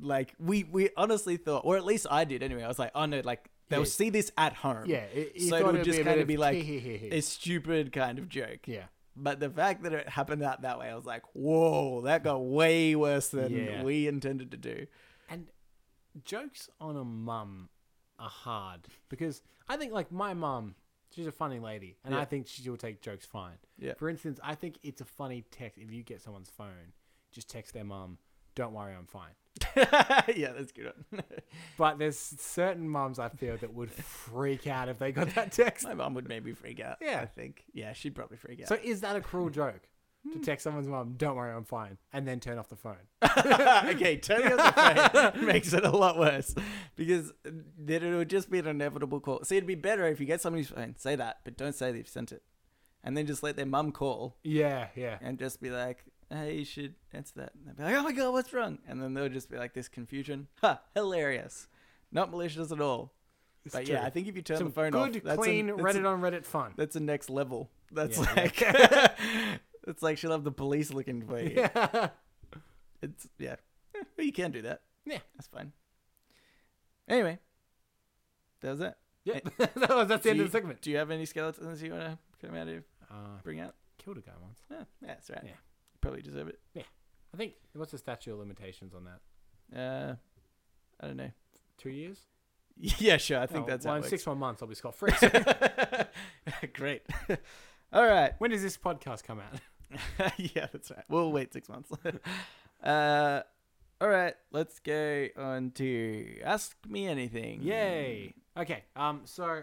like 0.00 0.34
we 0.38 0.64
we 0.64 0.90
honestly 0.96 1.36
thought 1.36 1.62
or 1.64 1.76
at 1.76 1.84
least 1.84 2.06
I 2.10 2.24
did 2.24 2.42
anyway 2.42 2.62
I 2.62 2.68
was 2.68 2.78
like 2.78 2.90
oh 2.94 3.06
no 3.06 3.20
like 3.24 3.48
they'll 3.68 3.80
Yeah. 3.80 3.84
see 3.86 4.10
this 4.10 4.30
at 4.36 4.52
home 4.54 4.84
yeah. 4.86 5.04
It, 5.12 5.32
you 5.36 5.48
so 5.48 5.56
it 5.56 5.60
thought 5.60 5.66
would 5.66 5.74
it'd 5.76 5.84
just 5.86 5.98
be 5.98 6.02
a 6.02 6.04
kind 6.04 6.16
bit 6.16 6.22
of 6.22 6.28
be 6.28 6.36
like 6.36 6.56
a 7.12 7.20
stupid 7.20 7.92
kind 7.92 8.18
of 8.18 8.28
joke 8.28 8.66
yeah. 8.66 8.84
but 9.16 9.40
the 9.40 9.48
fact 9.50 9.82
that 9.84 9.92
it 9.92 10.08
happened 10.08 10.42
out 10.42 10.62
that 10.62 10.78
way 10.78 10.88
I 10.90 10.94
was 10.94 11.04
like 11.06 11.22
whoa 11.34 12.02
that 12.02 12.24
got 12.24 12.38
way 12.44 12.94
worse 12.96 13.28
than 13.28 13.52
Yeah. 13.52 13.82
we 13.82 14.06
intended 14.08 14.50
to 14.50 14.56
do 14.56 14.86
And 15.28 15.46
jokes 16.24 16.68
on 16.80 16.96
a 16.96 17.04
mum 17.04 17.68
are 18.18 18.28
hard 18.28 18.86
because 19.08 19.42
I 19.68 19.76
think 19.76 19.92
like 19.92 20.12
my 20.12 20.34
mum, 20.34 20.74
she's 21.10 21.26
a 21.26 21.32
funny 21.32 21.58
lady, 21.58 21.96
and. 22.04 22.14
I 22.14 22.24
think 22.24 22.46
she 22.46 22.68
will 22.68 22.76
take 22.76 23.00
jokes 23.00 23.24
fine. 23.26 23.56
Yeah. 23.78 23.94
For 23.96 24.08
instance, 24.10 24.38
I 24.42 24.54
think 24.54 24.78
it's 24.82 25.00
a 25.00 25.04
funny 25.04 25.44
text 25.50 25.78
if 25.80 25.90
you 25.90 26.02
get 26.02 26.20
someone's 26.20 26.50
phone, 26.50 26.92
just 27.32 27.48
text 27.48 27.72
their 27.72 27.82
mum, 27.84 28.18
"Don't 28.54 28.72
worry, 28.74 28.94
I'm 28.94 29.06
fine." 29.06 29.34
yeah 29.76 30.52
that's 30.56 30.72
good 30.72 30.92
one 31.10 31.22
But 31.78 31.98
there's 31.98 32.18
certain 32.18 32.88
mums 32.88 33.18
I 33.18 33.28
feel 33.28 33.56
that 33.58 33.72
would 33.72 33.92
freak 33.92 34.66
out 34.66 34.88
if 34.88 34.98
they 34.98 35.12
got 35.12 35.34
that 35.34 35.52
text. 35.52 35.84
my 35.84 35.94
mom 35.94 36.14
would 36.14 36.28
maybe 36.28 36.52
freak 36.52 36.80
out 36.80 36.96
Yeah. 37.00 37.20
I 37.20 37.26
think 37.26 37.64
yeah 37.72 37.92
she'd 37.92 38.14
probably 38.14 38.36
freak 38.36 38.62
out 38.62 38.68
So 38.68 38.78
is 38.82 39.00
that 39.02 39.16
a 39.16 39.20
cruel 39.20 39.50
joke? 39.60 39.82
Hmm. 40.26 40.32
To 40.32 40.38
text 40.38 40.64
someone's 40.64 40.88
mum, 40.88 41.16
"Don't 41.18 41.36
worry, 41.36 41.52
I'm 41.54 41.64
fine," 41.66 41.98
and 42.10 42.26
then 42.26 42.40
turn 42.40 42.56
off 42.56 42.70
the 42.70 42.76
phone. 42.76 42.96
okay, 43.22 44.16
turning 44.16 44.58
off 44.58 44.74
the 44.74 45.32
phone 45.32 45.44
makes 45.46 45.74
it 45.74 45.84
a 45.84 45.90
lot 45.90 46.18
worse 46.18 46.54
because 46.96 47.30
then 47.44 48.02
it 48.02 48.16
would 48.16 48.30
just 48.30 48.50
be 48.50 48.58
an 48.58 48.66
inevitable 48.66 49.20
call. 49.20 49.44
See, 49.44 49.58
it'd 49.58 49.66
be 49.66 49.74
better 49.74 50.06
if 50.06 50.20
you 50.20 50.24
get 50.26 50.40
somebody's 50.40 50.68
phone, 50.70 50.94
say 50.96 51.14
that, 51.16 51.40
but 51.44 51.58
don't 51.58 51.74
say 51.74 51.92
that 51.92 51.98
you've 51.98 52.08
sent 52.08 52.32
it. 52.32 52.42
and 53.04 53.18
then 53.18 53.26
just 53.26 53.42
let 53.42 53.56
their 53.56 53.66
mum 53.66 53.92
call 53.92 54.38
Yeah, 54.42 54.86
yeah. 54.96 55.18
and 55.20 55.38
just 55.38 55.60
be 55.60 55.68
like, 55.68 56.02
"Hey, 56.30 56.58
you 56.58 56.64
should 56.64 56.94
answer 57.12 57.34
that." 57.36 57.52
And 57.54 57.66
they'll 57.66 57.74
be 57.74 57.82
like, 57.92 57.94
"Oh 57.94 58.02
my 58.02 58.12
god, 58.12 58.32
what's 58.32 58.52
wrong?" 58.52 58.78
And 58.88 59.02
then 59.02 59.14
they'll 59.14 59.28
just 59.28 59.50
be 59.50 59.56
like, 59.58 59.74
"This 59.74 59.88
confusion, 59.88 60.48
ha, 60.60 60.80
hilarious, 60.94 61.68
not 62.12 62.30
malicious 62.30 62.72
at 62.72 62.80
all." 62.80 63.12
but 63.72 63.88
yeah. 63.88 64.04
I 64.04 64.10
think 64.10 64.28
if 64.28 64.36
you 64.36 64.42
turn 64.42 64.58
Some 64.58 64.66
the 64.68 64.72
phone 64.72 64.90
good, 64.90 65.16
off, 65.16 65.22
that's 65.22 65.38
clean 65.38 65.70
a, 65.70 65.74
Reddit 65.74 66.04
a, 66.04 66.08
on 66.08 66.20
Reddit 66.20 66.44
fun. 66.44 66.74
that's 66.76 66.94
the 66.94 67.00
next 67.00 67.30
level. 67.30 67.70
That's 67.90 68.18
Yeah, 68.18 68.32
like, 68.36 68.62
it's 69.88 70.02
like 70.02 70.18
she'll 70.18 70.32
have 70.32 70.44
the 70.44 70.52
police 70.52 70.92
looking 70.92 71.22
for 71.22 71.40
you. 71.40 71.54
Yeah. 71.56 72.08
It's 73.02 73.28
yeah, 73.38 73.56
but 74.16 74.24
you 74.24 74.32
can 74.32 74.50
do 74.50 74.62
that. 74.62 74.80
Yeah. 75.06 75.18
that's 75.36 75.48
fine. 75.48 75.72
Anyway, 77.08 77.38
that 78.60 78.70
was 78.70 78.80
it. 78.80 78.94
yeah. 79.24 79.40
that 79.58 79.90
was, 79.90 80.08
that's 80.08 80.24
the 80.24 80.30
end 80.30 80.38
you, 80.38 80.44
of 80.44 80.52
the 80.52 80.56
segment. 80.58 80.80
Do 80.80 80.90
you 80.90 80.96
have 80.96 81.10
any 81.10 81.26
skeletons 81.26 81.82
you 81.82 81.92
want 81.92 82.02
to 82.02 82.46
come 82.46 82.56
out 82.56 82.68
of 82.68 82.82
Uh, 83.10 83.14
bring 83.42 83.60
out? 83.60 83.74
killed 83.98 84.18
a 84.18 84.20
guy 84.20 84.32
once. 84.40 84.58
Yeah, 84.70 84.76
yeah, 85.02 85.08
that's 85.08 85.30
right. 85.30 85.42
Yeah. 85.44 85.52
Probably 86.04 86.22
deserve 86.22 86.48
it. 86.48 86.58
Yeah, 86.74 86.82
I 87.32 87.36
think, 87.36 87.54
what's 87.72 87.92
the 87.92 87.98
statute 87.98 88.32
of 88.32 88.38
limitations 88.38 88.92
on 88.94 89.04
that? 89.72 89.78
Uh, 89.78 90.14
I 91.00 91.06
don't 91.06 91.16
know. 91.16 91.30
Two 91.78 91.90
years? 91.90 92.18
Yeah, 92.98 93.18
sure. 93.18 93.38
I 93.38 93.46
think 93.46 93.64
Oh, 93.64 93.70
that's 93.70 93.84
well, 93.86 93.94
how 93.94 93.98
in 94.00 94.04
it 94.04 94.08
six 94.10 94.26
more 94.26 94.34
months, 94.34 94.60
I'll 94.60 94.68
be 94.68 94.74
scot 94.74 94.96
free. 94.96 95.12
Great. 96.74 97.02
All 97.92 98.04
right. 98.04 98.32
when 98.38 98.50
does 98.50 98.62
this 98.62 98.76
podcast 98.76 99.22
come 99.22 99.38
out? 99.40 99.60
yeah, 100.36 100.66
that's 100.72 100.90
right. 100.90 101.04
We'll 101.08 101.30
wait 101.30 101.52
six 101.52 101.68
months. 101.68 101.90
uh, 102.82 103.42
all 104.00 104.08
right. 104.08 104.34
Let's 104.50 104.80
go 104.80 105.28
on 105.36 105.70
to 105.76 106.40
ask 106.42 106.76
me 106.88 107.06
anything. 107.06 107.62
Yay! 107.62 108.34
Okay, 108.56 108.82
um, 108.96 109.20
so 109.24 109.62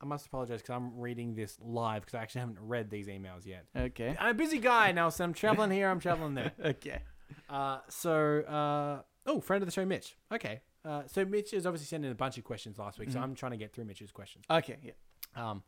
I 0.00 0.04
must 0.04 0.26
apologize 0.26 0.60
because 0.62 0.74
I'm 0.76 0.98
reading 0.98 1.34
this 1.34 1.56
live 1.60 2.02
because 2.02 2.14
I 2.14 2.22
actually 2.22 2.40
haven't 2.40 2.58
read 2.60 2.90
these 2.90 3.06
emails 3.08 3.46
yet. 3.46 3.64
Okay. 3.76 4.14
I'm 4.20 4.30
a 4.30 4.34
busy 4.34 4.58
guy, 4.58 4.92
Nelson. 4.92 5.24
I'm 5.24 5.32
traveling 5.32 5.70
here. 5.70 5.88
I'm 5.88 6.00
traveling 6.00 6.34
there. 6.34 6.52
Okay. 6.64 7.00
Uh, 7.48 7.78
so, 7.88 8.40
uh, 8.42 9.02
oh, 9.26 9.40
friend 9.40 9.62
of 9.62 9.66
the 9.66 9.72
show, 9.72 9.84
Mitch. 9.86 10.16
Okay. 10.32 10.60
Uh, 10.84 11.02
so 11.06 11.24
Mitch 11.24 11.50
has 11.52 11.66
obviously 11.66 11.86
sent 11.86 12.04
in 12.04 12.12
a 12.12 12.14
bunch 12.14 12.38
of 12.38 12.44
questions 12.44 12.78
last 12.78 12.98
week, 12.98 13.10
so 13.10 13.18
Mhm. 13.18 13.22
I'm 13.22 13.34
trying 13.34 13.52
to 13.52 13.56
get 13.58 13.72
through 13.72 13.84
Mitch's 13.86 14.12
questions. 14.12 14.44
Okay. 14.50 14.76
Yeah. 14.82 14.92
Um, 15.34 15.62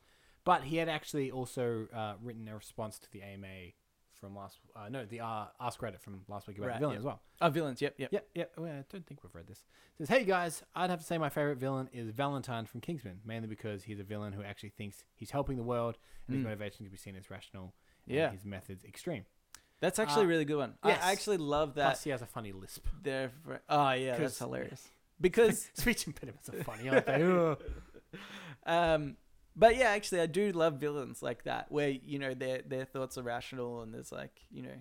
but 0.45 0.63
he 0.63 0.77
had 0.77 0.89
actually 0.89 1.31
also 1.31 1.89
uh, 1.93 2.15
written 2.23 2.47
a 2.49 2.55
response 2.55 2.99
to 3.01 3.11
the 3.11 3.23
AMA 3.23 3.73
from 4.21 4.35
last, 4.37 4.59
uh, 4.77 4.89
no, 4.89 5.05
the 5.07 5.21
uh, 5.21 5.47
Ask 5.61 5.81
Reddit 5.81 6.01
from 6.01 6.21
last 6.29 6.47
week 6.49 6.59
about 6.59 6.69
Right, 6.69 6.75
the 6.75 6.81
villain 6.81 6.95
yeah. 6.95 6.99
as 6.99 7.05
well. 7.05 7.21
Oh, 7.41 7.49
villains. 7.51 7.81
Yep. 7.81 7.95
Yep. 7.99 8.13
Yep, 8.13 8.29
yep. 8.35 8.53
Well, 8.57 8.71
I 8.73 8.85
don't 8.91 9.07
think 9.07 9.23
we've 9.23 9.35
read 9.35 9.47
this. 9.47 9.65
It 9.99 10.07
says, 10.07 10.09
"Hey 10.09 10.25
guys, 10.25 10.63
I'd 10.75 10.91
have 10.91 11.01
to 11.01 11.05
say 11.07 11.19
my 11.19 11.29
favorite 11.29 11.59
villain 11.59 11.89
is 11.93 12.11
Valentine 12.11 12.67
from 12.67 12.81
Kingsman, 12.81 13.21
mainly 13.25 13.49
because 13.49 13.85
he's 13.85 14.01
a 14.01 14.05
villain 14.05 14.33
who 14.33 14.43
actually 14.43 14.71
thinks 14.71 15.05
he's 15.15 15.31
helping 15.31 15.57
the 15.57 15.63
world, 15.63 15.97
and 16.27 16.37
his 16.37 16.43
Mm. 16.43 16.49
motivation 16.49 16.85
can 16.87 16.91
be 16.91 16.97
seen 16.99 17.17
as 17.17 17.31
rational, 17.31 17.75
and 18.07 18.17
Yeah. 18.17 18.31
his 18.31 18.45
methods 18.45 18.85
extreme. 18.85 19.25
That's 19.81 19.99
actually 20.01 20.23
Uh, 20.23 20.27
a 20.27 20.29
really 20.29 20.45
good 20.45 20.57
one. 20.59 20.75
yes. 20.85 21.01
I 21.03 21.13
actually 21.13 21.37
love 21.37 21.75
that. 21.75 21.85
Plus, 21.85 22.05
he 22.05 22.11
has 22.11 22.21
a 22.23 22.27
funny 22.27 22.51
lisp. 22.53 22.87
They're 23.03 23.29
fr- 23.31 23.55
oh 23.69 23.91
yeah, 23.93 24.11
that's 24.17 24.21
'Cause- 24.21 24.39
hilarious. 24.39 24.89
Because 25.21 25.69
Speech 25.75 26.07
impediments 26.07 26.49
are 26.49 26.63
funny, 26.63 26.89
aren't 26.89 27.07
they? 27.07 27.23
Ugh. 27.25 27.61
um, 28.67 29.17
but 29.59 29.77
yeah, 29.77 29.91
actually, 29.91 30.21
I 30.21 30.27
do 30.27 30.53
love 30.53 30.75
villains 30.75 31.23
like 31.23 31.43
that, 31.45 31.67
where 31.71 31.89
you 31.89 32.19
know 32.19 32.33
their 32.33 32.63
their 32.63 32.85
thoughts 32.85 33.19
are 33.19 33.23
rational 33.23 33.83
and 33.83 33.93
there's 33.93 34.13
like 34.13 34.41
you 34.51 34.63
know 34.63 34.79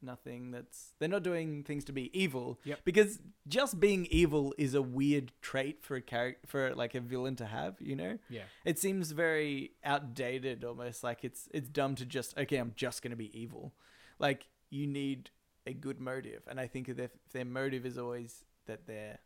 nothing 0.00 0.50
that's 0.50 0.92
they're 0.98 1.08
not 1.08 1.22
doing 1.22 1.62
things 1.62 1.84
to 1.84 1.92
be 1.92 2.10
evil. 2.18 2.58
Yep. 2.64 2.80
Because 2.84 3.20
just 3.46 3.78
being 3.78 4.06
evil 4.10 4.54
is 4.56 4.74
a 4.74 4.82
weird 4.82 5.32
trait 5.42 5.82
for 5.82 5.96
a 5.96 6.00
character 6.00 6.40
for 6.46 6.74
like 6.74 6.94
a 6.94 7.00
villain 7.00 7.36
to 7.36 7.46
have. 7.46 7.76
You 7.80 7.96
know, 7.96 8.18
yeah, 8.30 8.44
it 8.64 8.78
seems 8.78 9.12
very 9.12 9.72
outdated, 9.84 10.64
almost 10.64 11.04
like 11.04 11.22
it's 11.22 11.48
it's 11.52 11.68
dumb 11.68 11.94
to 11.96 12.06
just 12.06 12.36
okay, 12.38 12.56
I'm 12.56 12.72
just 12.76 13.02
gonna 13.02 13.16
be 13.16 13.38
evil. 13.38 13.74
Like 14.18 14.46
you 14.70 14.86
need 14.86 15.30
a 15.66 15.74
good 15.74 16.00
motive, 16.00 16.42
and 16.48 16.58
I 16.58 16.66
think 16.66 16.88
if, 16.88 16.98
if 16.98 17.10
their 17.32 17.44
motive 17.44 17.84
is 17.84 17.98
always 17.98 18.44
that 18.66 18.86
they're, 18.86 19.18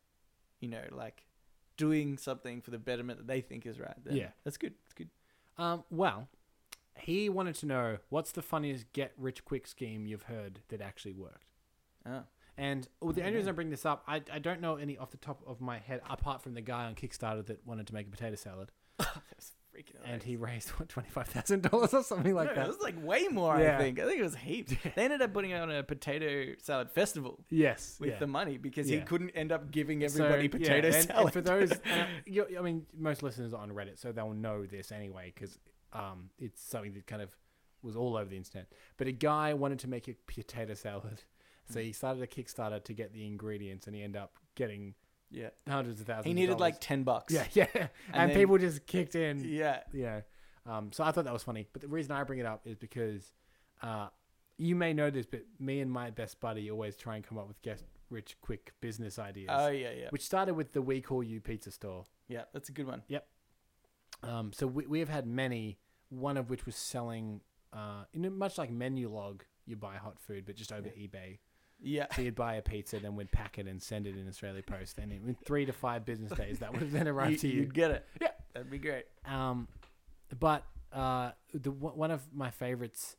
you 0.60 0.68
know, 0.68 0.82
like 0.90 1.24
doing 1.82 2.16
something 2.18 2.60
for 2.60 2.70
the 2.70 2.78
betterment 2.78 3.18
that 3.18 3.26
they 3.26 3.40
think 3.40 3.66
is 3.66 3.80
right. 3.80 3.96
Then 4.04 4.16
Yeah. 4.16 4.28
that's 4.44 4.56
good. 4.56 4.74
It's 4.84 4.94
good. 4.94 5.10
Um, 5.58 5.82
well, 5.90 6.28
he 6.96 7.28
wanted 7.28 7.56
to 7.56 7.66
know 7.66 7.98
what's 8.08 8.32
the 8.32 8.42
funniest 8.42 8.92
get 8.92 9.12
rich 9.16 9.44
quick 9.44 9.66
scheme 9.66 10.06
you've 10.06 10.24
heard 10.24 10.60
that 10.68 10.80
actually 10.80 11.12
worked. 11.14 11.46
Oh, 12.06 12.22
And 12.56 12.86
well, 13.00 13.12
the 13.12 13.22
only 13.22 13.36
reason 13.36 13.48
I 13.48 13.52
bring 13.52 13.70
this 13.70 13.84
up, 13.86 14.04
I, 14.06 14.22
I 14.32 14.38
don't 14.38 14.60
know 14.60 14.76
any 14.76 14.96
off 14.98 15.10
the 15.10 15.16
top 15.16 15.42
of 15.46 15.60
my 15.60 15.78
head, 15.78 16.00
apart 16.08 16.42
from 16.42 16.54
the 16.54 16.60
guy 16.60 16.84
on 16.84 16.94
Kickstarter 16.94 17.44
that 17.46 17.66
wanted 17.66 17.86
to 17.88 17.94
make 17.94 18.06
a 18.06 18.10
potato 18.10 18.36
salad, 18.36 18.70
that's 18.98 19.52
freaking. 19.74 19.96
and 20.04 20.22
he 20.22 20.36
raised 20.36 20.68
what 20.70 20.88
twenty 20.88 21.08
five 21.08 21.28
thousand 21.28 21.62
dollars 21.62 21.94
or 21.94 22.02
something 22.02 22.34
like 22.34 22.48
no, 22.48 22.54
that. 22.54 22.64
It 22.66 22.68
was 22.68 22.80
like 22.80 23.02
way 23.02 23.28
more. 23.28 23.54
I 23.56 23.78
think. 23.78 23.98
I 24.00 24.04
think 24.06 24.20
it 24.20 24.22
was 24.22 24.34
heaps. 24.36 24.72
they 24.96 25.04
ended 25.04 25.22
up 25.22 25.32
putting 25.32 25.50
it 25.52 25.56
on 25.60 25.70
a 25.70 25.82
potato 25.82 26.54
salad 26.58 26.90
festival 26.90 27.40
Yes, 27.50 27.96
with 28.00 28.10
yeah. 28.10 28.18
the 28.18 28.26
money 28.26 28.58
because 28.58 28.90
Yeah. 28.90 28.98
he 28.98 29.04
couldn't 29.04 29.30
end 29.30 29.52
up 29.52 29.70
giving 29.70 30.04
everybody 30.04 30.42
yeah, 30.44 30.48
potato 30.48 30.86
and- 30.88 30.96
and 30.96 31.04
salad. 31.06 31.32
for 31.32 31.40
those, 31.40 31.72
uh, 31.72 32.06
I 32.58 32.62
mean, 32.62 32.86
most 32.96 33.22
listeners 33.22 33.52
are 33.54 33.60
on 33.62 33.70
Reddit, 33.70 33.98
so 33.98 34.12
they'll 34.12 34.32
know 34.34 34.64
this 34.66 34.92
anyway 34.92 35.32
because 35.34 35.58
um, 35.92 36.30
it's 36.38 36.62
something 36.62 36.92
that 36.94 37.06
kind 37.06 37.22
of 37.22 37.30
was 37.82 37.96
all 37.96 38.16
over 38.16 38.28
the 38.30 38.36
internet. 38.36 38.68
But 38.96 39.06
a 39.08 39.12
guy 39.12 39.54
wanted 39.54 39.78
to 39.80 39.88
make 39.88 40.08
a 40.08 40.14
potato 40.26 40.74
salad, 40.74 41.22
so 41.68 41.80
Hmm. 41.80 41.86
he 41.86 41.92
started 41.92 42.22
a 42.22 42.26
Kickstarter 42.26 42.82
to 42.84 42.92
get 42.94 43.12
the 43.12 43.26
ingredients, 43.26 43.86
and 43.86 43.96
he 43.96 44.02
ended 44.02 44.20
up 44.22 44.38
getting 44.54 44.94
yeah, 45.32 45.48
hundreds 45.66 46.00
of 46.00 46.06
thousands. 46.06 46.26
he 46.26 46.30
of 46.32 46.36
needed 46.36 46.46
dollars. 46.52 46.60
like 46.60 46.80
ten 46.80 47.02
bucks. 47.02 47.32
yeah, 47.32 47.46
yeah, 47.54 47.66
and, 48.12 48.30
then- 48.30 48.36
people 48.36 48.58
just 48.58 48.86
kicked 48.86 49.14
in. 49.14 49.42
yeah. 49.44 49.80
yeah. 49.92 50.20
Um, 50.64 50.92
so 50.92 51.02
I 51.02 51.10
thought 51.10 51.24
that 51.24 51.32
was 51.32 51.42
funny. 51.42 51.66
But 51.72 51.82
the 51.82 51.88
reason 51.88 52.12
I 52.12 52.22
bring 52.22 52.38
it 52.38 52.46
up 52.46 52.66
is 52.66 52.76
because 52.76 53.32
uh, 53.82 54.08
you 54.58 54.76
may 54.76 54.92
know 54.92 55.10
this, 55.10 55.26
but 55.26 55.42
me 55.58 55.80
and 55.80 55.90
my 55.90 56.10
best 56.10 56.38
buddy 56.40 56.70
always 56.70 56.94
try 56.96 57.16
and 57.16 57.24
come 57.24 57.36
up 57.38 57.48
with 57.48 57.60
get 57.62 57.82
rich 58.10 58.36
quick 58.42 58.72
business 58.80 59.18
ideas. 59.18 59.48
Oh 59.50 59.68
yeah, 59.68 59.90
yeah, 59.90 60.08
Which 60.10 60.22
started 60.22 60.54
with 60.54 60.72
the 60.72 60.82
We 60.82 61.00
Call 61.00 61.22
You 61.22 61.40
pizza 61.40 61.70
store. 61.72 62.04
yeah. 62.28 62.42
That's 62.52 62.68
a 62.68 62.72
good 62.72 62.86
one. 62.86 63.02
Yep. 63.08 63.26
Um, 64.22 64.52
so 64.52 64.66
we, 64.68 64.86
we 64.86 65.00
have 65.00 65.08
had 65.08 65.26
many, 65.26 65.78
one 66.10 66.36
of 66.36 66.48
which 66.48 66.64
was 66.64 66.76
selling, 66.76 67.40
uh, 67.72 68.04
in 68.12 68.24
a, 68.24 68.30
much 68.30 68.56
like 68.56 68.70
Menulog, 68.70 69.40
you 69.66 69.74
buy 69.74 69.96
hot 69.96 70.20
food, 70.20 70.44
but 70.46 70.54
just 70.54 70.72
over 70.72 70.88
eBay. 70.90 71.38
Yeah. 71.82 72.06
So 72.14 72.22
you'd 72.22 72.34
buy 72.34 72.54
a 72.54 72.62
pizza, 72.62 72.98
then 72.98 73.16
we'd 73.16 73.32
pack 73.32 73.58
it 73.58 73.66
and 73.66 73.82
send 73.82 74.06
it 74.06 74.16
in 74.16 74.28
Australia 74.28 74.62
Post. 74.62 74.98
And 74.98 75.12
in 75.12 75.36
three 75.44 75.66
to 75.66 75.72
five 75.72 76.04
business 76.04 76.32
days, 76.32 76.60
that 76.60 76.72
would 76.72 76.82
have 76.82 76.92
then 76.92 77.08
arrive 77.08 77.38
to 77.40 77.48
you. 77.48 77.60
You'd 77.60 77.74
get 77.74 77.90
it. 77.90 78.06
Yeah. 78.20 78.28
That'd 78.54 78.70
be 78.70 78.78
great. 78.78 79.04
Um, 79.26 79.68
but 80.38 80.64
uh, 80.92 81.32
the 81.52 81.70
one 81.70 81.96
one 81.96 82.10
of 82.10 82.22
my 82.34 82.50
favorites 82.50 83.16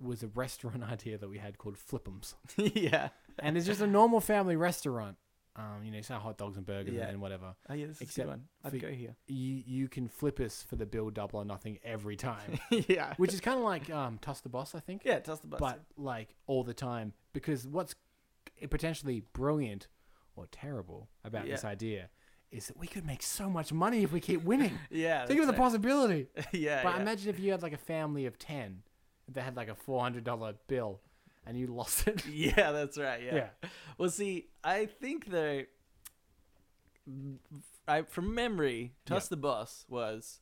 was 0.00 0.22
a 0.22 0.28
restaurant 0.28 0.82
idea 0.90 1.18
that 1.18 1.28
we 1.28 1.38
had 1.38 1.58
called 1.58 1.76
Flip'ems, 1.76 2.34
yeah. 2.56 3.08
and 3.38 3.56
it's 3.56 3.66
just 3.66 3.80
a 3.80 3.86
normal 3.86 4.20
family 4.20 4.56
restaurant. 4.56 5.16
Um, 5.56 5.82
you 5.84 5.90
know, 5.90 5.98
it's 5.98 6.08
not 6.10 6.22
hot 6.22 6.38
dogs 6.38 6.56
and 6.56 6.64
burgers 6.64 6.94
Yeah. 6.94 7.08
and 7.08 7.20
whatever. 7.20 7.54
Oh 7.68 7.74
yeah, 7.74 7.86
this 7.86 7.96
is 7.96 8.00
a 8.00 8.04
Except 8.04 8.26
good 8.26 8.30
one. 8.30 8.44
I'd 8.64 8.70
for- 8.72 8.78
go 8.78 8.88
here. 8.88 9.16
You 9.26 9.62
you 9.66 9.88
can 9.88 10.08
flip 10.08 10.38
us 10.40 10.62
for 10.62 10.76
the 10.76 10.86
bill 10.86 11.10
double 11.10 11.40
or 11.40 11.44
nothing 11.44 11.78
every 11.82 12.16
time, 12.30 12.58
yeah. 12.70 13.14
which 13.16 13.34
is 13.34 13.40
kind 13.40 13.58
of 13.58 13.64
like 13.64 13.90
um, 13.90 14.18
Toss 14.20 14.40
the 14.40 14.48
Boss, 14.48 14.74
I 14.74 14.80
think. 14.80 15.02
Yeah, 15.04 15.18
toss 15.18 15.40
the 15.40 15.48
boss. 15.48 15.60
but 15.60 15.80
like 15.96 16.34
all 16.46 16.62
the 16.62 16.74
time 16.74 17.12
because 17.32 17.66
what's 17.66 17.94
potentially 18.70 19.22
brilliant 19.32 19.88
or 20.36 20.46
terrible 20.50 21.08
about 21.24 21.46
Yeah. 21.46 21.54
this 21.54 21.64
idea 21.64 22.10
is 22.50 22.66
that 22.66 22.76
we 22.76 22.86
could 22.86 23.06
make 23.06 23.22
so 23.22 23.48
much 23.48 23.72
money 23.72 24.02
if 24.02 24.12
we 24.12 24.20
keep 24.20 24.42
winning. 24.42 24.78
yeah. 24.90 25.24
Think 25.26 25.40
of 25.40 25.46
the 25.46 25.52
possibility. 25.52 26.26
yeah. 26.52 26.82
But 26.82 26.96
yeah. 26.96 27.00
imagine 27.02 27.28
if 27.30 27.38
you 27.38 27.52
had 27.52 27.62
like 27.62 27.72
a 27.72 27.76
family 27.78 28.26
of 28.26 28.38
10 28.38 28.82
that 29.32 29.42
had 29.42 29.56
like 29.56 29.68
a 29.68 29.74
$400 29.74 30.54
bill 30.66 31.00
and 31.46 31.56
you 31.58 31.66
lost 31.68 32.06
it. 32.08 32.24
Yeah, 32.32 32.72
that's 32.72 32.98
right. 32.98 33.22
Yeah. 33.22 33.48
Well, 33.98 34.10
see, 34.10 34.48
I 34.64 34.86
think 34.86 35.26
though, 35.30 35.62
I 37.88 38.02
from 38.02 38.34
memory, 38.34 38.94
toss 39.06 39.26
Yeah. 39.26 39.28
the 39.30 39.36
boss 39.38 39.84
was 39.88 40.40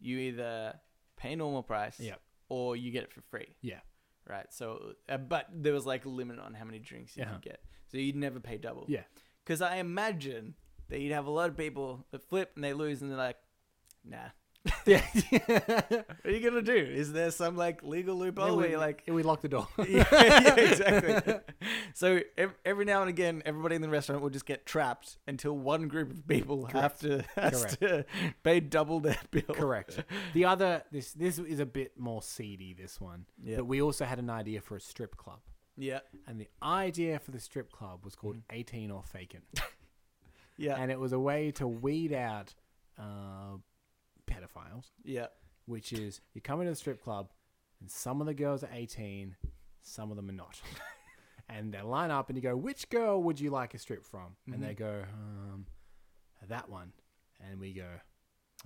you 0.00 0.18
either 0.18 0.80
pay 1.16 1.34
normal 1.36 1.62
price, 1.62 2.00
Yeah. 2.00 2.14
or 2.48 2.76
you 2.76 2.90
get 2.90 3.04
it 3.04 3.12
for 3.12 3.20
free. 3.22 3.54
Yeah. 3.60 3.80
Right. 4.26 4.46
So, 4.52 4.94
uh, 5.08 5.18
but 5.18 5.46
there 5.52 5.72
was 5.74 5.84
like 5.86 6.04
a 6.04 6.08
limit 6.08 6.38
on 6.38 6.54
how 6.54 6.64
many 6.64 6.78
drinks 6.78 7.16
you 7.16 7.24
Uh-huh. 7.24 7.34
could 7.34 7.42
get, 7.42 7.64
so 7.88 7.98
you'd 7.98 8.16
never 8.16 8.40
pay 8.40 8.56
double. 8.58 8.86
Yeah. 8.88 9.04
Because 9.44 9.60
I 9.60 9.76
imagine 9.76 10.54
that 10.88 11.00
you'd 11.00 11.12
have 11.12 11.26
a 11.26 11.30
lot 11.30 11.50
of 11.50 11.56
people 11.56 12.06
that 12.12 12.22
flip 12.22 12.52
and 12.54 12.64
they 12.64 12.72
lose, 12.72 13.02
and 13.02 13.10
they're 13.10 13.18
like, 13.18 13.38
"Nah, 14.04 14.30
Yeah. 14.86 15.02
what 15.46 16.06
are 16.24 16.30
you 16.30 16.40
gonna 16.40 16.60
do? 16.62 16.74
Is 16.74 17.12
there 17.12 17.30
some 17.30 17.56
like 17.56 17.82
legal 17.82 18.16
loophole 18.16 18.56
where 18.56 18.68
we, 18.70 18.76
like?" 18.76 19.02
we 19.08 19.22
lock 19.22 19.40
the 19.40 19.48
door. 19.48 19.68
yeah, 19.88 20.04
yeah, 20.12 20.54
exactly. 20.56 21.34
So 21.94 22.20
ev- 22.38 22.54
every 22.64 22.84
now 22.84 23.00
and 23.00 23.08
again, 23.10 23.42
everybody 23.44 23.74
in 23.74 23.82
the 23.82 23.88
restaurant 23.88 24.22
will 24.22 24.30
just 24.30 24.46
get 24.46 24.64
trapped 24.66 25.18
until 25.26 25.56
one 25.56 25.88
group 25.88 26.10
of 26.10 26.26
people 26.26 26.66
have 26.66 26.98
to 27.00 27.24
has 27.34 27.60
Correct. 27.64 27.80
to 27.80 28.04
pay 28.42 28.60
double 28.60 29.00
their 29.00 29.18
bill. 29.30 29.42
Correct. 29.52 30.02
The 30.34 30.44
other 30.44 30.82
this 30.92 31.12
this 31.12 31.38
is 31.38 31.58
a 31.60 31.66
bit 31.66 31.98
more 31.98 32.22
seedy 32.22 32.74
this 32.74 33.00
one. 33.00 33.26
Yeah. 33.42 33.56
But 33.56 33.64
we 33.66 33.80
also 33.82 34.04
had 34.04 34.18
an 34.18 34.30
idea 34.30 34.60
for 34.60 34.76
a 34.76 34.80
strip 34.80 35.16
club. 35.16 35.40
Yeah, 35.76 36.00
And 36.26 36.38
the 36.38 36.48
idea 36.62 37.18
for 37.18 37.30
the 37.30 37.40
strip 37.40 37.72
club 37.72 38.04
was 38.04 38.14
called 38.14 38.36
18 38.50 38.90
or 38.90 39.02
Fakin'. 39.02 39.40
yeah, 40.58 40.74
and 40.76 40.90
it 40.90 41.00
was 41.00 41.12
a 41.12 41.18
way 41.18 41.52
to 41.52 41.66
weed 41.66 42.12
out 42.12 42.54
uh, 42.98 43.56
pedophiles 44.26 44.86
yeah. 45.04 45.26
which 45.66 45.92
is 45.92 46.20
you 46.34 46.40
come 46.40 46.60
into 46.60 46.70
the 46.72 46.76
strip 46.76 47.02
club, 47.02 47.28
and 47.80 47.90
some 47.90 48.20
of 48.20 48.26
the 48.26 48.34
girls 48.34 48.62
are 48.64 48.70
18, 48.72 49.36
some 49.82 50.10
of 50.10 50.16
them 50.16 50.28
are 50.28 50.32
not. 50.34 50.60
and 51.48 51.72
they 51.72 51.80
line 51.82 52.10
up, 52.10 52.28
and 52.28 52.36
you 52.36 52.42
go, 52.42 52.56
which 52.56 52.88
girl 52.90 53.22
would 53.22 53.40
you 53.40 53.50
like 53.50 53.74
a 53.74 53.78
strip 53.78 54.04
from? 54.04 54.36
And 54.52 54.62
they 54.62 54.74
go, 54.74 55.02
um, 55.12 55.66
that 56.48 56.68
one. 56.68 56.92
And 57.50 57.58
we 57.58 57.72
go, 57.72 57.86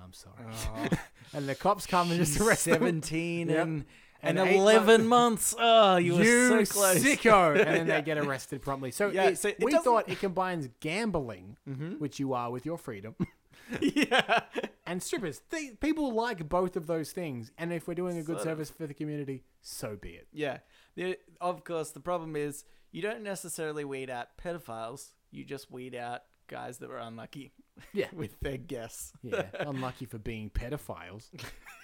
I'm 0.02 0.12
sorry. 0.12 0.88
and 1.32 1.48
the 1.48 1.54
cops 1.54 1.86
come 1.86 2.10
and 2.10 2.18
just 2.18 2.40
arrest 2.40 2.64
them. 2.64 2.74
17 2.74 3.48
Yep. 3.48 3.62
and, 3.62 3.84
And 4.22 4.38
and, 4.38 4.50
11 4.50 5.06
months. 5.06 5.54
Oh, 5.58 5.96
you, 5.96 6.20
You 6.20 6.50
were 6.50 6.64
so 6.64 6.72
close. 6.74 6.96
sicko! 7.04 7.56
And 7.66 7.66
then 7.68 7.86
they 7.86 8.02
get 8.02 8.18
arrested 8.18 8.62
promptly. 8.62 8.90
So, 8.90 9.10
Yeah, 9.10 9.28
it- 9.28 9.38
so 9.38 9.48
it 9.50 9.56
we 9.62 9.70
doesn't- 9.70 9.84
thought 9.84 10.08
it 10.08 10.18
combines 10.18 10.68
gambling, 10.80 11.56
Mm-hmm. 11.68 11.92
which 11.98 12.18
you 12.18 12.32
are 12.32 12.50
with 12.50 12.66
your 12.66 12.76
freedom, 12.78 13.14
yeah. 13.80 14.40
and 14.86 15.02
strippers. 15.02 15.40
They, 15.50 15.70
people 15.80 16.12
like 16.12 16.48
both 16.48 16.76
of 16.76 16.86
those 16.86 17.12
things, 17.12 17.50
and 17.58 17.72
if 17.72 17.86
we're 17.88 17.94
doing 17.94 18.18
a 18.18 18.22
good 18.22 18.36
Sort 18.36 18.38
of. 18.38 18.44
service 18.44 18.70
for 18.70 18.86
the 18.86 18.94
community, 18.94 19.42
so 19.60 19.96
be 20.00 20.10
it. 20.10 20.28
Yeah. 20.32 20.58
The, 20.96 21.18
of 21.40 21.64
course, 21.64 21.90
the 21.90 22.00
problem 22.00 22.36
is 22.36 22.64
you 22.92 23.02
don't 23.02 23.22
necessarily 23.22 23.84
weed 23.84 24.10
out 24.10 24.36
pedophiles. 24.42 25.08
You 25.30 25.44
just 25.44 25.70
weed 25.70 25.94
out 25.94 26.22
guys 26.46 26.78
that 26.78 26.88
were 26.88 26.98
unlucky 26.98 27.52
Yeah, 27.92 28.06
with 28.12 28.38
their 28.40 28.56
guess. 28.58 29.12
yeah. 29.22 29.46
Unlucky 29.58 30.04
for 30.06 30.18
being 30.18 30.48
pedophiles. 30.50 31.28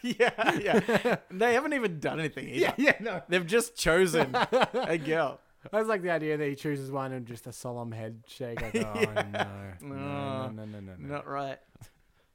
yeah, 0.03 0.31
yeah. 0.61 1.17
they 1.31 1.55
haven't 1.55 1.73
even 1.73 1.99
done 1.99 2.21
anything 2.21 2.49
either. 2.49 2.75
yeah, 2.77 2.93
no. 3.01 3.23
They've 3.29 3.47
just 3.47 3.75
chosen 3.77 4.37
a 4.73 4.99
girl. 4.99 5.41
I 5.73 5.79
was 5.79 5.89
like 5.89 6.03
the 6.03 6.11
idea 6.11 6.37
that 6.37 6.49
he 6.49 6.55
chooses 6.55 6.91
one 6.91 7.13
and 7.13 7.27
just 7.27 7.47
a 7.47 7.53
solemn 7.53 7.93
head 7.93 8.23
shake. 8.27 8.61
Like, 8.61 8.75
oh 8.77 8.95
no, 9.05 9.23
no, 9.23 9.47
no, 9.83 10.49
no, 10.49 10.65
no, 10.65 10.65
no, 10.65 10.81
no. 10.99 11.15
Not 11.15 11.27
right. 11.29 11.59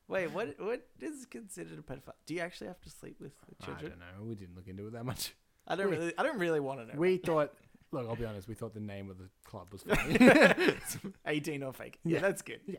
Wait, 0.07 0.27
what? 0.31 0.55
What 0.59 0.85
is 1.01 1.25
considered 1.25 1.79
a 1.79 1.81
pedophile? 1.81 2.13
Do 2.27 2.35
you 2.35 2.41
actually 2.41 2.67
have 2.67 2.81
to 2.81 2.89
sleep 2.89 3.17
with 3.19 3.33
the 3.47 3.65
children? 3.65 3.93
I 3.97 4.05
don't 4.11 4.19
know. 4.19 4.27
We 4.29 4.35
didn't 4.35 4.55
look 4.55 4.67
into 4.67 4.85
it 4.87 4.93
that 4.93 5.03
much. 5.05 5.33
I 5.67 5.75
don't 5.75 5.89
We- 5.89 5.97
really. 5.97 6.13
I 6.17 6.23
don't 6.23 6.37
really 6.39 6.59
want 6.59 6.81
to 6.81 6.85
know. 6.85 6.99
We 6.99 7.17
thought. 7.17 7.51
Look, 7.91 8.07
I'll 8.07 8.15
be 8.15 8.25
honest. 8.25 8.47
We 8.47 8.55
thought 8.55 8.73
the 8.73 8.79
name 8.79 9.09
of 9.09 9.17
the 9.17 9.29
club 9.45 9.67
was 9.71 9.83
funny. 9.83 10.17
eighteen 11.25 11.63
or 11.63 11.73
fake. 11.73 11.99
Yeah, 12.03 12.15
Yeah. 12.15 12.21
that's 12.21 12.41
good. 12.41 12.59
Yeah. 12.67 12.77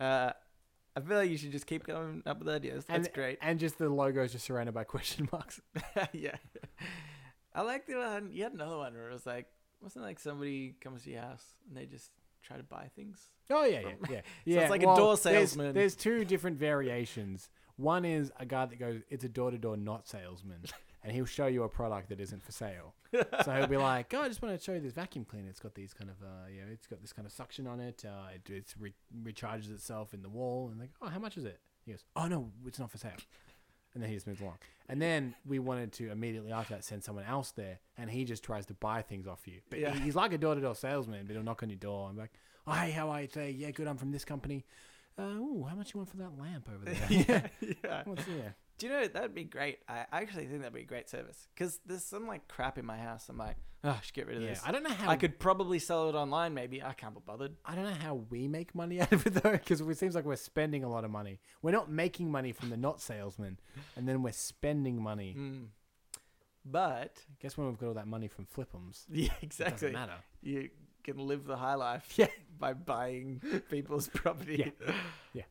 Uh, 0.00 0.32
I 0.96 1.00
feel 1.00 1.16
like 1.18 1.30
you 1.30 1.36
should 1.36 1.52
just 1.52 1.66
keep 1.66 1.86
going 1.86 2.22
up 2.24 2.38
with 2.38 2.48
ideas. 2.48 2.84
That's 2.86 3.06
and, 3.08 3.14
great. 3.14 3.38
And 3.42 3.58
just 3.60 3.78
the 3.78 3.88
logo 3.88 4.22
is 4.22 4.32
just 4.32 4.44
surrounded 4.44 4.72
by 4.72 4.84
question 4.84 5.28
marks. 5.32 5.60
yeah. 6.12 6.36
I 7.52 7.62
like 7.62 7.86
the 7.86 7.94
one. 7.96 8.30
You 8.32 8.44
had 8.44 8.52
another 8.52 8.76
one 8.78 8.94
where 8.94 9.10
it 9.10 9.12
was 9.12 9.26
like, 9.26 9.46
wasn't 9.84 10.04
it 10.04 10.08
like 10.08 10.18
somebody 10.18 10.74
comes 10.80 11.04
to 11.04 11.10
your 11.10 11.20
house 11.22 11.44
and 11.68 11.76
they 11.76 11.86
just 11.86 12.10
try 12.42 12.56
to 12.56 12.62
buy 12.62 12.90
things? 12.96 13.20
Oh 13.50 13.64
yeah, 13.64 13.80
yeah, 13.80 13.88
yeah. 14.10 14.20
yeah. 14.44 14.60
it's 14.62 14.70
like 14.70 14.82
a 14.82 14.86
door 14.86 15.16
there's- 15.16 15.20
salesman. 15.20 15.74
There's, 15.74 15.94
two 15.94 16.24
different 16.24 16.58
variations. 16.58 17.48
One 17.76 18.04
is 18.04 18.32
a 18.38 18.46
guy 18.46 18.66
that 18.66 18.78
goes, 18.78 19.02
"It's 19.10 19.24
a 19.24 19.28
door-to-door 19.28 19.76
not 19.76 20.06
salesman," 20.08 20.60
and 21.02 21.12
he'll 21.12 21.24
show 21.26 21.46
you 21.46 21.64
a 21.64 21.68
product 21.68 22.08
that 22.10 22.20
isn't 22.20 22.42
for 22.44 22.52
sale. 22.52 22.94
so 23.12 23.52
he'll 23.52 23.66
be 23.66 23.76
like, 23.76 24.14
"Oh, 24.14 24.22
I 24.22 24.28
just 24.28 24.40
want 24.42 24.56
to 24.56 24.64
show 24.64 24.72
you 24.72 24.80
this 24.80 24.92
vacuum 24.92 25.24
cleaner. 25.24 25.48
It's 25.50 25.58
got 25.60 25.74
these 25.74 25.92
kind 25.92 26.08
of, 26.08 26.16
uh, 26.22 26.48
you 26.48 26.60
know, 26.60 26.68
it's 26.72 26.86
got 26.86 27.00
this 27.02 27.12
kind 27.12 27.26
of 27.26 27.32
suction 27.32 27.66
on 27.66 27.80
it. 27.80 28.04
Uh, 28.06 28.28
it 28.34 28.48
it's 28.50 28.76
re- 28.78 28.94
recharges 29.24 29.70
itself 29.72 30.14
in 30.14 30.22
the 30.22 30.28
wall." 30.28 30.68
And 30.70 30.78
like, 30.80 30.92
"Oh, 31.02 31.08
how 31.08 31.18
much 31.18 31.36
is 31.36 31.44
it?" 31.44 31.58
He 31.84 31.90
goes, 31.90 32.04
"Oh 32.14 32.26
no, 32.28 32.50
it's 32.66 32.78
not 32.78 32.90
for 32.92 32.98
sale." 32.98 33.12
And 33.92 34.02
then 34.02 34.08
he 34.10 34.16
just 34.16 34.26
moves 34.26 34.40
along. 34.40 34.58
And 34.88 35.00
then 35.00 35.34
we 35.46 35.58
wanted 35.58 35.92
to 35.94 36.10
immediately 36.10 36.52
after 36.52 36.74
that 36.74 36.84
send 36.84 37.02
someone 37.02 37.24
else 37.24 37.52
there, 37.52 37.78
and 37.96 38.10
he 38.10 38.24
just 38.24 38.42
tries 38.42 38.66
to 38.66 38.74
buy 38.74 39.00
things 39.02 39.26
off 39.26 39.46
you. 39.46 39.60
But 39.70 39.78
Yeah. 39.78 39.94
he's 39.94 40.14
like 40.14 40.32
a 40.32 40.38
door-to-door 40.38 40.74
salesman, 40.74 41.26
but 41.26 41.32
he'll 41.34 41.42
knock 41.42 41.62
on 41.62 41.70
your 41.70 41.78
door 41.78 42.08
and 42.08 42.16
be 42.16 42.22
like, 42.22 42.32
"Oh, 42.66 42.72
hey, 42.72 42.90
how 42.90 43.08
are 43.10 43.22
you 43.22 43.28
today? 43.28 43.50
Yeah, 43.50 43.70
good. 43.70 43.86
I'm 43.88 43.96
from 43.96 44.12
this 44.12 44.24
company. 44.26 44.64
Uh, 45.18 45.22
ooh, 45.22 45.64
how 45.68 45.74
much 45.76 45.94
you 45.94 45.98
want 45.98 46.10
for 46.10 46.16
that 46.18 46.38
lamp 46.38 46.68
over 46.74 46.84
there? 46.84 47.06
yeah, 47.62 47.74
yeah. 47.82 48.02
What's 48.04 48.26
yeah? 48.28 48.50
Do 48.78 48.86
you 48.86 48.92
know 48.92 49.06
that'd 49.06 49.34
be 49.34 49.44
great? 49.44 49.78
I 49.88 50.04
actually 50.12 50.46
think 50.46 50.60
that'd 50.60 50.74
be 50.74 50.80
a 50.82 50.84
great 50.86 51.08
service 51.08 51.46
because 51.54 51.78
there's 51.86 52.04
some 52.04 52.26
like 52.26 52.48
crap 52.48 52.76
in 52.78 52.84
my 52.84 52.98
house. 52.98 53.28
I'm 53.28 53.38
like, 53.38 53.56
oh, 53.84 53.90
I 53.90 54.00
should 54.02 54.14
get 54.14 54.26
rid 54.26 54.38
of 54.38 54.42
Yeah, 54.42 54.50
this. 54.50 54.62
I 54.66 54.72
don't 54.72 54.82
know 54.82 54.90
how 54.90 55.10
I 55.10 55.16
could 55.16 55.38
probably 55.38 55.78
sell 55.78 56.08
it 56.08 56.14
online. 56.16 56.54
Maybe 56.54 56.82
I 56.82 56.92
can't 56.92 57.14
be 57.14 57.20
bothered. 57.24 57.52
I 57.64 57.76
don't 57.76 57.84
know 57.84 57.90
how 57.92 58.14
we 58.30 58.48
make 58.48 58.74
money 58.74 59.00
out 59.00 59.12
of 59.12 59.26
it 59.26 59.34
though, 59.34 59.52
because 59.52 59.80
it 59.80 59.98
seems 59.98 60.14
like 60.14 60.24
we're 60.24 60.36
spending 60.36 60.82
a 60.82 60.88
lot 60.88 61.04
of 61.04 61.10
money. 61.10 61.38
We're 61.62 61.70
not 61.72 61.90
making 61.90 62.30
money 62.30 62.52
from 62.52 62.70
the 62.70 62.76
not 62.76 63.00
salesman, 63.00 63.58
and 63.96 64.08
then 64.08 64.22
we're 64.22 64.32
spending 64.32 65.00
money. 65.00 65.36
Mm. 65.38 65.66
But 66.64 67.18
Guess 67.40 67.56
when 67.58 67.66
we've 67.68 67.78
got 67.78 67.88
all 67.88 67.94
that 67.94 68.08
money 68.08 68.26
from 68.28 68.46
Flip'ems, 68.46 69.04
yeah, 69.10 69.26
it 69.26 69.42
exactly. 69.42 69.88
doesn't 69.88 69.92
matter. 69.92 70.18
You 70.42 70.70
can 71.02 71.18
live 71.18 71.44
the 71.44 71.56
high 71.56 71.74
life. 71.74 72.14
Yeah. 72.16 72.26
by 72.58 72.72
buying 72.72 73.42
people's 73.68 74.08
property. 74.08 74.72
Yeah. 74.80 74.94
Yeah. 75.32 75.42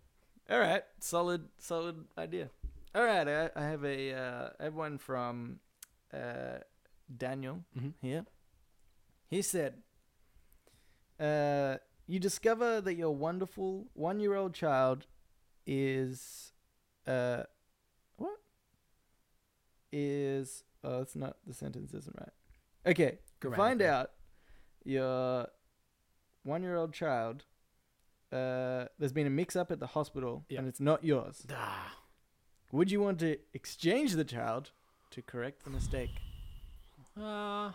All 0.49 0.59
right, 0.59 0.83
solid, 0.99 1.47
solid 1.57 2.03
idea. 2.17 2.49
All 2.95 3.03
right, 3.03 3.27
I, 3.27 3.49
I 3.55 3.63
have 3.63 3.83
a, 3.83 4.13
uh, 4.13 4.49
I 4.59 4.63
have 4.65 4.75
one 4.75 4.97
from 4.97 5.59
uh, 6.13 6.59
Daniel 7.15 7.63
Mhm. 7.75 7.93
here. 8.01 8.25
He 9.27 9.41
said, 9.41 9.81
uh, 11.19 11.77
"You 12.05 12.19
discover 12.19 12.81
that 12.81 12.93
your 12.95 13.11
wonderful 13.15 13.87
one-year-old 13.93 14.53
child 14.53 15.07
is, 15.65 16.53
uh, 17.07 17.43
what? 18.17 18.37
Is 19.91 20.63
oh, 20.83 21.01
it's 21.01 21.15
not 21.15 21.37
the 21.47 21.53
sentence 21.53 21.93
isn't 21.93 22.15
right. 22.19 22.33
Okay, 22.85 23.19
find 23.55 23.81
out 23.81 24.11
your 24.83 25.47
one-year-old 26.43 26.93
child. 26.93 27.45
Uh, 28.31 28.85
there's 28.99 29.13
been 29.13 29.27
a 29.27 29.29
mix-up 29.31 29.71
at 29.71 29.79
the 29.79 29.87
hospital, 29.87 30.45
Yeah. 30.49 30.59
and 30.59 30.67
it's 30.67 30.79
not 30.79 31.03
yours. 31.03 31.45
Ah, 31.51 31.95
Would 32.73 32.89
you 32.91 32.99
want 33.01 33.19
to 33.19 33.37
exchange 33.53 34.13
the 34.13 34.23
child 34.25 34.71
to 35.11 35.21
correct 35.21 35.63
the 35.63 35.69
mistake? 35.69 36.09
uh, 37.15 37.21
nah, 37.21 37.71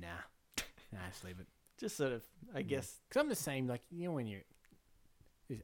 nah, 0.92 0.98
just 1.10 1.24
leave 1.24 1.38
it. 1.38 1.46
Just 1.78 1.96
sort 1.96 2.12
of, 2.12 2.22
I 2.54 2.62
Mm. 2.62 2.68
guess. 2.68 3.00
Because 3.08 3.20
I'm 3.22 3.28
the 3.28 3.34
same. 3.36 3.66
Like 3.68 3.82
you 3.90 4.06
know 4.08 4.12
when 4.14 4.26
you, 4.26 4.40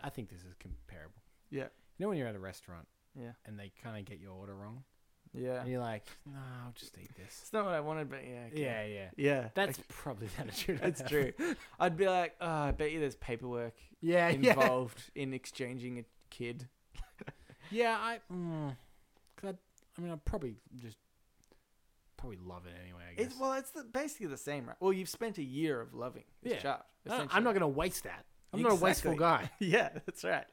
I 0.03 0.11
think 0.11 0.29
this 0.29 0.41
is 0.41 0.55
comparable. 0.61 1.23
Yeah. 1.51 1.69
You 1.97 2.05
know 2.05 2.09
when 2.11 2.19
you're 2.19 2.29
at 2.29 2.35
a 2.37 2.39
restaurant 2.41 2.87
Yeah. 3.19 3.33
and 3.47 3.59
they 3.59 3.73
kind 3.83 3.99
of 3.99 4.05
get 4.05 4.19
your 4.21 4.33
order 4.33 4.55
wrong, 4.55 4.85
Yeah. 5.33 5.61
and 5.63 5.71
you're 5.71 5.81
like, 5.81 6.07
no, 6.27 6.39
I'll 6.65 6.73
just 6.73 6.97
eat 6.99 7.11
this. 7.17 7.39
It's 7.43 7.53
not 7.53 7.65
what 7.65 7.73
I 7.75 7.81
wanted, 7.81 8.11
but 8.11 8.21
yeah. 8.29 8.45
okay. 8.53 8.63
Yeah, 8.63 8.85
yeah. 8.85 9.09
Yeah. 9.17 9.49
That's 9.55 9.79
okay, 9.79 9.87
probably 9.89 10.27
the 10.29 10.41
attitude. 10.43 10.81
That's 10.83 11.03
true. 11.03 11.33
I'd 11.81 11.97
be 11.97 12.07
like, 12.07 12.35
oh, 12.43 12.47
I 12.47 12.71
bet 12.73 12.93
you 12.93 13.01
there's 13.01 13.17
paperwork 13.17 13.75
Yeah, 14.03 14.29
yeah. 14.29 14.51
involved 14.51 15.11
in 15.15 15.33
exchanging 15.33 15.99
a 15.99 16.05
kid. 16.29 16.69
Yeah, 17.71 17.97
I. 17.99 18.19
Mm, 18.33 18.77
'cause 19.37 19.55
I, 19.55 19.57
I 19.99 20.01
mean, 20.03 20.13
I 20.13 20.17
probably 20.25 20.57
just 20.81 20.97
probably 22.17 22.39
love 22.45 22.67
it 22.67 22.75
anyway. 22.83 23.03
I 23.11 23.15
guess. 23.15 23.27
It's 23.27 23.39
well, 23.41 23.53
it's 23.55 23.71
the, 23.71 23.85
basically 23.85 24.27
the 24.27 24.37
same, 24.37 24.67
right? 24.67 24.77
Well, 24.81 24.93
you've 24.93 25.09
spent 25.09 25.39
a 25.39 25.43
year 25.43 25.81
of 25.81 25.95
loving 25.95 26.25
this 26.43 26.63
Yeah. 26.63 26.79
don't- 27.07 27.35
I'm 27.35 27.43
not 27.45 27.53
going 27.53 27.61
to 27.63 27.69
waste 27.69 28.05
that. 28.05 28.27
I'm 28.53 28.61
not 28.63 28.73
a 28.73 28.77
wasteful 28.77 29.15
guy. 29.15 29.51
yeah, 29.59 29.91
that's 30.05 30.25
right. 30.25 30.45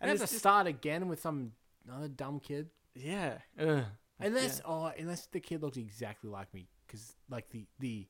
And 0.00 0.10
And 0.10 0.10
have 0.10 0.18
to 0.18 0.32
just, 0.32 0.38
start 0.38 0.66
again 0.66 1.08
with 1.08 1.20
some 1.20 1.52
another 1.86 2.08
dumb 2.08 2.38
kid. 2.40 2.70
yeah. 2.94 3.38
Ugh. 3.58 3.84
Unless, 4.20 4.60
oh, 4.64 4.92
unless 4.98 5.26
the 5.26 5.38
kid 5.40 5.62
looks 5.62 5.76
exactly 5.76 6.28
like 6.28 6.52
me, 6.52 6.68
because 6.86 7.14
like 7.30 7.48
the 7.50 7.66
the 7.78 8.06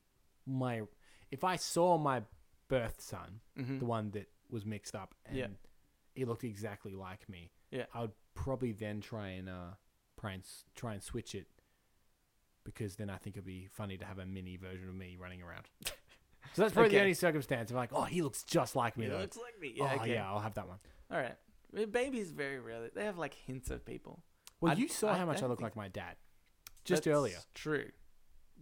my, 0.46 0.82
if 1.30 1.44
I 1.44 1.56
saw 1.56 1.98
my 1.98 2.22
birth 2.68 3.00
son, 3.00 3.40
Mhm. 3.58 3.78
the 3.78 3.84
one 3.84 4.10
that 4.12 4.28
was 4.50 4.64
mixed 4.64 4.94
up, 4.96 5.14
and 5.26 5.36
Yeah. 5.36 5.46
he 6.14 6.24
looked 6.24 6.44
exactly 6.44 6.94
like 6.94 7.28
me, 7.28 7.50
Yeah. 7.70 7.84
I 7.94 8.00
would 8.02 8.12
probably 8.44 8.72
then 8.72 9.00
try 9.00 9.28
and 9.30 9.48
uh 9.48 9.74
try 10.20 10.32
and 10.32 10.42
try 10.74 10.94
and 10.94 11.02
switch 11.02 11.34
it, 11.34 11.46
because 12.64 12.96
then 12.96 13.10
I 13.10 13.16
think 13.16 13.36
it'd 13.36 13.46
be 13.46 13.68
funny 13.72 13.96
to 13.98 14.04
have 14.04 14.18
a 14.18 14.26
mini 14.26 14.56
version 14.56 14.88
of 14.88 14.94
me 14.94 15.16
running 15.20 15.42
around. 15.42 15.64
so 15.84 16.62
that's 16.62 16.72
probably 16.72 16.90
the 16.92 17.00
only 17.00 17.14
circumstance. 17.14 17.70
I'm 17.70 17.76
like, 17.76 17.90
oh, 17.92 18.04
he 18.04 18.22
looks 18.22 18.42
just 18.44 18.76
like 18.76 18.96
me 18.96 19.06
It 19.06 19.10
though. 19.10 19.18
looks 19.18 19.36
like 19.36 19.60
me. 19.60 19.74
Yeah. 19.76 19.92
oh 19.96 20.02
okay. 20.02 20.14
yeah, 20.14 20.28
I'll 20.28 20.40
have 20.40 20.54
that 20.54 20.68
one. 20.68 20.78
All 21.10 21.18
right. 21.18 21.36
Well, 21.72 21.86
Babies 21.86 22.30
very 22.30 22.58
rarely. 22.58 22.88
They 22.94 23.04
have 23.04 23.18
like 23.18 23.34
hints 23.34 23.70
of 23.70 23.84
people. 23.84 24.22
Well, 24.60 24.72
I- 24.72 24.76
you 24.76 24.88
saw 24.88 25.12
I 25.12 25.18
how 25.18 25.26
much 25.26 25.38
I 25.38 25.40
don't 25.40 25.50
look 25.50 25.60
like 25.62 25.76
my 25.76 25.88
dad, 25.88 26.16
just 26.84 27.04
That's 27.04 27.14
earlier. 27.14 27.38
True. 27.54 27.86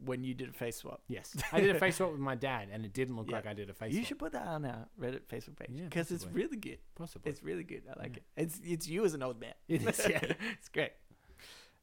When 0.04 0.22
you 0.24 0.34
did 0.34 0.50
a 0.50 0.52
face 0.52 0.76
swap. 0.76 1.00
Yes, 1.08 1.34
I 1.52 1.60
did 1.60 1.74
a 1.74 1.78
face 1.78 1.96
swap 1.96 2.10
with 2.12 2.20
my 2.20 2.34
dad, 2.34 2.68
and 2.70 2.84
it 2.84 2.92
didn't 2.92 3.16
look 3.16 3.28
Yeah. 3.30 3.36
like 3.36 3.46
I 3.46 3.54
did 3.54 3.70
a 3.70 3.72
face 3.72 3.78
swap. 3.78 3.92
you 3.92 3.98
swap. 4.00 4.06
should 4.08 4.18
put 4.18 4.32
that 4.32 4.46
on 4.46 4.64
our 4.64 4.86
Reddit 5.00 5.22
Facebook 5.26 5.56
page 5.56 5.70
Yeah, 5.72 5.84
because 5.84 6.10
it's 6.10 6.26
really 6.26 6.56
good. 6.58 6.78
Possibly. 6.94 7.30
It's 7.30 7.42
really 7.42 7.64
good. 7.64 7.82
I 7.88 7.98
like 7.98 8.16
Yeah. 8.16 8.42
it. 8.42 8.42
It's 8.44 8.60
it's 8.64 8.88
you 8.88 9.04
as 9.04 9.14
an 9.14 9.22
old 9.22 9.40
man. 9.40 9.54
It 9.68 9.82
is, 9.82 10.06
yeah. 10.08 10.20
it's 10.58 10.68
great. 10.68 10.92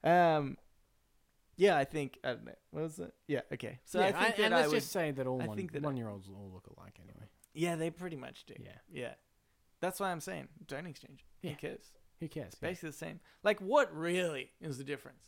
Um, 0.03 0.57
yeah, 1.55 1.77
I 1.77 1.85
think 1.85 2.17
I 2.23 2.29
don't 2.29 2.45
know. 2.45 2.55
What 2.71 2.83
was 2.83 2.99
it? 2.99 3.13
Yeah. 3.27 3.41
Okay. 3.53 3.79
So 3.85 3.99
yeah, 3.99 4.07
I 4.07 4.11
think 4.11 4.35
that 4.37 4.43
and 4.45 4.55
I 4.55 4.57
let's 4.59 4.69
would. 4.71 4.79
just 4.79 4.91
say 4.91 5.11
that 5.11 5.27
all 5.27 5.41
I 5.41 5.47
one, 5.47 5.57
that 5.71 5.83
I- 5.83 5.85
one-year-olds 5.85 6.27
all 6.29 6.51
look 6.53 6.67
alike 6.77 6.99
anyway. 7.01 7.27
Yeah, 7.53 7.75
they 7.75 7.89
pretty 7.91 8.15
much 8.17 8.45
do. 8.45 8.55
Yeah. 8.59 8.71
Yeah. 8.91 9.13
That's 9.79 9.99
why 9.99 10.11
I'm 10.11 10.21
saying 10.21 10.47
don't 10.67 10.87
exchange. 10.87 11.25
Yeah. 11.41 11.51
Who 11.51 11.55
cares? 11.57 11.91
Who 12.19 12.27
cares? 12.27 12.47
It's 12.53 12.55
basically 12.59 12.89
the 12.89 12.95
same. 12.97 13.19
Like, 13.43 13.59
what 13.59 13.93
really 13.95 14.51
is 14.61 14.77
the 14.77 14.83
difference? 14.83 15.23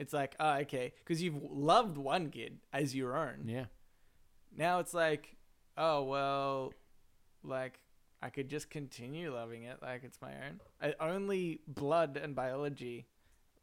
It's 0.00 0.14
like, 0.14 0.34
oh, 0.40 0.54
okay, 0.60 0.94
because 1.04 1.22
you've 1.22 1.42
loved 1.50 1.98
one 1.98 2.30
kid 2.30 2.60
as 2.72 2.96
your 2.96 3.18
own. 3.18 3.44
Yeah. 3.44 3.66
Now 4.56 4.78
it's 4.78 4.94
like, 4.94 5.36
oh 5.76 6.04
well, 6.04 6.72
like 7.44 7.80
I 8.22 8.30
could 8.30 8.48
just 8.48 8.70
continue 8.70 9.34
loving 9.34 9.64
it 9.64 9.76
like 9.82 10.02
it's 10.02 10.18
my 10.22 10.32
own. 10.32 10.60
I, 10.80 10.94
only 11.06 11.60
blood 11.68 12.18
and 12.20 12.34
biology 12.34 13.08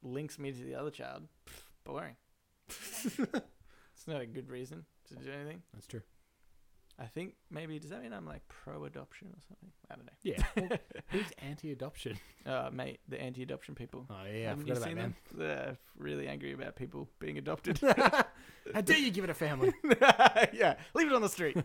links 0.04 0.38
me 0.38 0.52
to 0.52 0.64
the 0.64 0.76
other 0.76 0.92
child, 0.92 1.24
pff, 1.50 1.62
boring. 1.84 2.16
it's 2.70 4.08
not 4.08 4.22
a 4.22 4.28
good 4.28 4.52
reason 4.52 4.86
to 5.08 5.16
do 5.16 5.32
anything. 5.32 5.64
That's 5.74 5.88
true. 5.88 6.04
I 7.00 7.06
think 7.06 7.36
maybe 7.52 7.78
does 7.78 7.92
that 7.92 8.02
mean 8.02 8.12
I'm 8.12 8.26
like 8.26 8.42
pro 8.48 8.86
adoption 8.86 9.28
or 9.28 9.40
something? 9.48 9.70
I 9.92 9.96
don't 9.96 10.06
know. 10.08 10.14
Yeah. 10.24 10.44
Well, 10.56 10.80
who's 11.10 11.32
anti-adoption? 11.48 12.18
Uh, 12.46 12.70
mate, 12.74 13.02
the 13.08 13.22
anti-adoption 13.22 13.76
people. 13.76 14.08
Oh 14.10 14.24
yeah, 14.26 14.30
I 14.30 14.50
Haven't 14.50 14.62
forgot 14.64 14.68
you 14.68 14.72
about 14.74 14.84
seen 14.88 14.96
them. 14.98 15.16
them? 15.30 15.38
They're 15.40 15.78
really 15.98 16.28
angry 16.28 16.54
about 16.54 16.76
people 16.76 17.08
being 17.20 17.38
adopted. 17.38 17.80
How 18.74 18.82
dare 18.84 18.98
you 18.98 19.12
give 19.12 19.24
it 19.26 19.30
a 19.30 19.36
family? 19.36 19.72
yeah, 20.54 20.76
leave 20.96 21.08
it 21.08 21.14
on 21.14 21.22
the 21.22 21.30
street. 21.30 21.56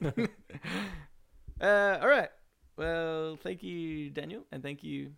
uh, 1.60 1.98
all 2.00 2.08
right. 2.08 2.28
Well, 2.76 3.36
thank 3.42 3.62
you, 3.62 4.10
Daniel, 4.10 4.44
and 4.52 4.62
thank 4.62 4.82
you. 4.82 5.12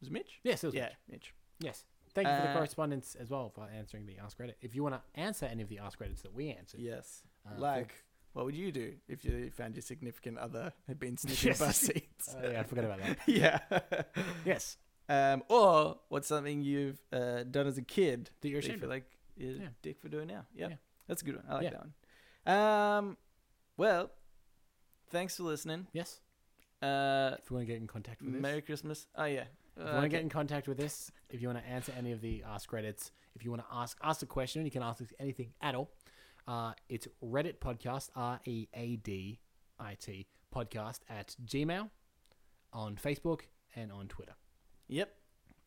Was 0.00 0.08
it 0.08 0.12
Mitch? 0.12 0.40
yes, 0.44 0.64
it 0.64 0.68
was 0.68 0.74
yeah, 0.74 0.88
Mitch. 1.08 1.10
Mitch. 1.10 1.34
Yes. 1.60 1.84
Thank 2.14 2.28
you 2.28 2.34
for 2.34 2.42
the 2.42 2.48
Uh, 2.50 2.54
correspondence 2.54 3.14
as 3.14 3.30
well 3.30 3.50
for 3.50 3.68
answering 3.68 4.06
the 4.06 4.18
Ask 4.18 4.38
Reddit. 4.38 4.54
If 4.62 4.74
you 4.74 4.82
want 4.82 4.94
to 4.94 5.20
answer 5.20 5.44
any 5.46 5.62
of 5.62 5.68
the 5.68 5.78
Ask 5.78 5.98
Reddits 5.98 6.22
that 6.22 6.34
we 6.34 6.50
answered, 6.50 6.80
Yes. 6.80 7.22
uh, 7.46 7.58
like, 7.60 7.94
what 8.36 8.44
would 8.44 8.54
you 8.54 8.70
do 8.70 8.92
if 9.08 9.24
you 9.24 9.50
found 9.50 9.74
your 9.76 9.82
significant 9.82 10.36
other 10.36 10.72
had 10.86 10.98
been 11.00 11.16
sniffing 11.22 11.48
Yes. 11.48 11.58
bus 11.58 11.76
seats? 11.78 12.36
Oh, 12.38 12.50
yeah, 12.50 12.60
I 12.60 12.64
forgot 12.64 12.84
about 12.84 13.00
that. 13.00 13.18
yeah. 13.26 13.58
Yes. 14.44 14.76
Um, 15.08 15.42
or 15.48 15.98
what's 16.10 16.28
something 16.28 16.60
you've 16.60 16.98
uh, 17.12 17.44
done 17.44 17.66
as 17.66 17.78
a 17.78 17.82
kid 17.82 18.28
That 18.42 18.48
you're 18.50 18.60
that 18.60 18.70
you 18.72 18.78
feel 18.78 18.88
like 18.90 19.04
you're 19.38 19.52
Yeah. 19.52 19.66
a 19.68 19.70
dick 19.80 20.00
for 20.02 20.08
doing 20.10 20.26
now? 20.28 20.44
Yep. 20.54 20.70
Yeah. 20.70 20.76
That's 21.08 21.22
a 21.22 21.24
good 21.24 21.36
one. 21.36 21.44
I 21.48 21.54
like 21.54 21.62
Yeah. 21.64 21.70
that 21.70 21.86
one. 21.86 22.58
Um, 22.98 23.16
well, 23.78 24.10
thanks 25.10 25.36
for 25.36 25.44
listening. 25.44 25.86
Yes. 25.94 26.20
Uh, 26.82 27.36
If 27.38 27.48
you 27.50 27.56
want 27.56 27.66
to 27.66 27.72
get 27.72 27.80
in 27.80 27.86
contact 27.86 28.20
with. 28.20 28.34
Merry 28.34 28.60
Christmas. 28.60 29.06
Oh 29.16 29.24
yeah. 29.24 29.44
If 29.78 29.82
you 29.86 29.92
want 29.92 30.02
to 30.04 30.08
get 30.08 30.20
in 30.22 30.28
contact 30.28 30.68
with 30.68 30.76
this, 30.78 31.10
if 31.30 31.40
you 31.40 31.48
want 31.48 31.62
to 31.62 31.66
answer 31.70 31.92
any 31.98 32.12
of 32.12 32.20
the 32.20 32.42
Ask 32.46 32.70
Reddits, 32.70 33.10
if 33.34 33.44
you 33.44 33.50
want 33.50 33.62
to 33.62 33.68
ask 33.74 33.98
ask 34.02 34.22
a 34.22 34.26
question, 34.26 34.64
you 34.64 34.70
can 34.70 34.82
ask 34.82 35.00
us 35.02 35.08
anything 35.18 35.52
at 35.60 35.74
all. 35.74 35.90
Uh, 36.46 36.72
it's 36.88 37.08
Reddit 37.24 37.58
Podcast, 37.58 38.10
R 38.14 38.40
E 38.44 38.68
A 38.74 38.96
D 38.96 39.40
I 39.80 39.94
T 39.94 40.26
Podcast 40.54 41.00
at 41.10 41.34
Gmail, 41.44 41.90
on 42.72 42.96
Facebook, 42.96 43.40
and 43.74 43.90
on 43.90 44.06
Twitter. 44.08 44.34
Yep. 44.88 45.12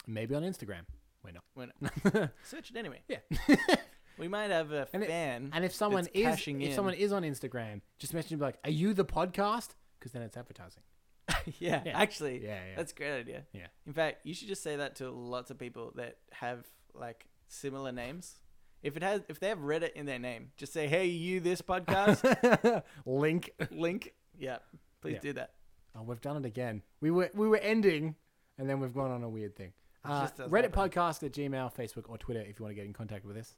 Maybe 0.07 0.35
on 0.35 0.43
Instagram. 0.43 0.83
We're 1.23 1.31
not. 1.31 1.43
Why 1.53 1.67
not? 1.81 2.31
Search 2.43 2.71
it 2.71 2.77
anyway. 2.77 3.01
Yeah. 3.09 3.17
we 4.17 4.29
might 4.29 4.51
have 4.51 4.71
a 4.71 4.87
And 4.93 5.03
it- 5.03 5.09
fan. 5.09 5.49
And 5.53 5.65
if 5.65 5.75
someone 5.75 6.07
is 6.13 6.37
if 6.37 6.47
in. 6.47 6.73
someone 6.75 6.93
is 6.93 7.11
on 7.11 7.23
Instagram, 7.23 7.81
just 7.97 8.13
mention 8.13 8.37
be 8.37 8.43
like, 8.45 8.57
"Are 8.63 8.71
you 8.71 8.93
the 8.93 9.05
podcast?" 9.05 9.69
Because 9.99 10.13
then 10.13 10.21
it's 10.21 10.37
advertising. 10.37 10.83
yeah, 11.59 11.81
Yeah. 11.85 11.99
actually, 11.99 12.41
Yeah, 12.41 12.55
yeah. 12.69 12.75
that's 12.77 12.93
a 12.93 12.95
great 12.95 13.19
idea. 13.19 13.43
Yeah. 13.53 13.67
In 13.85 13.91
fact, 13.93 14.25
you 14.25 14.33
should 14.33 14.47
just 14.47 14.63
say 14.63 14.77
that 14.77 14.95
to 14.95 15.11
lots 15.11 15.51
of 15.51 15.59
people 15.59 15.91
that 15.95 16.17
have 16.31 16.63
like 16.93 17.25
similar 17.49 17.91
names. 17.91 18.35
If 18.81 18.95
it 18.95 19.03
has, 19.03 19.21
if 19.27 19.39
they 19.39 19.49
have 19.49 19.59
Reddit 19.59 19.93
in 19.93 20.05
their 20.05 20.19
name, 20.19 20.51
just 20.57 20.71
say, 20.73 20.87
"Hey, 20.87 21.07
you, 21.07 21.39
this 21.41 21.61
podcast 21.61 22.83
Link. 23.05 23.51
link." 23.71 24.13
Yeah, 24.37 24.59
please 25.01 25.13
Yeah. 25.15 25.19
do 25.19 25.33
that. 25.33 25.53
Oh, 25.95 26.03
we've 26.03 26.21
done 26.21 26.37
it 26.37 26.45
again. 26.45 26.81
We 27.01 27.11
were 27.11 27.29
we 27.33 27.47
were 27.47 27.57
ending, 27.57 28.15
and 28.57 28.69
then 28.69 28.79
we've 28.79 28.93
gone 28.93 29.11
on 29.11 29.23
a 29.23 29.29
weird 29.29 29.55
thing. 29.55 29.73
Uh, 30.05 30.27
Reddit 30.27 30.73
happen. 30.73 30.89
podcast 30.91 31.23
at 31.23 31.33
Gmail, 31.33 31.75
Facebook, 31.75 32.05
or 32.09 32.17
Twitter 32.17 32.39
if 32.41 32.57
you 32.57 32.63
want 32.63 32.71
to 32.71 32.75
get 32.75 32.85
in 32.85 32.93
contact 32.93 33.25
with 33.25 33.35
us. 33.35 33.55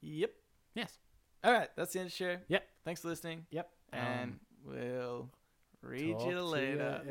Yep. 0.00 0.30
Yes. 0.74 0.98
All 1.44 1.52
right, 1.52 1.68
that's 1.76 1.92
the 1.92 1.98
end 2.00 2.06
of 2.06 2.12
the 2.12 2.16
show. 2.16 2.36
Yep. 2.48 2.66
Thanks 2.84 3.00
for 3.02 3.08
listening, 3.08 3.44
Yep. 3.50 3.70
and 3.92 4.30
Um, 4.32 4.40
we'll 4.64 5.30
read 5.82 6.20
you 6.22 6.42
later. 6.42 7.02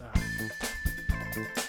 Ah. 0.00 0.12